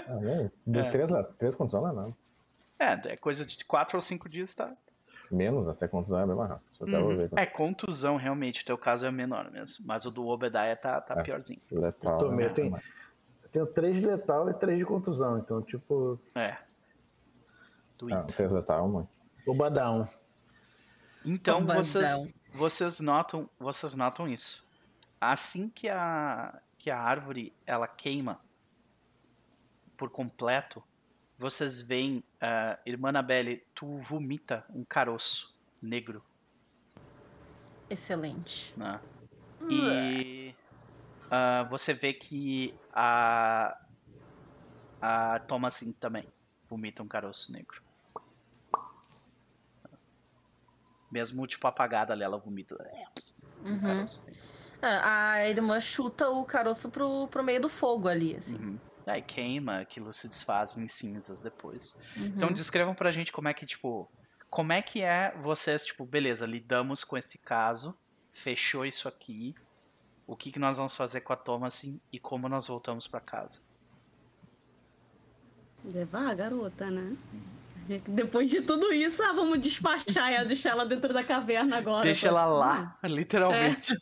[0.09, 0.51] Ah, não.
[0.67, 0.91] Deu É.
[0.91, 2.17] três, três contusão, não é nada.
[3.09, 4.73] É, é coisa de 4 ou 5 dias, tá?
[5.31, 7.17] Menos, até contusão é bem mais rápido.
[7.17, 7.31] Ver.
[7.37, 8.63] É contusão, realmente.
[8.63, 9.85] O teu caso é menor mesmo.
[9.87, 11.23] Mas o do Obadiah tá, tá É.
[11.23, 11.61] piorzinho.
[11.71, 12.13] Letal.
[12.15, 12.51] Eu tomei, né?
[12.51, 12.83] Eu tenho
[13.75, 16.57] três de letal e três de contusão, então, tipo, É.
[18.13, 19.09] Ah, três letal, mano.
[19.45, 20.07] vou badar um.
[21.25, 21.85] Então Bombadão.
[21.85, 24.67] vocês, vocês notam, vocês notam isso.
[25.21, 28.41] Assim que a que a árvore ela queima
[29.99, 30.83] por completo,
[31.39, 36.23] vocês veem, uh, irmã Anabelle, tu vomita um caroço negro,
[37.91, 38.73] Excelente.
[38.79, 38.99] né?
[39.69, 40.40] E
[41.31, 43.77] ah, você vê que a
[45.01, 46.29] a Thomasin também
[46.69, 47.83] vomita um caroço negro.
[51.11, 52.77] Mesmo tipo apagada ali, ela vomita.
[53.65, 54.07] um Uhum.
[54.83, 58.57] Ah, A irmã chuta o caroço pro, pro meio do fogo ali, assim.
[58.57, 58.79] Uhum.
[59.07, 62.01] Aí queima, aquilo se desfaz em cinzas depois.
[62.17, 62.27] Uhum.
[62.27, 64.11] Então descrevam pra gente como é que, tipo,
[64.49, 67.97] como é que é vocês, tipo, beleza, lidamos com esse caso,
[68.33, 69.55] fechou isso aqui,
[70.31, 73.61] o que, que nós vamos fazer com a Thomasin e como nós voltamos pra casa.
[75.85, 77.17] Levar a garota, né?
[78.07, 82.05] Depois de tudo isso, ah, vamos despachar ela, deixar ela dentro da caverna agora.
[82.05, 83.93] Deixa ela lá, literalmente.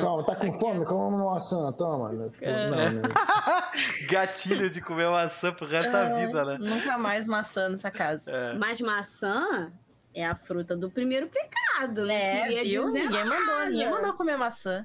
[0.00, 0.84] Calma, tá com fome?
[0.84, 2.12] Come uma maçã, toma.
[2.12, 3.02] Não, né?
[4.10, 6.58] Gatilho de comer maçã pro resto da vida, né?
[6.58, 8.28] Nunca mais maçã nessa casa.
[8.28, 8.54] É.
[8.54, 9.70] Mas maçã
[10.12, 12.52] é a fruta do primeiro pecado, né?
[12.52, 12.88] É, viu?
[12.88, 14.84] Ninguém mandou, ninguém mandou comer maçã.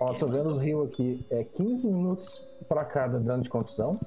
[0.00, 1.24] Ó, tô vendo os rios aqui.
[1.30, 3.98] É 15 minutos pra cada dano de contusão,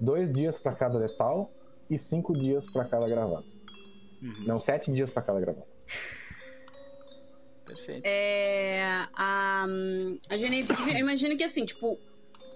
[0.00, 1.50] dois dias pra cada letal
[1.90, 3.44] e cinco dias pra cada gravado.
[4.22, 5.66] Uhum, Não, sete dias pra cada gravado.
[7.66, 8.02] Perfeito.
[8.04, 9.66] É, a,
[10.28, 11.98] a Genevieve, eu imagino que assim, tipo,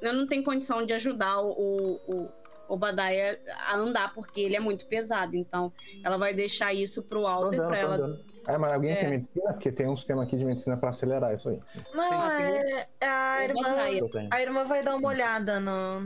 [0.03, 2.29] eu não tenho condição de ajudar o, o, o
[2.69, 5.37] Obadiah a andar, porque ele é muito pesado.
[5.37, 5.73] Então,
[6.05, 7.95] ela vai deixar isso pro Alter pra ela.
[7.97, 8.25] andando.
[8.49, 8.97] É, mas alguém É.
[8.97, 9.53] tem medicina?
[9.53, 11.59] Porque tem um sistema aqui de medicina pra acelerar isso aí.
[11.95, 12.15] Não, Sim.
[13.01, 13.93] é, a irmã, Obadiah.
[13.99, 14.29] Eu tenho.
[14.33, 15.99] a irmã vai dar uma olhada no.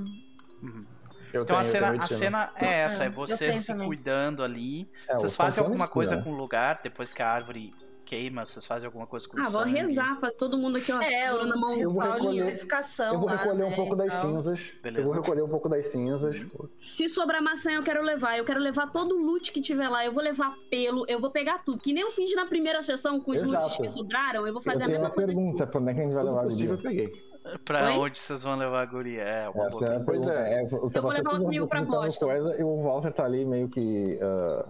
[0.62, 0.84] Uhum.
[1.32, 3.86] Eu Então a tenho, eu cena, tenho a cena é essa, é você se também.
[3.86, 4.90] cuidando ali.
[5.08, 7.72] É, vocês fazem Falcone alguma coisa com o lugar, depois que a árvore
[8.10, 9.78] queima, vocês fazem alguma coisa com o Ah, vou sangue?
[9.78, 11.76] rezar, faz todo mundo aqui, ó, É, segurando a mão.
[11.78, 13.14] Eu vou recolher- purificação.
[13.14, 14.20] Eu vou lá, recolher um né, pouco das tal.
[14.32, 14.60] cinzas.
[14.82, 15.00] Beleza.
[15.00, 16.34] Eu vou recolher um pouco das cinzas.
[16.80, 18.36] Se sobrar maçã, eu quero levar.
[18.36, 20.04] Eu quero levar todo o loot que tiver lá.
[20.04, 21.78] Eu vou levar pelo, eu vou pegar tudo.
[21.78, 23.62] Que nem eu fiz na primeira sessão com os Exato.
[23.64, 24.46] loots que sobraram.
[24.46, 25.26] Eu vou Eu fazer a tenho mesma uma coisa.
[25.28, 27.30] pergunta, pra onde é que a gente vai levar o eu peguei.
[27.64, 27.98] Pra Oi?
[27.98, 29.22] onde vocês vão levar a guria?
[29.22, 30.66] É, uma Essa boa é a Pois é.
[30.66, 32.26] que Eu vou levar comigo pra Boston.
[32.26, 34.66] coisa e o Walter tá ali meio que ah,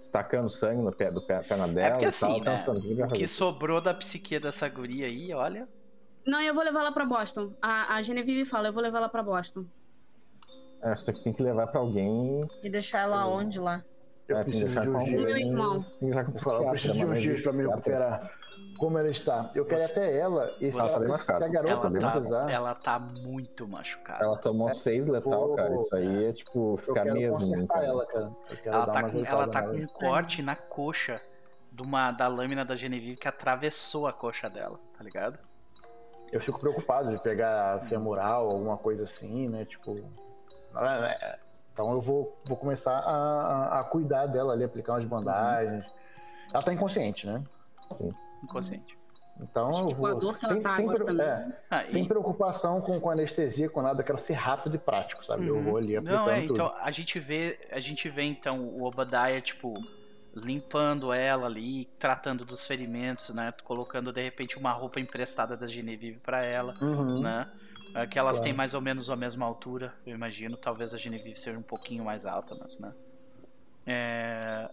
[0.00, 3.08] estacando sangue no pé, do pé, perna dela porque e assim, tal, né, pensando, o
[3.08, 5.68] que que sobrou da psique dessa guria aí, olha.
[6.26, 7.52] Não, eu vou levar ela pra Boston.
[7.60, 9.64] A, a Genevieve fala, eu vou levar ela pra Boston.
[10.82, 12.48] É, Essa daqui tem que levar pra alguém.
[12.62, 13.84] E deixar ela onde lá?
[14.26, 15.22] Eu é, que preciso de dias.
[15.22, 15.82] Meu irmão.
[15.82, 18.30] Tem que deixar com Eu eu preciso de uns dias pra me recuperar.
[18.80, 19.50] Como ela está?
[19.54, 22.74] Eu quero até ela e se, Ela tá se a garota Ela tá, precisar, ela
[22.74, 24.24] tá muito machucada.
[24.24, 25.76] Ela tomou seis letal, vou- cara.
[25.76, 27.34] Isso aí é tipo eu ficar quero mesmo.
[27.36, 27.86] consertar cara.
[27.86, 28.24] ela, cara.
[28.48, 31.20] Eu quero Ela tá com, ela tá com um corte na coxa
[31.70, 35.38] de uma, da lâmina da Genevieve que atravessou a coxa dela, tá ligado?
[36.32, 39.66] Eu fico preocupado de pegar femoral, alguma coisa assim, né?
[39.66, 39.98] Tipo.
[40.74, 41.38] é,
[41.74, 45.84] Então eu vou, vou começar a, a- cuidar dela ali, aplicar umas bandagens.
[46.50, 47.44] Ela tá inconsciente, né?
[48.42, 48.98] Inconsciente.
[49.40, 50.20] Então eu com a vou.
[50.20, 50.86] Sem, tá sem,
[51.20, 54.78] é, Ah, sem e- preocupação com, com anestesia, com nada, eu quero ser rápido e
[54.78, 55.46] prático, sabe?
[55.46, 55.62] Eu Uhum.
[55.64, 56.54] vou ali aplicando Não, é, tudo.
[56.54, 59.74] então a gente vê, a gente vê então o Obadiah, tipo,
[60.34, 63.52] limpando ela ali, tratando dos ferimentos, né?
[63.64, 67.20] Colocando de repente uma roupa emprestada da Genevieve pra ela, Uhum.
[67.22, 67.46] né?
[67.94, 68.44] É Que elas Claro.
[68.44, 70.56] têm mais ou menos a mesma altura, eu imagino.
[70.56, 72.92] Talvez a Genevieve seja um pouquinho mais alta, mas, né?
[73.86, 74.68] É,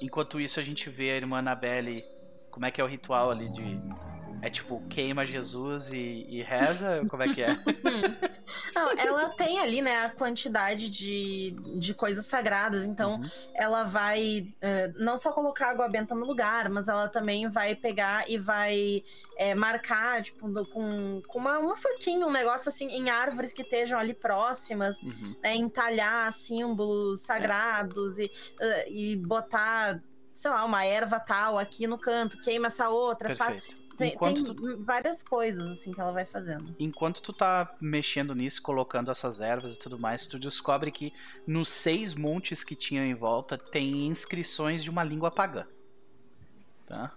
[0.00, 2.04] Enquanto isso, a gente vê a irmã Annabelle.
[2.52, 3.80] Como é que é o ritual ali de.
[4.42, 7.04] É tipo, queima Jesus e, e reza?
[7.08, 7.56] Como é que é?
[8.74, 13.30] Não, ela tem ali, né, a quantidade de, de coisas sagradas, então Uhum.
[13.54, 18.28] ela vai eh, não só colocar água benta no lugar, mas ela também vai pegar
[18.28, 19.02] e vai
[19.38, 23.62] eh, marcar, tipo, no- com, com uma, uma forquinha, um negócio assim, em árvores que
[23.62, 25.34] estejam ali próximas, Uhum.
[25.42, 30.02] né, entalhar símbolos sagrados e, eh, e botar,
[30.42, 33.54] sei lá, uma erva tal aqui no canto, queima essa outra, faz.
[33.54, 33.82] Perfeito.
[33.96, 36.74] Tem, Enquanto tem várias coisas, assim, que ela vai fazendo.
[36.80, 41.12] Enquanto tu tá mexendo nisso, colocando essas ervas e tudo mais, tu descobre que
[41.46, 45.64] nos seis montes que tinham em volta tem inscrições de uma língua pagã.
[46.86, 47.12] Tá?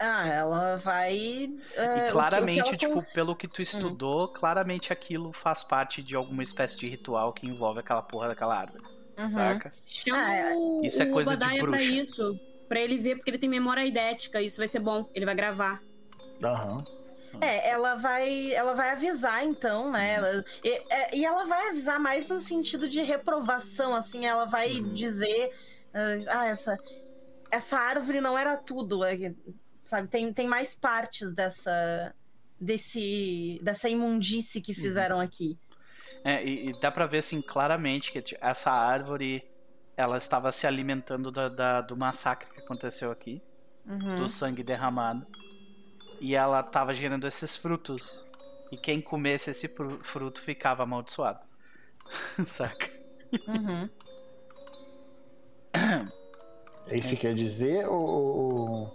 [0.00, 1.12] Ah, ela vai.
[1.16, 4.92] eh, E o que- o que claramente, ela tipo, cons- pelo que tu estudou, claramente
[4.92, 8.84] aquilo faz parte de alguma espécie de ritual que envolve aquela porra daquela árvore,
[9.18, 9.28] Uhum.
[9.30, 9.70] saca?
[9.84, 10.54] Chama Ah, é.
[10.54, 11.92] o, Isso é o coisa de Obadiah pra bruxa.
[11.92, 12.40] isso.
[12.68, 14.40] Pra ele ver, porque ele tem memória idética.
[14.42, 15.08] Isso vai ser bom.
[15.14, 15.82] Ele vai gravar.
[16.42, 16.84] Aham.
[17.40, 20.14] É, ela vai, ela vai avisar então, né?
[20.14, 24.72] Ela- e, é, e ela vai avisar mais no sentido de reprovação, assim, ela vai
[24.80, 24.92] Uhum.
[24.92, 25.50] dizer,
[26.28, 26.76] ah, essa,
[27.50, 29.34] essa árvore não era tudo, é,
[29.84, 30.08] sabe?
[30.08, 32.14] Tem, tem mais partes dessa,
[32.60, 34.64] desse, dessa imundície Uhum.
[34.64, 35.58] que fizeram aqui.
[36.24, 39.44] É, e, e dá pra ver assim claramente que tipo, essa árvore
[39.96, 43.42] ela estava se alimentando da, da- do massacre que aconteceu aqui,
[43.86, 44.16] Uhum.
[44.16, 45.26] do sangue derramado,
[46.20, 48.24] e ela estava gerando esses frutos.
[48.70, 51.40] E quem comesse esse fru- fruto ficava amaldiçoado.
[52.44, 52.90] Saca?
[53.46, 53.88] Uhum.
[56.86, 58.90] É isso que quer dizer ou,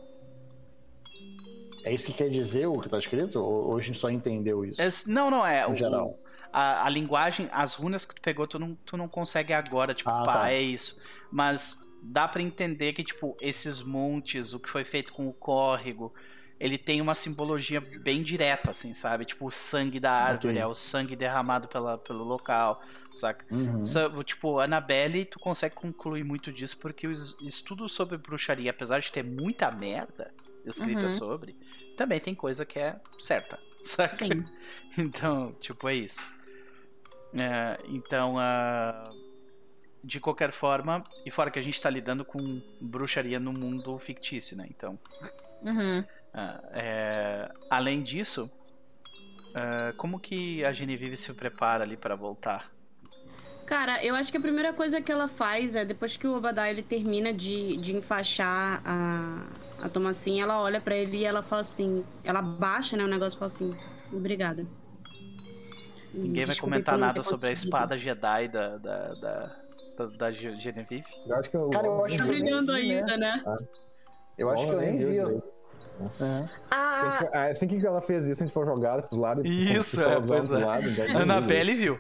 [1.84, 3.40] É isso que quer dizer o que tá escrito?
[3.40, 4.82] Ou, ou a gente só entendeu isso?
[4.82, 5.68] Esse- não, não é.
[5.68, 6.18] No o- geral.
[6.54, 10.12] A, a linguagem, as runas que tu pegou, tu não, tu não consegue agora, tipo,
[10.12, 10.52] Ah, pá, tá.
[10.52, 11.02] é isso.
[11.32, 16.14] Mas dá pra entender que, tipo, esses montes, o que foi feito com o córrego,
[16.60, 19.26] ele tem uma simbologia bem direta, assim, sabe?
[19.26, 20.62] Tipo, o sangue da árvore, Ok.
[20.62, 22.82] é o sangue derramado pela, pelo local,
[23.14, 23.46] saca?
[23.52, 23.84] Uhum.
[24.24, 29.24] Tipo, Annabelle, tu consegue concluir muito disso porque os estudos sobre bruxaria, apesar de ter
[29.24, 30.32] muita merda
[30.66, 31.10] escrita Uhum.
[31.10, 31.56] sobre,
[31.98, 34.16] também tem coisa que é certa, saca?
[34.16, 34.46] Sim.
[34.98, 36.28] Então, tipo, é isso.
[37.36, 39.12] É, então, ah,
[40.04, 44.56] de qualquer forma, e fora que a gente tá lidando com bruxaria no mundo fictício,
[44.58, 44.68] né?
[44.70, 45.00] Então,
[45.64, 46.04] Uhum.
[46.34, 48.52] Ah, é, além disso,
[49.56, 52.72] ah, como que a Genevieve se prepara ali para voltar?
[53.66, 56.70] Cara, eu acho que a primeira coisa que ela faz é, depois que o Obadiah
[56.70, 59.48] ele termina de, de enfaixar a,
[59.86, 62.06] a Tomassinha, ela olha pra ele e ela fala assim...
[62.24, 63.78] Ela baixa, né, o negócio e fala assim...
[64.12, 64.68] Obrigada.
[66.14, 69.56] Ninguém vai comentar não nada ter sobre a espada Jedi da, da, da,
[69.98, 71.06] da, da Ge- Genevieve.
[71.26, 72.96] Eu acho que eu, Cara, eu acho Tá que eu nem brilhando vi, né?
[73.00, 73.44] ainda, né?
[74.38, 75.18] Eu acho que eu nem vi.
[76.22, 76.50] É.
[76.72, 80.02] Ah, Ah, Assim que ela fez isso, a gente foi jogado pro lado e Isso,
[80.02, 80.58] é, pois é.
[80.66, 82.00] lado, daí- A Annabelle viu.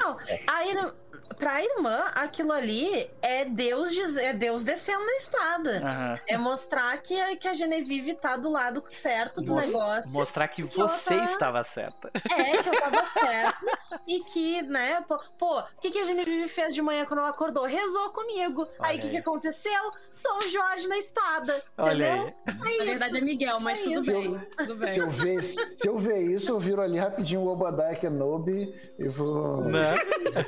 [0.00, 0.16] não.
[0.54, 0.92] A ir...
[1.36, 4.16] Pra irmã, aquilo ali é Deus, diz...
[4.16, 5.78] é Deus descendo na espada.
[5.78, 6.18] Aham.
[6.26, 10.12] É mostrar que a, que a Genevieve tá do lado certo do Mos- negócio.
[10.12, 12.10] Mostrar que que você tá- estava certa.
[12.36, 13.66] É, que eu tava certo.
[14.06, 17.28] E que, né, pô, pô, o que, que a Genevieve fez de manhã quando ela
[17.30, 17.64] acordou?
[17.66, 18.66] Rezou comigo.
[18.80, 19.80] aí o que, que aconteceu?
[20.10, 21.62] São Jorge na espada.
[21.76, 22.34] Olha entendeu?
[22.46, 22.52] aí.
[22.52, 22.84] É Na isso.
[22.86, 24.40] verdade é Miguel, mas É tudo bem.
[24.56, 24.88] Tudo bem.
[24.90, 29.08] Se eu, ver, se eu ver isso, eu viro ali rapidinho o Obadiah Kenobi e
[29.08, 29.94] vou Né?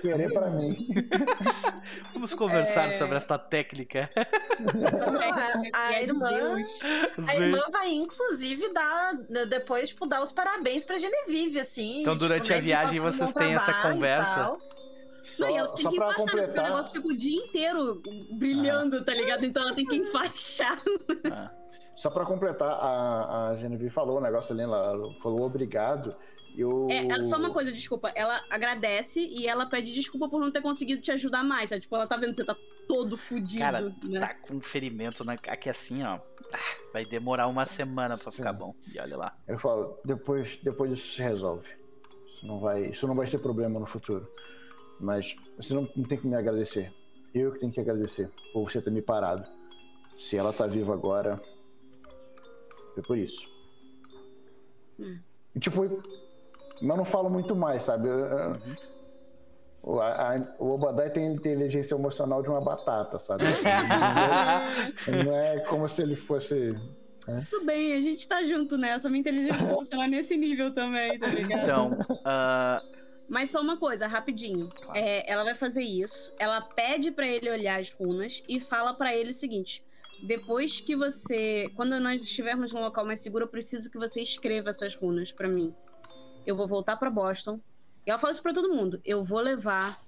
[0.00, 0.69] querer pra mim.
[2.15, 2.92] Vamos conversar É.
[2.92, 4.08] sobre esta técnica.
[5.73, 6.28] a- a E é de irmã-.
[7.28, 9.15] A irmã vai, inclusive, dar,
[9.49, 12.00] depois, tipo, dar os parabéns pra Genevieve, assim.
[12.02, 14.52] Então, tipo, durante né, a viagem, um vocês têm essa conversa?
[15.36, 16.24] Só, Não, e ela tem só que enfaixar, né?
[16.24, 19.44] Porque o completar, negócio fica o dia inteiro brilhando, tá ligado?
[19.44, 20.81] Então ela tem que enfaixar.
[21.97, 26.15] só pra completar, a, a Genevieve falou o negócio ali, ela falou obrigado.
[26.57, 26.89] Eu...
[26.91, 28.11] É, é, só uma coisa, desculpa.
[28.15, 31.70] Ela agradece e ela pede desculpa por não ter conseguido te ajudar mais.
[31.70, 31.83] sabe?
[31.83, 32.57] Tipo, ela tá vendo que você tá
[32.89, 33.61] todo fudido.
[33.61, 34.20] Cara, tu né?
[34.20, 35.35] tá com um ferimento na...
[35.35, 36.19] aqui assim, ó.
[36.53, 36.59] Ah,
[36.93, 38.39] Vai demorar uma semana pra Sim.
[38.39, 38.75] ficar bom.
[38.93, 39.39] E olha lá.
[39.47, 41.69] Eu falo, depois, depois isso se resolve.
[42.35, 44.27] Isso não vai, isso não vai ser problema no futuro.
[45.01, 46.93] Mas você não, não tem que me agradecer.
[47.33, 49.45] Eu que tenho que agradecer por você ter me parado.
[50.19, 51.41] Se ela tá viva agora,
[52.95, 53.49] foi por isso.
[54.99, 55.19] Hum.
[55.55, 55.83] E, tipo,
[56.81, 58.09] mas não falo muito mais, sabe?
[58.09, 58.52] Eu- eu-
[59.83, 63.44] o, a- a- o Obadiah tem inteligência emocional de uma batata, sabe?
[65.25, 66.75] não é como se ele fosse.
[67.49, 69.09] Tudo bem, a gente tá junto nessa.
[69.09, 71.62] Minha inteligência emocional é nesse nível também, tá ligado?
[71.62, 72.83] Então, ah,
[73.28, 74.68] Mas só uma coisa, rapidinho.
[74.68, 74.99] Claro.
[74.99, 76.33] É, ela vai fazer isso.
[76.39, 79.83] Ela pede pra ele olhar as runas e fala pra ele o seguinte:
[80.26, 84.70] depois que você, quando nós estivermos num local mais seguro, eu preciso que você escreva
[84.70, 85.73] essas runas pra mim.
[86.47, 87.60] Eu vou voltar pra Boston.
[88.07, 89.01] E ela fala isso pra todo mundo.
[89.05, 90.02] Eu vou levar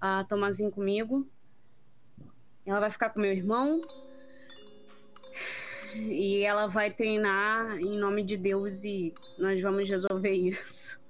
[0.00, 1.26] a Tomazinho comigo.
[2.66, 3.80] Ela vai ficar com meu irmão.
[5.94, 11.00] E ela vai treinar em nome de Deus e nós vamos resolver isso.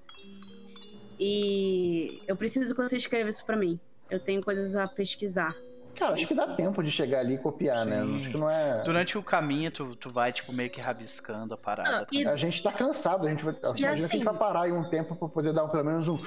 [1.19, 3.79] E eu preciso que você escreva isso pra mim.
[4.11, 5.57] Eu tenho coisas a pesquisar.
[5.95, 8.03] Cara, acho que dá tempo de chegar ali e copiar, né?
[8.03, 8.21] Sim.
[8.21, 8.83] Acho que não é.
[8.85, 12.01] durante o caminho, tu, tu vai, tipo, meio que rabiscando a parada.
[12.03, 13.55] Ah, e A gente tá cansado, a gente vai.
[13.55, 16.09] imagina que a assim- gente vai parar aí um tempo pra poder dar pelo menos
[16.09, 16.19] um.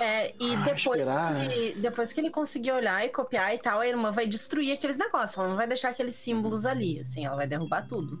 [0.00, 3.80] É, e Ah, depois, esperar, que, depois que ele conseguir olhar e copiar e tal,
[3.80, 5.36] a irmã vai destruir aqueles negócios.
[5.38, 8.18] Ela não vai deixar aqueles símbolos ali, assim, ela vai derrubar tudo.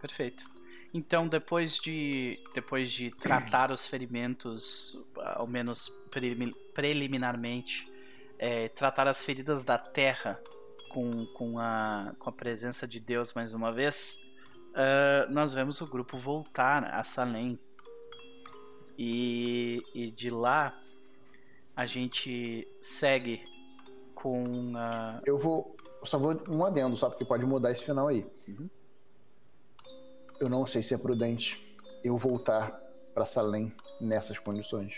[0.00, 0.44] Perfeito.
[0.92, 4.96] Então, depois de depois de tratar os ferimentos,
[5.34, 7.84] ao menos prelimi- preliminarmente,
[8.44, 10.38] é, tratar as feridas da terra
[10.90, 14.22] com, com, a, com a presença de Deus mais uma vez,
[14.74, 17.58] ah, nós vemos o grupo voltar a Salem.
[18.98, 20.78] E, e de lá
[21.74, 23.42] a gente segue
[24.14, 25.20] com a.
[25.24, 25.74] Eu vou.
[26.04, 28.26] Só vou um adendo, só porque pode mudar esse final aí.
[28.46, 28.68] Uhum.
[30.38, 31.58] Eu não sei se é prudente
[32.04, 32.78] eu voltar
[33.14, 34.94] pra Salem nessas condições.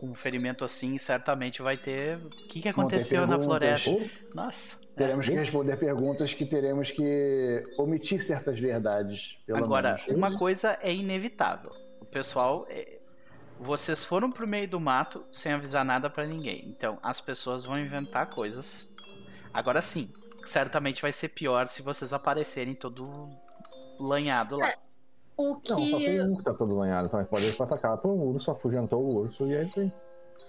[0.00, 2.16] Com um ferimento assim, certamente vai ter.
[2.16, 3.90] O que, que aconteceu na floresta?
[4.34, 4.80] Nossa.
[4.96, 9.36] Teremos que responder perguntas que teremos que omitir certas verdades.
[9.44, 10.16] Pelo Agora, menos.
[10.16, 11.70] uma coisa é inevitável.
[12.00, 12.66] O pessoal.
[12.70, 12.98] é,
[13.58, 16.66] Vocês foram pro meio do mato sem avisar nada pra ninguém.
[16.66, 18.96] Então, as pessoas vão inventar coisas.
[19.52, 20.10] Agora sim,
[20.46, 23.28] certamente vai ser pior se vocês aparecerem todo
[23.98, 24.72] lanhado lá.
[25.40, 27.96] O Não, só que, tem um que tá todo lanhado, então pode ir pra atacar
[27.98, 29.92] todo mundo, só afugentou o urso e aí tem.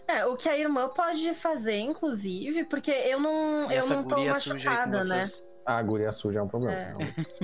[0.07, 4.31] é, o que a irmã pode fazer, inclusive, porque eu não, eu não tô guria
[4.31, 5.25] machucada, né?
[5.25, 5.49] vocês.
[5.63, 6.75] A agulha suja é um problema.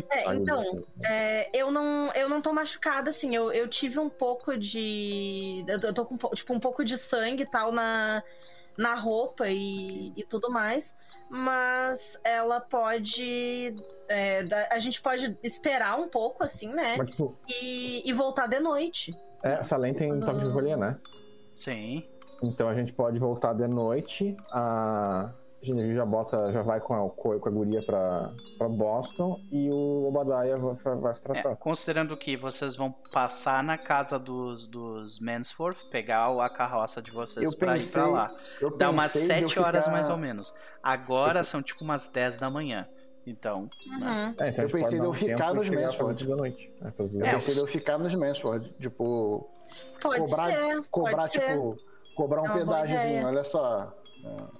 [0.09, 0.23] É.
[0.23, 0.85] É, então, suja.
[1.05, 3.35] É, eu não eu não tô machucada, assim.
[3.35, 5.63] Eu, eu tive um pouco de.
[5.67, 8.23] Eu tô, com po- tipo, um pouco de sangue e tal na,
[8.75, 10.95] na roupa e, e tudo mais.
[11.29, 13.75] Mas ela pode.
[14.07, 16.95] é, a gente pode esperar um pouco, assim, né?
[16.97, 19.13] Mas, tipo, E, e voltar de noite.
[19.43, 20.97] é, essa lei tem Quando- toque de recolher, né?
[21.53, 22.07] Sim.
[22.41, 24.35] Então a gente pode voltar de noite.
[24.51, 25.31] A
[25.95, 30.57] Já bota, já vai com a, com a guria pra, pra Boston e o Obadiah
[30.57, 31.55] vai, vai se É, tratar.
[31.57, 37.51] considerando que vocês vão passar na casa dos, dos Mansforth, pegar a carroça de vocês
[37.51, 38.35] Eu pra ir pensei- pra lá.
[38.61, 40.55] Eu Dá umas pensei de eu 7 horas ficar- mais ou menos.
[40.81, 42.87] Agora são tipo umas 10 da manhã.
[43.25, 44.07] Então, Uhum.
[44.39, 46.25] É, então Eu gente pode pensei de eu ficar nos Mansford.
[46.27, 46.71] da noite.
[46.81, 49.49] É, Eu É, pensei de os- eu ficar nos Mansford, tipo,
[50.01, 51.39] Pode cobrar, ser, cobrar pode ser.
[51.41, 51.75] tipo,
[52.15, 53.93] cobrar um É pedágiozinho, olha só.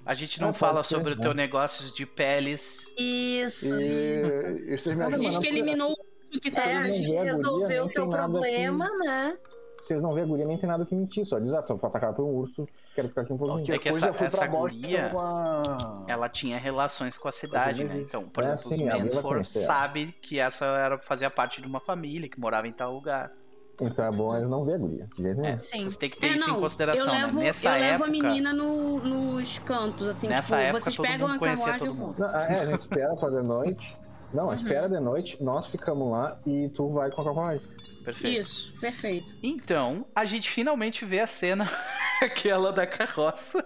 [0.06, 1.22] A gente não Ah, pode fala ser, sobre o né?
[1.22, 2.92] teu negócio de peles.
[2.98, 3.66] Isso.
[3.66, 5.20] E, e vocês me Não, ajudam.
[5.20, 7.86] Diz não que eliminou o que tá É, a não gente vê a guria, resolveu
[7.86, 9.38] o teu problema, né?
[9.82, 11.26] Vocês não vê a guria, nem tem nada que mentir.
[11.26, 13.74] Só diz, ah, tô atacado por um urso, quero ficar aqui um pouquinho.
[13.74, 16.06] É que essa- essa guria- com a...
[16.10, 17.98] Ela tinha relações com a cidade, né?
[18.02, 19.68] Então, por É, exemplo, os sim, conhecia ela.
[19.68, 23.32] sabe que essa era, fazia parte de uma família que morava em tal lugar.
[23.80, 25.08] Então é bom eles não ver a guria.
[25.46, 25.58] É.
[25.58, 25.78] Sim.
[25.78, 27.44] vocês têm que ter É, isso em não, consideração, eu levo, né?
[27.46, 31.06] Nessa eu levo época, a menina no- nos cantos, assim, Nessa tipo, época, vocês todo
[31.06, 32.16] pegam mundo a carruagem todo mundo.
[32.20, 33.98] Não, é, a gente espera pra de noite.
[34.34, 37.66] Não, espera de noite, nós ficamos lá e tu vai com a carruagem.
[38.04, 38.42] Perfeito.
[38.42, 39.28] Isso, perfeito.
[39.44, 41.66] Então, a gente finalmente vê a cena,
[42.22, 43.64] aquela da carroça,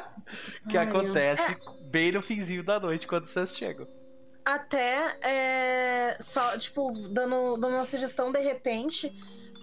[0.68, 1.56] que Ai, acontece
[1.90, 3.86] bem no finzinho da noite quando vocês chegam.
[4.44, 9.10] Até é, só, tipo, dando, dando uma sugestão de repente,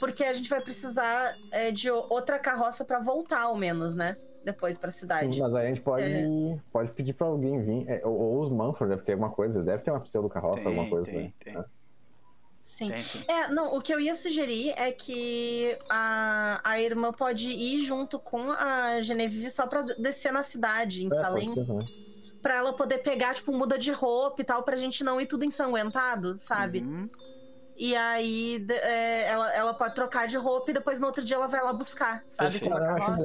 [0.01, 4.17] porque a gente vai precisar é, de outra carroça pra voltar, ao menos, né?
[4.43, 5.35] Depois pra cidade.
[5.35, 6.25] Sim, mas aí a gente pode, É.
[6.73, 7.87] pode pedir pra alguém vir.
[7.87, 10.65] É, ou, ou os Manfred deve ter alguma coisa, deve ter uma pseudo carroça, Tem,
[10.65, 11.05] alguma coisa.
[11.05, 11.33] tem, né?
[11.39, 11.55] tem.
[11.55, 11.65] É.
[12.63, 12.89] Sim.
[12.89, 13.23] Tem sim.
[13.27, 18.17] É, não, o que eu ia sugerir é que a, a irmã pode ir junto
[18.17, 21.53] com a Genevieve só pra descer na cidade, em É, Salem,
[22.41, 25.45] pra ela poder pegar, tipo, muda de roupa e tal, pra gente não ir tudo
[25.45, 26.79] ensanguentado, sabe?
[26.81, 27.07] Uhum.
[27.77, 31.35] E aí de- é, ela, ela pode trocar de roupa e depois no outro dia
[31.35, 32.61] ela vai lá buscar, sabe?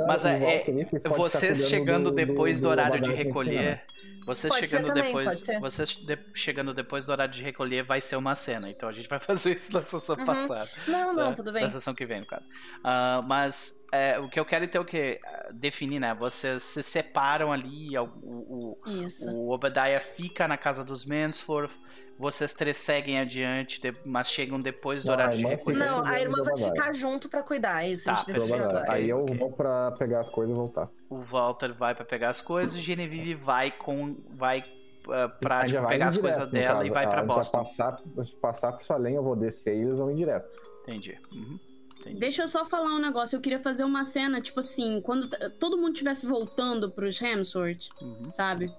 [0.06, 3.70] Mas é- é- ficar Vocês chegando do- depois do, horário de Obadiah que ensina, recolher.
[3.76, 3.82] né?
[4.26, 5.46] Vocês Pode chegando também, depois.
[5.60, 8.68] Vocês de- chegando depois do horário de recolher vai ser uma cena.
[8.68, 10.24] Então a gente vai fazer isso na sessão Uhum.
[10.24, 10.68] passada.
[10.88, 11.36] Não, não, né?
[11.36, 11.62] tudo bem.
[11.62, 12.48] Da sessão que vem, no caso.
[12.82, 16.12] Ah, mas é, o que eu quero então que ah, definir, né?
[16.12, 19.30] Vocês se separam ali, o, o, Isso.
[19.30, 21.76] o Obadiah fica na casa dos Mansforth,
[22.18, 25.78] vocês três seguem adiante, de- mas chegam depois do Não, horário a de irmã recolher.
[25.78, 28.68] Não, a irmã vai ficar junto pra cuidar, é isso, Tá, a gente decidiu Obadiah.
[28.80, 28.92] agora.
[28.92, 30.88] Aí eu vou pra pegar as coisas e voltar.
[31.10, 34.16] O Walter vai pra pegar as coisas, o Genevieve vai com.
[34.30, 34.64] vai
[35.08, 36.86] ah, pra tipo, vai pegar as coisas dela caso.
[36.86, 37.58] e vai Ah, pra a gente Boston.
[37.58, 37.98] Passar,
[38.40, 40.46] passar por Salem, eu vou descer e eles vão ir direto.
[40.82, 41.16] Entendi.
[41.32, 41.58] Uhum.
[42.00, 42.18] Entendi.
[42.20, 43.36] Deixa eu só falar um negócio.
[43.36, 45.28] Eu queria fazer uma cena, tipo assim, quando
[45.58, 48.30] todo mundo estivesse voltando pros Hemsworth, Uhum.
[48.32, 48.70] sabe?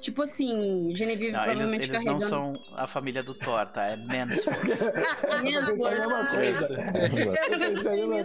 [0.00, 2.24] Tipo assim, Genevieve Não, eles, provavelmente eles não carregando.
[2.24, 3.84] são a família do Thor, tá?
[3.84, 4.60] É Mansford.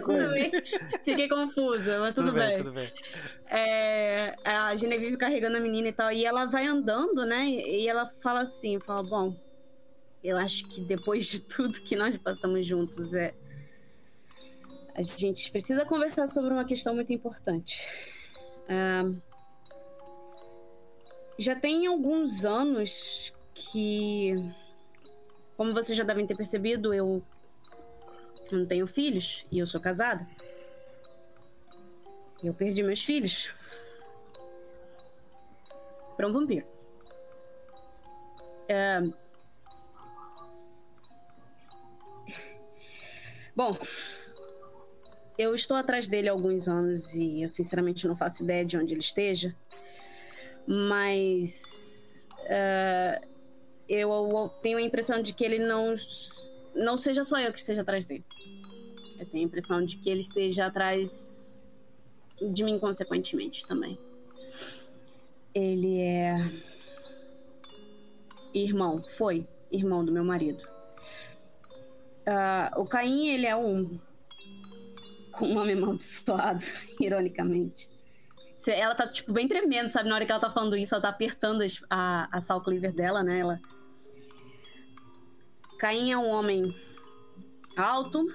[0.00, 0.50] também.
[1.04, 2.58] Fiquei confusa, mas tudo, bem.
[2.58, 2.90] tudo bem.
[3.50, 7.46] É, a Genevieve carregando a menina e tal, e ela vai andando, né?
[7.46, 9.36] E ela fala assim, fala, bom,
[10.24, 13.34] eu acho que depois de tudo que nós passamos juntos, é
[14.94, 17.86] a gente precisa conversar sobre uma questão muito importante.
[18.66, 19.04] Ah,
[21.38, 24.34] já tem alguns anos que,
[25.56, 27.22] como vocês já devem ter percebido, eu
[28.50, 30.26] não tenho filhos e eu sou casada.
[32.42, 33.50] Eu perdi meus filhos
[36.16, 36.66] para um vampiro.
[38.68, 39.00] É...
[43.54, 43.76] Bom,
[45.38, 48.94] eu estou atrás dele há alguns anos e eu sinceramente não faço ideia de onde
[48.94, 49.54] ele esteja.
[50.66, 53.20] Mas é,
[53.88, 55.94] eu tenho a impressão de que ele não
[56.74, 58.24] não seja só eu que esteja atrás dele.
[59.18, 61.64] Eu tenho a impressão de que ele esteja atrás
[62.52, 63.98] de mim consequentemente também.
[65.54, 66.36] Ele é
[68.52, 70.62] irmão, foi irmão do meu marido.
[72.26, 73.98] Ah, o Caim, ele é um
[75.32, 76.64] com um nome amaldiçoado,
[77.00, 77.90] ironicamente.
[78.68, 80.08] Ela tá, tipo, bem tremendo, sabe?
[80.08, 83.22] Na hora que ela tá falando isso, ela tá apertando a, a sal cleaver dela,
[83.22, 83.38] né?
[83.38, 83.60] Ela...
[85.78, 86.74] Caim é um homem
[87.76, 88.26] alto,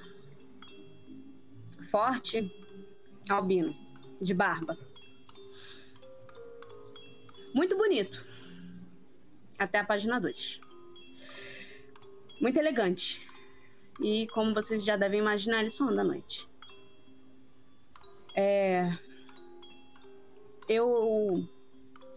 [1.90, 2.51] forte,
[3.30, 3.74] albino,
[4.22, 4.77] de barba.
[7.53, 8.26] Muito bonito.
[9.58, 10.60] Até a página 2.
[12.40, 13.27] Muito elegante.
[14.00, 16.48] E como vocês já devem imaginar, ele só anda à noite.
[18.35, 18.98] É.
[20.68, 21.48] Eu.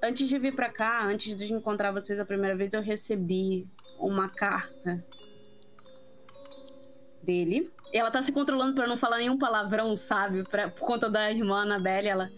[0.03, 3.67] Antes de vir pra cá, antes de encontrar vocês a primeira vez, eu recebi
[3.99, 5.03] uma carta
[7.23, 7.71] dele.
[7.93, 10.45] Ela tá se controlando pra não falar nenhum palavrão, sabe?
[10.45, 12.31] Pra, por conta da irmã Annabelle, ela.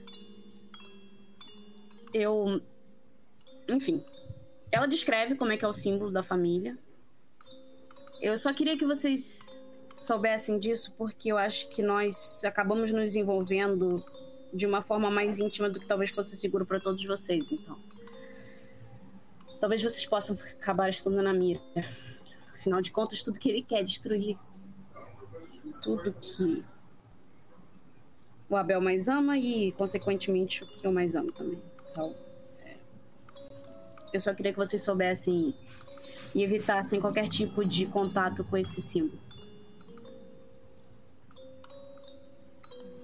[2.14, 2.62] Eu
[3.68, 4.04] enfim.
[4.70, 6.76] Ela descreve como é que é o símbolo da família.
[8.20, 9.62] Eu só queria que vocês
[10.00, 14.04] soubessem disso, porque eu acho que nós acabamos nos envolvendo
[14.56, 17.78] de uma forma mais íntima do que talvez fosse seguro para todos vocês, então.
[19.60, 21.60] Talvez vocês possam acabar estando na mira.
[22.52, 24.36] Afinal de contas, tudo que ele quer é destruir.
[25.82, 26.64] Tudo que
[28.48, 31.60] o Abel mais ama e, consequentemente, o que eu mais amo também.
[31.90, 32.14] Então,
[32.60, 32.76] é...
[34.12, 35.54] eu só queria que vocês soubessem
[36.34, 39.18] e evitassem qualquer tipo de contato com esse símbolo.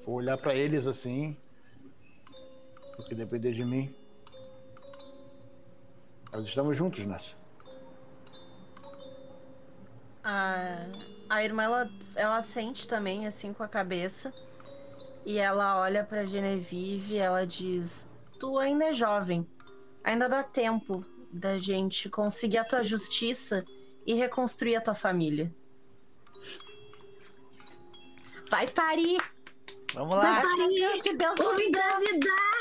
[0.05, 1.37] Vou olhar para eles assim,
[2.97, 3.95] porque depender de mim,
[6.33, 7.35] nós estamos juntos nessa.
[10.25, 10.87] A,
[11.29, 14.33] a irmã, ela, ela sente também, assim, com a cabeça.
[15.25, 19.47] E ela olha pra Genevieve e ela diz: Tu ainda é jovem.
[20.05, 23.65] Ainda dá tempo da gente conseguir a tua justiça
[24.07, 25.55] e reconstruir a tua família.
[28.51, 29.32] Vai parir!
[29.95, 30.43] Vamos Vai lá.
[30.43, 31.03] parir!
[31.03, 32.53] Que Deus Vou me engravidar!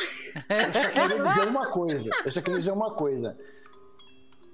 [0.50, 2.10] Eu só queria dizer uma coisa.
[2.26, 3.38] Eu só queria dizer uma coisa.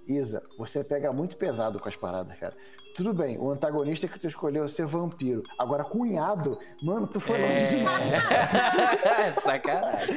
[0.08, 2.54] Isa, você pega muito pesado com as paradas, cara.
[2.96, 5.44] Tudo bem, o antagonista que tu escolheu é ser vampiro.
[5.60, 8.12] Agora, cunhado, mano, tu foi longe demais.
[8.32, 9.34] É.
[9.40, 10.16] sacanagem.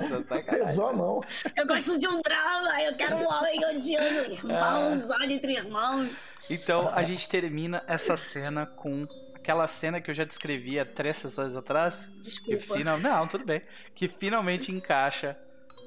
[0.00, 0.66] Isso é sacanagem.
[0.68, 1.20] Pesou a mão.
[1.56, 6.28] Eu gosto de um drama, eu quero um homem odiando irmãos, ódio entre irmãos.
[6.48, 9.04] Então a gente termina essa cena com
[9.42, 12.06] aquela cena que eu já descrevi há três sessões atrás.
[12.06, 12.76] Que Desculpa.
[12.78, 12.98] final...
[12.98, 13.60] Não, tudo bem.
[13.94, 15.36] Que finalmente encaixa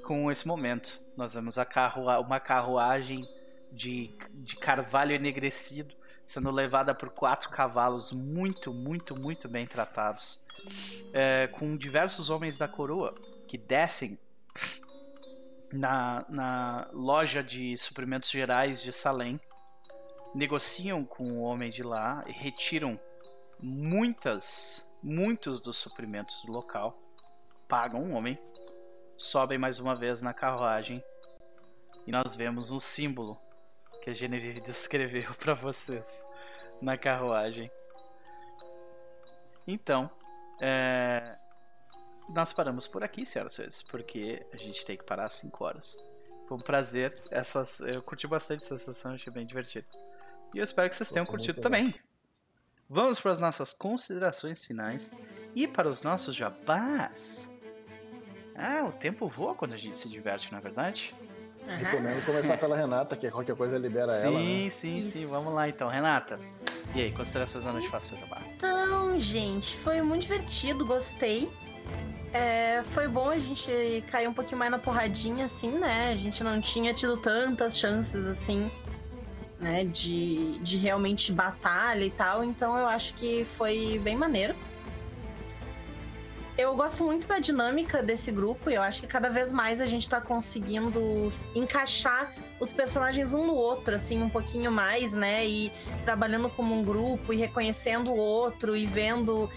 [0.04, 1.00] com esse momento.
[1.16, 2.20] Nós vemos a carrua...
[2.20, 3.26] uma carruagem
[3.72, 10.44] de, de carvalho enegrecido sendo levada por quatro cavalos muito, muito, muito bem tratados.
[11.14, 13.14] É, com diversos homens da coroa
[13.48, 14.18] que descem
[15.72, 19.40] na, na loja de suprimentos gerais de Salem,
[20.34, 23.00] negociam com o homem de lá e retiram
[23.60, 26.98] muitas, muitos dos suprimentos do local,
[27.68, 28.38] pagam o homem,
[29.18, 31.04] sobem mais uma vez na carruagem
[32.06, 33.40] e nós vemos um símbolo
[34.04, 36.26] que a Genevieve descreveu para vocês
[36.82, 37.72] na carruagem.
[39.68, 40.10] Então,
[40.62, 41.36] é,
[42.30, 45.64] nós paramos por aqui, senhoras e senhores, porque a gente tem que parar às 5
[45.64, 45.98] horas.
[46.48, 47.18] Foi um prazer.
[47.32, 49.88] Essas, eu curti bastante essa sessão, achei bem divertido.
[50.54, 51.94] E eu espero que vocês tenham curtido também.
[52.90, 55.12] Vamos para as nossas considerações finais
[55.56, 57.50] e para os nossos jabás.
[58.56, 61.14] Ah, o tempo voa quando a gente se diverte, não é verdade?
[61.68, 64.40] Recomendo começar pela Renata, que qualquer coisa libera sim, ela.
[64.40, 64.70] Né?
[64.70, 65.22] sim, sim.
[65.24, 65.32] Isso.
[65.32, 66.40] Vamos lá então, Renata.
[66.94, 68.40] E aí, considerações da noite faça o jabá.
[68.56, 71.52] Então, gente, foi muito divertido, gostei.
[72.32, 76.12] É, foi bom a gente cair um pouquinho mais na porradinha, assim, né?
[76.12, 78.70] A gente não tinha tido tantas chances, assim,
[79.60, 79.86] né?
[79.86, 82.44] De, de realmente batalha e tal.
[82.44, 84.56] Então eu acho que foi bem maneiro.
[86.58, 89.86] Eu gosto muito da dinâmica desse grupo e eu acho que cada vez mais a
[89.86, 95.46] gente tá conseguindo encaixar os personagens um no outro, assim, um pouquinho mais, né?
[95.46, 95.70] E
[96.06, 99.50] trabalhando como um grupo e reconhecendo o outro e vendo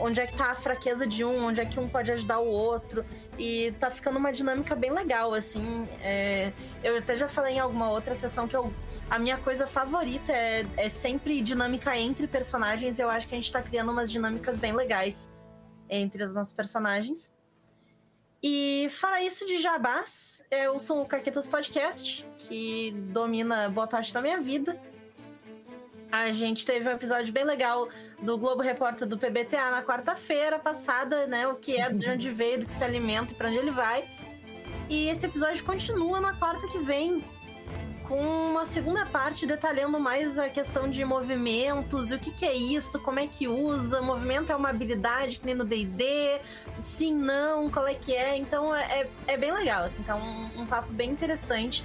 [0.00, 2.48] onde é que tá a fraqueza de um, onde é que um pode ajudar o
[2.48, 3.04] outro.
[3.38, 5.86] E tá ficando uma dinâmica bem legal, assim.
[6.02, 8.72] É, eu até já falei em alguma outra sessão que eu.
[9.08, 12.98] A minha coisa favorita é, é sempre dinâmica entre personagens.
[12.98, 15.28] Eu acho que a gente tá criando umas dinâmicas bem legais
[15.88, 17.32] entre os nossos personagens.
[18.42, 24.20] E fora isso de jabás, eu sou o Caquetas Podcast, que domina boa parte da
[24.20, 24.80] minha vida.
[26.10, 27.88] A gente teve um episódio bem legal
[28.22, 31.46] do Globo Repórter do PBTA na quarta-feira passada, né?
[31.48, 34.08] O que é, de onde veio, do que se alimenta e pra onde ele vai.
[34.88, 37.24] E esse episódio continua na quarta que vem,
[38.08, 38.20] com
[38.50, 43.18] uma segunda parte detalhando mais a questão de movimentos, o que, que é isso, como
[43.18, 46.40] é que usa, movimento é uma habilidade que nem no D&D,
[46.82, 50.50] sim, não, qual é que é, então é, é- é bem legal, assim, tá um,
[50.62, 51.84] um papo bem interessante,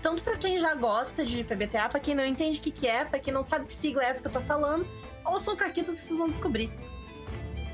[0.00, 3.04] tanto pra quem já gosta de PBTA, pra quem não entende o que, que é,
[3.04, 4.86] pra quem não sabe que sigla é essa que eu tô falando,
[5.24, 6.70] ou são caquitas que vocês vão descobrir.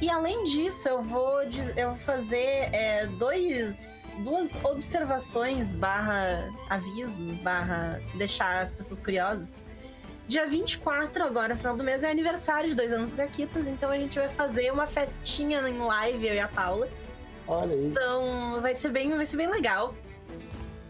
[0.01, 1.43] E além disso, eu vou,
[1.77, 9.61] eu vou fazer é, dois, duas observações barra avisos, barra deixar as pessoas curiosas.
[10.29, 13.97] Dia 24, agora, final do mês, é aniversário de dois anos do Caquitas, então a
[13.97, 16.89] gente vai fazer uma festinha em live, eu e a Paula.
[17.47, 17.87] Olha aí.
[17.87, 19.95] Então vai ser bem, vai ser bem legal.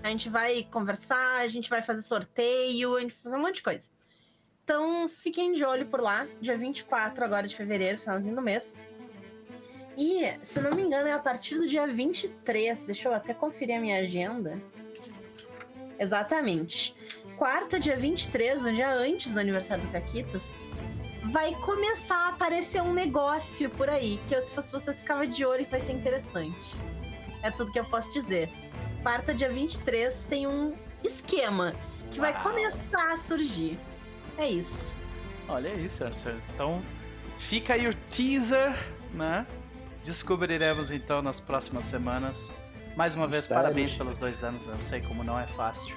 [0.03, 3.57] A gente vai conversar, a gente vai fazer sorteio, a gente vai fazer um monte
[3.57, 3.91] de coisa.
[4.65, 8.77] Então fiquem de olho por lá, dia 24 agora de fevereiro, finalzinho do mês.
[9.97, 12.85] E, se não me engano, é a partir do dia 23.
[12.85, 14.61] Deixa eu até conferir a minha agenda.
[15.99, 16.95] Exatamente.
[17.37, 20.53] Quarta, dia 23, um dia antes do aniversário do Caquitas,
[21.31, 25.45] vai começar a aparecer um negócio por aí, que eu, se fosse vocês ficava de
[25.45, 26.75] olho que vai ser interessante.
[27.43, 28.49] É tudo que eu posso dizer.
[29.03, 31.75] Quarta, dia 23, tem um esquema
[32.11, 32.43] que vai Uau.
[32.43, 33.79] começar a surgir.
[34.39, 34.97] É isso.
[35.49, 36.53] Olha isso, senhores.
[36.53, 36.83] Então,
[37.39, 38.73] fica aí o teaser,
[39.13, 39.47] né?
[40.05, 42.53] Descobriremos então nas próximas semanas.
[42.97, 43.63] Mais uma vez, Mistério.
[43.63, 44.67] parabéns pelos dois anos.
[44.67, 45.95] Eu sei como não é fácil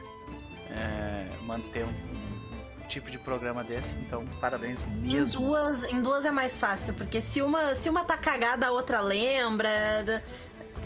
[0.70, 4.00] é, manter um, um tipo de programa desse.
[4.00, 5.42] Então, parabéns Em mesmo.
[5.42, 9.02] duas, em duas é mais fácil, porque se uma, se uma tá cagada, a outra
[9.02, 10.24] lembra.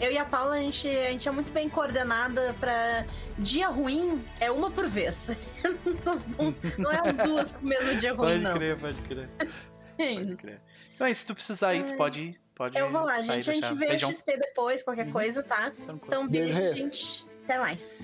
[0.00, 3.04] Eu e a Paula, a gente, a gente é muito bem coordenada pra.
[3.38, 5.28] Dia ruim é uma por vez.
[6.06, 8.52] não, não é as duas pro mesmo dia ruim, Pode não.
[8.54, 9.28] crer, pode crer.
[9.98, 10.60] É Pode crer.
[10.94, 12.40] Então, aí, se tu precisar ir, tu pode ir.
[12.60, 13.50] Pode Eu vou lá, sair gente.
[13.50, 14.10] A gente vê Beijão.
[14.10, 15.12] XP depois, qualquer Uhum.
[15.12, 15.70] coisa, tá?
[15.70, 16.00] Tranquilo.
[16.06, 16.74] Então, beijo, Beijo.
[16.76, 17.24] gente.
[17.44, 18.00] Até mais.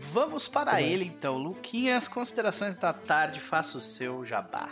[0.00, 0.92] Vamos para Tudo bem.
[0.92, 1.36] ele então.
[1.38, 4.68] Luquinhas, considerações da tarde, faça o seu jabá.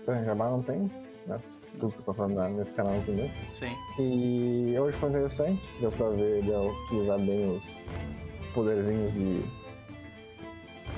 [0.00, 0.88] Então, Jabá não tem,
[1.26, 1.40] né?
[1.80, 3.28] Tudo que eu tô falando na- nesse canal entendeu?
[3.50, 3.74] Sim.
[3.98, 9.42] E hoje foi interessante, deu pra ver, deu utilizar bem os poderzinhos de.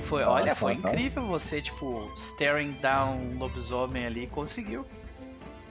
[0.03, 4.85] Foi, olha, foi incrível você, tipo, staring down um lobisomem ali, conseguiu.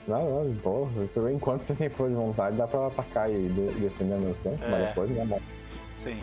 [0.09, 3.79] Não, não, porra, eu- enquanto você tem força de vontade, dá pra atacar e de-
[3.79, 4.69] defender ao mesmo tempo, É.
[4.69, 5.41] mas depois não é bom.
[5.95, 6.19] Sim.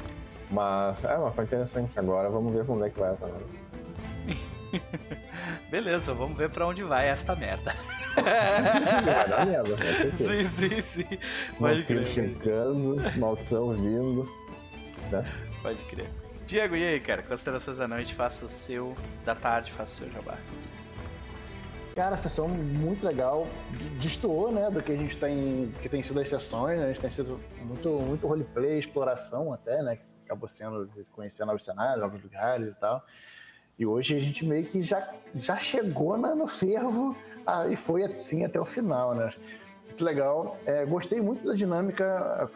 [0.51, 1.91] Mas, é, mas foi interessante.
[1.97, 3.47] Agora vamos ver como é que vai essa merda.
[5.71, 7.75] Beleza, vamos ver pra onde vai esta merda.
[8.17, 9.77] Vai dar merda,
[10.15, 11.19] sim, sim, sim.
[11.59, 14.29] Pode crer, chegando, maldição vindo.
[15.63, 16.09] pode crer.
[16.47, 17.23] Diego, e aí, cara?
[17.23, 18.97] Considerações da noite, faça o seu.
[19.25, 20.37] Da tarde, faça o seu jabá.
[21.97, 23.47] Cara, a sessão muito legal,
[23.99, 27.01] destoou, né, do que a gente tem, que tem sido as sessões, né, a gente
[27.01, 32.23] tem sido muito, muito roleplay, exploração até, né, acabou sendo de conhecer novos cenários, novos
[32.23, 33.03] lugares e tal.
[33.79, 37.17] E hoje a gente meio que já, já chegou na- no fervo
[37.71, 39.33] e foi assim até o final, né.
[39.87, 40.59] Muito legal.
[40.67, 42.47] É, gostei muito da dinâmica,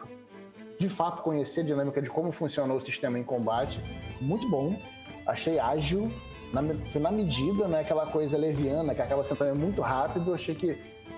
[0.77, 3.81] de fato conhecer a dinâmica de como funcionou o sistema em combate,
[4.21, 4.79] muito bom.
[5.25, 6.11] Achei ágil,
[6.53, 7.81] na, na medida, né?
[7.81, 10.33] Aquela coisa leviana que acaba sendo também muito rápido.
[10.33, 10.77] Achei que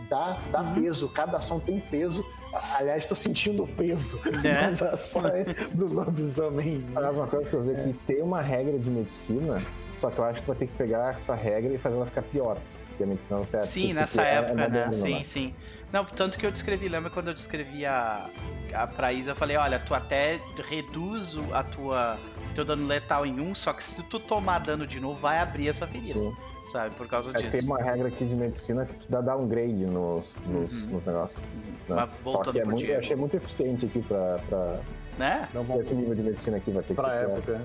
[0.10, 0.74] dá, dá Uhum.
[0.76, 2.24] peso, cada ação tem peso.
[2.54, 4.54] A- Aliás, estou sentindo o peso Né?
[4.72, 6.86] das ações do lobisomem.
[6.96, 9.62] Aliás, uma coisa que eu vi é que tem uma regra de medicina,
[10.00, 12.06] só que eu acho que tu vai ter que pegar essa regra e fazer ela
[12.06, 12.58] ficar pior.
[12.90, 13.66] Porque a medicina não serve.
[13.66, 14.92] Sim, nessa época, né?
[14.92, 15.54] Sim, sim.
[15.92, 18.28] Não, tanto que eu descrevi, lembra quando eu descrevi a,
[18.74, 20.40] a pra Isa, eu falei, olha, tu até
[20.70, 22.18] reduz o- a tua
[22.54, 25.68] teu dano letal em um, só que se tu tomar dano de novo, vai abrir
[25.68, 26.34] essa ferida, Sim.
[26.72, 26.96] sabe?
[26.96, 27.66] Por causa É, tem disso.
[27.68, 30.90] uma regra aqui de medicina que tu dá downgrade nos, nos, Uhum.
[30.92, 31.40] nos negócios.
[31.42, 31.96] né?
[31.96, 34.80] Mas Só voltando que é pro muito, eu achei muito eficiente aqui pra, pra
[35.18, 35.48] Né?
[35.54, 37.38] Não vamos esse nível de medicina aqui vai ter que pra ser pior.
[37.38, 37.62] época.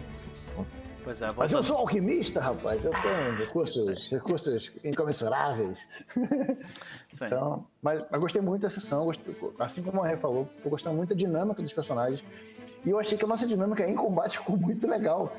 [1.09, 2.85] Pois é, Mas eu sou alquimista, rapaz.
[2.85, 5.89] Eu tenho recursos, recursos incomensuráveis.
[7.15, 10.97] Então, mas, mas gostei muito da sessão, gostei- assim como a Ré falou, tô gostando
[10.97, 12.23] muito da dinâmica dos personagens.
[12.85, 15.33] E eu achei que a nossa dinâmica em combate ficou muito legal.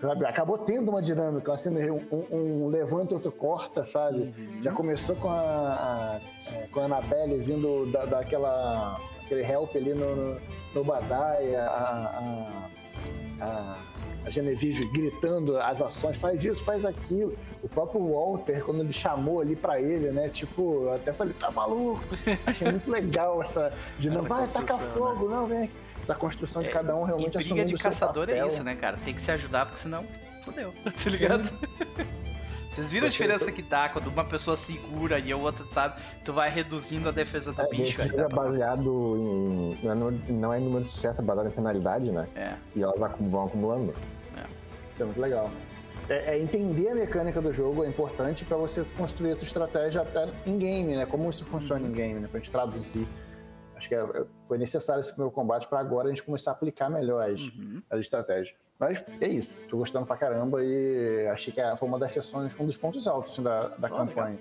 [0.00, 0.26] Sabe?
[0.26, 4.34] Acabou tendo uma dinâmica, assim, um, um levanta, outro corta, sabe?
[4.36, 4.60] Uhum.
[4.60, 6.20] Já começou com a, a-
[6.52, 10.40] é, com a Annabelle vindo da, daquela aquele help ali no, no,
[10.74, 12.68] no Badai, a, a,
[13.40, 13.76] a,
[14.24, 17.36] a Genevieve gritando as ações, faz isso, faz aquilo.
[17.62, 20.28] O próprio Walter, quando ele chamou ali pra ele, né?
[20.28, 22.02] Tipo, eu até falei, tá maluco?
[22.46, 24.28] Achei muito legal essa dinâmica.
[24.28, 25.70] Vai, taca construção, fogo, não, vem.
[26.02, 28.64] Essa construção de É, cada um realmente briga assumindo de o seu caçador é isso,
[28.64, 28.96] né, cara?
[29.04, 30.04] Tem que se ajudar, porque senão
[30.44, 31.52] fodeu, tá ligado?
[32.68, 36.00] Vocês viram a diferença que dá quando uma pessoa segura e a outra, sabe?
[36.24, 37.82] Tu vai reduzindo a defesa do É, bicho.
[37.92, 39.78] esse Aí jogo é baseado em.
[39.86, 42.26] Não é, não é em número de sucesso, é baseado em penalidade, né?
[42.34, 43.94] É, E elas vão acumulando.
[44.92, 45.50] Isso é muito legal.
[46.08, 50.28] É, é entender a mecânica do jogo é importante para você construir essa estratégia até
[50.46, 51.06] em game, né?
[51.06, 52.28] Como isso funciona em game, né?
[52.30, 53.06] Pra gente traduzir.
[53.76, 56.54] Acho que é- é- foi necessário esse primeiro combate para agora a gente começar a
[56.54, 57.82] aplicar melhor as, Uhum.
[57.90, 58.54] as estratégias.
[58.78, 59.52] Mas é isso.
[59.70, 63.32] Tô gostando pra caramba e achei que foi uma das sessões, um dos pontos altos
[63.32, 64.38] assim, da, da Oh, campanha.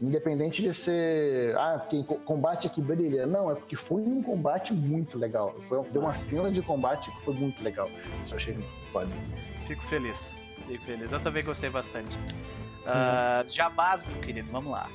[0.00, 1.56] Independente de ser.
[1.56, 3.26] Ah, porque combate aqui brilha.
[3.26, 5.54] Não, é porque foi um combate muito legal.
[5.68, 7.88] Foi, deu uma cena de combate que foi muito legal.
[8.22, 8.56] Isso eu achei
[8.92, 9.10] foda.
[9.66, 10.36] Fico feliz.
[10.66, 11.12] Fico feliz.
[11.12, 12.18] Eu também gostei bastante.
[12.86, 14.88] Ah, Jabás, meu querido, vamos lá.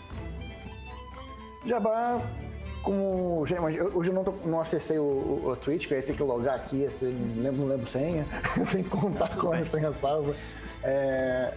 [1.66, 2.22] Jabá,
[2.84, 3.42] como.
[3.94, 6.24] Hoje eu não, tô- não acessei o, o, o Twitch, porque eu ia ter que
[6.24, 8.26] logar aqui, assim, não lembro, não lembro senha.
[8.72, 9.62] Tem que contar com bem.
[9.62, 10.36] a senha salva.
[10.84, 11.54] É,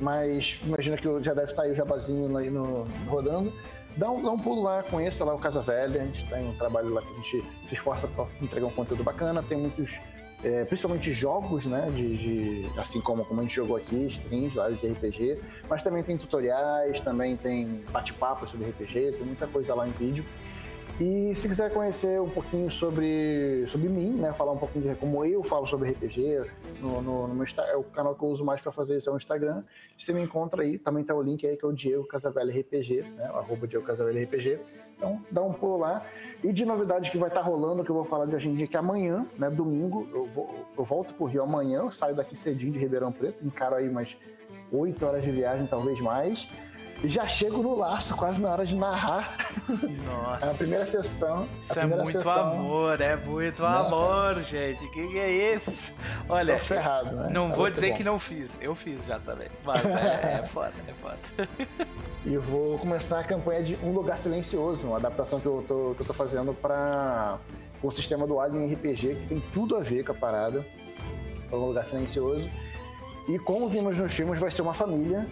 [0.00, 3.52] mas imagina que já deve estar aí o jabazinho aí no, rodando.
[3.96, 6.02] Dá um, dá um pulo lá, conheça lá o Casa Velha.
[6.02, 9.04] A gente tem um trabalho lá que a gente se esforça para entregar um conteúdo
[9.04, 9.42] bacana.
[9.42, 9.98] Tem muitos
[10.44, 11.88] é, principalmente jogos, né?
[11.94, 12.16] De,
[12.66, 15.38] de- assim como, como a gente jogou aqui, streams, lives de RPG,
[15.68, 20.24] mas também tem tutoriais, também tem bate-papo sobre RPG, tem muita coisa lá em vídeo.
[21.00, 24.32] E se quiser conhecer um pouquinho sobre, sobre mim, né?
[24.34, 26.44] Falar um pouquinho de como eu falo sobre RPG,
[26.80, 29.12] no, no, no meu é o canal que eu uso mais para fazer isso é
[29.12, 29.64] o Instagram.
[29.98, 33.02] Você me encontra aí, também tá o link aí que é o Diego Casavelli RPG,
[33.16, 33.24] né?
[33.24, 34.58] Arroba Diego Casavelli RPG.
[34.96, 36.04] Então dá um pulo lá.
[36.44, 38.66] E de novidade que vai estar rolando, que eu vou falar de hoje em dia,
[38.66, 39.48] que amanhã, né?
[39.48, 43.44] Domingo, eu, vou, eu volto pro Rio amanhã, eu saio daqui cedinho de Ribeirão Preto,
[43.44, 44.16] encaro aí umas
[44.70, 46.48] 8 horas de viagem, talvez mais.
[47.04, 49.36] Já chego no laço, quase na hora de narrar
[50.04, 50.46] Nossa.
[50.46, 51.48] É a primeira sessão.
[51.60, 53.68] Isso é primeira muito sessão, amor, é muito Não.
[53.86, 54.86] amor, gente.
[54.90, 55.92] Que que é isso?
[56.28, 57.28] Olha, Tô ferrado, né?
[57.32, 57.96] não Mas vou dizer bom.
[57.96, 58.58] que não fiz.
[58.62, 59.48] Eu fiz já também.
[59.64, 61.18] Mas é, é foda, é foda.
[62.24, 66.02] E vou começar a campanha de Um Lugar Silencioso, uma adaptação que eu tô, que
[66.02, 67.36] eu tô fazendo para
[67.82, 70.64] o sistema do Alien RPG, que tem tudo a ver com a parada.
[71.50, 72.48] É Um Lugar Silencioso.
[73.28, 75.26] E como vimos nos filmes, vai ser uma família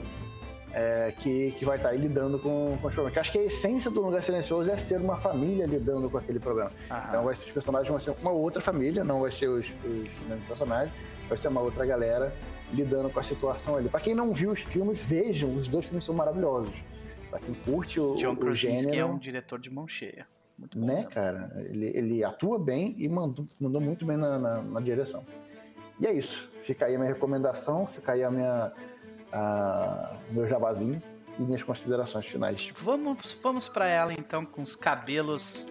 [0.72, 3.12] é, que, que vai estar aí lidando com, com os problemas.
[3.12, 6.38] Que acho que a essência do Lugar Silencioso é ser uma família lidando com aquele
[6.38, 6.70] problema.
[6.90, 7.04] Aham.
[7.08, 10.28] Então vai ser, os personagens vão ser uma outra família, não vai ser os, os
[10.28, 10.92] mesmos personagens,
[11.28, 12.32] vai ser uma outra galera
[12.72, 13.88] lidando com a situação ali.
[13.88, 16.74] Pra quem não viu os filmes, vejam, os dois filmes são maravilhosos.
[17.30, 20.26] Pra quem curte o, John o Krasinski é gênero, um diretor de mão cheia.
[20.58, 20.84] Muito bom.
[20.86, 21.50] né, cara?
[21.70, 25.24] Ele, ele atua bem e mandou, mandou muito bem na, na- na direção.
[25.98, 26.50] E é isso.
[26.64, 28.72] Fica aí a minha recomendação, fica aí a minha,
[29.32, 31.02] a- meu jabazinho
[31.38, 32.72] e minhas considerações finais.
[32.82, 35.66] Vamos, vamos para ela então com os cabelos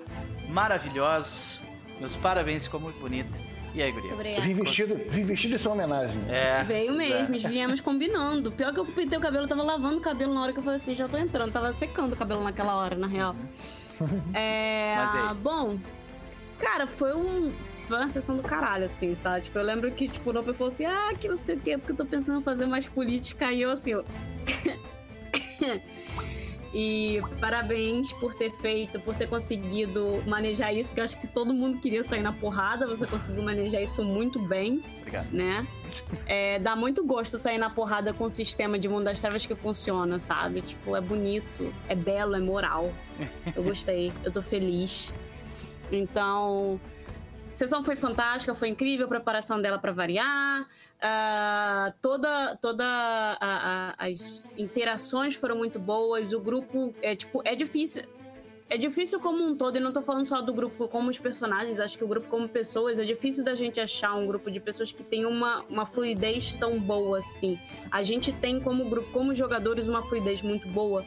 [0.50, 1.62] maravilhosos.
[2.00, 3.40] Meus parabéns, ficou muito bonita.
[3.76, 4.14] E aí, guria?
[4.14, 4.42] Obrigada.
[4.42, 6.20] Vim vestido, vim vestido em sua homenagem.
[6.28, 6.64] É.
[6.64, 7.50] Veio pois mesmo, é.
[7.50, 8.52] viemos combinando.
[8.52, 10.64] Pior que eu pintei o cabelo, eu tava lavando o cabelo na hora que eu
[10.64, 11.52] falei assim, já tô entrando.
[11.52, 13.36] Tava secando o cabelo naquela hora, na real.
[14.34, 14.96] É.
[14.96, 15.34] Mas aí?
[15.36, 15.78] Bom,
[16.58, 17.52] cara, foi um.
[17.90, 19.45] Uma sessão do caralho, assim, sabe?
[19.45, 21.77] Tipo, eu lembro que, tipo, o Noper falou assim, ah, que não sei o quê,
[21.77, 23.51] porque eu tô pensando em fazer mais política.
[23.51, 24.06] E eu, assim, eu...
[26.74, 31.51] E parabéns por ter feito, por ter conseguido manejar isso, que eu acho que todo
[31.51, 32.85] mundo queria sair na porrada.
[32.85, 35.32] Você conseguiu manejar isso muito bem Obrigado.
[35.32, 35.66] né?
[36.27, 39.56] É, dá muito gosto sair na porrada com um sistema de mundo das trevas que
[39.56, 40.61] funciona, sabe?
[40.61, 42.93] Tipo, é bonito, é belo, é moral.
[43.56, 45.11] Eu gostei, eu tô feliz.
[45.92, 46.80] Então,
[47.50, 50.68] a sessão foi fantástica, foi incrível, a preparação dela pra variar.
[51.02, 56.32] Ah, toda toda a- a- as interações foram muito boas.
[56.32, 58.03] O grupo é tipo é difícil
[58.69, 61.80] é difícil como um todo, e não tô falando só do grupo como os personagens,
[61.80, 64.91] acho que o grupo como pessoas, é difícil da gente achar um grupo de pessoas
[64.91, 67.59] que tem uma, uma fluidez tão boa assim.
[67.89, 71.03] A gente tem como grupo, como jogadores, uma fluidez muito boa.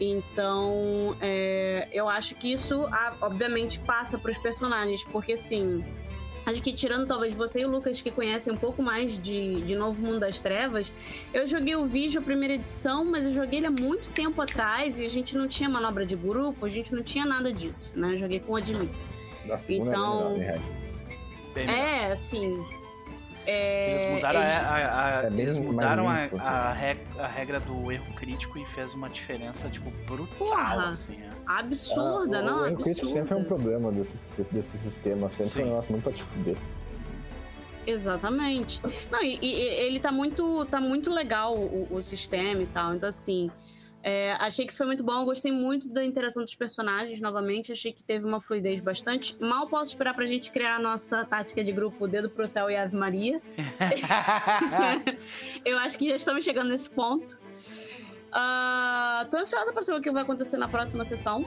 [0.00, 2.86] Então, é, eu acho que isso,
[3.20, 5.84] obviamente, passa pros personagens, porque assim.
[6.46, 9.74] Acho que tirando talvez você e o Lucas que conhecem um pouco mais de, de
[9.74, 10.92] Novo Mundo das Trevas,
[11.34, 15.00] eu joguei o vídeo a primeira edição, mas eu joguei ele há muito tempo atrás
[15.00, 18.12] e a gente não tinha manobra de grupo, a gente não tinha nada disso, né?
[18.12, 18.88] Eu joguei com o Admin.
[19.88, 20.58] Então- é
[21.56, 21.74] melhor.
[21.74, 22.64] É, assim.
[23.46, 24.74] É, Eles mudaram, a, eles- a-
[25.20, 28.64] a- É bem eles mudaram a, limpo, a reg- a regra do erro crítico e
[28.66, 30.90] fez uma diferença, tipo, brutal, Porra.
[30.90, 31.14] assim.
[31.22, 31.30] é.
[31.46, 32.62] absurda, Ah, não?
[32.62, 33.44] O erro crítico sempre é um absurda.
[33.62, 35.30] problema desse, desse, desse sistema.
[35.30, 35.60] Sempre Sim.
[35.60, 36.56] é um negócio muito pra te fuder.
[37.86, 38.80] Exatamente.
[39.10, 42.94] Não, e, e- e ele tá muito, tá muito legal o, o sistema e tal.
[42.94, 43.50] Então, assim,
[44.08, 45.24] é, achei que foi muito bom.
[45.24, 47.72] Gostei muito da interação dos personagens novamente.
[47.72, 49.36] Achei que teve uma fluidez bastante.
[49.42, 52.76] Mal posso esperar pra gente criar a nossa tática de grupo Dedo pro Céu e
[52.76, 53.42] Ave Maria.
[55.66, 57.36] Eu acho que já estamos chegando nesse ponto.
[58.30, 61.44] Ah, tô ansiosa pra saber o que vai acontecer na próxima sessão.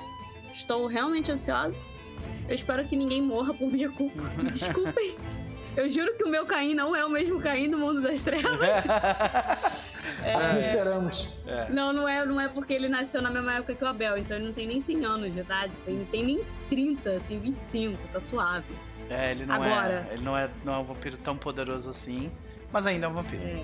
[0.54, 1.90] Estou realmente ansiosa.
[2.50, 4.22] Eu espero que ninguém morra por minha culpa.
[4.52, 5.16] Desculpem.
[5.76, 8.86] Eu juro que o meu Caim não é o mesmo Caim do mundo das trevas.
[8.90, 11.30] Assim esperamos.
[11.70, 14.38] Não, não é, não é porque ele nasceu na mesma época que o Abel, então
[14.38, 18.20] ele não tem nem 100 anos de idade, tem, tem nem 30, tem 25, tá
[18.20, 18.74] suave.
[19.10, 20.08] É, ele não Agora.
[20.10, 20.14] é.
[20.14, 22.32] Ele não é, não é um vampiro tão poderoso assim,
[22.72, 23.42] mas ainda é um vampiro.
[23.44, 23.64] É,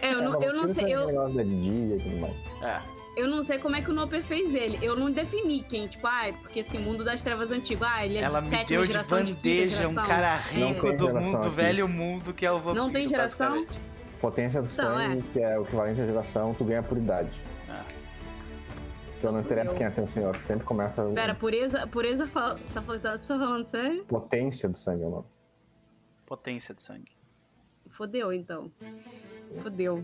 [0.08, 2.34] É, eu, não, eu não sei, É eu, dia e tudo mais.
[2.62, 2.99] É.
[3.20, 4.78] eu não sei como é que o Noper fez ele.
[4.82, 8.22] Eu não defini quem, tipo, ah, porque esse mundo das trevas antigo, ah, ele é
[8.22, 10.06] Ela de me sétima deu de geração, de bandeja um geração.
[10.06, 11.56] cara Não rico tem do geração mundo, aqui.
[11.56, 12.74] velho mundo, que é o vampiro.
[12.74, 13.66] Não tem geração?
[14.20, 17.30] Potência do Então, sangue, que é o equivalente à geração, tu ganha por idade.
[17.68, 17.84] Ah.
[19.18, 21.02] Então não interessa quem é teu senhor, sempre começa.
[21.10, 22.54] Pera, pureza, pureza fal...
[22.74, 24.04] tá, fal- tá só falando sério?
[24.04, 25.26] Potência do sangue é o nome.
[26.26, 27.12] Potência de sangue.
[27.88, 28.70] Fodeu, então.
[29.62, 30.02] Fodeu.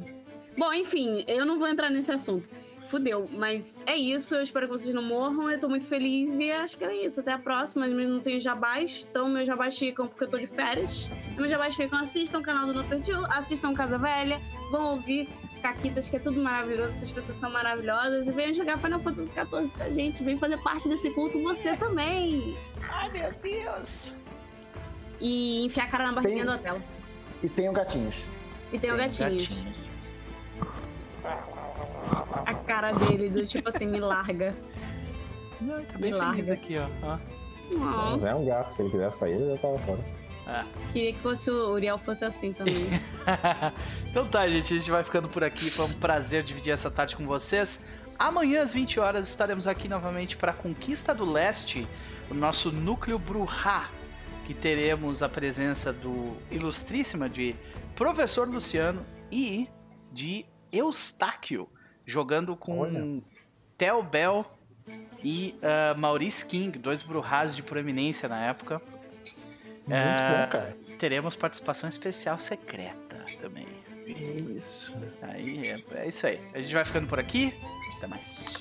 [0.59, 2.49] Bom, enfim, eu não vou entrar nesse assunto.
[2.89, 3.29] Fudeu.
[3.33, 5.51] Mas é isso, eu espero que vocês não morram.
[5.51, 7.21] Eu tô muito feliz e acho que é isso.
[7.21, 7.87] Até a próxima.
[7.87, 11.11] Eu não tenho jabás, então meus jabás ficam porque eu tô de férias.
[11.37, 14.41] Meus jabás ficam, assistam o canal do No Perfil, assistam Casa Velha,
[14.71, 15.29] vão ouvir
[15.63, 18.29] Caquitas, que é tudo maravilhoso, essas pessoas são maravilhosas.
[18.29, 20.23] E venham jogar Final Fantasy XIV com a gente.
[20.23, 22.57] Vem fazer parte desse culto você também.
[22.89, 24.13] Ai, meu Deus.
[25.21, 26.83] E enfiar a cara na barriguinha Tem- do hotel.
[27.43, 28.17] E tenham gatinhos.
[28.73, 29.49] E tem, o gatinhos.
[32.45, 34.55] A cara dele, do tipo assim, me larga.
[35.61, 36.53] Não, tá bem Me larga.
[36.53, 36.87] aqui, ó.
[37.03, 37.19] ó.
[37.75, 39.99] Oh, Mas é um gato, se ele quiser sair, ele já tava fora.
[40.49, 40.65] Ah.
[40.93, 42.87] queria que fosse o Uriel fosse assim também.
[44.09, 45.69] então tá, gente, a gente vai ficando por aqui.
[45.71, 47.85] Foi um prazer dividir essa tarde com vocês.
[48.17, 51.87] Amanhã às 20 horas estaremos aqui novamente para Conquista do Leste,
[52.31, 53.91] o nosso núcleo Bruhá,
[54.47, 57.57] que teremos a presença do ilustríssima de
[57.97, 59.69] Professor Luciano e
[60.13, 61.69] de Eustáquio,
[62.07, 63.23] jogando com Olha.
[63.77, 64.47] Theo Bell
[65.23, 68.81] e ah, Maurice King, dois Bruhás de proeminência na época.
[69.87, 70.45] Muito É.
[70.47, 70.77] bom, cara.
[70.99, 73.67] Teremos participação especial secreta também.
[74.07, 74.95] Isso.
[75.21, 76.39] Aí é, é isso aí.
[76.55, 77.53] A gente vai ficando por aqui.
[77.99, 78.55] Até mais.